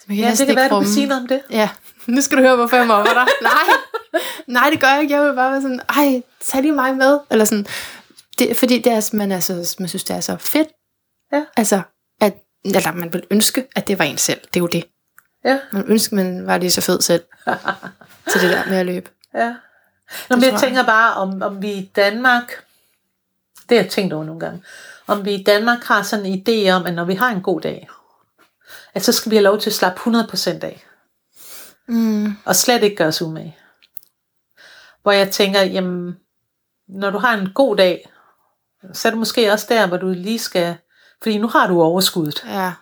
Man 0.07 0.17
Ja, 0.17 0.32
det 0.32 0.47
kan 0.47 0.55
være, 0.55 0.69
du 0.69 0.79
kan 0.79 0.89
sige 0.89 1.05
noget 1.05 1.21
om 1.21 1.27
det. 1.27 1.41
Ja, 1.49 1.69
nu 2.07 2.21
skal 2.21 2.38
du 2.38 2.41
høre, 2.43 2.55
hvorfor 2.55 2.77
jeg 2.77 2.88
mobber 2.88 3.13
dig. 3.13 3.25
Nej, 3.41 3.51
nej, 4.47 4.69
det 4.69 4.79
gør 4.82 4.88
jeg 4.88 5.01
ikke. 5.01 5.13
Jeg 5.13 5.23
vil 5.23 5.36
bare 5.36 5.51
være 5.51 5.61
sådan, 5.61 5.82
ej, 5.89 6.21
tag 6.39 6.61
lige 6.61 6.71
mig 6.71 6.95
med. 6.95 7.19
Eller 7.32 7.45
sådan, 7.45 7.65
det, 8.39 8.57
fordi 8.57 8.79
det 8.79 8.91
er, 8.93 9.09
man, 9.13 9.32
er 9.32 9.39
så, 9.39 9.75
man 9.79 9.89
synes, 9.89 10.03
det 10.03 10.15
er 10.15 10.19
så 10.21 10.38
fedt. 10.38 10.67
Ja. 11.34 11.43
Altså, 11.57 11.82
at, 12.21 12.34
eller 12.65 12.91
man 12.91 13.13
vil 13.13 13.23
ønske, 13.32 13.67
at 13.75 13.88
det 13.88 13.99
var 13.99 14.05
en 14.05 14.17
selv. 14.17 14.39
Det 14.41 14.55
er 14.55 14.59
jo 14.59 14.67
det. 14.67 14.84
Ja. 15.45 15.59
Man 15.71 15.85
ønsker, 15.87 16.15
man 16.15 16.47
var 16.47 16.57
lige 16.57 16.71
så 16.71 16.81
fed 16.81 17.01
selv. 17.01 17.23
til 18.31 18.41
det 18.41 18.49
der 18.51 18.65
med 18.69 18.77
at 18.77 18.85
løbe. 18.85 19.09
Ja. 19.33 19.55
Nå, 20.29 20.35
men 20.35 20.43
jeg 20.43 20.51
jeg. 20.51 20.59
tænker 20.59 20.85
bare, 20.85 21.13
om, 21.13 21.41
om 21.41 21.61
vi 21.61 21.71
i 21.71 21.91
Danmark, 21.95 22.63
det 23.69 23.77
har 23.77 23.83
jeg 23.83 23.91
tænkt 23.91 24.13
over 24.13 24.23
nogle 24.23 24.39
gange, 24.39 24.63
om 25.07 25.25
vi 25.25 25.33
i 25.33 25.43
Danmark 25.43 25.83
har 25.83 26.03
sådan 26.03 26.25
en 26.25 26.43
idé 26.47 26.69
om, 26.71 26.85
at 26.85 26.93
når 26.93 27.05
vi 27.05 27.15
har 27.15 27.29
en 27.29 27.41
god 27.41 27.61
dag, 27.61 27.89
at 28.93 29.03
så 29.03 29.11
skal 29.11 29.29
vi 29.29 29.35
have 29.35 29.43
lov 29.43 29.59
til 29.59 29.69
at 29.69 29.73
slappe 29.73 29.99
100% 29.99 30.63
af, 30.63 30.85
Mm. 31.87 32.37
og 32.45 32.55
slet 32.55 32.83
ikke 32.83 32.95
gøre 32.95 33.07
os 33.07 33.21
umage. 33.21 33.57
Hvor 35.01 35.11
jeg 35.11 35.31
tænker, 35.31 35.61
jamen, 35.61 36.17
når 36.87 37.09
du 37.09 37.17
har 37.17 37.37
en 37.37 37.49
god 37.55 37.75
dag, 37.77 38.09
så 38.93 39.07
er 39.07 39.09
det 39.09 39.19
måske 39.19 39.51
også 39.51 39.65
der, 39.69 39.87
hvor 39.87 39.97
du 39.97 40.07
lige 40.07 40.39
skal, 40.39 40.75
fordi 41.23 41.37
nu 41.37 41.47
har 41.47 41.67
du 41.67 41.81
overskuddet. 41.81 42.43
Ja. 42.47 42.73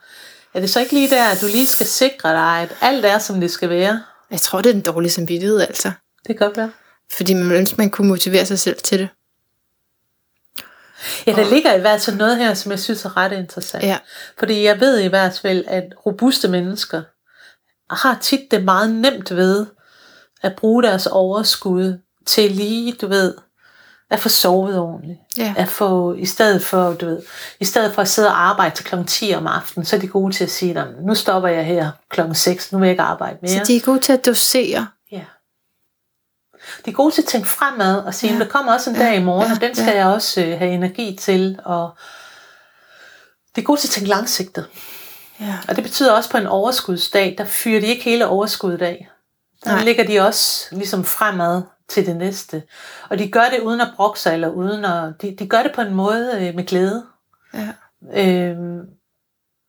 Er 0.54 0.60
det 0.60 0.70
så 0.70 0.80
ikke 0.80 0.94
lige 0.94 1.10
der, 1.10 1.24
at 1.24 1.42
du 1.42 1.46
lige 1.46 1.68
skal 1.68 1.86
sikre 1.86 2.30
dig, 2.30 2.62
at 2.62 2.76
alt 2.82 3.06
er, 3.06 3.20
som 3.20 3.40
det 3.42 3.52
skal 3.52 3.70
være? 3.70 4.04
Jeg 4.32 4.42
tror, 4.42 4.62
det 4.62 4.70
er 4.70 4.74
den 4.74 4.82
dårlige 4.82 5.12
samvittighed, 5.12 5.62
altså. 5.62 5.92
Det 6.28 6.38
kan 6.38 6.48
godt 6.48 6.58
være. 6.58 6.72
Fordi 7.12 7.34
man 7.34 7.52
ønsker, 7.52 7.78
man 7.78 7.90
kunne 7.90 8.08
motivere 8.08 8.46
sig 8.46 8.60
selv 8.60 8.78
til 8.84 9.00
det. 9.00 9.10
Ja, 11.28 11.32
der 11.32 11.50
ligger 11.50 11.74
i 11.74 11.80
hvert 11.80 12.02
fald 12.02 12.16
noget 12.16 12.38
her, 12.38 12.54
som 12.54 12.72
jeg 12.72 12.80
synes 12.80 13.06
er 13.06 13.18
ret 13.18 13.32
interessant. 13.32 13.84
Ja. 13.84 13.98
Fordi 14.40 14.64
jeg 14.64 14.80
ved 14.80 15.00
i 15.00 15.08
hvert 15.08 15.40
fald, 15.42 15.66
at 15.68 15.84
robuste 16.06 16.48
mennesker 16.48 17.02
har 17.96 18.18
tit 18.22 18.52
det 18.52 18.64
meget 18.64 18.92
nemt 18.92 19.36
ved 19.36 19.66
at 20.42 20.56
bruge 20.56 20.84
deres 20.84 21.08
overskud 21.08 22.00
til 22.26 22.52
lige, 22.52 22.94
du 22.94 23.08
ved, 23.08 23.34
at 24.10 24.20
få 24.20 24.30
sovet 24.30 24.78
ordentligt. 24.80 25.20
Ja. 25.38 25.54
At 25.58 25.68
få, 25.70 26.14
i 26.14 26.26
stedet 26.26 26.64
for, 26.66 26.94
du 26.94 27.06
ved, 27.06 27.22
i 27.60 27.66
stedet 27.66 27.94
for 27.96 28.02
at 28.02 28.08
sidde 28.08 28.28
og 28.28 28.42
arbejde 28.42 28.76
til 28.76 28.86
klokken 28.86 29.08
10 29.08 29.34
om 29.36 29.48
aftenen, 29.48 29.86
så 29.86 29.96
er 29.96 30.00
de 30.00 30.08
gode 30.08 30.34
til 30.36 30.44
at 30.44 30.50
sige, 30.52 30.74
"Nå, 30.74 30.82
nu 31.02 31.16
stopper 31.16 31.50
jeg 31.50 31.66
her 31.66 31.92
klokken 32.10 32.36
6, 32.36 32.72
nu 32.72 32.78
vil 32.80 32.86
jeg 32.86 32.92
ikke 32.94 33.04
arbejde 33.04 33.38
mere. 33.42 33.52
Så 33.52 33.64
de 33.68 33.76
er 33.76 33.82
gode 33.82 34.00
til 34.00 34.14
at 34.14 34.26
dosere. 34.26 34.88
Ja. 35.12 35.22
De 36.86 36.90
er 36.90 36.96
gode 36.96 37.16
til 37.16 37.22
at 37.22 37.28
tænke 37.28 37.48
fremad 37.48 37.98
og 38.04 38.14
sige, 38.14 38.30
Ja. 38.32 38.38
ja. 38.38 38.44
der 38.44 38.50
kommer 38.50 38.74
også 38.74 38.90
en 38.90 38.96
dag 38.96 39.16
i 39.16 39.24
morgen, 39.24 39.48
ja, 39.48 39.56
og 39.56 39.62
den 39.62 39.76
skal 39.76 39.88
ja. 39.92 39.98
jeg 39.98 40.06
også 40.08 40.42
øh, 40.42 40.58
have 40.60 40.72
energi 40.72 41.18
til. 41.22 41.60
Og 41.66 41.90
de 43.56 43.62
er 43.62 43.66
gode 43.66 43.80
til 43.82 43.88
at 43.88 43.92
tænke 43.92 44.10
langsigtet. 44.10 44.68
Ja. 45.40 45.58
Og 45.68 45.76
det 45.76 45.84
betyder 45.84 46.12
også 46.12 46.30
på 46.30 46.38
en 46.38 46.48
overskudsdag, 46.48 47.36
der 47.38 47.46
fyrer 47.46 47.80
de 47.82 47.88
ikke 47.88 48.04
hele 48.04 48.28
overskuddet 48.28 48.82
af. 48.82 49.10
Der. 49.64 49.72
Nej. 49.72 49.84
ligger 49.84 50.04
de 50.08 50.20
også 50.20 50.68
ligesom 50.72 51.04
fremad 51.06 51.62
til 51.90 52.06
det 52.06 52.16
næste. 52.16 52.64
Og 53.10 53.20
de 53.20 53.32
gør 53.32 53.44
det 53.54 53.60
uden 53.60 53.82
at 53.82 53.88
brokke 53.96 54.20
sig, 54.20 54.34
eller 54.34 54.50
uden 54.50 54.86
at, 54.86 55.14
de, 55.22 55.36
de 55.40 55.48
gør 55.48 55.64
det 55.64 55.72
på 55.76 55.82
en 55.82 55.94
måde 55.94 56.32
øh, 56.42 56.56
med 56.56 56.66
glæde. 56.66 57.06
ja. 57.54 57.68
Øhm, 58.16 58.80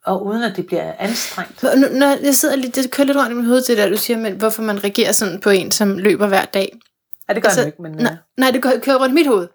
og 0.04 0.26
uden 0.26 0.42
at 0.42 0.56
det 0.56 0.66
bliver 0.66 0.92
anstrengt. 0.98 1.62
Nu- 1.62 1.98
Når 1.98 2.06
jeg 2.24 2.34
sidder 2.34 2.56
lidt, 2.56 2.74
det 2.74 2.90
kører 2.90 3.06
lidt 3.06 3.18
rundt 3.18 3.30
i 3.32 3.34
mit 3.34 3.46
hoved 3.46 3.62
til 3.62 3.76
det, 3.76 3.84
der, 3.84 3.90
du 3.90 3.96
siger, 3.96 4.16
men 4.18 4.32
hvorfor 4.34 4.62
man 4.62 4.84
reagerer 4.84 5.12
sådan 5.12 5.40
på 5.40 5.50
en, 5.50 5.70
som 5.70 5.98
løber 5.98 6.26
hver 6.26 6.44
dag. 6.44 6.78
Ja, 7.28 7.34
det 7.34 7.42
gør 7.42 7.48
Altså, 7.48 7.66
ikke, 7.66 7.82
men, 7.82 7.92
Nej, 7.92 8.12
øh, 8.12 8.18
nej, 8.36 8.50
det 8.50 8.62
kører, 8.62 8.78
kører 8.80 8.96
rundt 8.98 9.10
i 9.12 9.14
mit 9.14 9.26
hoved. 9.26 9.48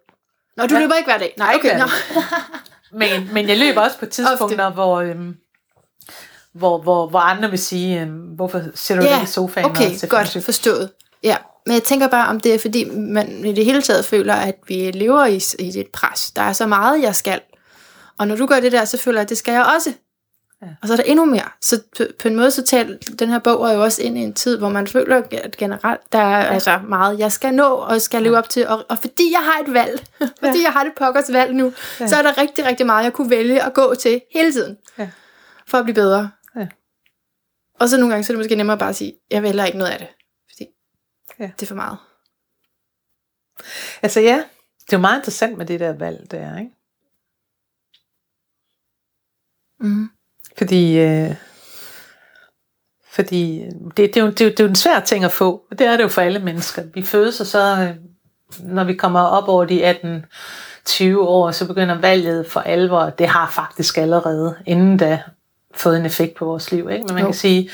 Nå, 0.58 0.66
du 0.68 0.74
ja. 0.76 0.80
Løber 0.82 0.96
ikke 0.96 1.08
hver 1.08 1.18
dag. 1.18 1.34
Nej, 1.38 1.56
okay. 1.56 1.80
Nå. 1.80 1.86
Men, 3.00 3.30
men 3.34 3.50
jeg 3.50 3.58
løber 3.58 3.82
også 3.82 4.00
på 4.00 4.06
tidspunkter, 4.06 4.70
hvor, 4.72 5.02
øhm, 5.02 5.36
hvor, 6.54 6.78
hvor, 6.82 7.08
hvor 7.10 7.20
andre 7.20 7.50
vil 7.50 7.60
sige, 7.60 8.02
øhm, 8.02 8.12
hvorfor 8.20 8.62
sætter 8.76 9.04
du 9.04 9.10
Ja, 9.10 9.16
dig 9.16 9.24
i 9.24 9.28
sofaen 9.28 9.66
okay, 9.66 9.92
og 10.04 10.10
godt 10.10 10.44
forstået. 10.44 10.92
Ja, 11.24 11.36
men 11.66 11.74
jeg 11.74 11.84
tænker 11.84 12.08
bare, 12.08 12.30
om 12.30 12.40
det 12.40 12.54
er, 12.54 12.60
fordi 12.60 12.90
man 12.90 13.46
i 13.46 13.54
det 13.54 13.66
hele 13.66 13.82
taget 13.82 14.06
føler, 14.06 14.34
at 14.34 14.56
vi 14.68 14.92
lever 14.92 15.26
i, 15.26 15.42
i 15.60 15.80
et 15.80 15.88
pres. 15.94 16.32
Der 16.32 16.42
er 16.42 16.54
så 16.54 16.68
meget, 16.68 17.02
jeg 17.02 17.16
skal. 17.16 17.42
Og 18.20 18.28
når 18.28 18.36
du 18.36 18.46
gør 18.46 18.60
det 18.60 18.72
der, 18.72 18.86
så 18.86 18.98
føler 18.98 19.20
jeg, 19.20 19.24
at 19.24 19.30
det 19.30 19.38
skal 19.38 19.52
jeg 19.52 19.66
også. 19.76 19.94
Ja. 20.62 20.68
Og 20.82 20.88
så 20.88 20.94
er 20.94 20.98
der 20.98 21.04
endnu 21.04 21.26
mere. 21.26 21.50
Så 21.62 21.82
på, 21.98 22.04
på 22.20 22.28
en 22.28 22.36
måde, 22.36 22.52
så 22.52 22.64
tager 22.64 22.98
den 23.20 23.30
her 23.30 23.40
bog 23.40 23.70
er 23.70 23.74
jo 23.74 23.84
også 23.84 24.02
ind 24.02 24.18
i 24.18 24.22
en 24.22 24.34
tid, 24.34 24.58
hvor 24.58 24.70
man 24.70 24.88
føler 24.88 25.24
at 25.32 25.58
generelt, 25.58 26.02
der 26.12 26.20
er 26.20 26.38
ja. 26.46 26.54
altså 26.54 26.80
meget, 26.88 27.20
jeg 27.20 27.32
skal 27.32 27.54
nå 27.54 27.64
og 27.68 28.02
skal 28.02 28.24
leve 28.24 28.38
op 28.38 28.50
til. 28.50 28.68
Og, 28.68 28.86
og 28.90 28.98
fordi 28.98 29.32
jeg 29.32 29.40
har 29.40 29.64
et 29.68 29.74
valg, 29.74 30.04
fordi 30.44 30.64
jeg 30.64 30.72
har 30.72 30.84
det 30.84 30.94
pokkers 30.98 31.34
valg 31.34 31.54
nu, 31.54 31.74
Ja. 32.00 32.08
så 32.08 32.16
er 32.16 32.22
der 32.22 32.38
rigtig, 32.38 32.66
rigtig 32.66 32.86
meget, 32.86 33.04
jeg 33.04 33.14
kunne 33.14 33.30
vælge 33.30 33.64
at 33.64 33.74
gå 33.74 33.96
til 33.96 34.22
hele 34.34 34.52
tiden. 34.52 34.78
Ja. 34.98 35.10
For 35.68 35.78
at 35.78 35.84
blive 35.84 35.96
bedre. 35.96 36.30
Ja. 36.56 36.68
Og 37.80 37.90
så 37.90 37.98
nogle 37.98 38.14
gange, 38.14 38.24
så 38.24 38.34
er 38.34 38.36
det 38.36 38.40
måske 38.40 38.56
nemmere 38.56 38.78
bare 38.78 38.90
at 38.90 38.96
sige, 38.96 39.14
jeg 39.32 39.44
vælger 39.44 39.66
ikke 39.66 39.78
noget 39.78 39.92
af 39.92 40.00
det. 40.00 40.08
Ja. 41.40 41.52
det 41.60 41.64
er 41.64 41.68
for 41.68 41.76
meget. 41.76 41.98
Altså 44.02 44.20
ja, 44.20 44.44
det 44.86 44.94
er 44.94 44.98
jo 44.98 45.02
meget 45.02 45.20
interessant 45.20 45.58
med 45.58 45.66
det 45.66 45.80
der 45.80 45.94
valg 45.94 46.32
der, 46.32 46.58
ikke? 46.58 46.72
Mm. 49.80 50.10
Fordi, 50.58 51.00
øh, 51.00 51.36
fordi 53.12 53.60
det, 53.98 53.98
det, 53.98 54.18
er 54.18 54.22
jo, 54.22 54.30
det, 54.30 54.42
er 54.42 54.46
jo, 54.46 54.52
det 54.52 54.60
er 54.60 54.64
jo 54.64 54.70
en 54.70 54.76
svær 54.76 55.00
ting 55.00 55.26
at 55.26 55.32
få, 55.32 55.66
og 55.72 55.80
det 55.80 55.88
er 55.88 55.98
det 55.98 56.04
jo 56.04 56.10
for 56.10 56.22
alle 56.22 56.40
mennesker. 56.40 56.84
Vi 56.94 57.04
fødes, 57.04 57.42
og 57.42 57.48
så 57.48 57.60
øh, 57.60 57.96
når 58.60 58.84
vi 58.84 58.94
kommer 58.94 59.20
op 59.20 59.48
over 59.48 59.66
de 59.66 59.92
18-20 60.90 61.18
år, 61.18 61.52
så 61.52 61.68
begynder 61.68 62.02
valget 62.02 62.52
for 62.52 62.60
alvor. 62.60 63.10
Det 63.10 63.28
har 63.28 63.50
faktisk 63.50 63.98
allerede 63.98 64.56
inden 64.66 64.98
da 64.98 65.24
fået 65.76 65.98
en 65.98 66.06
effekt 66.06 66.36
på 66.36 66.46
vores 66.46 66.72
liv. 66.72 66.90
Ikke? 66.90 67.04
Men 67.06 67.14
man 67.14 67.24
Jo. 67.24 67.28
kan 67.30 67.34
sige, 67.34 67.70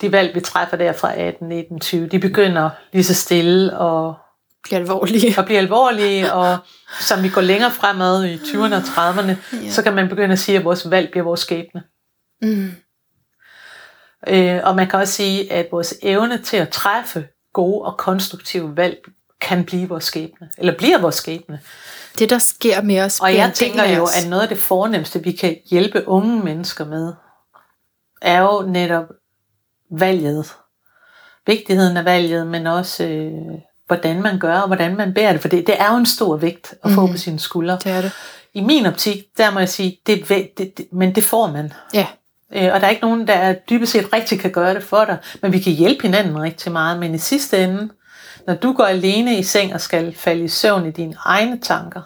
de 0.00 0.12
valg, 0.12 0.34
vi 0.34 0.40
træffer 0.40 0.76
der 0.76 0.92
fra 0.92 1.12
18, 1.18 1.48
19, 1.48 1.80
20, 1.80 2.06
de 2.08 2.18
begynder 2.18 2.70
lige 2.92 3.04
så 3.04 3.14
stille 3.14 3.78
og 3.78 4.14
Bliver 4.64 4.80
alvorlige. 4.80 5.34
og 5.38 5.44
bliver 5.44 5.60
alvorlige, 5.60 6.32
og 6.32 6.58
som 7.00 7.22
vi 7.22 7.28
går 7.28 7.40
længere 7.40 7.70
fremad 7.70 8.24
i 8.24 8.36
20'erne 8.36 8.74
og 8.74 8.82
30'erne, 8.82 9.34
Ja. 9.64 9.70
så 9.70 9.82
kan 9.82 9.94
man 9.94 10.08
begynde 10.08 10.32
at 10.32 10.38
sige, 10.38 10.58
at 10.58 10.64
vores 10.64 10.90
valg 10.90 11.10
bliver 11.10 11.24
vores 11.24 11.40
skæbne. 11.40 11.82
Mm. 12.42 12.70
Øh, 14.28 14.60
og 14.64 14.76
man 14.76 14.88
kan 14.88 14.98
også 14.98 15.12
sige, 15.14 15.52
at 15.52 15.66
vores 15.72 15.94
evne 16.02 16.38
til 16.42 16.56
at 16.56 16.68
træffe 16.68 17.26
gode 17.52 17.84
og 17.84 17.96
konstruktive 17.96 18.76
valg 18.76 18.96
kan 19.40 19.64
blive 19.64 19.88
vores 19.88 20.04
skæbne, 20.04 20.48
eller 20.58 20.76
bliver 20.76 20.98
vores 21.00 21.14
skæbne. 21.14 21.60
Det, 22.18 22.30
der 22.30 22.38
sker 22.38 22.82
med 22.82 23.00
os, 23.00 23.20
Og 23.20 23.34
jeg 23.34 23.52
tænker 23.54 23.84
jo, 23.96 24.04
at 24.04 24.26
noget 24.28 24.42
af 24.42 24.48
det 24.48 24.58
fornemmeste, 24.58 25.22
vi 25.22 25.32
kan 25.32 25.56
hjælpe 25.70 26.08
unge 26.08 26.44
mennesker 26.44 26.84
med, 26.84 27.12
er 28.20 28.40
jo 28.40 28.62
netop 28.68 29.04
valget. 29.90 30.52
Vigtigheden 31.46 31.96
af 31.96 32.04
valget, 32.04 32.46
men 32.46 32.66
også 32.66 33.04
øh, 33.04 33.32
hvordan 33.86 34.22
man 34.22 34.38
gør, 34.38 34.58
og 34.58 34.66
hvordan 34.66 34.96
man 34.96 35.14
bærer 35.14 35.32
det. 35.32 35.40
For 35.40 35.48
det, 35.48 35.66
det 35.66 35.80
er 35.80 35.90
jo 35.92 35.96
en 35.98 36.06
stor 36.06 36.36
vægt 36.36 36.74
at 36.84 36.90
få 36.90 37.00
Mhm. 37.00 37.10
på 37.12 37.18
sine 37.18 37.38
skuldre. 37.38 37.78
Det 37.84 37.92
er 37.92 38.00
det. 38.00 38.12
I 38.54 38.60
min 38.60 38.86
optik, 38.86 39.24
der 39.38 39.50
må 39.50 39.58
jeg 39.58 39.68
sige, 39.68 39.98
det, 40.06 40.28
det, 40.28 40.58
det 40.58 40.86
men 40.92 41.14
det 41.14 41.24
får 41.24 41.46
man. 41.46 41.72
Ja. 41.94 42.06
Øh, 42.54 42.70
og 42.74 42.80
der 42.80 42.86
er 42.86 42.90
ikke 42.90 43.02
nogen, 43.02 43.26
der 43.26 43.52
dybest 43.52 43.92
set 43.92 44.12
rigtig 44.12 44.40
kan 44.40 44.50
gøre 44.50 44.74
det 44.74 44.82
for 44.82 45.04
dig. 45.04 45.18
Men 45.42 45.52
vi 45.52 45.58
kan 45.60 45.72
hjælpe 45.72 46.02
hinanden 46.02 46.42
rigtig 46.42 46.72
meget. 46.72 46.98
Men 46.98 47.14
i 47.14 47.18
sidste 47.18 47.64
ende, 47.64 47.88
når 48.46 48.54
du 48.54 48.72
går 48.72 48.84
alene 48.84 49.38
i 49.38 49.42
seng 49.42 49.74
og 49.74 49.80
skal 49.80 50.14
falde 50.16 50.44
i 50.44 50.48
søvn 50.48 50.86
i 50.86 50.90
dine 50.90 51.14
egne 51.24 51.60
tanker, 51.60 52.00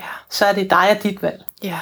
Ja. 0.00 0.04
så 0.30 0.44
er 0.46 0.52
det 0.52 0.70
dig 0.70 0.90
og 0.96 1.02
dit 1.02 1.22
valg. 1.22 1.42
Ja. 1.62 1.78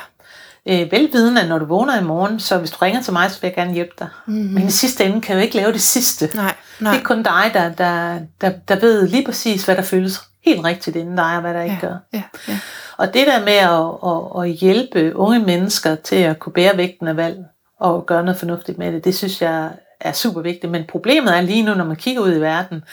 Øh, 0.69 0.93
velvidende, 0.93 1.41
at 1.43 1.49
når 1.49 1.59
du 1.59 1.65
vågner 1.65 2.01
i 2.01 2.05
morgen, 2.05 2.41
så 2.41 2.59
hvis 2.59 2.71
du 2.71 2.77
ringer 2.83 3.03
til 3.03 3.13
mig, 3.13 3.31
så 3.31 3.41
vil 3.41 3.49
jeg 3.49 3.55
gerne 3.55 3.73
hjælpe 3.73 3.95
dig. 3.99 4.09
Mhm. 4.27 4.37
Men 4.37 4.67
i 4.67 4.71
sidste 4.71 5.05
ende 5.05 5.21
kan 5.21 5.35
jeg 5.35 5.41
jo 5.41 5.45
ikke 5.45 5.57
lave 5.57 5.73
det 5.73 5.81
sidste. 5.81 6.31
Nej, 6.35 6.55
Det 6.79 6.81
nej. 6.81 6.97
er 6.97 7.03
kun 7.03 7.23
dig, 7.23 7.51
der, 7.55 7.69
der, 7.73 8.19
der, 8.41 8.51
der 8.69 8.81
ved 8.81 9.09
lige 9.09 9.25
præcis, 9.25 9.65
hvad 9.65 9.77
der 9.77 9.83
føles 9.83 10.21
helt 10.45 10.65
rigtigt 10.65 10.97
inden 10.97 11.17
dig, 11.17 11.35
og 11.35 11.41
hvad 11.41 11.55
der 11.55 11.63
ikke 11.63 11.79
ja. 11.83 11.87
gør. 11.87 11.97
Ja. 12.13 12.23
Ja. 12.49 12.59
Og 12.97 13.15
det 13.15 13.27
der 13.27 13.41
med 13.45 13.53
at, 13.53 14.11
at, 14.11 14.43
at 14.45 14.59
hjælpe 14.59 15.17
unge 15.17 15.39
mennesker 15.39 15.95
til 15.95 16.17
at 16.17 16.39
kunne 16.39 16.53
bære 16.53 16.77
vægten 16.77 17.09
af 17.09 17.17
valg 17.17 17.39
og 17.81 18.07
gøre 18.07 18.25
noget 18.25 18.39
fornuftigt 18.39 18.79
med 18.79 18.93
det, 18.93 19.05
det 19.05 19.15
synes 19.15 19.43
jeg 19.43 19.71
er 20.05 20.13
super 20.13 20.41
vigtigt. 20.41 20.71
Men 20.73 20.85
problemet 20.89 21.37
er 21.37 21.41
lige 21.41 21.63
nu, 21.63 21.75
når 21.75 21.85
man 21.85 21.97
kigger 21.97 22.23
ud 22.23 22.33
i 22.37 22.41
verden, 22.41 22.85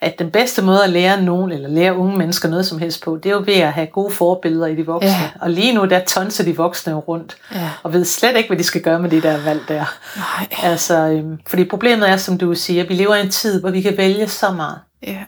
at 0.00 0.18
den 0.18 0.30
bedste 0.30 0.62
måde 0.62 0.84
at 0.84 0.90
lære 0.90 1.22
nogen, 1.22 1.52
eller 1.52 1.68
lære 1.68 1.96
unge 1.96 2.18
mennesker 2.18 2.48
noget 2.48 2.66
som 2.66 2.78
helst 2.78 3.02
på, 3.04 3.16
det 3.16 3.26
er 3.30 3.34
jo 3.34 3.42
ved 3.46 3.54
at 3.54 3.72
have 3.72 3.86
gode 3.86 4.10
forbilleder 4.10 4.66
i 4.66 4.74
de 4.76 4.86
voksne. 4.86 5.10
Ja. 5.10 5.30
Og 5.40 5.50
lige 5.50 5.74
nu, 5.74 5.84
der 5.84 6.04
tonser 6.04 6.44
de 6.44 6.56
voksne 6.56 6.94
rundt, 6.94 7.36
Ja. 7.54 7.70
og 7.82 7.92
ved 7.92 8.04
slet 8.04 8.36
ikke, 8.36 8.48
hvad 8.48 8.58
de 8.58 8.62
skal 8.64 8.82
gøre 8.82 8.98
med 8.98 9.10
det 9.10 9.22
der 9.22 9.44
valg 9.44 9.60
der. 9.68 9.84
Nej. 10.16 10.70
Altså, 10.70 10.94
øhm, 10.96 11.38
fordi 11.48 11.64
problemet 11.64 12.10
er, 12.10 12.16
som 12.16 12.38
du 12.38 12.54
siger, 12.54 12.84
vi 12.86 12.94
lever 12.94 13.14
i 13.14 13.20
en 13.20 13.30
tid, 13.30 13.60
hvor 13.60 13.70
vi 13.70 13.80
kan 13.80 13.96
vælge 13.96 14.28
så 14.28 14.50
meget. 14.50 14.78
Ja. 15.06 15.18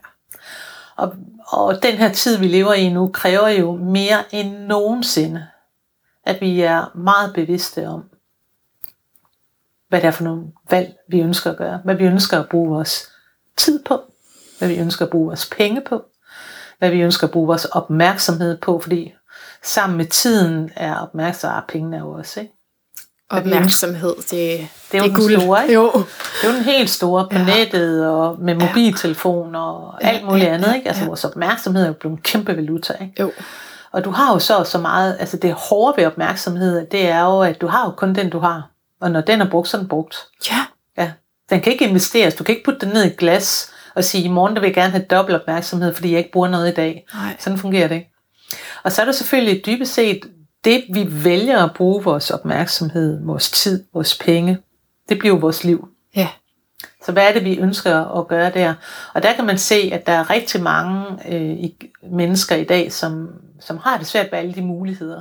Og, 0.96 1.12
og 1.48 1.82
den 1.82 1.94
her 1.94 2.12
tid, 2.12 2.38
vi 2.38 2.48
lever 2.48 2.72
i 2.72 2.88
nu, 2.88 3.08
kræver 3.14 3.48
jo 3.48 3.72
mere 3.76 4.18
end 4.30 4.56
nogensinde, 4.58 5.46
at 6.26 6.40
vi 6.40 6.60
er 6.60 6.90
meget 6.94 7.32
bevidste 7.34 7.88
om, 7.88 8.02
hvad 9.92 10.00
det 10.00 10.06
er 10.06 10.10
for 10.10 10.24
nogle 10.24 10.42
valg, 10.70 10.92
vi 11.08 11.20
ønsker 11.20 11.50
at 11.50 11.56
gøre. 11.56 11.80
Hvad 11.84 11.94
vi 11.94 12.04
ønsker 12.04 12.40
at 12.40 12.48
bruge 12.48 12.68
vores 12.70 13.08
tid 13.56 13.84
på. 13.84 14.00
Hvad 14.58 14.68
vi 14.68 14.76
ønsker 14.78 15.04
at 15.04 15.10
bruge 15.10 15.26
vores 15.26 15.50
penge 15.56 15.80
på. 15.88 16.02
Hvad 16.78 16.90
vi 16.90 17.00
ønsker 17.00 17.26
at 17.26 17.30
bruge 17.30 17.46
vores 17.46 17.64
opmærksomhed 17.64 18.58
på. 18.58 18.80
Fordi 18.80 19.12
sammen 19.62 19.96
med 19.96 20.06
tiden 20.06 20.70
er 20.76 20.96
opmærksomhed, 20.96 21.56
og 21.56 21.62
pengene 21.68 21.96
er 21.96 22.00
jo 22.00 22.10
også. 22.12 22.40
Ikke? 22.40 22.52
Opmærksomhed, 23.30 24.14
det, 24.16 24.30
det, 24.30 24.68
Det 24.92 24.98
er 24.98 25.02
jo 25.02 25.04
den 25.04 25.14
guld. 25.14 25.40
store, 25.40 25.62
ikke? 25.62 25.74
Jo. 25.74 25.90
Det 25.92 26.44
er 26.44 26.48
jo 26.48 26.54
den 26.54 26.62
helt 26.64 26.90
store 26.90 27.28
på 27.32 27.38
Ja. 27.38 27.44
nettet 27.44 28.06
og 28.08 28.36
med 28.40 28.54
mobiltelefoner 28.54 29.60
og 29.60 30.04
alt 30.04 30.24
muligt 30.24 30.46
ja, 30.46 30.54
andet. 30.54 30.74
Ikke? 30.74 30.88
Altså 30.88 31.02
ja. 31.02 31.08
vores 31.08 31.24
opmærksomhed 31.24 31.82
er 31.82 31.86
jo 31.86 31.92
blevet 31.92 32.16
en 32.16 32.22
kæmpe 32.22 32.56
valuta. 32.56 32.92
Ikke? 33.00 33.14
Jo. 33.20 33.32
Og 33.92 34.04
du 34.04 34.10
har 34.10 34.32
jo 34.32 34.38
så 34.38 34.64
så 34.64 34.78
meget, 34.78 35.16
altså 35.20 35.36
det 35.36 35.52
hårde 35.52 35.94
ved 35.96 36.06
opmærksomhed, 36.06 36.86
det 36.86 37.08
er 37.08 37.24
jo, 37.24 37.40
at 37.40 37.60
du 37.60 37.66
har 37.66 37.84
jo 37.84 37.90
kun 37.90 38.14
den, 38.14 38.30
du 38.30 38.38
har. 38.38 38.68
Og 39.02 39.10
når 39.10 39.20
den 39.20 39.40
er 39.40 39.50
brugt, 39.50 39.68
så 39.68 39.76
er 39.76 39.80
den 39.80 39.88
brugt. 39.88 40.16
Ja. 40.50 40.66
Ja. 40.98 41.12
Den 41.50 41.60
kan 41.60 41.72
ikke 41.72 41.88
investeres. 41.88 42.34
Du 42.34 42.44
kan 42.44 42.54
ikke 42.54 42.64
putte 42.64 42.86
den 42.86 42.94
ned 42.94 43.04
i 43.04 43.14
glas 43.18 43.70
og 43.94 44.04
sige, 44.04 44.24
i 44.24 44.28
morgen 44.28 44.54
der 44.54 44.60
vil 44.60 44.68
jeg 44.68 44.74
gerne 44.74 44.90
have 44.90 45.04
dobbelt 45.10 45.40
opmærksomhed, 45.40 45.94
fordi 45.94 46.10
jeg 46.10 46.18
ikke 46.18 46.32
bruger 46.32 46.48
noget 46.48 46.70
i 46.70 46.74
dag. 46.74 47.06
Nej. 47.14 47.36
Sådan 47.38 47.58
fungerer 47.58 47.88
det 47.88 47.94
ikke. 47.94 48.10
Og 48.82 48.92
så 48.92 49.02
er 49.02 49.06
det 49.06 49.14
selvfølgelig 49.14 49.66
dybest 49.66 49.94
set, 49.94 50.20
det 50.64 50.84
vi 50.92 51.24
vælger 51.24 51.64
at 51.64 51.74
bruge 51.74 52.04
vores 52.04 52.30
opmærksomhed, 52.30 53.24
vores 53.24 53.50
tid, 53.50 53.84
vores 53.94 54.18
penge, 54.18 54.58
det 55.08 55.18
bliver 55.18 55.38
vores 55.38 55.64
liv. 55.64 55.88
Ja. 56.16 56.28
Så 57.04 57.12
hvad 57.12 57.28
er 57.28 57.32
det, 57.32 57.44
vi 57.44 57.58
ønsker 57.58 58.18
at 58.18 58.28
gøre 58.28 58.50
der? 58.50 58.74
Og 59.14 59.22
der 59.22 59.32
kan 59.32 59.46
man 59.46 59.58
se, 59.58 59.90
at 59.92 60.06
der 60.06 60.12
er 60.12 60.30
rigtig 60.30 60.62
mange 60.62 61.04
øh, 61.28 61.70
mennesker 62.12 62.56
i 62.56 62.64
dag, 62.64 62.92
som, 62.92 63.28
som 63.60 63.78
har 63.78 63.98
det 63.98 64.06
svært 64.06 64.28
med 64.32 64.38
alle 64.38 64.54
de 64.54 64.62
muligheder. 64.62 65.20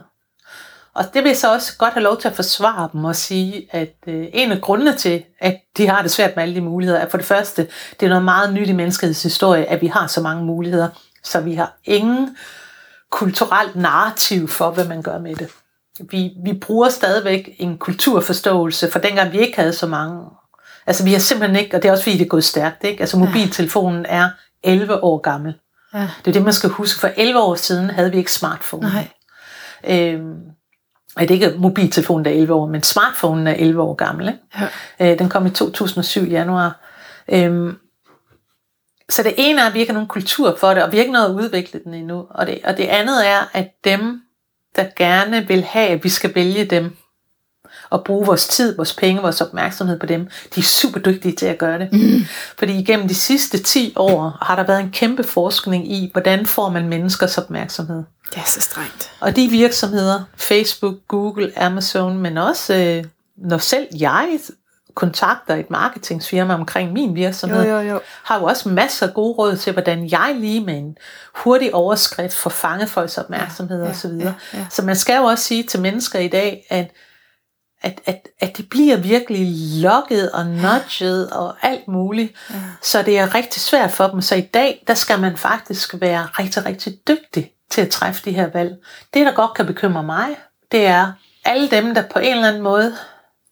Og 0.95 1.05
det 1.13 1.23
vil 1.23 1.29
jeg 1.29 1.37
så 1.37 1.53
også 1.53 1.77
godt 1.77 1.93
have 1.93 2.03
lov 2.03 2.21
til 2.21 2.27
at 2.27 2.35
forsvare 2.35 2.89
dem 2.93 3.05
og 3.05 3.15
sige, 3.15 3.67
at 3.71 3.95
øh, 4.07 4.25
en 4.33 4.51
af 4.51 4.61
grundene 4.61 4.97
til, 4.97 5.23
at 5.39 5.57
de 5.77 5.87
har 5.87 6.01
det 6.01 6.11
svært 6.11 6.35
med 6.35 6.43
alle 6.43 6.55
de 6.55 6.61
muligheder, 6.61 6.99
er 6.99 7.09
for 7.09 7.17
det 7.17 7.25
første, 7.25 7.67
det 7.99 8.05
er 8.05 8.09
noget 8.09 8.25
meget 8.25 8.53
nyt 8.53 8.69
i 8.69 8.73
menneskets 8.73 9.23
historie, 9.23 9.65
at 9.65 9.81
vi 9.81 9.87
har 9.87 10.07
så 10.07 10.21
mange 10.21 10.45
muligheder, 10.45 10.89
så 11.23 11.41
vi 11.41 11.55
har 11.55 11.79
ingen 11.85 12.37
kulturelt 13.11 13.75
narrativ 13.75 14.47
for, 14.47 14.71
hvad 14.71 14.85
man 14.85 15.01
gør 15.01 15.19
med 15.19 15.35
det. 15.35 15.49
Vi, 16.11 16.31
vi 16.43 16.53
bruger 16.53 16.89
stadigvæk 16.89 17.49
en 17.57 17.77
kulturforståelse, 17.77 18.91
for 18.91 18.99
dengang 18.99 19.31
vi 19.31 19.39
ikke 19.39 19.59
havde 19.59 19.73
så 19.73 19.87
mange. 19.87 20.25
Altså 20.87 21.03
vi 21.03 21.11
har 21.11 21.19
simpelthen 21.19 21.59
ikke, 21.59 21.77
og 21.77 21.83
det 21.83 21.87
er 21.87 21.91
også 21.91 22.03
fordi, 22.03 22.17
det 22.17 22.25
er 22.25 22.29
gået 22.29 22.43
stærkt, 22.43 22.83
ikke? 22.83 23.01
Altså 23.01 23.17
mobiltelefonen 23.19 24.05
er 24.05 24.29
11 24.63 25.03
år 25.03 25.17
gammel. 25.17 25.53
Ja. 25.93 25.99
Det 25.99 26.27
er 26.27 26.33
det, 26.33 26.43
man 26.43 26.53
skal 26.53 26.69
huske. 26.69 26.99
For 26.99 27.09
11 27.17 27.39
år 27.39 27.55
siden 27.55 27.89
havde 27.89 28.11
vi 28.11 28.17
ikke 28.17 28.33
smartphone. 28.33 28.89
Nej. 28.89 29.07
Øhm, 29.83 30.39
det 31.19 31.31
er 31.31 31.31
ikke 31.31 31.53
mobiltelefonen, 31.57 32.25
der 32.25 32.31
er 32.31 32.35
11 32.35 32.53
år, 32.53 32.67
men 32.67 32.83
smartphonen 32.83 33.47
er 33.47 33.53
11 33.53 33.81
år 33.81 33.93
gammel. 33.93 34.27
Ikke? 34.27 34.67
Ja. 34.99 35.11
Øh, 35.11 35.19
den 35.19 35.29
kom 35.29 35.45
i 35.45 35.49
2007 35.49 36.23
januar. 36.23 36.79
Øhm, 37.29 37.75
så 39.09 39.23
det 39.23 39.33
ene 39.37 39.61
er, 39.61 39.65
at 39.65 39.73
vi 39.73 39.79
ikke 39.79 39.91
har 39.91 39.93
nogen 39.93 40.07
kultur 40.07 40.55
for 40.59 40.73
det, 40.73 40.83
og 40.83 40.91
vi 40.91 40.97
har 40.97 41.01
ikke 41.01 41.13
noget 41.13 41.29
at 41.29 41.35
udvikle 41.35 41.79
den 41.83 41.93
endnu. 41.93 42.25
Og 42.29 42.47
det, 42.47 42.59
og 42.63 42.77
det 42.77 42.83
andet 42.83 43.27
er, 43.27 43.49
at 43.53 43.69
dem, 43.83 44.21
der 44.75 44.85
gerne 44.95 45.47
vil 45.47 45.63
have, 45.63 45.89
at 45.89 46.03
vi 46.03 46.09
skal 46.09 46.35
vælge 46.35 46.65
dem, 46.65 46.95
og 47.91 48.03
bruge 48.03 48.25
vores 48.25 48.47
tid, 48.47 48.75
vores 48.75 48.93
penge, 48.93 49.21
vores 49.21 49.41
opmærksomhed 49.41 49.99
på 49.99 50.05
dem, 50.05 50.29
de 50.55 50.59
er 50.59 50.63
super 50.63 50.99
dygtige 50.99 51.35
til 51.35 51.45
at 51.45 51.57
gøre 51.57 51.79
det. 51.79 51.89
Mm. 51.93 52.25
Fordi 52.57 52.79
igennem 52.79 53.07
de 53.07 53.15
sidste 53.15 53.57
10 53.57 53.93
år 53.95 54.37
har 54.41 54.55
der 54.55 54.63
været 54.63 54.79
en 54.79 54.91
kæmpe 54.91 55.23
forskning 55.23 55.91
i, 55.91 56.09
hvordan 56.11 56.45
får 56.45 56.69
man 56.69 56.89
menneskers 56.89 57.37
opmærksomhed. 57.37 58.03
Det 58.29 58.37
er 58.37 58.45
så 58.45 58.61
strengt. 58.61 59.11
Og 59.19 59.35
de 59.35 59.47
virksomheder, 59.47 60.23
Facebook, 60.35 60.95
Google, 61.07 61.51
Amazon, 61.59 62.17
men 62.17 62.37
også 62.37 62.73
øh, 62.75 63.03
når 63.37 63.57
selv 63.57 63.87
jeg 63.99 64.39
kontakter 64.95 65.55
et 65.55 65.69
marketingsfirma 65.69 66.53
omkring 66.53 66.93
min 66.93 67.15
virksomhed, 67.15 67.63
Jo, 67.65 67.75
jo, 67.75 67.79
jo. 67.89 67.99
har 68.23 68.39
jo 68.39 68.45
også 68.45 68.69
masser 68.69 69.07
af 69.07 69.13
gode 69.13 69.33
råd 69.33 69.55
til, 69.57 69.73
hvordan 69.73 70.11
jeg 70.11 70.35
lige 70.39 70.65
med 70.65 70.77
en 70.77 70.97
hurtig 71.35 71.73
overskrift 71.75 72.33
får 72.33 72.49
fanget 72.49 72.89
folks 72.89 73.17
opmærksomhed 73.17 73.77
Ja, 73.77 73.83
ja, 73.83 73.89
ja, 73.89 73.95
osv. 73.95 74.11
ja, 74.19 74.33
ja. 74.53 74.65
Så 74.69 74.81
man 74.81 74.95
skal 74.95 75.15
jo 75.17 75.23
også 75.23 75.43
sige 75.43 75.63
til 75.63 75.81
mennesker 75.81 76.19
i 76.19 76.27
dag, 76.27 76.65
at 76.69 76.91
at, 77.81 78.01
at, 78.05 78.27
at 78.39 78.57
det 78.57 78.69
bliver 78.69 78.97
virkelig 78.97 79.47
lokket 79.81 80.31
og 80.31 80.45
nudget 80.45 81.29
og 81.29 81.55
alt 81.61 81.87
muligt. 81.87 82.35
Ja. 82.49 82.55
Så 82.81 83.01
det 83.01 83.19
er 83.19 83.35
rigtig 83.35 83.61
svært 83.61 83.91
for 83.91 84.07
dem. 84.07 84.21
Så 84.21 84.35
i 84.35 84.41
dag, 84.41 84.83
der 84.87 84.93
skal 84.93 85.19
man 85.19 85.37
faktisk 85.37 85.95
være 86.01 86.25
rigtig, 86.25 86.65
rigtig 86.65 86.93
dygtig 87.07 87.51
til 87.69 87.81
at 87.81 87.89
træffe 87.89 88.21
de 88.25 88.31
her 88.31 88.47
valg. 88.47 88.75
Det, 89.13 89.25
der 89.25 89.33
godt 89.33 89.53
kan 89.53 89.65
bekymre 89.65 90.03
mig, 90.03 90.27
det 90.71 90.85
er 90.85 91.11
alle 91.45 91.69
dem, 91.69 91.93
der 91.93 92.03
på 92.07 92.19
en 92.19 92.33
eller 92.33 92.47
anden 92.47 92.61
måde 92.61 92.95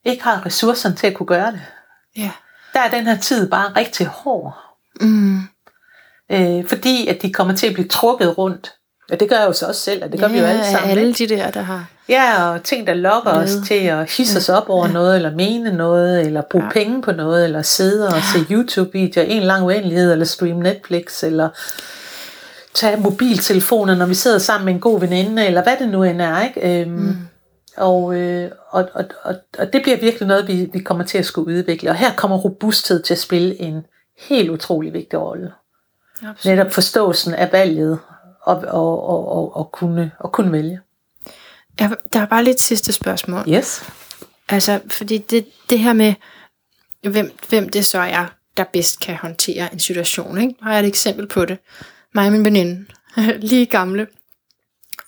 ikke 0.05 0.23
har 0.23 0.45
ressourcerne 0.45 0.95
til 0.95 1.07
at 1.07 1.13
kunne 1.13 1.27
gøre 1.27 1.51
det. 1.51 1.61
Ja. 2.17 2.31
Der 2.73 2.79
er 2.79 2.89
den 2.89 3.05
her 3.07 3.17
tid 3.17 3.49
bare 3.49 3.75
rigtig 3.75 4.07
hård. 4.07 4.57
Mm. 5.01 5.39
Øh, 6.31 6.67
fordi 6.67 7.07
at 7.07 7.21
de 7.21 7.33
kommer 7.33 7.55
til 7.55 7.67
at 7.67 7.73
blive 7.73 7.87
trukket 7.87 8.37
rundt. 8.37 8.73
Ja, 9.11 9.15
det 9.15 9.29
gør 9.29 9.35
jeg 9.35 9.47
jo 9.47 9.53
så 9.53 9.65
også 9.65 9.81
selv, 9.81 10.03
og 10.03 10.11
det 10.11 10.19
gør 10.19 10.27
ja, 10.27 10.33
vi 10.33 10.39
jo 10.39 10.45
alle 10.45 10.65
sammen. 10.65 10.89
alle 10.91 11.07
ikke? 11.07 11.25
de 11.25 11.35
der, 11.35 11.51
der 11.51 11.61
har... 11.61 11.85
Ja, 12.09 12.49
og 12.49 12.63
ting, 12.63 12.87
der 12.87 12.93
lokker 12.93 13.31
os 13.31 13.51
til 13.67 13.73
at 13.73 14.11
hisse 14.11 14.37
os 14.37 14.49
op 14.49 14.69
over 14.69 14.87
noget, 14.87 15.15
eller 15.15 15.35
mene 15.35 15.71
noget, 15.71 16.21
eller 16.25 16.41
bruge 16.51 16.63
Ja. 16.63 16.69
penge 16.71 17.01
på 17.01 17.11
noget, 17.11 17.43
eller 17.45 17.61
sidde 17.61 18.07
og 18.07 18.13
se 18.33 18.39
YouTube-videoer 18.53 19.25
en 19.25 19.43
lang 19.43 19.65
uendelighed, 19.65 20.11
eller 20.11 20.25
streame 20.25 20.59
Netflix, 20.63 21.23
eller 21.23 21.49
tage 22.73 22.97
mobiltelefoner, 22.97 23.95
når 23.95 24.05
vi 24.05 24.13
sidder 24.13 24.37
sammen 24.37 24.65
med 24.65 24.73
en 24.73 24.79
god 24.79 24.99
veninde, 24.99 25.45
eller 25.45 25.63
hvad 25.63 25.77
det 25.79 25.89
nu 25.89 26.03
end 26.03 26.21
er. 26.21 26.41
Ikke? 26.41 26.81
Øhm, 26.81 26.91
mm. 26.91 27.17
og, 27.77 28.15
øh, 28.15 28.51
og, 28.69 28.89
og, 28.93 29.05
og, 29.23 29.35
og 29.59 29.73
det 29.73 29.81
bliver 29.81 29.97
virkelig 29.97 30.27
noget, 30.27 30.47
vi, 30.47 30.69
vi 30.73 30.79
kommer 30.79 31.03
til 31.03 31.17
at 31.17 31.25
skulle 31.25 31.57
udvikle. 31.57 31.89
Og 31.89 31.95
her 31.95 32.11
kommer 32.15 32.37
robusthed 32.37 33.03
til 33.03 33.13
at 33.13 33.19
spille 33.19 33.61
en 33.61 33.81
helt 34.19 34.49
utrolig 34.49 34.93
vigtig 34.93 35.19
rolle. 35.19 35.51
Absolut. 36.29 36.57
Netop 36.57 36.71
forståelsen 36.71 37.33
af 37.33 37.49
valget, 37.51 37.99
og, 38.49 38.63
og, 38.67 39.09
og, 39.09 39.31
og, 39.31 39.55
og, 39.55 39.71
kunne, 39.71 40.11
og 40.19 40.31
kunne 40.31 40.51
vælge. 40.51 40.79
Jeg, 41.79 41.95
der 42.13 42.19
er 42.19 42.25
bare 42.25 42.43
lidt 42.43 42.61
sidste 42.61 42.93
spørgsmål. 42.93 43.43
Yes. 43.49 43.83
Altså, 44.49 44.79
fordi 44.87 45.17
det, 45.17 45.45
det 45.69 45.79
her 45.79 45.93
med, 45.93 46.13
hvem, 47.01 47.37
hvem 47.49 47.69
det 47.69 47.85
så 47.85 47.99
er, 47.99 48.25
der 48.57 48.63
bedst 48.63 48.99
kan 48.99 49.15
håndtere 49.15 49.73
en 49.73 49.79
situation. 49.79 50.41
Ikke? 50.41 50.55
Har 50.61 50.71
jeg 50.71 50.79
et 50.79 50.87
eksempel 50.87 51.27
på 51.27 51.45
det. 51.45 51.57
Mig 52.13 52.25
og 52.25 52.31
min 52.31 52.45
veninde, 52.45 52.85
lige 53.49 53.65
gamle, 53.65 54.07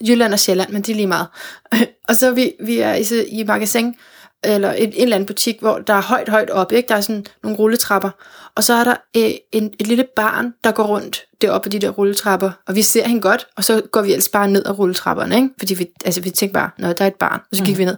Jylland 0.07 0.33
og 0.33 0.39
Sjælland, 0.39 0.71
men 0.71 0.81
det 0.81 0.89
er 0.89 0.95
lige 0.95 1.07
meget. 1.07 1.27
og 2.09 2.15
så 2.15 2.31
vi, 2.31 2.53
vi 2.59 2.79
er 2.79 2.93
i, 2.93 3.25
i 3.27 3.43
magasin, 3.43 3.95
eller 4.43 4.71
en, 4.71 4.93
en 4.93 5.03
eller 5.03 5.15
anden 5.15 5.27
butik, 5.27 5.59
hvor 5.59 5.79
der 5.79 5.93
er 5.93 6.01
højt, 6.01 6.29
højt 6.29 6.49
op, 6.49 6.71
ikke? 6.71 6.87
der 6.87 6.95
er 6.95 7.01
sådan 7.01 7.25
nogle 7.43 7.57
rulletrapper, 7.57 8.09
og 8.55 8.63
så 8.63 8.73
er 8.73 8.83
der 8.83 8.95
øh, 9.17 9.31
en, 9.51 9.73
et 9.79 9.87
lille 9.87 10.07
barn, 10.15 10.53
der 10.63 10.71
går 10.71 10.83
rundt 10.83 11.25
deroppe 11.41 11.65
på 11.65 11.69
de 11.69 11.79
der 11.79 11.89
rulletrapper, 11.89 12.51
og 12.67 12.75
vi 12.75 12.81
ser 12.81 13.07
hende 13.07 13.21
godt, 13.21 13.47
og 13.57 13.63
så 13.63 13.81
går 13.91 14.01
vi 14.01 14.11
ellers 14.11 14.29
bare 14.29 14.47
ned 14.47 14.65
ad 14.65 14.79
rulletrapperne, 14.79 15.35
ikke? 15.35 15.49
fordi 15.59 15.73
vi, 15.73 15.87
altså, 16.05 16.21
vi 16.21 16.29
tænker 16.29 16.53
bare, 16.53 16.69
når 16.77 16.93
der 16.93 17.03
er 17.03 17.07
et 17.07 17.15
barn, 17.15 17.41
og 17.51 17.57
så 17.57 17.63
gik 17.63 17.75
mm. 17.75 17.79
vi 17.79 17.85
ned. 17.85 17.97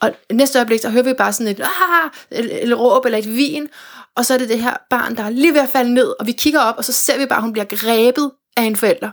Og 0.00 0.14
næste 0.32 0.58
øjeblik, 0.58 0.80
så 0.80 0.90
hører 0.90 1.04
vi 1.04 1.12
bare 1.12 1.32
sådan 1.32 1.52
et, 1.52 1.60
ah, 1.60 2.10
eller, 2.30 2.58
eller 2.58 2.76
råb, 2.76 3.04
eller 3.04 3.18
et 3.18 3.36
vin, 3.36 3.68
og 4.16 4.26
så 4.26 4.34
er 4.34 4.38
det 4.38 4.48
det 4.48 4.62
her 4.62 4.76
barn, 4.90 5.16
der 5.16 5.22
er 5.22 5.30
lige 5.30 5.54
ved 5.54 5.60
at 5.60 5.68
falde 5.68 5.94
ned, 5.94 6.14
og 6.20 6.26
vi 6.26 6.32
kigger 6.32 6.60
op, 6.60 6.74
og 6.78 6.84
så 6.84 6.92
ser 6.92 7.18
vi 7.18 7.26
bare, 7.26 7.36
at 7.36 7.42
hun 7.42 7.52
bliver 7.52 7.66
grebet 7.70 8.30
af 8.56 8.62
en 8.62 8.76
forælder. 8.76 9.10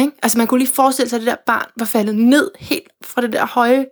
Ikke? 0.00 0.12
Altså 0.22 0.38
man 0.38 0.46
kunne 0.46 0.58
lige 0.58 0.72
forestille 0.72 1.08
sig, 1.08 1.16
at 1.16 1.20
det 1.20 1.26
der 1.26 1.36
barn 1.46 1.66
var 1.78 1.86
faldet 1.86 2.14
ned 2.14 2.50
helt 2.58 2.88
fra 3.04 3.20
det 3.20 3.32
der 3.32 3.46
høje, 3.46 3.86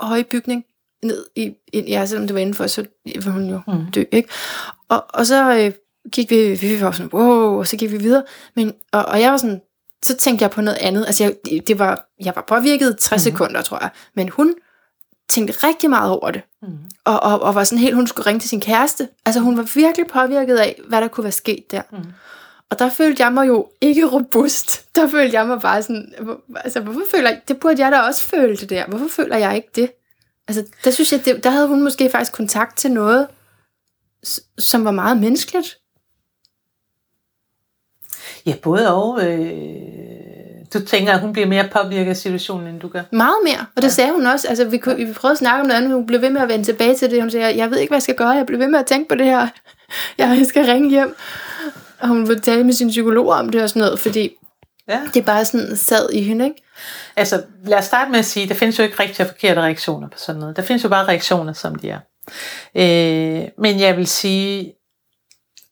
høje 0.00 0.24
bygning 0.24 0.64
ned 1.06 1.24
i, 1.36 1.52
ind, 1.72 1.88
ja, 1.88 2.06
selvom 2.06 2.26
det 2.26 2.34
var 2.34 2.40
indenfor, 2.40 2.66
så 2.66 2.84
var 3.24 3.30
hun 3.32 3.50
jo 3.50 3.60
mm. 3.68 3.90
dø, 3.94 4.04
ikke? 4.12 4.28
Og, 4.88 5.04
og 5.08 5.26
så 5.26 5.58
øh, 5.58 5.72
gik 6.12 6.30
vi, 6.30 6.54
vi 6.54 6.80
var 6.80 6.90
sådan, 6.90 7.10
wow, 7.12 7.58
og 7.58 7.66
så 7.66 7.76
gik 7.76 7.92
vi 7.92 7.96
videre, 7.96 8.22
men, 8.56 8.72
og, 8.92 9.04
og 9.04 9.20
jeg 9.20 9.30
var 9.30 9.36
sådan, 9.36 9.60
så 10.02 10.16
tænkte 10.16 10.42
jeg 10.42 10.50
på 10.50 10.60
noget 10.60 10.78
andet, 10.80 11.06
altså 11.06 11.24
jeg, 11.24 11.34
det, 11.66 11.78
var, 11.78 12.08
jeg 12.24 12.32
var 12.36 12.44
påvirket 12.48 12.98
60 12.98 13.26
mm. 13.26 13.32
sekunder, 13.32 13.62
tror 13.62 13.78
jeg, 13.80 13.90
men 14.14 14.28
hun 14.28 14.54
tænkte 15.28 15.66
rigtig 15.66 15.90
meget 15.90 16.10
over 16.10 16.30
det, 16.30 16.42
mm. 16.62 16.68
og, 17.04 17.22
og, 17.22 17.42
og 17.42 17.54
var 17.54 17.64
sådan 17.64 17.82
helt, 17.82 17.94
hun 17.94 18.06
skulle 18.06 18.26
ringe 18.26 18.40
til 18.40 18.48
sin 18.48 18.60
kæreste, 18.60 19.08
altså 19.26 19.40
hun 19.40 19.56
var 19.56 19.70
virkelig 19.74 20.06
påvirket 20.06 20.56
af, 20.56 20.80
hvad 20.88 21.00
der 21.00 21.08
kunne 21.08 21.24
være 21.24 21.32
sket 21.32 21.70
der. 21.70 21.82
Mm. 21.92 21.98
Og 22.70 22.78
der 22.78 22.90
følte 22.90 23.22
jeg 23.22 23.32
mig 23.32 23.48
jo 23.48 23.68
ikke 23.80 24.06
robust. 24.06 24.96
Der 24.96 25.08
følte 25.08 25.36
jeg 25.36 25.46
mig 25.46 25.60
bare 25.60 25.82
sådan, 25.82 26.12
altså 26.56 26.80
hvorfor 26.80 27.00
føler 27.10 27.30
jeg, 27.30 27.40
det 27.48 27.60
burde 27.60 27.84
jeg 27.84 27.92
da 27.92 27.98
også 27.98 28.22
føle 28.22 28.56
det 28.56 28.70
der. 28.70 28.86
Hvorfor 28.86 29.08
føler 29.08 29.36
jeg 29.36 29.56
ikke 29.56 29.68
det? 29.74 29.90
Altså 30.48 30.64
der 30.84 30.90
synes 30.90 31.12
jeg, 31.12 31.24
det, 31.24 31.44
der 31.44 31.50
havde 31.50 31.68
hun 31.68 31.82
måske 31.82 32.10
faktisk 32.10 32.32
kontakt 32.32 32.76
til 32.78 32.90
noget, 32.90 33.26
som 34.58 34.84
var 34.84 34.90
meget 34.90 35.16
menneskeligt. 35.16 35.78
Ja, 38.46 38.54
både 38.62 38.94
og. 38.94 39.26
Øh, 39.26 39.66
du 40.74 40.84
tænker, 40.84 41.12
at 41.12 41.20
hun 41.20 41.32
bliver 41.32 41.48
mere 41.48 41.68
påvirket 41.72 42.10
af 42.10 42.16
situationen, 42.16 42.66
end 42.66 42.80
du 42.80 42.88
gør. 42.88 43.02
Meget 43.12 43.36
mere. 43.44 43.66
Og 43.76 43.82
det 43.82 43.88
ja. 43.88 43.88
sagde 43.88 44.12
hun 44.12 44.26
også. 44.26 44.48
Altså, 44.48 44.64
vi, 44.64 44.78
kunne, 44.78 44.96
vi 44.96 45.12
prøvede 45.12 45.32
at 45.32 45.38
snakke 45.38 45.60
om 45.60 45.66
noget 45.66 45.76
andet, 45.76 45.90
men 45.90 45.98
hun 45.98 46.06
blev 46.06 46.20
ved 46.20 46.30
med 46.30 46.40
at 46.40 46.48
vende 46.48 46.64
tilbage 46.64 46.94
til 46.94 47.10
det. 47.10 47.20
Hun 47.22 47.30
sagde, 47.30 47.56
jeg 47.56 47.70
ved 47.70 47.78
ikke, 47.78 47.90
hvad 47.90 47.96
jeg 47.96 48.02
skal 48.02 48.14
gøre. 48.14 48.30
Jeg 48.30 48.46
blev 48.46 48.58
ved 48.58 48.68
med 48.68 48.78
at 48.78 48.86
tænke 48.86 49.08
på 49.08 49.14
det 49.14 49.26
her. 49.26 49.48
Jeg 50.18 50.46
skal 50.48 50.64
ringe 50.64 50.90
hjem. 50.90 51.16
Og 52.00 52.08
hun 52.08 52.28
ville 52.28 52.40
tale 52.40 52.64
med 52.64 52.72
sin 52.72 52.88
psykolog 52.88 53.28
om 53.28 53.48
det 53.48 53.62
og 53.62 53.68
sådan 53.68 53.80
noget, 53.80 54.00
fordi 54.00 54.30
Ja. 54.88 55.00
det 55.14 55.24
bare 55.24 55.44
sådan 55.44 55.76
sad 55.76 56.10
i 56.12 56.22
hende, 56.22 56.44
ikke? 56.44 56.62
Altså, 57.16 57.44
lad 57.64 57.78
os 57.78 57.84
starte 57.84 58.10
med 58.10 58.18
at 58.18 58.24
sige, 58.24 58.48
der 58.48 58.54
findes 58.54 58.78
jo 58.78 58.84
ikke 58.84 59.02
rigtige 59.02 59.26
og 59.26 59.28
forkerte 59.28 59.60
reaktioner 59.60 60.08
på 60.08 60.18
sådan 60.18 60.40
noget. 60.40 60.56
Der 60.56 60.62
findes 60.62 60.84
jo 60.84 60.88
bare 60.88 61.08
reaktioner, 61.08 61.52
som 61.52 61.74
de 61.74 61.90
er. 61.90 62.00
Øh, 62.74 63.48
men 63.58 63.80
jeg 63.80 63.96
vil 63.96 64.06
sige, 64.06 64.74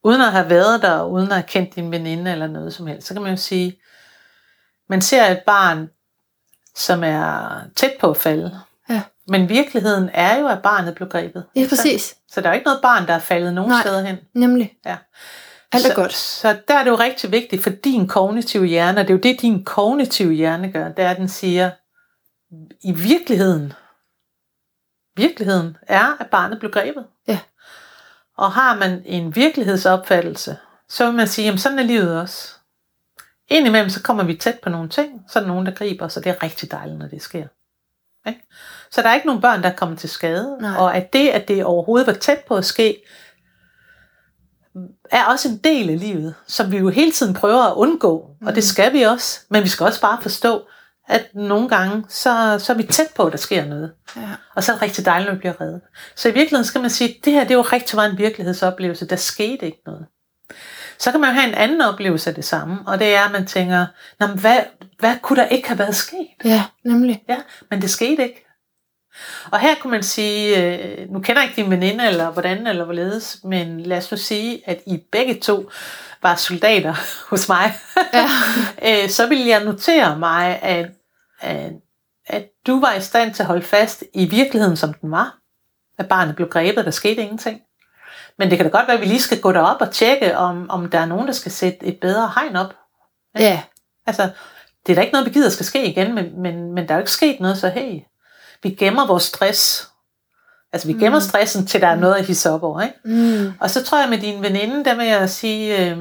uden 0.04 0.20
at 0.20 0.32
have 0.32 0.50
været 0.50 0.82
der, 0.82 0.92
og 0.92 1.12
uden 1.12 1.26
at 1.28 1.34
have 1.34 1.42
kendt 1.42 1.74
din 1.74 1.90
veninde 1.90 2.32
eller 2.32 2.46
noget 2.46 2.74
som 2.74 2.86
helst, 2.86 3.06
så 3.06 3.14
kan 3.14 3.22
man 3.22 3.30
jo 3.30 3.36
sige, 3.36 3.80
man 4.88 5.02
ser 5.02 5.26
et 5.26 5.40
barn, 5.46 5.88
som 6.76 7.04
er 7.04 7.60
tæt 7.76 7.92
på 8.00 8.10
at 8.10 8.16
falde. 8.16 8.60
Ja. 8.90 9.02
Men 9.28 9.48
virkeligheden 9.48 10.10
er 10.14 10.38
jo, 10.38 10.48
at 10.48 10.62
barnet 10.62 10.94
blev 10.94 11.08
grebet. 11.08 11.44
Ja, 11.56 11.66
præcis. 11.68 12.16
Så 12.28 12.40
der 12.40 12.46
er 12.46 12.52
jo 12.52 12.54
ikke 12.54 12.64
noget 12.64 12.82
barn, 12.82 13.06
der 13.06 13.14
er 13.14 13.18
faldet 13.18 13.54
nogen 13.54 13.70
Nej. 13.70 13.80
steder 13.80 14.02
hen. 14.02 14.16
Nemlig. 14.34 14.72
Ja. 14.86 14.96
Alt 15.74 15.84
er 15.84 15.88
så, 15.88 15.94
godt. 15.94 16.12
Så 16.12 16.56
der 16.68 16.74
er 16.74 16.84
det 16.84 16.90
jo 16.90 16.96
rigtig 16.96 17.32
vigtigt 17.32 17.62
for 17.62 17.70
din 17.70 18.08
kognitive 18.08 18.66
hjerne, 18.66 19.00
og 19.00 19.08
det 19.08 19.10
er 19.10 19.14
jo 19.14 19.20
det, 19.20 19.40
din 19.40 19.64
kognitive 19.64 20.32
hjerne 20.32 20.72
gør, 20.72 20.88
det 20.88 21.04
er, 21.04 21.10
at 21.10 21.16
den 21.16 21.28
siger, 21.28 21.70
i 22.80 22.92
virkeligheden, 22.92 23.72
virkeligheden 25.16 25.76
er, 25.82 26.16
at 26.20 26.30
barnet 26.30 26.58
blev 26.58 26.70
grebet. 26.70 27.06
Ja. 27.28 27.38
Og 28.36 28.52
har 28.52 28.76
man 28.76 29.02
en 29.04 29.36
virkelighedsopfattelse, 29.36 30.56
så 30.88 31.06
vil 31.06 31.14
man 31.14 31.28
sige, 31.28 31.44
jamen 31.44 31.58
sådan 31.58 31.78
er 31.78 31.82
livet 31.82 32.20
også. 32.20 32.54
Indimellem 33.48 33.90
så 33.90 34.02
kommer 34.02 34.24
vi 34.24 34.34
tæt 34.34 34.58
på 34.62 34.68
nogle 34.68 34.88
ting, 34.88 35.24
så 35.28 35.38
er 35.38 35.42
der 35.42 35.48
nogen, 35.48 35.66
der 35.66 35.72
griber 35.72 36.04
os, 36.04 36.16
og 36.16 36.24
det 36.24 36.30
er 36.30 36.42
rigtig 36.42 36.70
dejligt, 36.70 36.98
når 36.98 37.06
det 37.06 37.22
sker. 37.22 37.46
Ikke? 38.28 38.40
Så 38.90 39.02
der 39.02 39.08
er 39.08 39.14
ikke 39.14 39.26
nogen 39.26 39.42
børn, 39.42 39.62
der 39.62 39.68
er 39.68 39.76
kommet 39.76 39.98
til 39.98 40.08
skade, 40.08 40.58
Nej. 40.60 40.76
og 40.76 40.96
at 40.96 41.12
det, 41.12 41.28
at 41.28 41.48
det 41.48 41.64
overhovedet 41.64 42.06
var 42.06 42.12
tæt 42.12 42.38
på 42.38 42.56
at 42.56 42.64
ske, 42.64 43.02
er 45.10 45.24
også 45.24 45.48
en 45.48 45.56
del 45.56 45.90
af 45.90 46.00
livet, 46.00 46.34
som 46.46 46.72
vi 46.72 46.76
jo 46.76 46.88
hele 46.88 47.12
tiden 47.12 47.34
prøver 47.34 47.62
at 47.62 47.74
undgå, 47.74 48.30
mm. 48.40 48.46
og 48.46 48.54
det 48.54 48.64
skal 48.64 48.92
vi 48.92 49.02
også, 49.02 49.40
men 49.48 49.62
vi 49.62 49.68
skal 49.68 49.86
også 49.86 50.00
bare 50.00 50.22
forstå, 50.22 50.62
at 51.08 51.26
nogle 51.34 51.68
gange, 51.68 52.04
så, 52.08 52.56
så 52.58 52.72
er 52.72 52.76
vi 52.76 52.82
tæt 52.82 53.08
på, 53.16 53.22
at 53.22 53.32
der 53.32 53.38
sker 53.38 53.64
noget. 53.64 53.92
Ja. 54.16 54.28
Og 54.54 54.64
så 54.64 54.72
er 54.72 54.76
det 54.76 54.82
rigtig 54.82 55.04
dejligt, 55.04 55.26
når 55.26 55.34
vi 55.34 55.38
bliver 55.38 55.60
reddet. 55.60 55.80
Så 56.14 56.28
i 56.28 56.32
virkeligheden 56.32 56.64
skal 56.64 56.80
man 56.80 56.90
sige, 56.90 57.10
at 57.10 57.24
det 57.24 57.32
her 57.32 57.40
det 57.40 57.50
er 57.50 57.54
jo 57.54 57.62
rigtig 57.62 57.96
meget 57.96 58.10
en 58.10 58.18
virkelighedsoplevelse. 58.18 59.06
Der 59.06 59.16
skete 59.16 59.66
ikke 59.66 59.82
noget. 59.86 60.06
Så 60.98 61.10
kan 61.10 61.20
man 61.20 61.30
jo 61.30 61.34
have 61.34 61.48
en 61.48 61.54
anden 61.54 61.80
oplevelse 61.80 62.30
af 62.30 62.34
det 62.34 62.44
samme, 62.44 62.78
og 62.86 62.98
det 62.98 63.14
er, 63.14 63.20
at 63.22 63.32
man 63.32 63.46
tænker, 63.46 63.86
Nå, 64.20 64.26
hvad, 64.26 64.58
hvad 64.98 65.16
kunne 65.22 65.40
der 65.40 65.46
ikke 65.46 65.68
have 65.68 65.78
været 65.78 65.94
sket? 65.94 66.28
Ja, 66.44 66.64
nemlig. 66.84 67.22
Ja, 67.28 67.36
men 67.70 67.82
det 67.82 67.90
skete 67.90 68.22
ikke. 68.22 68.43
Og 69.50 69.60
her 69.60 69.74
kunne 69.80 69.90
man 69.90 70.02
sige, 70.02 70.56
øh, 70.62 71.10
nu 71.10 71.20
kender 71.20 71.42
jeg 71.42 71.50
ikke 71.50 71.62
din 71.62 71.70
veninde, 71.70 72.06
eller 72.08 72.30
hvordan, 72.30 72.66
eller 72.66 72.84
hvorledes, 72.84 73.38
men 73.44 73.80
lad 73.80 73.98
os 73.98 74.10
nu 74.10 74.16
sige, 74.16 74.62
at 74.66 74.80
I 74.86 75.02
begge 75.12 75.40
to 75.40 75.70
var 76.22 76.34
soldater 76.36 76.94
hos 77.30 77.48
mig. 77.48 77.72
Ja. 78.12 78.28
øh, 79.04 79.08
så 79.08 79.28
ville 79.28 79.48
jeg 79.48 79.64
notere 79.64 80.18
mig, 80.18 80.62
at, 80.62 80.90
at, 81.40 81.72
at 82.26 82.48
du 82.66 82.80
var 82.80 82.94
i 82.94 83.00
stand 83.00 83.34
til 83.34 83.42
at 83.42 83.46
holde 83.46 83.62
fast 83.62 84.04
i 84.14 84.24
virkeligheden, 84.24 84.76
som 84.76 84.94
den 84.94 85.10
var. 85.10 85.38
At 85.98 86.08
barnet 86.08 86.36
blev 86.36 86.48
grebet, 86.48 86.84
der 86.84 86.90
skete 86.90 87.22
ingenting. 87.22 87.60
Men 88.38 88.50
det 88.50 88.58
kan 88.58 88.66
da 88.66 88.70
godt 88.70 88.88
være, 88.88 88.96
at 88.96 89.00
vi 89.00 89.06
lige 89.06 89.22
skal 89.22 89.40
gå 89.40 89.52
derop 89.52 89.80
og 89.80 89.90
tjekke, 89.90 90.36
om, 90.36 90.70
om 90.70 90.90
der 90.90 90.98
er 90.98 91.06
nogen, 91.06 91.26
der 91.26 91.32
skal 91.32 91.52
sætte 91.52 91.86
et 91.86 92.00
bedre 92.00 92.32
hegn 92.34 92.56
op. 92.56 92.74
Ja. 93.38 93.62
Altså, 94.06 94.30
det 94.86 94.92
er 94.92 94.94
da 94.94 95.00
ikke 95.00 95.12
noget, 95.12 95.26
vi 95.26 95.32
gider 95.32 95.48
skal 95.48 95.66
ske 95.66 95.86
igen, 95.86 96.14
men, 96.14 96.42
men, 96.42 96.72
men 96.72 96.88
der 96.88 96.94
er 96.94 96.98
jo 96.98 97.02
ikke 97.02 97.10
sket 97.10 97.40
noget, 97.40 97.58
så 97.58 97.68
hey, 97.68 98.00
vi 98.64 98.70
gemmer 98.70 99.06
vores 99.06 99.22
stress. 99.22 99.88
Altså, 100.72 100.86
vi 100.88 100.92
gemmer 100.92 101.18
Mm. 101.18 101.24
stressen, 101.24 101.66
til 101.66 101.80
der 101.80 101.86
er 101.88 101.96
noget 101.96 102.14
at 102.14 102.24
hisse 102.24 102.50
op 102.50 102.62
over, 102.62 102.82
ikke? 102.82 102.94
Mm. 103.04 103.52
Og 103.60 103.70
så 103.70 103.84
tror 103.84 104.00
jeg 104.00 104.08
med 104.10 104.18
din 104.18 104.42
veninde, 104.42 104.84
der 104.84 104.94
vil 104.96 105.06
jeg 105.06 105.30
sige, 105.30 105.90
øh, 105.90 105.96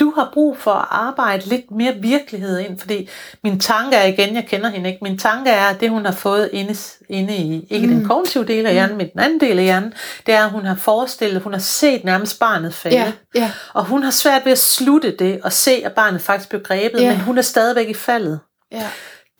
du 0.00 0.12
har 0.16 0.30
brug 0.32 0.56
for 0.58 0.70
at 0.72 0.86
arbejde 0.90 1.46
lidt 1.46 1.70
mere 1.70 1.94
virkelighed 1.94 2.58
ind, 2.58 2.78
fordi 2.78 3.08
min 3.44 3.60
tanke 3.60 3.96
er 3.96 4.04
igen, 4.06 4.34
jeg 4.34 4.46
kender 4.48 4.68
hende 4.70 4.88
ikke, 4.90 4.98
min 5.04 5.18
tanke 5.18 5.50
er, 5.50 5.64
at 5.66 5.80
det 5.80 5.90
hun 5.90 6.04
har 6.04 6.12
fået 6.12 6.50
inde, 6.52 6.76
inde 7.08 7.36
i, 7.36 7.66
ikke 7.70 7.86
mm. 7.86 7.92
den 7.92 8.02
Mm. 8.02 8.08
kognitive 8.08 8.44
del 8.46 8.66
af 8.66 8.72
hjernen, 8.72 8.96
men 8.96 9.08
den 9.12 9.20
anden 9.20 9.40
del 9.40 9.58
af 9.58 9.64
hjernen, 9.64 9.92
det 10.26 10.34
er, 10.34 10.44
at 10.44 10.50
hun 10.50 10.64
har 10.66 10.74
forestillet, 10.74 11.42
hun 11.42 11.52
har 11.52 11.60
set 11.60 12.04
nærmest 12.04 12.40
barnet 12.40 12.74
falde. 12.74 12.96
Ja, 12.96 13.12
ja, 13.34 13.50
Og 13.74 13.84
hun 13.84 14.02
har 14.02 14.10
svært 14.10 14.44
ved 14.44 14.52
at 14.52 14.58
slutte 14.58 15.16
det 15.16 15.40
og 15.42 15.52
se, 15.52 15.82
at 15.84 15.92
barnet 15.92 16.20
faktisk 16.20 16.48
blev 16.48 16.62
grebet, 16.62 17.00
Ja. 17.02 17.10
men 17.10 17.20
hun 17.20 17.38
er 17.38 17.42
stadigvæk 17.42 17.88
i 17.88 17.94
faldet. 17.94 18.40
ja. 18.72 18.86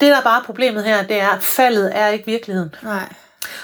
Det, 0.01 0.09
der 0.11 0.17
er 0.17 0.23
bare 0.23 0.43
problemet 0.47 0.85
her, 0.85 1.03
det 1.03 1.21
er, 1.21 1.29
at 1.29 1.43
faldet 1.43 1.91
er 1.95 2.09
ikke 2.09 2.27
virkeligheden. 2.27 2.75
Nej. 2.83 3.09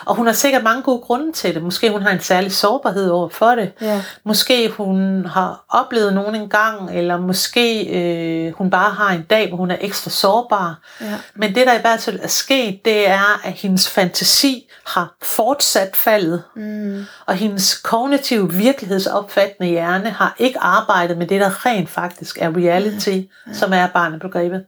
Og 0.06 0.14
hun 0.14 0.26
har 0.26 0.32
sikkert 0.32 0.62
mange 0.62 0.82
gode 0.82 0.98
grunde 1.00 1.32
til 1.32 1.54
det. 1.54 1.62
Måske 1.62 1.90
hun 1.90 2.02
har 2.02 2.10
en 2.10 2.20
særlig 2.20 2.52
sårbarhed 2.52 3.10
over 3.10 3.28
for 3.28 3.50
det. 3.54 3.72
Ja. 3.80 4.02
Måske 4.24 4.68
hun 4.68 5.26
har 5.26 5.64
oplevet 5.68 6.14
nogen 6.14 6.34
en 6.34 6.48
gang, 6.48 6.96
eller 6.98 7.20
måske 7.20 7.84
øh, 7.86 8.52
hun 8.52 8.70
bare 8.70 8.90
har 8.90 9.10
en 9.14 9.22
dag, 9.22 9.48
hvor 9.48 9.56
hun 9.56 9.70
er 9.70 9.76
ekstra 9.80 10.10
sårbar. 10.10 10.78
Ja. 11.00 11.14
Men 11.34 11.54
det, 11.54 11.66
der 11.66 11.74
i 11.74 11.80
hvert 11.80 12.00
fald 12.00 12.20
er 12.22 12.28
sket, 12.28 12.80
det 12.84 13.08
er, 13.08 13.40
at 13.44 13.52
hendes 13.52 13.88
fantasi 13.90 14.70
har 14.86 15.14
fortsat 15.22 15.96
faldet, 15.96 16.42
Mm. 16.56 17.04
og 17.26 17.34
hendes 17.34 17.74
kognitive 17.78 18.52
virkelighedsopfattende 18.52 19.70
hjerne 19.70 20.10
har 20.10 20.34
ikke 20.38 20.58
arbejdet 20.60 21.18
med 21.18 21.26
det, 21.26 21.40
der 21.40 21.66
rent 21.66 21.90
faktisk 21.90 22.38
er 22.40 22.48
reality, 22.56 23.20
som 23.52 23.72
er 23.72 23.86
barnet 23.86 24.20
blev 24.20 24.32
grebet. 24.32 24.64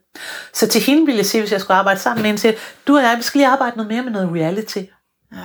Så 0.53 0.67
til 0.67 0.81
hende 0.81 1.05
ville 1.05 1.17
jeg 1.17 1.25
sige, 1.25 1.41
hvis 1.41 1.51
jeg 1.51 1.61
skulle 1.61 1.77
arbejde 1.77 1.99
sammen 1.99 2.21
med 2.21 2.27
hende, 2.29 2.41
sige, 2.41 2.55
du 2.87 2.95
og 2.97 3.03
jeg, 3.03 3.13
vi 3.17 3.23
skal 3.23 3.39
lige 3.39 3.47
arbejde 3.47 3.77
noget 3.77 3.91
mere 3.91 4.01
med 4.03 4.11
noget 4.11 4.29
reality. 4.33 4.77
Ja. 5.33 5.37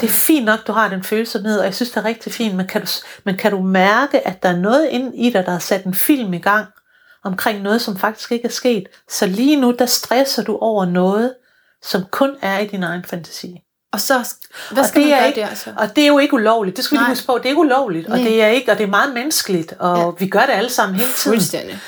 Det 0.00 0.06
er 0.08 0.12
fint 0.12 0.44
nok, 0.44 0.66
du 0.66 0.72
har 0.72 0.88
den 0.88 1.02
følsomhed, 1.04 1.58
og 1.58 1.64
jeg 1.64 1.74
synes, 1.74 1.90
det 1.90 1.96
er 1.96 2.04
rigtig 2.04 2.32
fint, 2.32 2.54
men 2.54 2.66
kan 2.66 2.80
du, 2.80 2.86
men 3.24 3.36
kan 3.36 3.50
du 3.52 3.60
mærke, 3.62 4.26
at 4.28 4.42
der 4.42 4.48
er 4.48 4.56
noget 4.56 4.88
inde 4.90 5.16
i 5.16 5.30
dig, 5.30 5.46
der 5.46 5.52
har 5.52 5.58
sat 5.58 5.84
en 5.84 5.94
film 5.94 6.32
i 6.34 6.38
gang, 6.38 6.66
omkring 7.24 7.62
noget, 7.62 7.82
som 7.82 7.96
faktisk 7.98 8.32
ikke 8.32 8.44
er 8.48 8.52
sket. 8.52 8.86
Så 9.10 9.26
lige 9.26 9.56
nu, 9.60 9.74
der 9.78 9.86
stresser 9.86 10.42
du 10.42 10.56
over 10.56 10.84
noget, 10.84 11.34
som 11.82 12.04
kun 12.10 12.30
er 12.42 12.58
i 12.58 12.66
din 12.66 12.82
egen 12.82 13.04
fantasi. 13.04 13.60
Og 13.92 14.00
så, 14.00 14.34
hvad 14.70 14.82
Og 14.82 14.88
skal 14.88 15.02
det 15.02 15.10
man 15.10 15.18
gøre 15.18 15.28
ikke- 15.28 15.40
der 15.40 15.54
så? 15.54 15.70
Og 15.76 15.96
det 15.96 16.04
er 16.04 16.08
jo 16.08 16.18
ikke 16.18 16.34
ulovligt. 16.34 16.76
Det 16.76 16.84
skal 16.84 16.98
vi 16.98 17.02
Nej. 17.02 17.10
huske 17.10 17.26
på. 17.26 17.34
Det 17.38 17.44
er 17.44 17.48
ikke 17.48 17.60
ulovligt. 17.60 18.06
Og 18.08 18.16
Nej. 18.18 18.28
det 18.28 18.42
er 18.42 18.46
ikke, 18.48 18.72
og 18.72 18.78
det 18.78 18.84
er 18.84 18.88
meget 18.88 19.14
menneskeligt. 19.14 19.74
Og 19.78 19.98
Ja. 19.98 20.10
vi 20.24 20.28
gør 20.30 20.40
det 20.40 20.52
alle 20.52 20.70
sammen 20.70 20.96
hele 20.96 21.12
tiden. 21.12 21.36
Fuldstændig. 21.36 21.78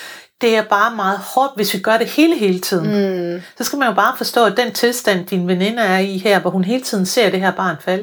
Det 0.41 0.57
er 0.57 0.63
bare 0.63 0.97
meget 0.97 1.19
hårdt, 1.19 1.53
hvis 1.57 1.75
vi 1.75 1.79
gør 1.79 1.97
det 1.99 2.07
hele, 2.07 2.39
hele 2.39 2.61
tiden. 2.61 3.35
Mm. 3.35 3.43
Så 3.59 3.65
skal 3.65 3.79
man 3.79 3.89
jo 3.89 3.95
bare 3.95 4.17
forstå, 4.17 4.45
at 4.45 4.57
den 4.57 4.73
tilstand, 4.73 5.27
din 5.27 5.49
veninde 5.49 5.83
er 5.83 5.99
i 5.99 6.19
her, 6.19 6.39
hvor 6.41 6.51
hun 6.51 6.65
hele 6.65 6.83
tiden 6.83 7.07
ser 7.07 7.31
det 7.31 7.41
her 7.41 7.51
barn 7.51 7.77
falde, 7.81 8.03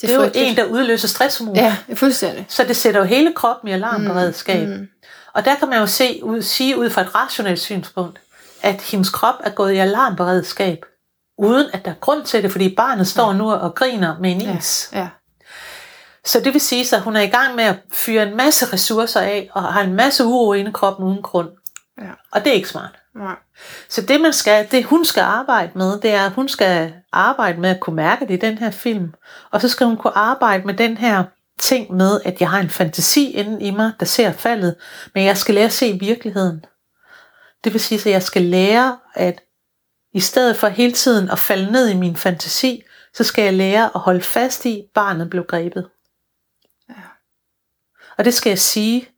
det, 0.00 0.08
det 0.08 0.10
er 0.10 0.14
jo 0.24 0.30
en, 0.34 0.56
der 0.56 0.64
udløser 0.64 1.08
stresshormon. 1.08 1.56
Ja, 1.56 1.76
fuldstændig. 1.94 2.46
Så 2.48 2.64
det 2.64 2.76
sætter 2.76 3.00
jo 3.00 3.06
hele 3.06 3.32
kroppen 3.36 3.68
i 3.68 3.72
alarmberedskab. 3.72 4.68
Mm. 4.68 4.88
Og 5.34 5.44
der 5.44 5.54
kan 5.54 5.68
man 5.68 5.78
jo 5.78 5.86
se, 5.86 6.20
ud, 6.22 6.42
sige 6.42 6.78
ud 6.78 6.90
fra 6.90 7.00
et 7.00 7.14
rationelt 7.14 7.60
synspunkt, 7.60 8.20
at 8.62 8.80
hendes 8.80 9.10
krop 9.10 9.34
er 9.44 9.50
gået 9.50 9.72
i 9.72 9.76
alarmberedskab, 9.76 10.78
uden 11.38 11.66
at 11.72 11.84
der 11.84 11.90
er 11.90 11.94
grund 11.94 12.24
til 12.24 12.42
det, 12.42 12.52
fordi 12.52 12.74
barnet 12.74 13.06
står 13.06 13.32
nu 13.32 13.52
og 13.52 13.74
griner 13.74 14.18
med 14.20 14.30
en 14.32 14.40
Ja. 14.40 14.58
is. 14.58 14.90
Ja. 14.92 15.08
Så 16.24 16.40
det 16.40 16.52
vil 16.52 16.60
sige, 16.60 16.96
at 16.96 17.02
hun 17.02 17.16
er 17.16 17.20
i 17.20 17.26
gang 17.26 17.54
med 17.54 17.64
at 17.64 17.76
fyre 17.92 18.22
en 18.22 18.36
masse 18.36 18.72
ressourcer 18.72 19.20
af, 19.20 19.50
og 19.52 19.62
har 19.62 19.82
en 19.82 19.94
masse 19.94 20.24
uro 20.24 20.52
inde 20.52 20.70
i 20.70 20.72
kroppen 20.72 21.06
uden 21.06 21.22
grund. 21.22 21.48
Ja. 22.00 22.10
Og 22.32 22.44
det 22.44 22.50
er 22.50 22.54
ikke 22.54 22.68
smart. 22.68 22.98
Nej. 23.14 23.36
Så 23.88 24.02
det, 24.02 24.20
man 24.20 24.32
skal, 24.32 24.70
det 24.70 24.84
hun 24.84 25.04
skal 25.04 25.20
arbejde 25.20 25.72
med, 25.74 26.00
det 26.00 26.10
er, 26.10 26.26
at 26.26 26.32
hun 26.32 26.48
skal 26.48 26.94
arbejde 27.12 27.60
med 27.60 27.70
at 27.70 27.80
kunne 27.80 27.96
mærke 27.96 28.26
det 28.26 28.34
i 28.34 28.36
den 28.36 28.58
her 28.58 28.70
film. 28.70 29.14
Og 29.50 29.60
så 29.60 29.68
skal 29.68 29.86
hun 29.86 29.96
kunne 29.96 30.18
arbejde 30.18 30.66
med 30.66 30.74
den 30.74 30.96
her 30.96 31.24
ting 31.58 31.92
med, 31.92 32.20
at 32.24 32.40
jeg 32.40 32.50
har 32.50 32.60
en 32.60 32.70
fantasi 32.70 33.30
inde 33.30 33.62
i 33.62 33.70
mig, 33.70 33.92
der 34.00 34.06
ser 34.06 34.32
faldet, 34.32 34.74
men 35.14 35.24
jeg 35.24 35.36
skal 35.36 35.54
lære 35.54 35.64
at 35.64 35.72
se 35.72 35.98
virkeligheden. 36.00 36.64
Det 37.64 37.72
vil 37.72 37.80
sige, 37.80 37.98
at 37.98 38.06
jeg 38.06 38.22
skal 38.22 38.42
lære, 38.42 38.98
at 39.14 39.40
i 40.14 40.20
stedet 40.20 40.56
for 40.56 40.68
hele 40.68 40.92
tiden 40.92 41.30
at 41.30 41.38
falde 41.38 41.72
ned 41.72 41.88
i 41.88 41.96
min 41.96 42.16
fantasi, 42.16 42.82
så 43.14 43.24
skal 43.24 43.44
jeg 43.44 43.54
lære 43.54 43.90
at 43.94 44.00
holde 44.00 44.20
fast 44.20 44.64
i, 44.66 44.78
at 44.78 44.84
barnet 44.94 45.30
blev 45.30 45.44
grebet. 45.44 45.88
Og 48.20 48.24
det 48.24 48.34
skal 48.34 48.50
jeg 48.50 48.58
sige 48.58 49.08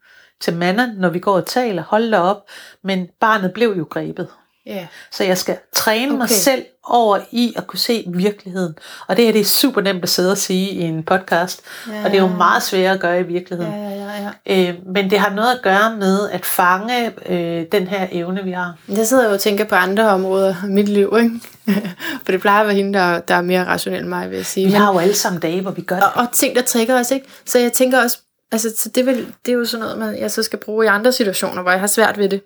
til 0.41 0.57
manden, 0.57 0.89
når 0.97 1.09
vi 1.09 1.19
går 1.19 1.35
og 1.35 1.45
taler, 1.45 1.83
hold 1.83 2.11
da 2.11 2.19
op, 2.19 2.43
men 2.83 3.07
barnet 3.19 3.53
blev 3.53 3.75
jo 3.77 3.87
grebet. 3.89 4.27
Ja. 4.65 4.87
Så 5.11 5.23
jeg 5.23 5.37
skal 5.37 5.57
træne 5.73 6.11
okay. 6.11 6.17
mig 6.17 6.29
selv 6.29 6.65
over 6.83 7.19
i 7.31 7.53
at 7.55 7.67
kunne 7.67 7.79
se 7.79 8.03
virkeligheden. 8.07 8.75
Og 9.07 9.17
det 9.17 9.25
her 9.25 9.31
det 9.31 9.41
er 9.41 9.45
super 9.45 9.81
nemt 9.81 10.03
at 10.03 10.09
sidde 10.09 10.31
og 10.31 10.37
sige 10.37 10.69
i 10.69 10.81
en 10.81 11.03
podcast, 11.03 11.61
Ja, 11.87 12.05
og 12.05 12.11
det 12.11 12.17
er 12.17 12.21
jo 12.21 12.27
meget 12.27 12.63
sværere 12.63 12.93
at 12.93 12.99
gøre 12.99 13.19
i 13.19 13.23
virkeligheden. 13.23 13.73
Ja, 13.73 13.89
ja. 13.89 14.31
ja. 14.45 14.69
Øh, 14.69 14.75
men 14.85 15.09
det 15.09 15.19
har 15.19 15.33
noget 15.33 15.51
at 15.51 15.61
gøre 15.63 15.95
med 15.95 16.29
at 16.29 16.45
fange 16.45 17.11
øh, 17.25 17.65
den 17.71 17.87
her 17.87 18.07
evne, 18.11 18.43
vi 18.43 18.51
har. 18.51 18.77
Jeg 18.89 19.07
sidder 19.07 19.25
jo 19.25 19.33
og 19.33 19.39
tænker 19.39 19.65
på 19.65 19.75
andre 19.75 20.09
områder 20.09 20.55
i 20.65 20.69
mit 20.69 20.89
liv, 20.89 21.17
ikke? 21.21 21.39
For 22.25 22.31
det 22.31 22.41
plejer 22.41 22.61
at 22.61 22.67
være 22.67 22.75
hende, 22.75 22.99
der, 22.99 23.19
der 23.19 23.35
er 23.35 23.41
mere 23.41 23.65
rationel 23.65 23.99
end 23.99 24.09
mig, 24.09 24.29
vil 24.29 24.35
jeg 24.35 24.45
sige. 24.45 24.65
Vi 24.65 24.71
Men, 24.71 24.81
har 24.81 24.93
jo 24.93 24.99
alle 24.99 25.15
sammen 25.15 25.41
dage, 25.41 25.61
hvor 25.61 25.71
vi 25.71 25.81
gør 25.81 25.95
det. 25.95 26.03
og, 26.03 26.11
og 26.15 26.27
ting, 26.31 26.55
der 26.55 26.61
trigger 26.61 26.99
os, 26.99 27.11
ikke? 27.11 27.25
Så 27.45 27.59
jeg 27.59 27.73
tænker 27.73 28.03
også, 28.03 28.17
altså, 28.53 28.73
så 28.77 28.89
det, 28.89 29.05
vil, 29.05 29.33
det 29.45 29.51
er 29.51 29.55
jo 29.55 29.65
sådan 29.65 29.83
noget, 29.83 29.99
man, 29.99 30.19
jeg 30.19 30.31
så 30.31 30.43
skal 30.43 30.59
bruge 30.59 30.85
i 30.85 30.87
andre 30.87 31.11
situationer, 31.11 31.61
hvor 31.61 31.71
jeg 31.71 31.79
har 31.79 31.87
svært 31.87 32.17
ved 32.17 32.29
det. 32.29 32.41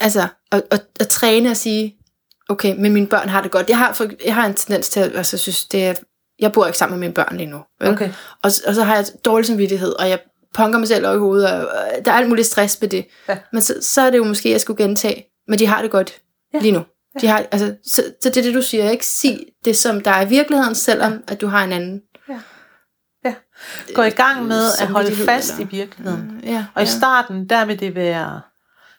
Altså, 0.00 0.26
at, 0.52 0.62
at, 0.70 0.84
at 1.00 1.08
træne 1.08 1.50
og 1.50 1.56
sige, 1.56 1.96
okay, 2.48 2.74
men 2.78 2.92
mine 2.92 3.06
børn 3.06 3.28
har 3.28 3.42
det 3.42 3.50
godt. 3.50 3.68
Jeg 3.68 3.78
har, 3.78 3.92
for, 3.92 4.06
jeg 4.24 4.34
har 4.34 4.46
en 4.46 4.54
tendens 4.54 4.88
til 4.88 5.00
at 5.00 5.16
altså, 5.16 5.38
synes, 5.38 5.64
det 5.64 5.84
er, 5.84 5.94
jeg 6.38 6.52
bor 6.52 6.66
ikke 6.66 6.78
sammen 6.78 6.98
med 6.98 7.06
mine 7.06 7.14
børn 7.14 7.36
lige 7.36 7.50
nu. 7.50 7.60
Vel? 7.80 7.88
Okay. 7.88 8.08
Og, 8.42 8.50
og 8.66 8.74
så 8.74 8.82
har 8.82 8.96
jeg 8.96 9.06
dårlig 9.24 9.46
samvittighed, 9.46 9.92
og 9.92 10.08
jeg 10.08 10.20
punker 10.54 10.78
mig 10.78 10.88
selv 10.88 11.06
over 11.06 11.14
i 11.14 11.18
hovedet, 11.18 11.52
og 11.52 11.60
øh, 11.60 12.04
der 12.04 12.12
er 12.12 12.16
alt 12.16 12.28
muligt 12.28 12.46
stress 12.46 12.82
ved 12.82 12.88
det. 12.88 13.06
Ja. 13.28 13.38
Men 13.52 13.62
så, 13.62 13.74
så 13.80 14.00
er 14.00 14.10
det 14.10 14.18
jo 14.18 14.24
måske, 14.24 14.50
jeg 14.50 14.60
skulle 14.60 14.84
gentage, 14.84 15.26
men 15.48 15.58
de 15.58 15.66
har 15.66 15.82
det 15.82 15.90
godt 15.90 16.12
ja. 16.54 16.58
lige 16.58 16.72
nu. 16.72 16.84
De 17.20 17.26
har, 17.26 17.46
altså, 17.50 17.74
så, 17.84 18.02
så 18.22 18.28
det 18.28 18.36
er 18.36 18.42
det, 18.42 18.54
du 18.54 18.62
siger, 18.62 18.90
ikke? 18.90 19.06
Sig 19.06 19.46
det, 19.64 19.76
som 19.76 20.00
der 20.00 20.10
er 20.10 20.26
i 20.26 20.28
virkeligheden, 20.28 20.74
selvom 20.74 21.24
at 21.28 21.40
du 21.40 21.46
har 21.46 21.64
en 21.64 21.72
anden. 21.72 22.02
Gå 23.94 24.02
i 24.02 24.10
gang 24.10 24.44
med 24.46 24.62
at 24.80 24.88
holde 24.88 25.16
fast 25.16 25.52
eller- 25.52 25.66
i 25.66 25.68
virkeligheden. 25.76 26.20
Mm, 26.30 26.40
ja, 26.48 26.64
Og 26.74 26.82
i 26.82 26.84
ja. 26.84 26.90
starten, 26.90 27.48
der 27.48 27.64
vil 27.64 27.80
det 27.80 27.94
være, 27.94 28.40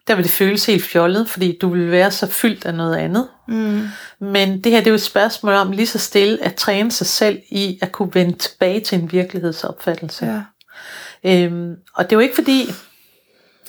der 0.08 0.16
vil 0.16 0.24
det 0.24 0.32
føles 0.32 0.66
helt 0.66 0.84
fjollet, 0.84 1.30
fordi 1.30 1.58
du 1.62 1.70
vil 1.70 1.92
være 1.92 2.12
så 2.12 2.28
fyldt 2.28 2.66
af 2.66 2.74
noget 2.74 2.96
andet. 2.96 3.28
Mm, 3.48 3.82
Men 4.20 4.62
det 4.64 4.72
her, 4.72 4.80
det 4.80 4.88
er 4.88 4.92
jo 4.92 4.96
et 4.96 5.02
spørgsmål 5.02 5.54
om 5.54 5.72
lige 5.72 5.88
så 5.88 5.98
stille 6.00 6.44
at 6.44 6.56
træne 6.56 6.92
sig 6.92 7.08
selv 7.08 7.40
i 7.52 7.80
at 7.82 7.92
kunne 7.92 8.10
vende 8.14 8.38
tilbage 8.38 8.80
til 8.80 9.00
en 9.00 9.12
virkelighedsopfattelse. 9.12 10.26
ja. 10.26 10.42
Øhm, 11.24 11.76
og 11.96 12.04
det 12.04 12.12
er 12.12 12.16
jo 12.16 12.20
ikke 12.20 12.36
fordi, 12.36 12.74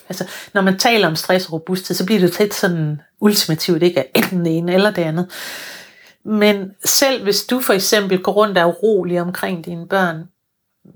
altså 0.09 0.24
når 0.55 0.62
man 0.62 0.78
taler 0.78 1.06
om 1.09 1.16
stress 1.16 1.47
og 1.47 1.52
robusthed, 1.52 1.97
så 1.97 2.06
bliver 2.06 2.20
det 2.20 2.28
jo 2.28 2.32
tit 2.32 2.55
sådan 2.55 3.01
ultimativt, 3.20 3.82
ikke 3.82 4.01
er 4.01 4.05
enten 4.14 4.44
det 4.44 4.56
ene 4.59 4.74
eller 4.74 4.90
det 4.90 5.02
andet. 5.02 5.27
Men 6.24 6.70
selv 6.85 7.23
hvis 7.23 7.43
du 7.44 7.60
for 7.60 7.73
eksempel 7.73 8.18
går 8.23 8.32
rundt 8.32 8.59
og 8.59 8.62
er 8.70 8.85
urolig 8.85 9.20
omkring 9.20 9.64
dine 9.64 9.89
børn, 9.89 10.24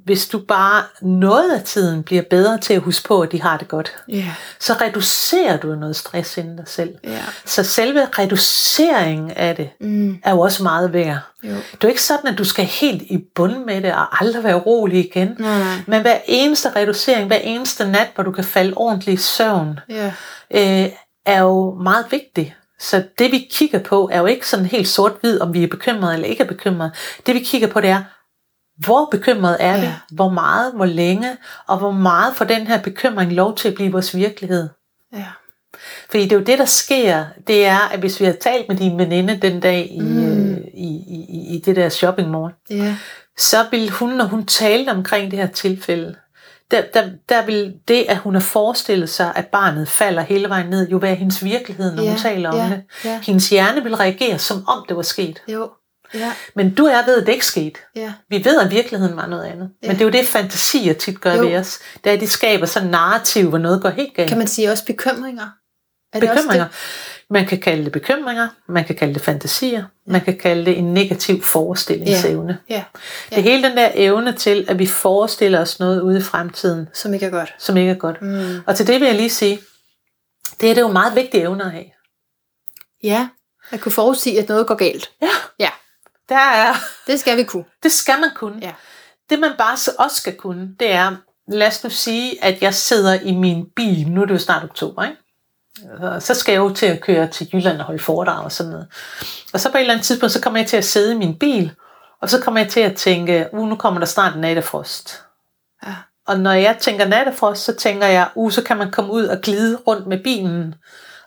hvis 0.05 0.29
du 0.29 0.39
bare 0.39 0.83
noget 1.03 1.53
af 1.53 1.63
tiden 1.63 2.03
bliver 2.03 2.23
bedre 2.31 2.59
til 2.59 2.75
at 2.75 2.81
huske 2.81 3.09
på, 3.09 3.21
at 3.21 3.33
de 3.33 3.43
har 3.43 3.57
det 3.57 3.69
godt, 3.69 3.93
Ja, 4.09 4.35
så 4.61 4.73
reducerer 4.73 5.57
du 5.57 5.75
noget 5.75 5.97
stress 5.97 6.37
inden 6.39 6.57
dig 6.57 6.69
selv. 6.69 6.95
ja. 7.05 7.19
Så 7.45 7.63
selve 7.63 8.07
reduceringen 8.19 9.31
af 9.31 9.57
det 9.57 9.71
Mm, 9.81 10.19
er 10.25 10.31
jo 10.31 10.41
også 10.41 10.63
meget 10.63 10.93
værd. 10.93 11.19
jo. 11.45 11.49
Det 11.51 11.57
er 11.57 11.79
jo 11.83 11.89
ikke 11.89 12.03
sådan, 12.03 12.33
at 12.33 12.39
du 12.39 12.45
skal 12.45 12.65
helt 12.65 13.03
i 13.03 13.19
bund 13.35 13.65
med 13.65 13.81
det 13.83 13.93
og 13.95 14.23
aldrig 14.23 14.45
være 14.45 14.55
rolig 14.59 15.07
igen. 15.07 15.37
Nej, 15.39 15.59
nej. 15.59 15.75
Men 15.87 16.01
hver 16.01 16.17
eneste 16.27 16.69
reducering, 16.77 17.27
hver 17.27 17.37
eneste 17.37 17.87
nat, 17.89 18.09
hvor 18.15 18.25
du 18.25 18.33
kan 18.33 18.45
falde 18.45 18.73
ordentligt 18.77 19.21
i 19.21 19.23
søvn, 19.23 19.79
Ja, 19.89 20.13
øh, 20.55 20.89
er 21.27 21.41
jo 21.41 21.75
meget 21.83 22.05
vigtig. 22.11 22.57
Så 22.81 23.03
det 23.19 23.33
vi 23.33 23.49
kigger 23.53 23.79
på, 23.79 24.09
er 24.13 24.19
jo 24.19 24.27
ikke 24.27 24.49
sådan 24.49 24.67
helt 24.67 24.89
sort-hvid, 24.89 25.41
om 25.41 25.55
vi 25.55 25.63
er 25.63 25.69
bekymrede 25.69 26.15
eller 26.15 26.27
ikke 26.29 26.43
er 26.43 26.47
bekymrede. 26.49 26.91
Det 27.27 27.35
vi 27.35 27.41
kigger 27.41 27.69
på, 27.69 27.81
det 27.81 27.91
er, 27.91 28.03
hvor 28.85 29.09
bekymret 29.11 29.57
er 29.61 29.77
vi? 29.81 29.87
Ja. 29.87 29.95
Hvor 30.13 30.29
meget, 30.31 30.73
hvor 30.75 30.85
længe? 30.85 31.37
Og 31.67 31.79
hvor 31.79 31.91
meget 31.91 32.37
får 32.37 32.45
den 32.45 32.67
her 32.67 32.83
bekymring 32.83 33.33
lov 33.33 33.57
til 33.57 33.69
at 33.69 33.75
blive 33.75 33.93
vores 33.93 34.17
virkelighed? 34.17 34.69
ja. 35.13 35.27
Fordi 36.11 36.23
det 36.25 36.33
er 36.33 36.37
jo 36.37 36.45
det, 36.45 36.59
der 36.59 36.65
sker, 36.65 37.25
det 37.47 37.67
er, 37.67 37.79
at 37.93 37.99
hvis 38.01 38.21
vi 38.21 38.25
har 38.25 38.33
talt 38.33 38.69
med 38.69 38.77
din 38.77 38.99
veninde 38.99 39.37
den 39.43 39.61
dag 39.61 39.89
i, 39.91 40.01
mm. 40.01 40.51
øh, 40.51 40.59
i, 40.75 40.87
i, 41.09 41.27
i- 41.29 41.57
i 41.57 41.63
det 41.67 41.77
der 41.77 41.89
shopping 41.89 42.31
mall, 42.31 42.53
Ja, 42.71 42.97
så 43.39 43.57
vil 43.71 43.91
hun, 43.91 44.11
når 44.11 44.25
hun 44.25 44.47
talte 44.47 44.91
omkring 44.91 45.31
det 45.31 45.39
her 45.39 45.47
tilfælde, 45.47 46.15
der, 46.71 46.83
der, 46.95 47.03
der 47.29 47.47
vil 47.47 47.75
det, 47.89 48.05
at 48.09 48.17
hun 48.17 48.35
har 48.35 48.41
forestillet 48.41 49.09
sig, 49.09 49.33
at 49.37 49.47
barnet 49.47 49.89
falder 49.89 50.23
hele 50.23 50.49
vejen 50.49 50.71
ned, 50.71 50.89
jo 50.89 50.97
være 50.97 51.15
hendes 51.15 51.45
virkelighed, 51.45 51.95
når 51.95 52.03
Ja, 52.03 52.09
hun 52.11 52.19
taler 52.19 52.51
om 52.51 52.57
ja, 52.57 52.65
det. 52.69 52.83
ja. 53.05 53.21
Hendes 53.23 53.49
hjerne 53.51 53.83
vil 53.83 53.95
reagere, 53.97 54.39
som 54.39 54.65
om 54.69 54.85
det 54.89 54.97
var 54.97 55.03
sket. 55.03 55.43
jo. 55.49 55.71
Ja, 56.15 56.33
Men 56.55 56.75
du 56.75 56.85
er 56.85 57.05
ved, 57.07 57.21
at 57.21 57.27
det 57.27 57.33
ikke 57.33 57.47
skete. 57.47 57.81
ja. 57.97 58.13
Vi 58.31 58.45
ved, 58.45 58.61
at 58.61 58.71
virkeligheden 58.71 59.17
var 59.17 59.27
noget 59.27 59.45
andet. 59.45 59.71
Ja. 59.83 59.89
Men 59.89 59.97
det 59.97 60.01
er 60.03 60.07
jo 60.07 60.11
det, 60.13 60.27
fantasier 60.27 60.93
tit 60.95 61.21
gør 61.21 61.35
Jo. 61.35 61.43
ved 61.47 61.57
os. 61.57 61.79
Det 62.05 62.11
er, 62.11 62.15
at 62.15 62.21
de 62.21 62.27
skaber 62.29 62.67
sådan 62.67 62.87
en 62.87 62.91
narrativ, 62.91 63.49
hvor 63.49 63.59
noget 63.59 63.83
går 63.83 63.89
helt 63.91 64.15
galt. 64.15 64.29
Kan 64.29 64.39
man 64.39 64.47
sige 64.47 64.71
også 64.71 64.85
bekymringer? 64.87 65.49
Er 66.13 66.21
det 66.21 66.29
bekymringer. 66.31 66.65
Også 66.65 66.77
Man 67.31 67.47
kan 67.47 67.61
kalde 67.61 67.85
det 67.85 67.93
bekymringer, 67.93 68.49
man 68.69 68.85
kan 68.85 68.97
kalde 68.97 69.15
det 69.15 69.23
fantasier, 69.23 69.85
man 70.07 70.21
kan 70.21 70.39
kalde 70.39 70.65
det 70.67 70.79
en 70.79 70.95
negativ 70.95 71.43
forestillingsevne. 71.43 72.49
det? 72.49 72.59
Ja, 72.75 72.85
Det 73.31 73.39
er 73.39 73.43
hele 73.43 73.69
den 73.69 73.77
der 73.77 73.91
evne 73.95 74.33
til, 74.33 74.65
at 74.69 74.79
vi 74.79 74.87
forestiller 74.87 75.61
os 75.61 75.79
noget 75.81 76.01
ude 76.01 76.19
i 76.19 76.23
fremtiden, 76.23 76.89
som 76.95 77.15
ikke 77.15 77.27
er 77.27 77.31
godt. 77.31 77.55
som 77.59 77.77
ikke 77.77 77.91
er 77.91 77.95
godt. 77.97 78.23
Mm. 78.23 78.61
Og 78.67 78.77
til 78.77 78.87
det 78.87 79.01
vil 79.01 79.07
jeg 79.07 79.17
lige 79.17 79.31
sige, 79.31 79.61
det 80.61 80.71
er 80.71 80.75
det 80.75 80.81
jo 80.81 80.89
meget 80.89 81.15
vigtige 81.17 81.43
evner 81.43 81.65
at 81.65 81.71
have. 81.73 81.85
Ja, 83.03 83.29
at 83.71 83.81
kunne 83.81 83.93
forudsige, 83.93 84.39
at 84.43 84.49
noget 84.49 84.67
går 84.67 84.75
galt. 84.75 85.11
Ja, 85.23 85.29
Ja, 85.59 85.71
der 86.31 86.37
er, 86.37 86.75
det 87.07 87.21
skal 87.21 87.37
vi 87.37 87.45
kunne. 87.45 87.65
det 87.83 87.93
skal 87.93 88.21
man 88.21 88.31
kunne. 88.35 88.59
Ja. 88.63 88.73
Det 89.31 89.39
man 89.39 89.53
bare 89.59 89.77
så 89.77 89.91
også 89.99 90.17
skal 90.17 90.37
kunne, 90.37 90.69
det 90.81 90.93
er, 90.93 91.17
lad 91.49 91.67
os 91.67 91.85
nu 91.85 91.91
sige, 91.91 92.45
at 92.45 92.63
jeg 92.63 92.75
sidder 92.75 93.21
i 93.21 93.33
min 93.33 93.67
bil, 93.77 94.09
nu 94.09 94.23
er 94.23 94.27
det 94.27 94.35
jo 94.35 94.39
snart 94.39 94.65
oktober, 94.65 95.03
ikke? 95.03 95.17
Og 96.01 96.23
Så 96.23 96.35
skal 96.35 96.53
jeg 96.53 96.59
jo 96.59 96.75
til 96.75 96.87
at 96.87 97.01
køre 97.01 97.29
til 97.29 97.49
Jylland 97.53 97.79
og 97.79 97.85
holde 97.85 98.03
foredrag 98.03 98.45
og 98.45 98.53
sådan 98.53 98.73
noget. 98.73 98.89
Og 99.53 99.61
så 99.61 99.71
på 99.71 99.77
et 99.77 99.81
eller 99.81 99.95
andet 99.95 100.07
tidspunkt, 100.07 100.33
så 100.33 100.41
kommer 100.41 100.59
jeg 100.59 100.69
til 100.69 100.77
at 100.77 100.85
sidde 100.85 101.13
i 101.13 101.17
min 101.17 101.39
bil, 101.39 101.73
og 102.23 102.31
så 102.31 102.41
kommer 102.41 102.61
jeg 102.61 102.71
til 102.71 102.81
at 102.81 102.97
tænke, 102.97 103.49
uh, 103.53 103.69
nu 103.69 103.77
kommer 103.77 104.01
der 104.01 104.07
snart 104.07 104.39
nattefrost. 104.39 105.23
Ja. 105.87 105.95
Og 106.27 106.41
når 106.41 106.53
jeg 106.53 106.77
tænker 106.81 107.09
nattefrost, 107.09 107.65
så 107.65 107.75
tænker 107.77 108.07
jeg, 108.07 108.29
uh, 108.35 108.53
så 108.53 108.63
kan 108.63 108.77
man 108.77 108.91
komme 108.91 109.13
ud 109.13 109.25
og 109.25 109.41
glide 109.41 109.77
rundt 109.77 110.07
med 110.07 110.23
bilen, 110.23 110.75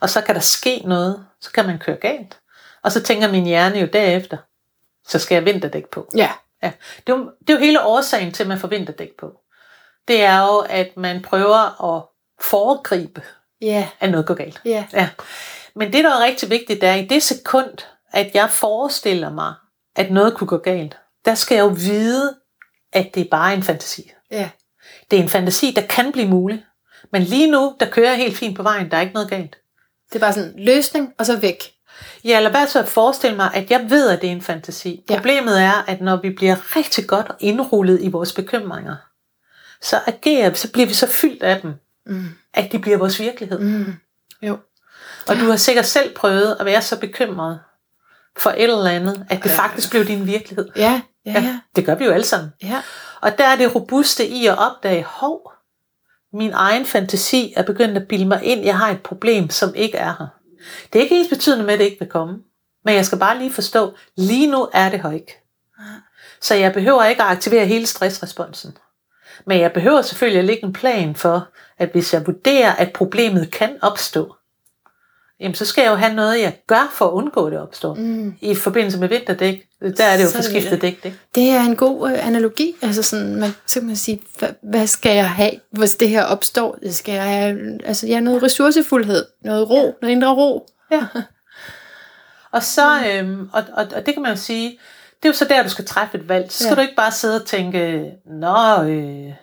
og 0.01 0.09
så 0.09 0.21
kan 0.21 0.35
der 0.35 0.41
ske 0.41 0.81
noget, 0.85 1.25
så 1.41 1.51
kan 1.51 1.65
man 1.65 1.79
køre 1.79 1.97
galt. 2.01 2.39
Og 2.83 2.91
så 2.91 3.03
tænker 3.03 3.31
min 3.31 3.45
hjerne 3.45 3.79
jo 3.79 3.87
derefter, 3.93 4.37
så 5.07 5.19
skal 5.19 5.35
jeg 5.35 5.45
vinterdæk 5.45 5.85
på. 5.89 6.09
Ja, 6.15 6.31
Ja, 6.63 6.71
det 7.07 7.13
er, 7.13 7.17
jo, 7.17 7.31
det 7.41 7.49
er 7.49 7.53
jo 7.53 7.59
hele 7.59 7.83
årsagen 7.85 8.31
til, 8.31 8.43
at 8.43 8.47
man 8.49 8.59
får 8.59 8.67
vinterdæk 8.67 9.09
på. 9.19 9.31
Det 10.07 10.23
er 10.23 10.39
jo, 10.41 10.57
at 10.57 10.97
man 10.97 11.21
prøver 11.21 11.95
at 11.95 12.03
foregribe, 12.41 13.21
ja, 13.61 13.89
at 13.99 14.11
noget 14.11 14.25
går 14.25 14.33
galt. 14.33 14.61
ja. 14.65 14.85
Ja. 14.93 15.09
Men 15.75 15.93
det, 15.93 16.03
der 16.03 16.09
er 16.09 16.23
rigtig 16.23 16.49
vigtigt, 16.49 16.81
det 16.81 16.89
er, 16.89 16.93
i 16.95 17.05
det 17.05 17.23
sekund, 17.23 17.77
at 18.13 18.31
jeg 18.35 18.49
forestiller 18.49 19.33
mig, 19.33 19.53
at 19.95 20.11
noget 20.11 20.33
kunne 20.33 20.47
gå 20.47 20.57
galt, 20.57 20.97
der 21.25 21.35
skal 21.35 21.55
jeg 21.55 21.63
jo 21.63 21.67
vide, 21.75 22.35
at 22.93 23.09
det 23.15 23.21
er 23.25 23.29
bare 23.31 23.53
en 23.53 23.63
fantasi. 23.63 24.11
Ja, 24.31 24.49
Det 25.11 25.19
er 25.19 25.23
en 25.23 25.29
fantasi, 25.29 25.71
der 25.75 25.81
kan 25.81 26.11
blive 26.11 26.27
mulig. 26.27 26.65
Men 27.11 27.21
lige 27.21 27.51
nu, 27.51 27.75
der 27.79 27.89
kører 27.89 28.09
jeg 28.09 28.17
helt 28.17 28.37
fint 28.37 28.55
på 28.57 28.63
vejen, 28.63 28.91
der 28.91 28.97
er 28.97 29.01
ikke 29.01 29.13
noget 29.13 29.29
galt. 29.29 29.57
det 30.09 30.15
er 30.15 30.19
bare 30.19 30.33
sådan 30.33 30.53
løsning, 30.57 31.13
og 31.19 31.25
så 31.25 31.37
væk. 31.39 31.72
Ja, 32.23 32.37
eller 32.37 32.49
hvad 32.49 32.67
så 32.67 32.79
at 32.79 32.87
forestille 32.87 33.35
mig, 33.37 33.51
at 33.53 33.71
jeg 33.71 33.85
ved, 33.89 34.09
at 34.09 34.21
det 34.21 34.27
er 34.27 34.31
en 34.31 34.41
fantasi. 34.41 35.03
Ja. 35.09 35.15
Problemet 35.15 35.61
er, 35.61 35.83
at 35.87 36.01
når 36.01 36.15
vi 36.15 36.29
bliver 36.29 36.75
rigtig 36.75 37.07
godt 37.07 37.31
indrullet 37.39 38.01
i 38.01 38.07
vores 38.07 38.33
bekymringer, 38.33 38.95
så 39.81 39.99
agerer 40.07 40.53
så 40.53 40.71
bliver 40.71 40.87
vi 40.87 40.93
så 40.93 41.07
fyldt 41.07 41.43
af 41.43 41.61
dem, 41.61 41.73
Mm. 42.05 42.25
at 42.53 42.71
de 42.71 42.79
bliver 42.79 42.97
vores 42.97 43.19
virkelighed. 43.19 43.59
Mm. 43.59 43.93
Jo. 44.41 44.57
Og 45.27 45.35
du 45.35 45.45
har 45.49 45.55
sikkert 45.55 45.85
selv 45.85 46.15
prøvet 46.15 46.57
at 46.59 46.65
være 46.65 46.81
så 46.81 46.99
bekymret 46.99 47.59
for 48.37 48.49
et 48.49 48.63
eller 48.63 48.85
andet, 48.85 49.25
at 49.29 49.43
det 49.43 49.49
Ja. 49.49 49.55
faktisk 49.57 49.89
blev 49.91 50.05
din 50.05 50.27
virkelighed. 50.27 50.69
Ja, 50.75 51.01
ja, 51.25 51.31
ja. 51.31 51.59
Det 51.75 51.85
gør 51.85 51.95
vi 51.95 52.05
jo 52.05 52.11
alle 52.11 52.25
sammen. 52.25 52.53
ja. 52.63 52.81
Og 53.21 53.37
der 53.37 53.45
er 53.45 53.55
det 53.55 53.75
robuste 53.75 54.27
i 54.27 54.45
at 54.47 54.57
opdage, 54.57 55.03
hov, 55.03 55.51
min 56.33 56.51
egen 56.53 56.85
fantasi 56.85 57.53
er 57.57 57.63
begyndt 57.63 57.97
at 57.97 58.07
bilde 58.07 58.25
mig 58.25 58.43
ind, 58.43 58.61
jeg 58.65 58.77
har 58.77 58.89
et 58.89 59.01
problem, 59.01 59.49
som 59.49 59.75
ikke 59.75 59.97
er 59.97 60.13
her. 60.19 60.27
Det 60.93 60.99
er 60.99 61.03
ikke 61.03 61.19
ens 61.19 61.29
betydende 61.29 61.65
med, 61.65 61.73
at 61.73 61.79
det 61.79 61.85
ikke 61.85 61.99
vil 61.99 62.09
komme. 62.09 62.39
Men 62.85 62.95
jeg 62.95 63.05
skal 63.05 63.19
bare 63.19 63.37
lige 63.37 63.53
forstå, 63.53 63.93
lige 64.17 64.47
nu 64.47 64.69
er 64.73 64.89
det 64.89 65.01
her 65.01 65.11
ikke. 65.11 65.39
Så 66.41 66.55
jeg 66.55 66.73
behøver 66.73 67.03
ikke 67.03 67.23
at 67.23 67.29
aktivere 67.29 67.65
hele 67.65 67.85
stressresponsen. 67.85 68.77
Men 69.45 69.59
jeg 69.59 69.73
behøver 69.73 70.01
selvfølgelig 70.01 70.39
at 70.39 70.45
lægge 70.45 70.63
en 70.63 70.73
plan 70.73 71.15
for, 71.15 71.47
at 71.77 71.89
hvis 71.91 72.13
jeg 72.13 72.27
vurderer, 72.27 72.75
at 72.75 72.93
problemet 72.93 73.51
kan 73.51 73.77
opstå, 73.81 74.35
jamen 75.43 75.55
så 75.55 75.65
skal 75.65 75.81
jeg 75.81 75.91
jo 75.91 75.95
have 75.95 76.13
noget, 76.13 76.39
jeg 76.41 76.57
gør 76.67 76.91
for 76.93 77.07
at 77.07 77.11
undgå, 77.11 77.45
at 77.45 77.51
det 77.51 77.59
opstår. 77.61 77.93
Mm. 77.93 78.33
I 78.41 78.55
forbindelse 78.55 78.99
med 78.99 79.07
vinterdæk, 79.09 79.63
der 79.97 80.03
er 80.03 80.17
det 80.17 80.23
jo 80.23 80.29
Så 80.29 80.37
det 80.37 80.45
forskiftet 80.45 80.81
dæk. 80.81 80.99
Ikke? 81.05 81.17
Det 81.35 81.49
er 81.49 81.61
en 81.61 81.75
god 81.75 82.11
øh, 82.11 82.27
analogi. 82.27 82.75
Altså 82.81 83.03
sådan, 83.03 83.35
man, 83.35 83.49
så 83.65 83.79
kan 83.79 83.87
man 83.87 83.95
sige, 83.95 84.21
hvad, 84.39 84.49
hvad 84.63 84.87
skal 84.87 85.15
jeg 85.15 85.29
have, 85.29 85.51
hvis 85.71 85.95
det 85.95 86.09
her 86.09 86.23
opstår? 86.23 86.77
Det 86.83 86.95
skal 86.95 87.13
jeg 87.13 87.23
have, 87.23 87.79
altså 87.85 88.07
jeg 88.07 88.15
har 88.15 88.21
noget 88.21 88.43
ressourcefuldhed, 88.43 89.25
noget 89.41 89.69
ro, 89.69 89.85
ja. 89.85 89.91
noget 90.01 90.11
indre 90.11 90.33
ro. 90.33 90.65
Ja. 90.91 91.01
Og 92.51 92.63
så, 92.63 92.99
øhm, 93.11 93.49
og, 93.53 93.63
og, 93.73 93.85
og 93.95 94.05
det 94.05 94.13
kan 94.13 94.23
man 94.23 94.31
jo 94.31 94.37
sige, 94.37 94.69
det 95.23 95.29
er 95.29 95.29
jo 95.29 95.33
så 95.33 95.45
der, 95.45 95.63
du 95.63 95.69
skal 95.69 95.85
træffe 95.85 96.17
et 96.17 96.29
valg. 96.29 96.51
Så 96.51 96.57
skal 96.63 96.69
Ja. 96.69 96.75
du 96.75 96.81
ikke 96.81 96.95
bare 96.95 97.11
sidde 97.11 97.41
og 97.41 97.45
tænke, 97.47 98.11
nå, 98.25 98.83
øh, 98.83 99.33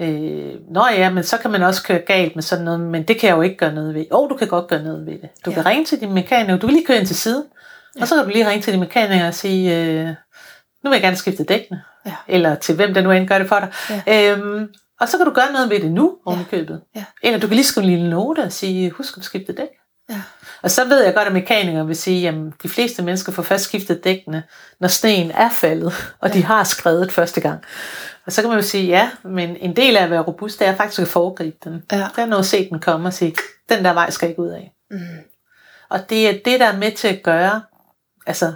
øh, 0.00 0.54
nå 0.70 0.86
ja, 0.96 1.10
men 1.10 1.24
så 1.24 1.36
kan 1.38 1.50
man 1.50 1.62
også 1.62 1.82
køre 1.82 1.98
galt 1.98 2.34
med 2.36 2.42
sådan 2.42 2.64
noget, 2.64 2.80
men 2.80 3.02
det 3.02 3.18
kan 3.18 3.28
jeg 3.28 3.36
jo 3.36 3.42
ikke 3.42 3.56
gøre 3.56 3.72
noget 3.74 3.94
ved. 3.94 4.04
Jo, 4.12 4.28
du 4.28 4.36
kan 4.36 4.48
godt 4.48 4.66
gøre 4.68 4.82
noget 4.82 5.06
ved 5.06 5.12
det. 5.12 5.28
Du 5.44 5.50
Ja. 5.50 5.54
kan 5.54 5.66
ringe 5.66 5.84
til 5.84 6.00
din 6.00 6.12
mekaniker, 6.12 6.56
du 6.56 6.66
kan 6.66 6.74
lige 6.76 6.86
køre 6.86 6.98
ind 6.98 7.06
til 7.06 7.16
siden, 7.16 7.44
og 8.00 8.08
så 8.08 8.14
kan 8.14 8.24
du 8.24 8.30
lige 8.30 8.48
ringe 8.50 8.62
til 8.62 8.72
din 8.72 8.80
mekaniker 8.80 9.26
og 9.26 9.34
sige, 9.34 9.76
øh, 9.82 10.06
nu 10.84 10.90
vil 10.90 10.92
jeg 10.92 11.02
gerne 11.02 11.16
skifte 11.16 11.44
dækkene. 11.44 11.82
Ja. 12.06 12.14
Eller 12.28 12.54
til 12.54 12.74
hvem 12.74 12.94
der 12.94 13.00
nu 13.02 13.10
end 13.10 13.28
gør 13.28 13.38
det 13.38 13.48
for 13.48 13.58
dig. 13.58 14.00
Ja. 14.06 14.32
Øhm, 14.32 14.68
Og 15.00 15.08
så 15.08 15.16
kan 15.16 15.26
du 15.26 15.32
gøre 15.32 15.52
noget 15.52 15.70
ved 15.70 15.80
det 15.80 15.90
nu, 15.92 16.16
oven 16.26 16.40
i 16.40 16.44
købet. 16.50 16.80
Ja. 16.96 17.04
Eller 17.22 17.38
du 17.38 17.46
kan 17.46 17.54
lige 17.54 17.66
skrive 17.66 17.84
en 17.84 17.90
lille 17.90 18.10
note 18.10 18.40
og 18.40 18.52
sige, 18.52 18.90
husk 18.90 19.16
at 19.16 19.24
skifte 19.24 19.52
dæk. 19.52 19.68
Ja. 20.10 20.20
Og 20.62 20.70
så 20.70 20.84
ved 20.84 21.04
jeg 21.04 21.14
godt, 21.14 21.26
at 21.26 21.32
mekanikere 21.32 21.86
vil 21.86 21.96
sige, 21.96 22.28
at 22.28 22.34
de 22.62 22.68
fleste 22.68 23.02
mennesker 23.02 23.32
får 23.32 23.42
først 23.42 23.64
skiftet 23.64 24.04
dækkene, 24.04 24.42
når 24.80 24.88
sneen 24.88 25.30
er 25.30 25.50
faldet, 25.50 25.92
og 26.20 26.32
de 26.34 26.44
har 26.44 26.64
skrevet 26.64 27.12
første 27.12 27.40
gang. 27.40 27.60
Og 28.28 28.32
så 28.32 28.42
kan 28.42 28.48
man 28.48 28.58
jo 28.58 28.64
sige, 28.64 28.86
ja, 28.86 29.10
men 29.24 29.56
en 29.56 29.76
del 29.76 29.96
af 29.96 30.04
at 30.04 30.10
være 30.10 30.22
robust, 30.22 30.58
det 30.58 30.66
er 30.66 30.74
faktisk 30.74 31.00
at 31.00 31.08
foregribe 31.08 31.56
den. 31.64 31.82
Ja. 31.92 31.96
Det 31.96 32.22
er 32.22 32.26
noget 32.26 32.42
at 32.42 32.46
se 32.46 32.68
den 32.70 32.80
komme 32.80 33.08
og 33.08 33.12
sige, 33.12 33.34
den 33.68 33.84
der 33.84 33.92
vej 33.92 34.10
skal 34.10 34.26
jeg 34.26 34.30
ikke 34.30 34.42
ud 34.42 34.48
af. 34.48 34.72
Mm. 34.90 34.98
Og 35.88 36.10
det 36.10 36.28
er 36.28 36.32
det, 36.44 36.60
der 36.60 36.66
er 36.66 36.76
med 36.76 36.92
til 36.92 37.08
at 37.08 37.22
gøre, 37.22 37.62
altså 38.26 38.52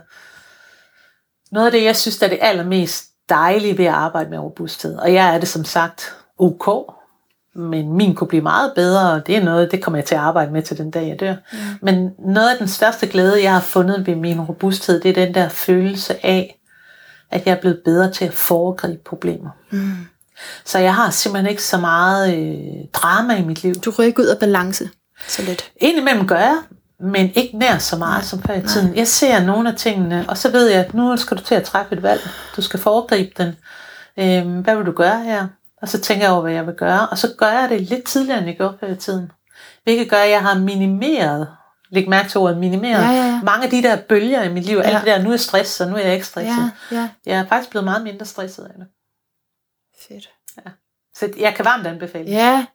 noget 1.53 1.67
af 1.67 1.73
det, 1.73 1.85
jeg 1.85 1.97
synes, 1.97 2.19
der 2.19 2.27
er 2.27 2.31
det 2.31 2.39
allermest 2.43 3.05
dejlige 3.29 3.79
ved 3.79 3.85
at 3.85 3.93
arbejde 3.93 4.31
med 4.31 4.39
robusthed. 4.39 4.97
Og 4.97 5.13
jeg 5.15 5.35
er 5.35 5.39
det 5.39 5.49
som 5.49 5.65
sagt 5.65 6.17
ok, 6.39 6.95
men 7.55 7.93
min 7.93 8.15
kunne 8.15 8.29
blive 8.29 8.43
meget 8.43 8.73
bedre, 8.75 9.13
og 9.13 9.27
det 9.27 9.37
er 9.37 9.45
noget, 9.45 9.71
det 9.71 9.83
kommer 9.83 9.99
jeg 9.99 10.05
til 10.05 10.15
at 10.15 10.21
arbejde 10.21 10.53
med 10.53 10.63
til 10.63 10.79
den 10.79 10.91
dag, 10.91 11.09
jeg 11.09 11.21
dør. 11.21 11.35
Mm. 11.53 11.59
Men 11.83 12.11
noget 12.19 12.51
af 12.51 12.59
den 12.59 12.69
største 12.69 13.07
glæde, 13.07 13.43
jeg 13.43 13.53
har 13.53 13.61
fundet 13.61 14.07
ved 14.07 14.17
min 14.17 14.41
robusthed, 14.41 15.01
det 15.01 15.09
er 15.09 15.25
den 15.25 15.35
der 15.35 15.49
følelse 15.49 16.27
af, 16.27 16.62
at 17.33 17.47
jeg 17.47 17.53
er 17.53 17.61
blevet 17.61 17.81
bedre 17.85 18.11
til 18.11 18.25
at 18.25 18.35
foregribe 18.35 19.03
problemer. 19.05 19.51
Mm. 19.71 19.93
Så 20.65 20.79
jeg 20.79 20.95
har 20.95 21.11
simpelthen 21.11 21.51
ikke 21.51 21.63
så 21.63 21.79
meget 21.79 22.35
øh, 22.37 22.85
drama 22.93 23.37
i 23.37 23.43
mit 23.43 23.63
liv. 23.63 23.75
Du 23.75 23.91
rykker 23.99 24.23
ud 24.23 24.29
af 24.29 24.39
balance 24.39 24.91
så 25.29 25.43
lidt. 25.43 25.71
Indimellem 25.77 26.27
gør 26.27 26.39
jeg, 26.39 26.59
men 27.01 27.31
ikke 27.35 27.59
nær 27.59 27.79
så 27.79 27.97
meget 27.97 28.19
Nej. 28.19 28.23
som 28.23 28.43
før 28.43 28.55
i 28.55 28.63
tiden. 28.63 28.97
Jeg 28.97 29.09
ser 29.09 29.45
nogle 29.45 29.69
af 29.69 29.77
tingene, 29.77 30.25
og 30.29 30.39
så 30.39 30.51
ved 30.51 30.69
jeg, 30.69 30.85
at 30.85 30.95
nu 30.95 31.17
skal 31.17 31.37
du 31.37 31.43
til 31.43 31.55
at 31.55 31.63
træffe 31.63 31.95
et 31.97 32.03
valg. 32.03 32.21
Du 32.57 32.63
skal 32.63 32.81
foregribe 32.81 33.31
den. 33.37 33.57
Øhm, 34.17 34.61
hvad 34.61 34.77
vil 34.77 34.87
du 34.87 34.93
gøre 34.93 35.25
her? 35.25 35.47
Og 35.83 35.89
så 35.89 36.01
tænker 36.01 36.25
jeg 36.25 36.33
over, 36.33 36.43
hvad 36.43 36.53
jeg 36.53 36.67
vil 36.67 36.75
gøre. 36.75 37.09
Og 37.09 37.19
så 37.19 37.29
gør 37.39 37.51
jeg 37.51 37.69
det 37.71 37.81
lidt 37.81 38.05
tidligere, 38.05 38.39
end 38.39 38.47
jeg 38.47 38.57
gjorde 38.57 38.77
før 38.81 38.87
i 38.87 38.97
tiden. 38.97 39.31
Hvilket 39.85 40.11
gør, 40.11 40.17
at 40.17 40.31
jeg 40.31 40.41
har 40.43 40.59
minimeret, 40.59 41.49
læg 41.91 42.09
mærke 42.09 42.29
til 42.29 42.41
ordet, 42.41 42.59
minimeret, 42.59 43.03
ja, 43.03 43.11
ja. 43.11 43.32
Mange 43.43 43.65
af 43.65 43.71
de 43.71 43.83
der 43.83 43.97
bølger 43.97 44.43
i 44.43 44.53
mit 44.53 44.65
liv. 44.65 44.77
Ja. 44.77 44.83
Alt 44.83 44.97
det 44.97 45.07
der, 45.07 45.23
nu 45.23 45.29
er 45.29 45.33
jeg 45.33 45.41
stresset, 45.41 45.87
og 45.87 45.91
nu 45.91 45.99
er 45.99 46.03
jeg 46.03 46.15
ikke 46.15 46.27
stresset. 46.27 46.73
Ja, 46.91 46.97
ja. 46.97 47.09
Jeg 47.27 47.39
er 47.39 47.47
faktisk 47.47 47.71
blevet 47.71 47.85
meget 47.85 48.03
mindre 48.03 48.27
stresset 48.27 48.65
af 48.65 48.75
det. 48.79 48.87
Fedt. 50.09 50.31
Så 51.15 51.33
jeg 51.39 51.55
kan 51.55 51.65
varmt 51.65 51.87
anbefale. 51.87 52.31
Ja, 52.31 52.67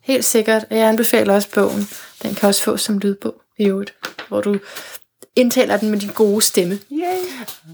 helt 0.00 0.24
sikkert. 0.24 0.64
Jeg 0.70 0.88
anbefaler 0.88 1.34
også 1.34 1.50
bogen. 1.54 1.88
Den 2.22 2.34
kan 2.34 2.48
også 2.48 2.62
fås 2.62 2.80
som 2.80 2.98
lydbog 2.98 3.34
i 3.58 3.64
øvrigt, 3.64 3.94
hvor 4.28 4.40
du 4.40 4.58
indtaler 5.36 5.76
den 5.76 5.90
med 5.90 6.00
din 6.00 6.12
gode 6.12 6.42
stemme. 6.42 6.78
Yay. 6.92 7.18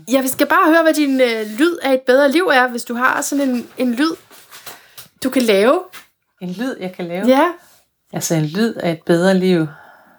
Jeg 0.08 0.28
skal 0.28 0.46
bare 0.46 0.72
høre, 0.72 0.82
hvad 0.82 0.94
din 0.94 1.20
øh, 1.20 1.46
lyd 1.58 1.76
af 1.82 1.94
et 1.94 2.00
bedre 2.00 2.30
liv 2.30 2.42
er, 2.52 2.68
hvis 2.68 2.84
du 2.84 2.94
har 2.94 3.20
sådan 3.22 3.48
en, 3.48 3.68
en 3.78 3.94
lyd, 3.94 4.12
du 5.24 5.30
kan 5.30 5.42
lave. 5.42 5.82
En 6.40 6.52
lyd, 6.52 6.76
jeg 6.80 6.92
kan 6.92 7.04
lave. 7.04 7.26
Ja. 7.26 7.52
Altså 8.12 8.34
en 8.34 8.46
lyd 8.46 8.74
af 8.74 8.90
et 8.92 9.02
bedre 9.06 9.34
liv. 9.34 9.66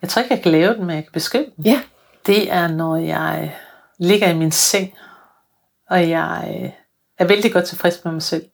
Jeg 0.01 0.09
tror 0.09 0.21
ikke, 0.21 0.33
jeg 0.33 0.43
kan 0.43 0.51
lave 0.51 0.73
den, 0.73 0.85
men 0.85 0.95
jeg 0.95 1.03
kan 1.03 1.11
beskrive 1.13 1.45
den. 1.55 1.65
Ja. 1.65 1.81
Det 2.25 2.51
er, 2.51 2.67
når 2.67 2.95
jeg 2.95 3.55
ligger 3.97 4.29
i 4.29 4.35
min 4.35 4.51
seng, 4.51 4.93
og 5.89 6.09
jeg 6.09 6.59
øh, 6.63 6.69
er 7.17 7.25
vældig 7.25 7.53
godt 7.53 7.65
tilfreds 7.65 8.05
med 8.05 8.11
mig 8.11 8.21
selv. 8.21 8.45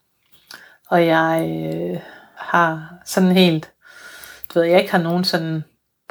Og 0.90 1.06
jeg 1.06 1.48
øh, 1.50 2.00
har 2.36 2.94
sådan 3.06 3.32
helt, 3.32 3.72
du 4.54 4.60
ved, 4.60 4.68
jeg 4.68 4.80
ikke 4.80 4.92
har 4.92 5.02
nogen 5.02 5.24
sådan 5.24 5.64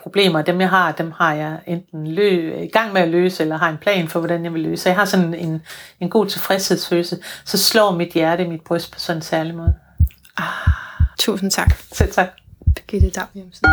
problemer. 0.03 0.43
Dem 0.43 0.61
jeg 0.61 0.71
har, 0.71 0.93
dem 0.93 1.11
har 1.11 1.35
jeg 1.35 1.59
enten 1.67 2.07
lø, 2.07 2.55
i 2.63 2.69
gang 2.69 2.93
med 2.93 3.03
at 3.03 3.09
løse, 3.09 3.43
eller 3.43 3.57
har 3.57 3.71
en 3.71 3.79
plan 3.79 4.09
for, 4.09 4.19
hvordan 4.21 4.45
jeg 4.45 4.55
vil 4.55 4.63
løse. 4.63 4.83
Så 4.83 4.89
jeg 4.89 4.97
har 4.97 5.05
sådan 5.05 5.35
en, 5.35 5.63
en 6.01 6.11
god 6.11 6.27
tilfredshedsfølelse. 6.27 7.19
Så 7.45 7.59
slår 7.59 7.93
mit 7.93 8.13
hjerte 8.13 8.45
i 8.45 8.49
mit 8.49 8.65
bryst 8.65 8.93
på 8.93 8.99
sådan 8.99 9.19
en 9.19 9.23
særlig 9.23 9.55
måde. 9.55 9.75
Tusind 11.19 11.51
tak, 11.51 11.75
Selv 11.93 12.13
tak. 12.13 12.29
Birgitte 12.75 13.11
Dam 13.11 13.29
Jensen. 13.35 13.67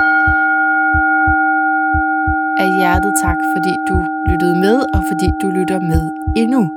Af 2.62 2.70
hjertet 2.80 3.14
tak, 3.24 3.36
fordi 3.56 3.74
du 3.90 3.96
lyttede 4.30 4.56
med, 4.56 4.76
og 4.94 5.04
fordi 5.10 5.28
du 5.42 5.48
lytter 5.50 5.80
med 5.80 6.12
endnu. 6.38 6.70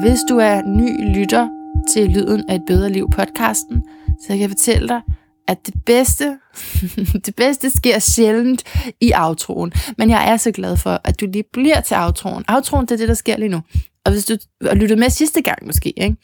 Hvis 0.00 0.20
du 0.28 0.38
er 0.38 0.62
ny 0.62 1.14
lytter 1.16 1.48
til 1.92 2.10
Lyden 2.10 2.44
af 2.48 2.54
et 2.54 2.62
bedre 2.66 2.90
liv 2.90 3.10
podcasten, 3.10 3.82
så 4.06 4.28
kan 4.28 4.40
jeg 4.40 4.50
fortælle 4.50 4.88
dig, 4.88 5.00
at 5.48 5.66
det 5.66 5.74
bedste, 5.86 6.38
det 7.26 7.34
bedste 7.36 7.70
sker 7.70 7.98
sjældent 7.98 8.62
i 9.00 9.12
outroen. 9.14 9.72
Men 9.98 10.10
jeg 10.10 10.32
er 10.32 10.36
så 10.36 10.50
glad 10.50 10.76
for, 10.76 11.00
at 11.04 11.20
du 11.20 11.26
lige 11.26 11.44
bliver 11.52 11.80
til 11.80 11.96
outroen. 11.96 12.44
Outroen, 12.48 12.86
det 12.86 12.92
er 12.92 12.96
det, 12.96 13.08
der 13.08 13.14
sker 13.14 13.36
lige 13.36 13.48
nu. 13.48 13.60
Og 14.04 14.12
hvis 14.12 14.24
du 14.24 14.36
har 14.62 14.74
lyttet 14.74 14.98
med 14.98 15.10
sidste 15.10 15.42
gang 15.42 15.66
måske, 15.66 15.90
ikke? 16.00 16.16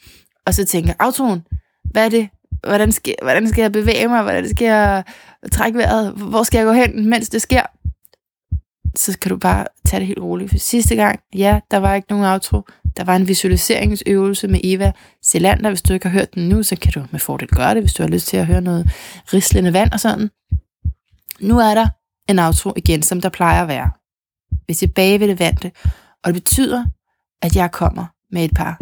og 0.45 0.53
så 0.53 0.65
tænker, 0.65 0.93
outroen, 0.99 1.41
hvad 1.91 2.05
er 2.05 2.09
det? 2.09 2.29
Hvordan 2.63 2.91
skal, 2.91 3.15
hvordan 3.21 3.49
skal 3.49 3.61
jeg 3.61 3.71
bevæge 3.71 4.07
mig? 4.07 4.21
Hvordan 4.21 4.49
skal 4.49 4.65
jeg 4.65 5.03
trække 5.51 5.77
vejret? 5.77 6.11
Hvor 6.11 6.43
skal 6.43 6.57
jeg 6.57 6.65
gå 6.65 6.73
hen, 6.73 7.09
mens 7.09 7.29
det 7.29 7.41
sker? 7.41 7.61
Så 8.95 9.17
kan 9.19 9.29
du 9.29 9.37
bare 9.37 9.65
tage 9.85 9.99
det 9.99 10.07
helt 10.07 10.19
roligt. 10.19 10.51
For 10.51 10.57
sidste 10.57 10.95
gang, 10.95 11.19
ja, 11.35 11.59
der 11.71 11.77
var 11.77 11.95
ikke 11.95 12.07
nogen 12.09 12.25
outro. 12.25 12.61
Der 12.97 13.03
var 13.03 13.15
en 13.15 13.27
visualiseringsøvelse 13.27 14.47
med 14.47 14.59
Eva 14.63 14.91
Selander. 15.23 15.69
Hvis 15.69 15.81
du 15.81 15.93
ikke 15.93 16.07
har 16.07 16.13
hørt 16.19 16.35
den 16.35 16.49
nu, 16.49 16.63
så 16.63 16.75
kan 16.75 16.91
du 16.91 17.05
med 17.11 17.19
fordel 17.19 17.47
gøre 17.47 17.73
det, 17.73 17.81
hvis 17.81 17.93
du 17.93 18.03
har 18.03 18.09
lyst 18.09 18.27
til 18.27 18.37
at 18.37 18.45
høre 18.45 18.61
noget 18.61 18.89
rislende 19.33 19.73
vand 19.73 19.91
og 19.91 19.99
sådan. 19.99 20.29
Nu 21.39 21.59
er 21.59 21.73
der 21.73 21.87
en 22.29 22.39
outro 22.39 22.73
igen, 22.77 23.03
som 23.03 23.21
der 23.21 23.29
plejer 23.29 23.61
at 23.61 23.67
være. 23.67 23.91
Vi 24.67 24.71
er 24.71 24.75
tilbage 24.75 25.19
ved 25.19 25.27
det 25.27 25.39
vante. 25.39 25.71
Og 26.23 26.33
det 26.33 26.33
betyder, 26.33 26.85
at 27.41 27.55
jeg 27.55 27.71
kommer 27.71 28.05
med 28.31 28.45
et 28.45 28.53
par 28.55 28.79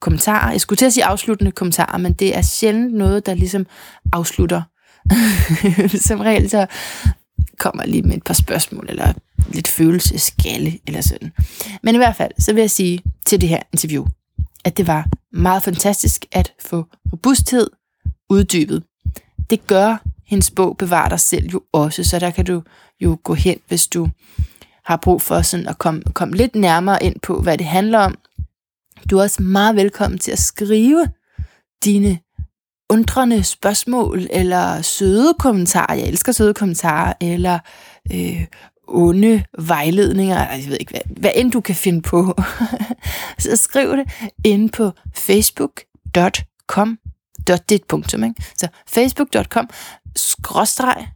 kommentarer. 0.00 0.50
Jeg 0.50 0.60
skulle 0.60 0.76
til 0.76 0.86
at 0.86 0.92
sige 0.92 1.04
afsluttende 1.04 1.52
kommentarer, 1.52 1.98
men 1.98 2.12
det 2.12 2.36
er 2.36 2.42
sjældent 2.42 2.94
noget, 2.94 3.26
der 3.26 3.34
ligesom 3.34 3.66
afslutter. 4.12 4.62
Som 6.08 6.20
regel 6.20 6.50
så 6.50 6.66
kommer 7.58 7.86
lige 7.86 8.02
med 8.02 8.16
et 8.16 8.22
par 8.22 8.34
spørgsmål, 8.34 8.86
eller 8.88 9.12
lidt 9.48 9.68
følelseskalle, 9.68 10.78
eller 10.86 11.00
sådan. 11.00 11.32
Men 11.82 11.94
i 11.94 11.98
hvert 11.98 12.16
fald, 12.16 12.32
så 12.38 12.52
vil 12.52 12.60
jeg 12.60 12.70
sige 12.70 13.02
til 13.26 13.40
det 13.40 13.48
her 13.48 13.62
interview, 13.72 14.06
at 14.64 14.76
det 14.76 14.86
var 14.86 15.08
meget 15.32 15.62
fantastisk 15.62 16.26
at 16.32 16.52
få 16.60 16.86
robusthed 17.12 17.70
uddybet. 18.30 18.82
Det 19.50 19.66
gør 19.66 19.96
hendes 20.26 20.50
bog 20.50 20.76
Bevar 20.76 21.08
dig 21.08 21.20
selv 21.20 21.48
jo 21.48 21.62
også, 21.72 22.04
så 22.04 22.18
der 22.18 22.30
kan 22.30 22.44
du 22.44 22.62
jo 23.00 23.18
gå 23.24 23.34
hen, 23.34 23.58
hvis 23.68 23.86
du 23.86 24.08
har 24.84 24.96
brug 24.96 25.22
for 25.22 25.42
sådan 25.42 25.68
at 25.68 25.78
komme, 25.78 26.02
komme 26.02 26.36
lidt 26.36 26.54
nærmere 26.54 27.02
ind 27.02 27.20
på, 27.20 27.40
hvad 27.40 27.58
det 27.58 27.66
handler 27.66 27.98
om. 27.98 28.18
Du 29.10 29.18
er 29.18 29.22
også 29.22 29.42
meget 29.42 29.76
velkommen 29.76 30.18
til 30.18 30.30
at 30.32 30.38
skrive 30.38 31.08
dine 31.84 32.18
undrende 32.90 33.44
spørgsmål, 33.44 34.26
eller 34.30 34.82
søde 34.82 35.34
kommentarer, 35.38 35.94
jeg 35.94 36.08
elsker 36.08 36.32
søde 36.32 36.54
kommentarer, 36.54 37.12
eller 37.20 37.58
øh, 38.12 38.46
onde 38.88 39.44
vejledninger, 39.58 40.38
altså, 40.38 40.68
jeg 40.68 40.70
ved 40.70 40.78
ikke, 40.80 40.90
hvad, 40.92 41.20
hvad 41.20 41.30
end 41.34 41.52
du 41.52 41.60
kan 41.60 41.74
finde 41.74 42.02
på. 42.02 42.34
så 43.38 43.56
skriv 43.56 43.96
det 43.96 44.30
inde 44.44 44.68
på 44.68 44.92
facebook.com 45.14 46.98
dot 47.48 47.68
dit 47.68 47.84
punktum, 47.84 48.24
ikke? 48.24 48.42
Så 48.56 48.68
facebook.com 48.86 49.70
skråstreg 50.16 51.06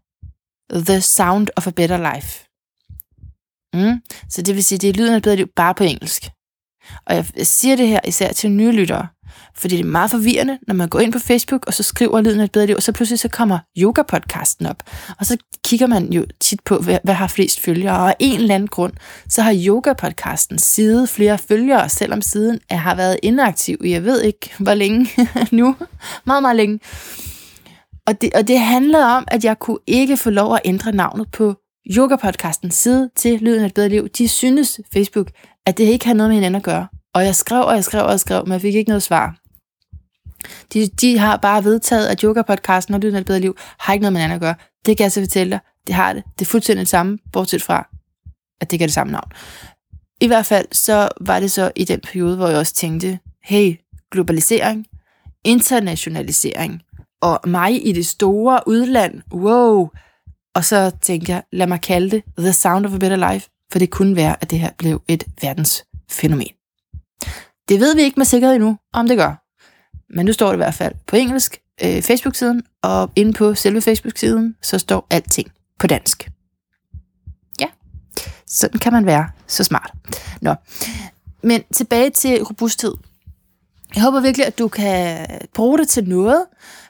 the 0.73 1.01
sound 1.01 1.49
of 1.57 1.67
a 1.67 1.71
better 1.71 2.15
life. 2.15 2.47
Mm. 3.75 4.03
Så 4.29 4.43
det 4.43 4.55
vil 4.55 4.65
sige, 4.65 4.79
det 4.79 4.89
er 4.89 4.95
lyden 4.95 5.13
af 5.13 5.17
et 5.17 5.23
bedre 5.23 5.37
liv 5.37 5.49
bare 5.57 5.75
på 5.75 5.85
engelsk. 5.85 6.31
Og 7.07 7.15
jeg 7.15 7.47
siger 7.47 7.77
det 7.77 7.89
her 7.89 8.01
især 8.05 8.33
til 8.33 8.51
nye 8.51 8.73
lyttere, 8.73 9.09
fordi 9.57 9.77
det 9.77 9.85
er 9.85 9.89
meget 9.91 10.11
forvirrende, 10.11 10.59
når 10.67 10.75
man 10.75 10.89
går 10.89 11.01
ind 11.01 11.13
på 11.13 11.19
Facebook, 11.19 11.67
og 11.67 11.75
så 11.75 11.83
skriver 11.83 12.21
lyden 12.21 12.41
af 12.41 12.45
et 12.45 12.53
bedre 12.53 12.67
liv, 12.67 12.77
og 12.77 12.83
så 12.83 12.93
pludselig 12.93 13.19
så 13.19 13.29
kommer 13.29 13.59
yoga-podcasten 13.79 14.67
op. 14.67 14.83
Og 15.19 15.27
så 15.27 15.37
kigger 15.65 15.87
man 15.87 16.13
jo 16.13 16.27
tit 16.41 16.61
på, 16.65 16.77
hvad, 16.77 16.99
hvad 17.05 17.15
har 17.15 17.27
flest 17.27 17.61
følgere, 17.61 17.97
og 17.97 18.09
af 18.09 18.17
en 18.19 18.41
eller 18.41 18.55
anden 18.55 18.69
grund, 18.69 18.93
så 19.29 19.43
har 19.43 19.55
yoga-podcasten 19.55 20.59
side 20.59 21.07
flere 21.07 21.39
følgere, 21.39 21.89
selvom 21.89 22.23
siden 22.23 22.61
er, 22.71 22.77
har 22.77 22.95
været 22.95 23.17
inaktiv 23.23 23.79
i, 23.85 23.91
jeg 23.91 24.05
ved 24.05 24.23
ikke 24.23 24.51
hvor 24.59 24.75
længe 24.75 25.09
nu, 25.53 25.77
meget, 26.25 26.43
meget 26.43 26.57
længe. 26.57 26.81
Og 28.07 28.21
det, 28.21 28.35
og 28.35 28.49
det 28.49 28.61
handlede 28.61 29.07
om, 29.07 29.25
at 29.29 29.45
jeg 29.45 29.59
kunne 29.59 29.79
ikke 29.87 30.17
få 30.17 30.31
lov 30.31 30.55
at 30.55 30.61
ændre 30.65 30.93
navnet 30.93 31.31
på 31.33 31.55
yoga-podcastens 31.91 32.75
side 32.75 33.11
til 33.17 33.41
Lyden 33.41 33.63
af 33.63 33.67
et 33.67 33.75
bedre 33.75 33.89
liv. 33.89 34.09
De 34.09 34.29
synes, 34.29 34.81
Facebook, 34.93 35.31
at 35.67 35.79
det 35.79 35.85
ikke 35.85 36.07
har 36.07 36.15
noget 36.15 36.31
med 36.31 36.35
hinanden 36.35 36.57
at 36.57 36.63
gøre. 36.63 36.87
Og 37.15 37.25
jeg 37.25 37.35
skrev, 37.35 37.65
og 37.65 37.75
jeg 37.75 37.85
skrev, 37.85 38.05
og 38.05 38.11
jeg 38.11 38.21
skrev, 38.21 38.43
men 38.47 38.53
jeg 38.53 38.61
fik 38.61 38.75
ikke 38.75 38.89
noget 38.89 39.03
svar. 39.03 39.40
De, 40.73 40.87
de 40.87 41.19
har 41.19 41.37
bare 41.37 41.65
vedtaget, 41.65 42.07
at 42.07 42.21
yoga-podcasten 42.21 42.95
og 42.95 43.01
Lyden 43.01 43.15
af 43.15 43.21
et 43.21 43.27
bedre 43.27 43.41
liv 43.41 43.57
har 43.79 43.93
ikke 43.93 44.03
noget 44.03 44.13
med 44.13 44.21
hinanden 44.21 44.35
at 44.35 44.41
gøre. 44.41 44.55
Det 44.87 44.97
kan 44.97 45.05
jeg 45.05 45.13
så 45.13 45.21
fortælle 45.21 45.51
dig. 45.51 45.61
Det 45.87 45.95
har 45.95 46.13
det. 46.13 46.23
Det 46.39 46.45
er 46.45 46.51
fuldstændig 46.51 46.81
det 46.81 46.89
samme, 46.89 47.19
bortset 47.33 47.63
fra, 47.63 47.89
at 48.61 48.71
det 48.71 48.79
kan 48.79 48.89
det 48.89 48.95
samme 48.95 49.13
navn. 49.13 49.33
I 50.21 50.27
hvert 50.27 50.47
fald, 50.47 50.67
så 50.73 51.09
var 51.21 51.41
det 51.41 51.51
så 51.51 51.73
i 51.77 51.85
den 51.85 52.01
periode, 52.01 52.37
hvor 52.37 52.49
jeg 52.49 52.59
også 52.59 52.75
tænkte, 52.75 53.19
hey, 53.45 53.77
globalisering, 54.13 54.87
internationalisering, 55.45 56.83
og 57.23 57.41
mig 57.47 57.87
i 57.87 57.93
det 57.93 58.07
store 58.07 58.61
udland, 58.67 59.23
wow. 59.33 59.89
Og 60.55 60.65
så 60.65 60.93
tænkte 61.03 61.33
jeg, 61.33 61.43
lad 61.53 61.67
mig 61.67 61.81
kalde 61.81 62.11
det 62.11 62.23
The 62.39 62.53
Sound 62.53 62.87
of 62.87 62.95
a 62.95 62.99
Better 62.99 63.33
Life, 63.33 63.49
for 63.73 63.79
det 63.79 63.91
kunne 63.91 64.17
være, 64.17 64.37
at 64.41 64.51
det 64.51 64.59
her 64.59 64.71
blev 64.79 65.03
et 65.09 65.25
verdensfænomen. 65.43 66.53
Det 67.69 67.81
ved 67.81 67.95
vi 67.95 68.03
ikke 68.03 68.21
med 68.21 68.27
sikkerhed 68.27 68.55
endnu, 68.55 68.79
om 68.93 69.09
det 69.09 69.17
gør. 69.17 69.40
Men 70.11 70.27
nu 70.27 70.33
står 70.33 70.47
det 70.47 70.55
i 70.55 70.57
hvert 70.57 70.75
fald 70.75 70.95
på 71.07 71.17
engelsk, 71.17 71.61
øh, 71.85 72.03
Facebook-siden, 72.03 72.63
og 72.83 73.11
inde 73.17 73.33
på 73.33 73.55
selve 73.55 73.81
Facebook-siden, 73.81 74.57
så 74.63 74.79
står 74.79 75.07
alting 75.11 75.53
på 75.79 75.87
dansk. 75.87 76.31
Ja, 77.61 77.67
sådan 78.47 78.81
kan 78.81 78.93
man 78.93 79.07
være 79.07 79.29
så 79.47 79.65
smart. 79.65 79.93
Nå, 80.41 80.55
men 81.43 81.63
tilbage 81.75 82.11
til 82.11 82.43
robusthed. 82.43 82.95
Jeg 83.95 84.03
håber 84.03 84.21
virkelig, 84.21 84.47
at 84.47 84.59
du 84.59 84.69
kan 84.69 85.27
bruge 85.55 85.79
det 85.79 85.89
til 85.89 86.09
noget, 86.09 86.45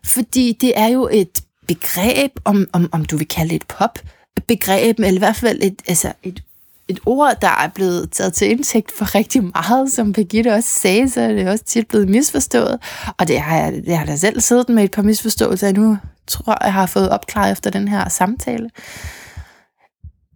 fordi 0.05 0.59
det 0.61 0.79
er 0.79 0.87
jo 0.87 1.09
et 1.13 1.43
begreb, 1.69 2.33
om, 2.45 2.67
om, 2.73 2.89
om 2.93 3.05
du 3.05 3.17
vil 3.17 3.29
kalde 3.29 3.49
det 3.49 3.57
et 3.57 3.67
pop-begreb, 3.67 4.99
eller 4.99 5.13
i 5.13 5.19
hvert 5.19 5.37
fald 5.37 5.59
et, 5.63 5.83
altså 5.89 6.13
et, 6.23 6.43
et 6.91 7.01
ord, 7.07 7.37
der 7.41 7.49
er 7.49 7.69
blevet 7.69 8.11
taget 8.11 8.33
til 8.33 8.51
indtægt 8.51 8.93
for 8.93 9.15
rigtig 9.15 9.45
meget, 9.45 9.93
som 9.93 10.13
Birgitte 10.13 10.55
også 10.55 10.69
sagde, 10.69 11.11
så 11.11 11.21
er 11.21 11.33
det 11.33 11.49
også 11.49 11.65
tit 11.65 11.89
blevet 11.89 12.09
misforstået. 12.09 12.79
Og 13.19 13.29
det 13.29 13.41
har 13.41 13.57
jeg, 13.57 13.73
det 13.73 13.97
har 13.97 14.07
da 14.07 14.17
selv 14.17 14.41
siddet 14.41 14.69
med 14.69 14.85
et 14.85 14.91
par 14.91 15.03
misforståelser, 15.03 15.67
jeg 15.67 15.75
nu 15.75 15.99
tror, 16.27 16.65
jeg 16.65 16.73
har 16.73 16.87
fået 16.87 17.11
opklaret 17.11 17.53
efter 17.53 17.71
den 17.71 17.89
her 17.89 18.09
samtale. 18.09 18.71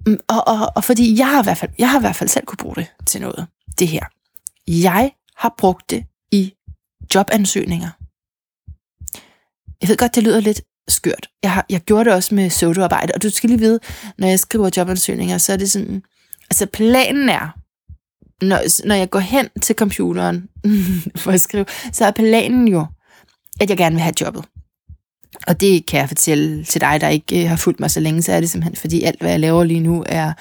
Mm, 0.07 0.19
og, 0.29 0.49
og, 0.49 0.73
og 0.77 0.85
fordi 0.85 1.19
jeg 1.19 1.27
har, 1.27 1.43
i 1.43 1.45
hvert 1.45 1.59
fald, 1.59 1.71
jeg 1.79 1.91
har 1.91 1.99
i 1.99 2.01
hvert 2.01 2.17
fald 2.17 2.29
selv 2.29 2.47
kunne 2.47 2.57
bruge 2.57 2.77
det 2.77 2.87
til 3.07 3.21
noget, 3.21 3.47
det 3.79 3.89
her. 3.89 4.05
Jeg 4.69 5.13
har 5.37 5.55
brugt 5.59 5.91
det 5.91 6.05
i 6.33 6.55
jobansøgninger. 7.15 7.91
Jeg 9.81 9.89
ved 9.89 9.97
godt, 9.97 10.15
det 10.15 10.23
lyder 10.23 10.41
lidt 10.41 10.63
skørt. 10.89 11.29
Jeg, 11.43 11.53
har, 11.53 11.67
jeg 11.71 11.81
gjorde 11.81 12.05
det 12.05 12.13
også 12.13 12.35
med 12.35 12.51
sodoarbejde, 12.51 13.13
og 13.15 13.23
du 13.23 13.31
skal 13.31 13.51
lige 13.51 13.59
vide, 13.59 13.81
når 14.19 14.29
jeg 14.29 14.41
skriver 14.41 14.71
jobansøgninger, 14.77 15.39
så 15.39 15.53
er 15.53 15.57
det 15.57 15.71
sådan, 15.71 16.03
altså 16.55 16.67
planen 16.67 17.29
er, 17.29 17.49
når, 18.45 18.87
når 18.87 18.95
jeg 18.95 19.11
går 19.11 19.19
hen 19.19 19.49
til 19.63 19.77
computeren 19.77 20.49
for 21.23 21.31
at 21.31 21.41
skrive, 21.41 21.67
så 21.93 22.05
er 22.05 22.11
planen 22.11 22.69
jo, 22.69 22.87
at 23.61 23.71
jeg 23.71 23.79
gerne 23.79 23.95
vil 23.95 24.03
have 24.03 24.15
jobbet. 24.21 24.45
Og 25.47 25.61
det 25.61 25.87
kan 25.87 26.01
jeg 26.01 26.09
fortælle 26.09 26.65
til 26.65 26.81
dig, 26.81 27.01
der 27.01 27.09
ikke 27.09 27.43
øh, 27.43 27.49
har 27.49 27.57
fulgt 27.57 27.81
mig 27.81 27.91
så 27.91 28.01
længe, 28.01 28.23
så 28.23 28.33
er 28.33 28.41
det 28.41 28.51
simpelthen, 28.51 28.77
fordi 28.77 29.03
alt, 29.03 29.21
hvad 29.21 29.31
jeg 29.31 29.41
laver 29.41 29.65
lige 29.65 29.81
nu, 29.81 30.05
er 30.07 30.33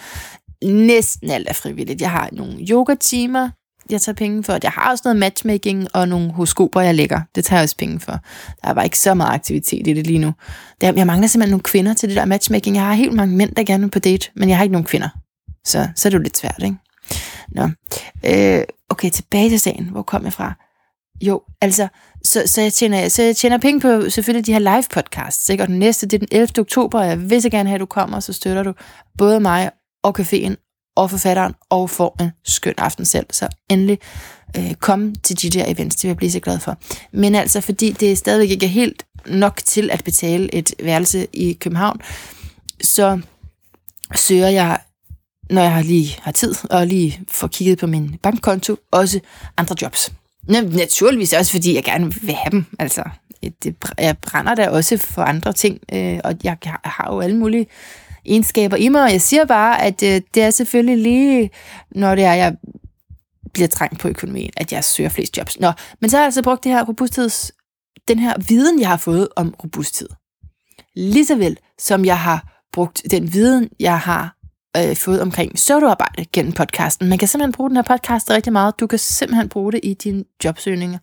næsten 0.66 1.30
alt 1.30 1.50
er 1.50 1.54
frivilligt. 1.54 2.02
Jeg 2.02 2.12
har 2.12 2.30
nogle 2.32 2.68
yoga-timer, 2.70 3.50
jeg 3.90 4.02
tager 4.02 4.16
penge 4.16 4.44
for. 4.44 4.58
Jeg 4.64 4.72
har 4.72 4.92
også 4.92 5.02
noget 5.06 5.20
matchmaking 5.20 5.88
og 5.94 6.08
nogle 6.08 6.32
horoskoper, 6.32 6.82
jeg 6.82 6.96
lægger. 6.96 7.22
Det 7.36 7.46
tager 7.46 7.60
jeg 7.60 7.64
også 7.64 7.78
penge 7.78 8.00
for. 8.00 8.12
Der 8.62 8.70
er 8.70 8.74
bare 8.74 8.86
ikke 8.86 9.00
så 9.00 9.14
meget 9.14 9.34
aktivitet 9.34 9.88
i 9.88 9.94
det 9.94 10.08
lige 10.08 10.20
nu. 10.20 10.34
Jeg 10.82 11.08
mangler 11.08 11.28
simpelthen 11.28 11.52
nogle 11.52 11.64
kvinder 11.64 11.94
til 11.94 12.10
det 12.10 12.18
der 12.18 12.26
matchmaking. 12.26 12.76
Jeg 12.76 12.86
har 12.86 12.94
helt 12.94 13.14
mange 13.14 13.36
mænd, 13.36 13.56
der 13.56 13.64
gerne 13.64 13.84
vil 13.84 13.92
på 13.92 14.00
date, 14.00 14.30
men 14.36 14.50
jeg 14.50 14.58
har 14.58 14.64
ikke 14.64 14.74
nogen 14.74 14.86
kvinder. 14.86 15.10
Så, 15.66 15.88
så 15.96 16.08
er 16.08 16.10
det 16.10 16.18
jo 16.18 16.24
lidt 16.24 16.38
svært, 16.38 16.62
ikke? 16.64 16.78
Nå. 17.52 17.70
Øh, 18.26 18.64
okay, 18.90 19.10
tilbage 19.10 19.50
til 19.50 19.60
sagen. 19.60 19.86
Hvor 19.86 20.02
kom 20.02 20.24
jeg 20.24 20.34
fra? 20.34 20.54
Jo, 21.22 21.42
altså, 21.62 21.88
så, 22.24 22.44
så, 22.46 22.62
jeg 22.62 22.74
tjener, 22.74 23.10
så 23.10 23.24
jeg 23.24 23.36
tjener 23.36 23.58
penge 23.58 23.82
på 23.82 24.10
selvfølgelig 24.10 24.46
de 24.46 24.54
her 24.54 24.60
live 24.60 24.84
podcasts, 24.94 25.50
ikke? 25.50 25.64
og 25.64 25.68
den 25.68 25.80
næste, 25.80 26.08
det 26.08 26.14
er 26.14 26.26
den 26.28 26.28
11. 26.32 26.48
oktober, 26.60 27.00
og 27.00 27.08
jeg 27.08 27.30
vil 27.30 27.42
så 27.42 27.50
gerne 27.50 27.70
have, 27.70 27.76
at 27.76 27.82
du 27.82 27.86
kommer, 27.86 28.20
så 28.20 28.34
støtter 28.34 28.64
du 28.64 28.74
både 29.18 29.40
mig 29.40 29.72
og 30.04 30.20
caféen 30.20 30.56
og 30.96 31.10
forfatteren, 31.10 31.54
og 31.70 31.90
får 31.90 32.16
en 32.22 32.32
skøn 32.44 32.74
aften 32.78 33.06
selv. 33.06 33.26
Så 33.32 33.48
endelig 33.70 34.00
øh, 34.58 34.74
kom 34.74 35.16
til 35.16 35.42
de 35.42 35.50
der 35.50 35.66
events, 35.68 35.96
det 35.96 36.04
vil 36.04 36.10
jeg 36.10 36.18
blive 36.18 36.32
så 36.32 36.40
glad 36.40 36.60
for. 36.60 36.78
Men 37.12 37.36
altså, 37.36 37.62
fordi 37.62 37.92
det 37.92 38.18
stadigvæk 38.18 38.50
ikke 38.50 38.66
er 38.66 38.70
helt 38.70 39.06
nok 39.26 39.62
til 39.66 39.92
at 39.92 40.04
betale 40.04 40.56
et 40.56 40.74
værelse 40.84 41.28
i 41.34 41.54
København, 41.54 42.02
så 42.82 43.22
søger 44.16 44.50
jeg, 44.50 44.80
når 45.50 45.62
jeg 45.62 45.86
lige 45.86 46.18
har 46.22 46.32
tid, 46.32 46.56
og 46.70 46.88
lige 46.88 47.20
får 47.28 47.48
kigget 47.48 47.78
på 47.78 47.88
min 47.88 48.18
bankkonto, 48.24 48.76
også 48.92 49.20
andre 49.58 49.76
jobs. 49.82 50.14
Naturligvis 50.48 51.34
også, 51.34 51.52
fordi 51.52 51.76
jeg 51.76 51.84
gerne 51.84 52.14
vil 52.14 52.36
have 52.36 52.52
dem. 52.52 52.66
Altså, 52.80 53.04
det, 53.64 53.76
jeg 53.98 54.18
brænder 54.18 54.56
da 54.56 54.70
også 54.70 54.98
for 54.98 55.22
andre 55.22 55.54
ting, 55.54 55.80
øh, 55.94 56.20
og 56.24 56.36
jeg 56.44 56.58
har 56.64 57.10
jo 57.14 57.22
alle 57.22 57.38
mulige 57.38 57.68
egenskaber 58.26 58.78
i 58.78 58.90
mig, 58.90 59.04
og 59.04 59.12
jeg 59.12 59.22
siger 59.22 59.46
bare, 59.46 59.82
at 59.82 60.04
øh, 60.04 60.22
det 60.34 60.44
er 60.44 60.50
selvfølgelig 60.50 60.98
lige, 60.98 61.50
når 61.92 62.16
det 62.16 62.24
er, 62.24 62.34
jeg 62.34 62.56
bliver 63.54 63.68
trængt 63.68 64.00
på 64.00 64.08
økonomien, 64.08 64.52
at 64.58 64.74
jeg 64.74 64.84
søger 64.84 65.10
flest 65.10 65.38
jobs. 65.38 65.60
Nå, 65.60 65.72
men 66.02 66.10
så 66.10 66.18
har 66.18 66.22
jeg 66.22 66.28
altså 66.28 66.44
brugt 66.44 66.64
det 66.64 66.72
her 66.72 66.84
robustheds, 66.86 67.52
den 68.08 68.20
her 68.20 68.34
viden, 68.48 68.80
jeg 68.80 68.90
har 68.90 68.98
fået 68.98 69.28
om 69.36 69.56
robusthed. 69.64 70.10
Ligeså 70.96 71.36
vel, 71.36 71.58
som 71.80 72.06
jeg 72.06 72.20
har 72.20 72.64
brugt 72.74 73.02
den 73.12 73.34
viden, 73.34 73.70
jeg 73.80 74.00
har 74.00 74.36
øh, 74.78 74.96
fået 74.96 75.22
omkring 75.22 75.60
søvdearbejde 75.60 76.26
gennem 76.34 76.52
podcasten. 76.54 77.10
Man 77.10 77.18
kan 77.18 77.28
simpelthen 77.28 77.52
bruge 77.52 77.70
den 77.70 77.78
her 77.78 77.84
podcast 77.84 78.30
rigtig 78.30 78.54
meget. 78.54 78.80
Du 78.80 78.88
kan 78.88 79.00
simpelthen 79.00 79.50
bruge 79.50 79.72
det 79.72 79.80
i 79.84 79.94
dine 79.94 80.24
jobsøgninger. 80.44 81.00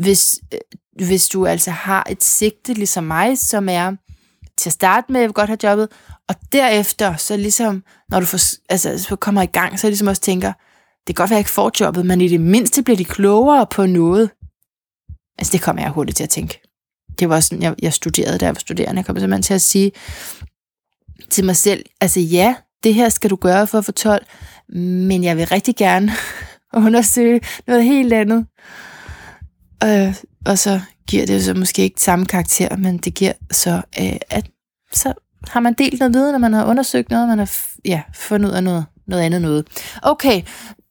Hvis, 0.00 0.40
øh, 0.54 1.06
hvis 1.06 1.28
du 1.28 1.46
altså 1.46 1.70
har 1.70 2.06
et 2.10 2.24
sigte, 2.24 2.72
ligesom 2.74 3.04
mig, 3.04 3.38
som 3.38 3.68
er 3.68 3.92
til 4.58 4.68
at 4.68 4.72
starte 4.72 5.12
med, 5.12 5.20
jeg 5.20 5.28
vil 5.28 5.34
godt 5.34 5.48
have 5.48 5.58
jobbet, 5.62 5.88
og 6.28 6.34
derefter, 6.52 7.16
så 7.16 7.36
ligesom, 7.36 7.84
når 8.08 8.20
du 8.20 8.26
får, 8.26 8.38
altså, 8.68 8.98
så 8.98 9.16
kommer 9.16 9.42
i 9.42 9.46
gang, 9.46 9.78
så 9.78 9.86
ligesom 9.86 10.08
også 10.08 10.22
tænker, 10.22 10.52
det 11.06 11.16
kan 11.16 11.22
godt 11.22 11.30
være, 11.30 11.36
at 11.36 11.38
jeg 11.38 11.40
ikke 11.40 11.50
får 11.50 11.70
jobbet, 11.80 12.06
men 12.06 12.20
i 12.20 12.28
det 12.28 12.40
mindste 12.40 12.82
bliver 12.82 12.96
de 12.96 13.04
klogere 13.04 13.66
på 13.70 13.86
noget. 13.86 14.30
Altså, 15.38 15.52
det 15.52 15.62
kommer 15.62 15.82
jeg 15.82 15.90
hurtigt 15.90 16.16
til 16.16 16.24
at 16.24 16.30
tænke. 16.30 16.60
Det 17.18 17.28
var 17.28 17.40
sådan, 17.40 17.62
jeg, 17.62 17.74
jeg 17.82 17.92
studerede, 17.92 18.38
da 18.38 18.44
jeg 18.44 18.54
var 18.54 18.60
studerende. 18.60 18.98
Jeg 18.98 19.06
kom 19.06 19.16
simpelthen 19.16 19.42
til 19.42 19.54
at 19.54 19.62
sige 19.62 19.92
til 21.30 21.44
mig 21.44 21.56
selv, 21.56 21.84
altså 22.00 22.20
ja, 22.20 22.54
det 22.84 22.94
her 22.94 23.08
skal 23.08 23.30
du 23.30 23.36
gøre 23.36 23.66
for 23.66 23.78
at 23.78 23.84
få 23.84 23.92
12, 23.92 24.26
men 24.68 25.24
jeg 25.24 25.36
vil 25.36 25.46
rigtig 25.46 25.76
gerne 25.76 26.12
undersøge 26.86 27.40
noget 27.66 27.84
helt 27.84 28.12
andet. 28.12 28.46
Øh, 29.84 30.14
og 30.46 30.58
så 30.58 30.80
giver 31.08 31.26
det 31.26 31.44
så 31.44 31.54
måske 31.54 31.82
ikke 31.82 32.00
samme 32.00 32.26
karakter, 32.26 32.76
men 32.76 32.98
det 32.98 33.14
giver 33.14 33.32
så, 33.50 33.82
øh, 34.00 34.16
at 34.30 34.46
så 34.92 35.12
har 35.48 35.60
man 35.60 35.74
delt 35.74 35.98
noget 35.98 36.14
viden, 36.14 36.32
når 36.32 36.38
man 36.38 36.52
har 36.52 36.64
undersøgt 36.64 37.10
noget, 37.10 37.28
man 37.28 37.38
har 37.38 37.50
ja, 37.84 38.02
fundet 38.14 38.48
ud 38.48 38.54
af 38.54 38.64
noget, 38.64 38.84
noget 39.06 39.22
andet 39.22 39.42
noget. 39.42 39.66
Okay, 40.02 40.42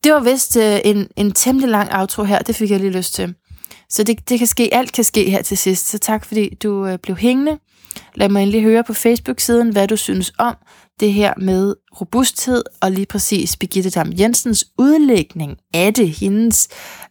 det 0.04 0.14
var 0.14 0.20
vist 0.20 0.58
øh, 0.58 0.80
en, 0.86 1.08
en 1.16 1.32
temmelig 1.32 1.70
lang 1.70 1.90
outro 1.94 2.24
her, 2.24 2.40
det 2.40 2.56
fik 2.56 2.72
jeg 2.72 2.80
lige 2.80 2.92
lyst 2.92 3.14
til. 3.14 3.36
Så 3.90 4.04
det, 4.04 4.30
det 4.30 4.38
kan 4.38 4.48
ske, 4.48 4.70
alt 4.74 4.92
kan 4.92 5.04
ske 5.04 5.30
her 5.30 5.42
til 5.42 5.58
sidst. 5.58 5.88
Så 5.88 5.98
tak 5.98 6.26
fordi 6.26 6.56
du 6.64 6.88
øh, 6.88 7.00
blev 7.00 7.18
hængende. 7.18 7.60
Lad 8.16 8.30
mig 8.30 8.42
endelig 8.42 8.64
høre 8.64 8.84
på 8.84 8.94
Facebook-siden, 8.94 9.70
hvad 9.70 9.88
du 9.88 9.96
synes 9.96 10.34
om 10.38 10.56
det 11.00 11.14
her 11.14 11.34
med 11.38 11.76
robusthed, 12.02 12.64
og 12.82 12.92
lige 12.92 13.06
præcis 13.06 13.58
Birgitte 13.58 13.90
Dam 13.90 14.12
Jensens 14.20 14.66
udlægning 14.78 15.58
af 15.74 15.94
det, 15.94 16.10
hendes 16.10 16.68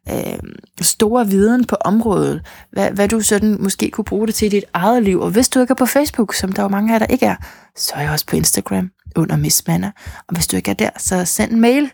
øh, 0.09 0.39
store 0.81 1.27
viden 1.27 1.65
på 1.65 1.77
området, 1.81 2.47
hvad, 2.73 2.90
hvad 2.90 3.09
du 3.09 3.20
sådan 3.20 3.57
måske 3.62 3.90
kunne 3.90 4.05
bruge 4.05 4.27
det 4.27 4.35
til 4.35 4.47
i 4.47 4.48
dit 4.48 4.65
eget 4.73 5.02
liv. 5.02 5.20
Og 5.20 5.31
hvis 5.31 5.48
du 5.48 5.61
ikke 5.61 5.70
er 5.70 5.74
på 5.74 5.86
Facebook, 5.86 6.35
som 6.35 6.52
der 6.52 6.62
jo 6.62 6.69
mange 6.69 6.94
af 6.94 7.01
der 7.01 7.07
ikke 7.07 7.27
er, 7.27 7.36
så 7.77 7.93
er 7.94 8.01
jeg 8.01 8.11
også 8.11 8.27
på 8.27 8.36
Instagram 8.36 8.90
under 9.16 9.36
Miss 9.36 9.66
Manna. 9.66 9.93
Og 10.28 10.35
hvis 10.35 10.47
du 10.47 10.57
ikke 10.57 10.70
er 10.70 10.74
der, 10.74 10.90
så 10.97 11.24
send 11.24 11.52
en 11.52 11.61
mail. 11.61 11.90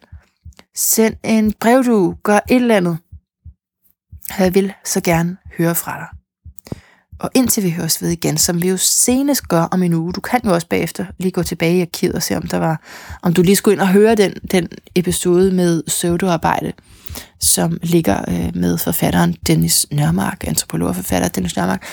Send 0.77 1.15
en 1.25 1.53
brev, 1.61 1.85
du 1.85 2.15
gør 2.23 2.41
et 2.51 2.57
eller 2.57 2.77
andet. 2.77 2.99
Jeg 4.39 4.55
vil 4.55 4.73
så 4.85 5.01
gerne 5.01 5.37
høre 5.59 5.75
fra 5.75 5.99
dig. 5.99 6.16
Og 7.19 7.31
indtil 7.35 7.63
vi 7.63 7.71
høres 7.71 8.03
ved 8.03 8.09
igen, 8.09 8.39
som 8.39 8.63
vi 8.63 8.69
jo 8.69 8.77
senest 8.77 9.49
gør 9.49 9.63
om 9.63 9.83
en 9.83 9.95
uge, 9.95 10.13
du 10.13 10.21
kan 10.21 10.41
jo 10.45 10.55
også 10.55 10.69
bagefter 10.69 11.07
lige 11.19 11.33
gå 11.33 11.43
tilbage 11.43 11.79
i 11.79 11.81
arkivet 11.81 12.15
og 12.15 12.23
se, 12.23 12.37
om, 12.37 12.43
der 12.43 12.57
var, 12.57 12.83
om 13.23 13.35
du 13.35 13.43
lige 13.43 13.57
skulle 13.57 13.73
ind 13.73 13.81
og 13.81 13.89
høre 13.89 14.15
den, 14.15 14.35
den 14.51 14.69
episode 14.95 15.53
med 15.53 15.83
pseudoarbejde, 15.87 16.73
som 17.41 17.79
ligger 17.83 18.25
øh, 18.29 18.57
med 18.57 18.79
forfatteren 18.79 19.37
Dennis 19.47 19.87
Nørmark, 19.93 20.45
antropolog 20.47 20.89
og 20.89 20.97
forfatter 20.97 21.29
Dennis 21.29 21.57
Nørmark. 21.57 21.85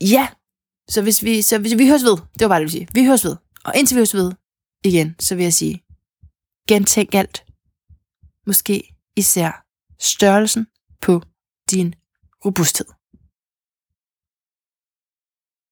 Ja, 0.00 0.28
så 0.88 1.02
hvis 1.02 1.22
vi, 1.22 1.42
så 1.42 1.58
hvis 1.58 1.78
vi 1.78 1.88
høres 1.88 2.04
ved, 2.04 2.16
det 2.16 2.40
var 2.40 2.48
bare 2.48 2.60
det, 2.60 2.66
vi 2.66 2.70
sige. 2.70 2.88
Vi 2.92 3.04
høres 3.04 3.24
ved. 3.24 3.36
Og 3.64 3.72
indtil 3.76 3.94
vi 3.94 3.98
høres 3.98 4.14
ved 4.14 4.32
igen, 4.84 5.14
så 5.20 5.34
vil 5.34 5.42
jeg 5.42 5.54
sige, 5.54 5.82
gentænk 6.68 7.14
alt. 7.14 7.44
Måske 8.46 8.82
især 9.16 9.64
størrelsen 10.00 10.66
på 11.02 11.22
din 11.70 11.94
robusthed. 12.44 12.95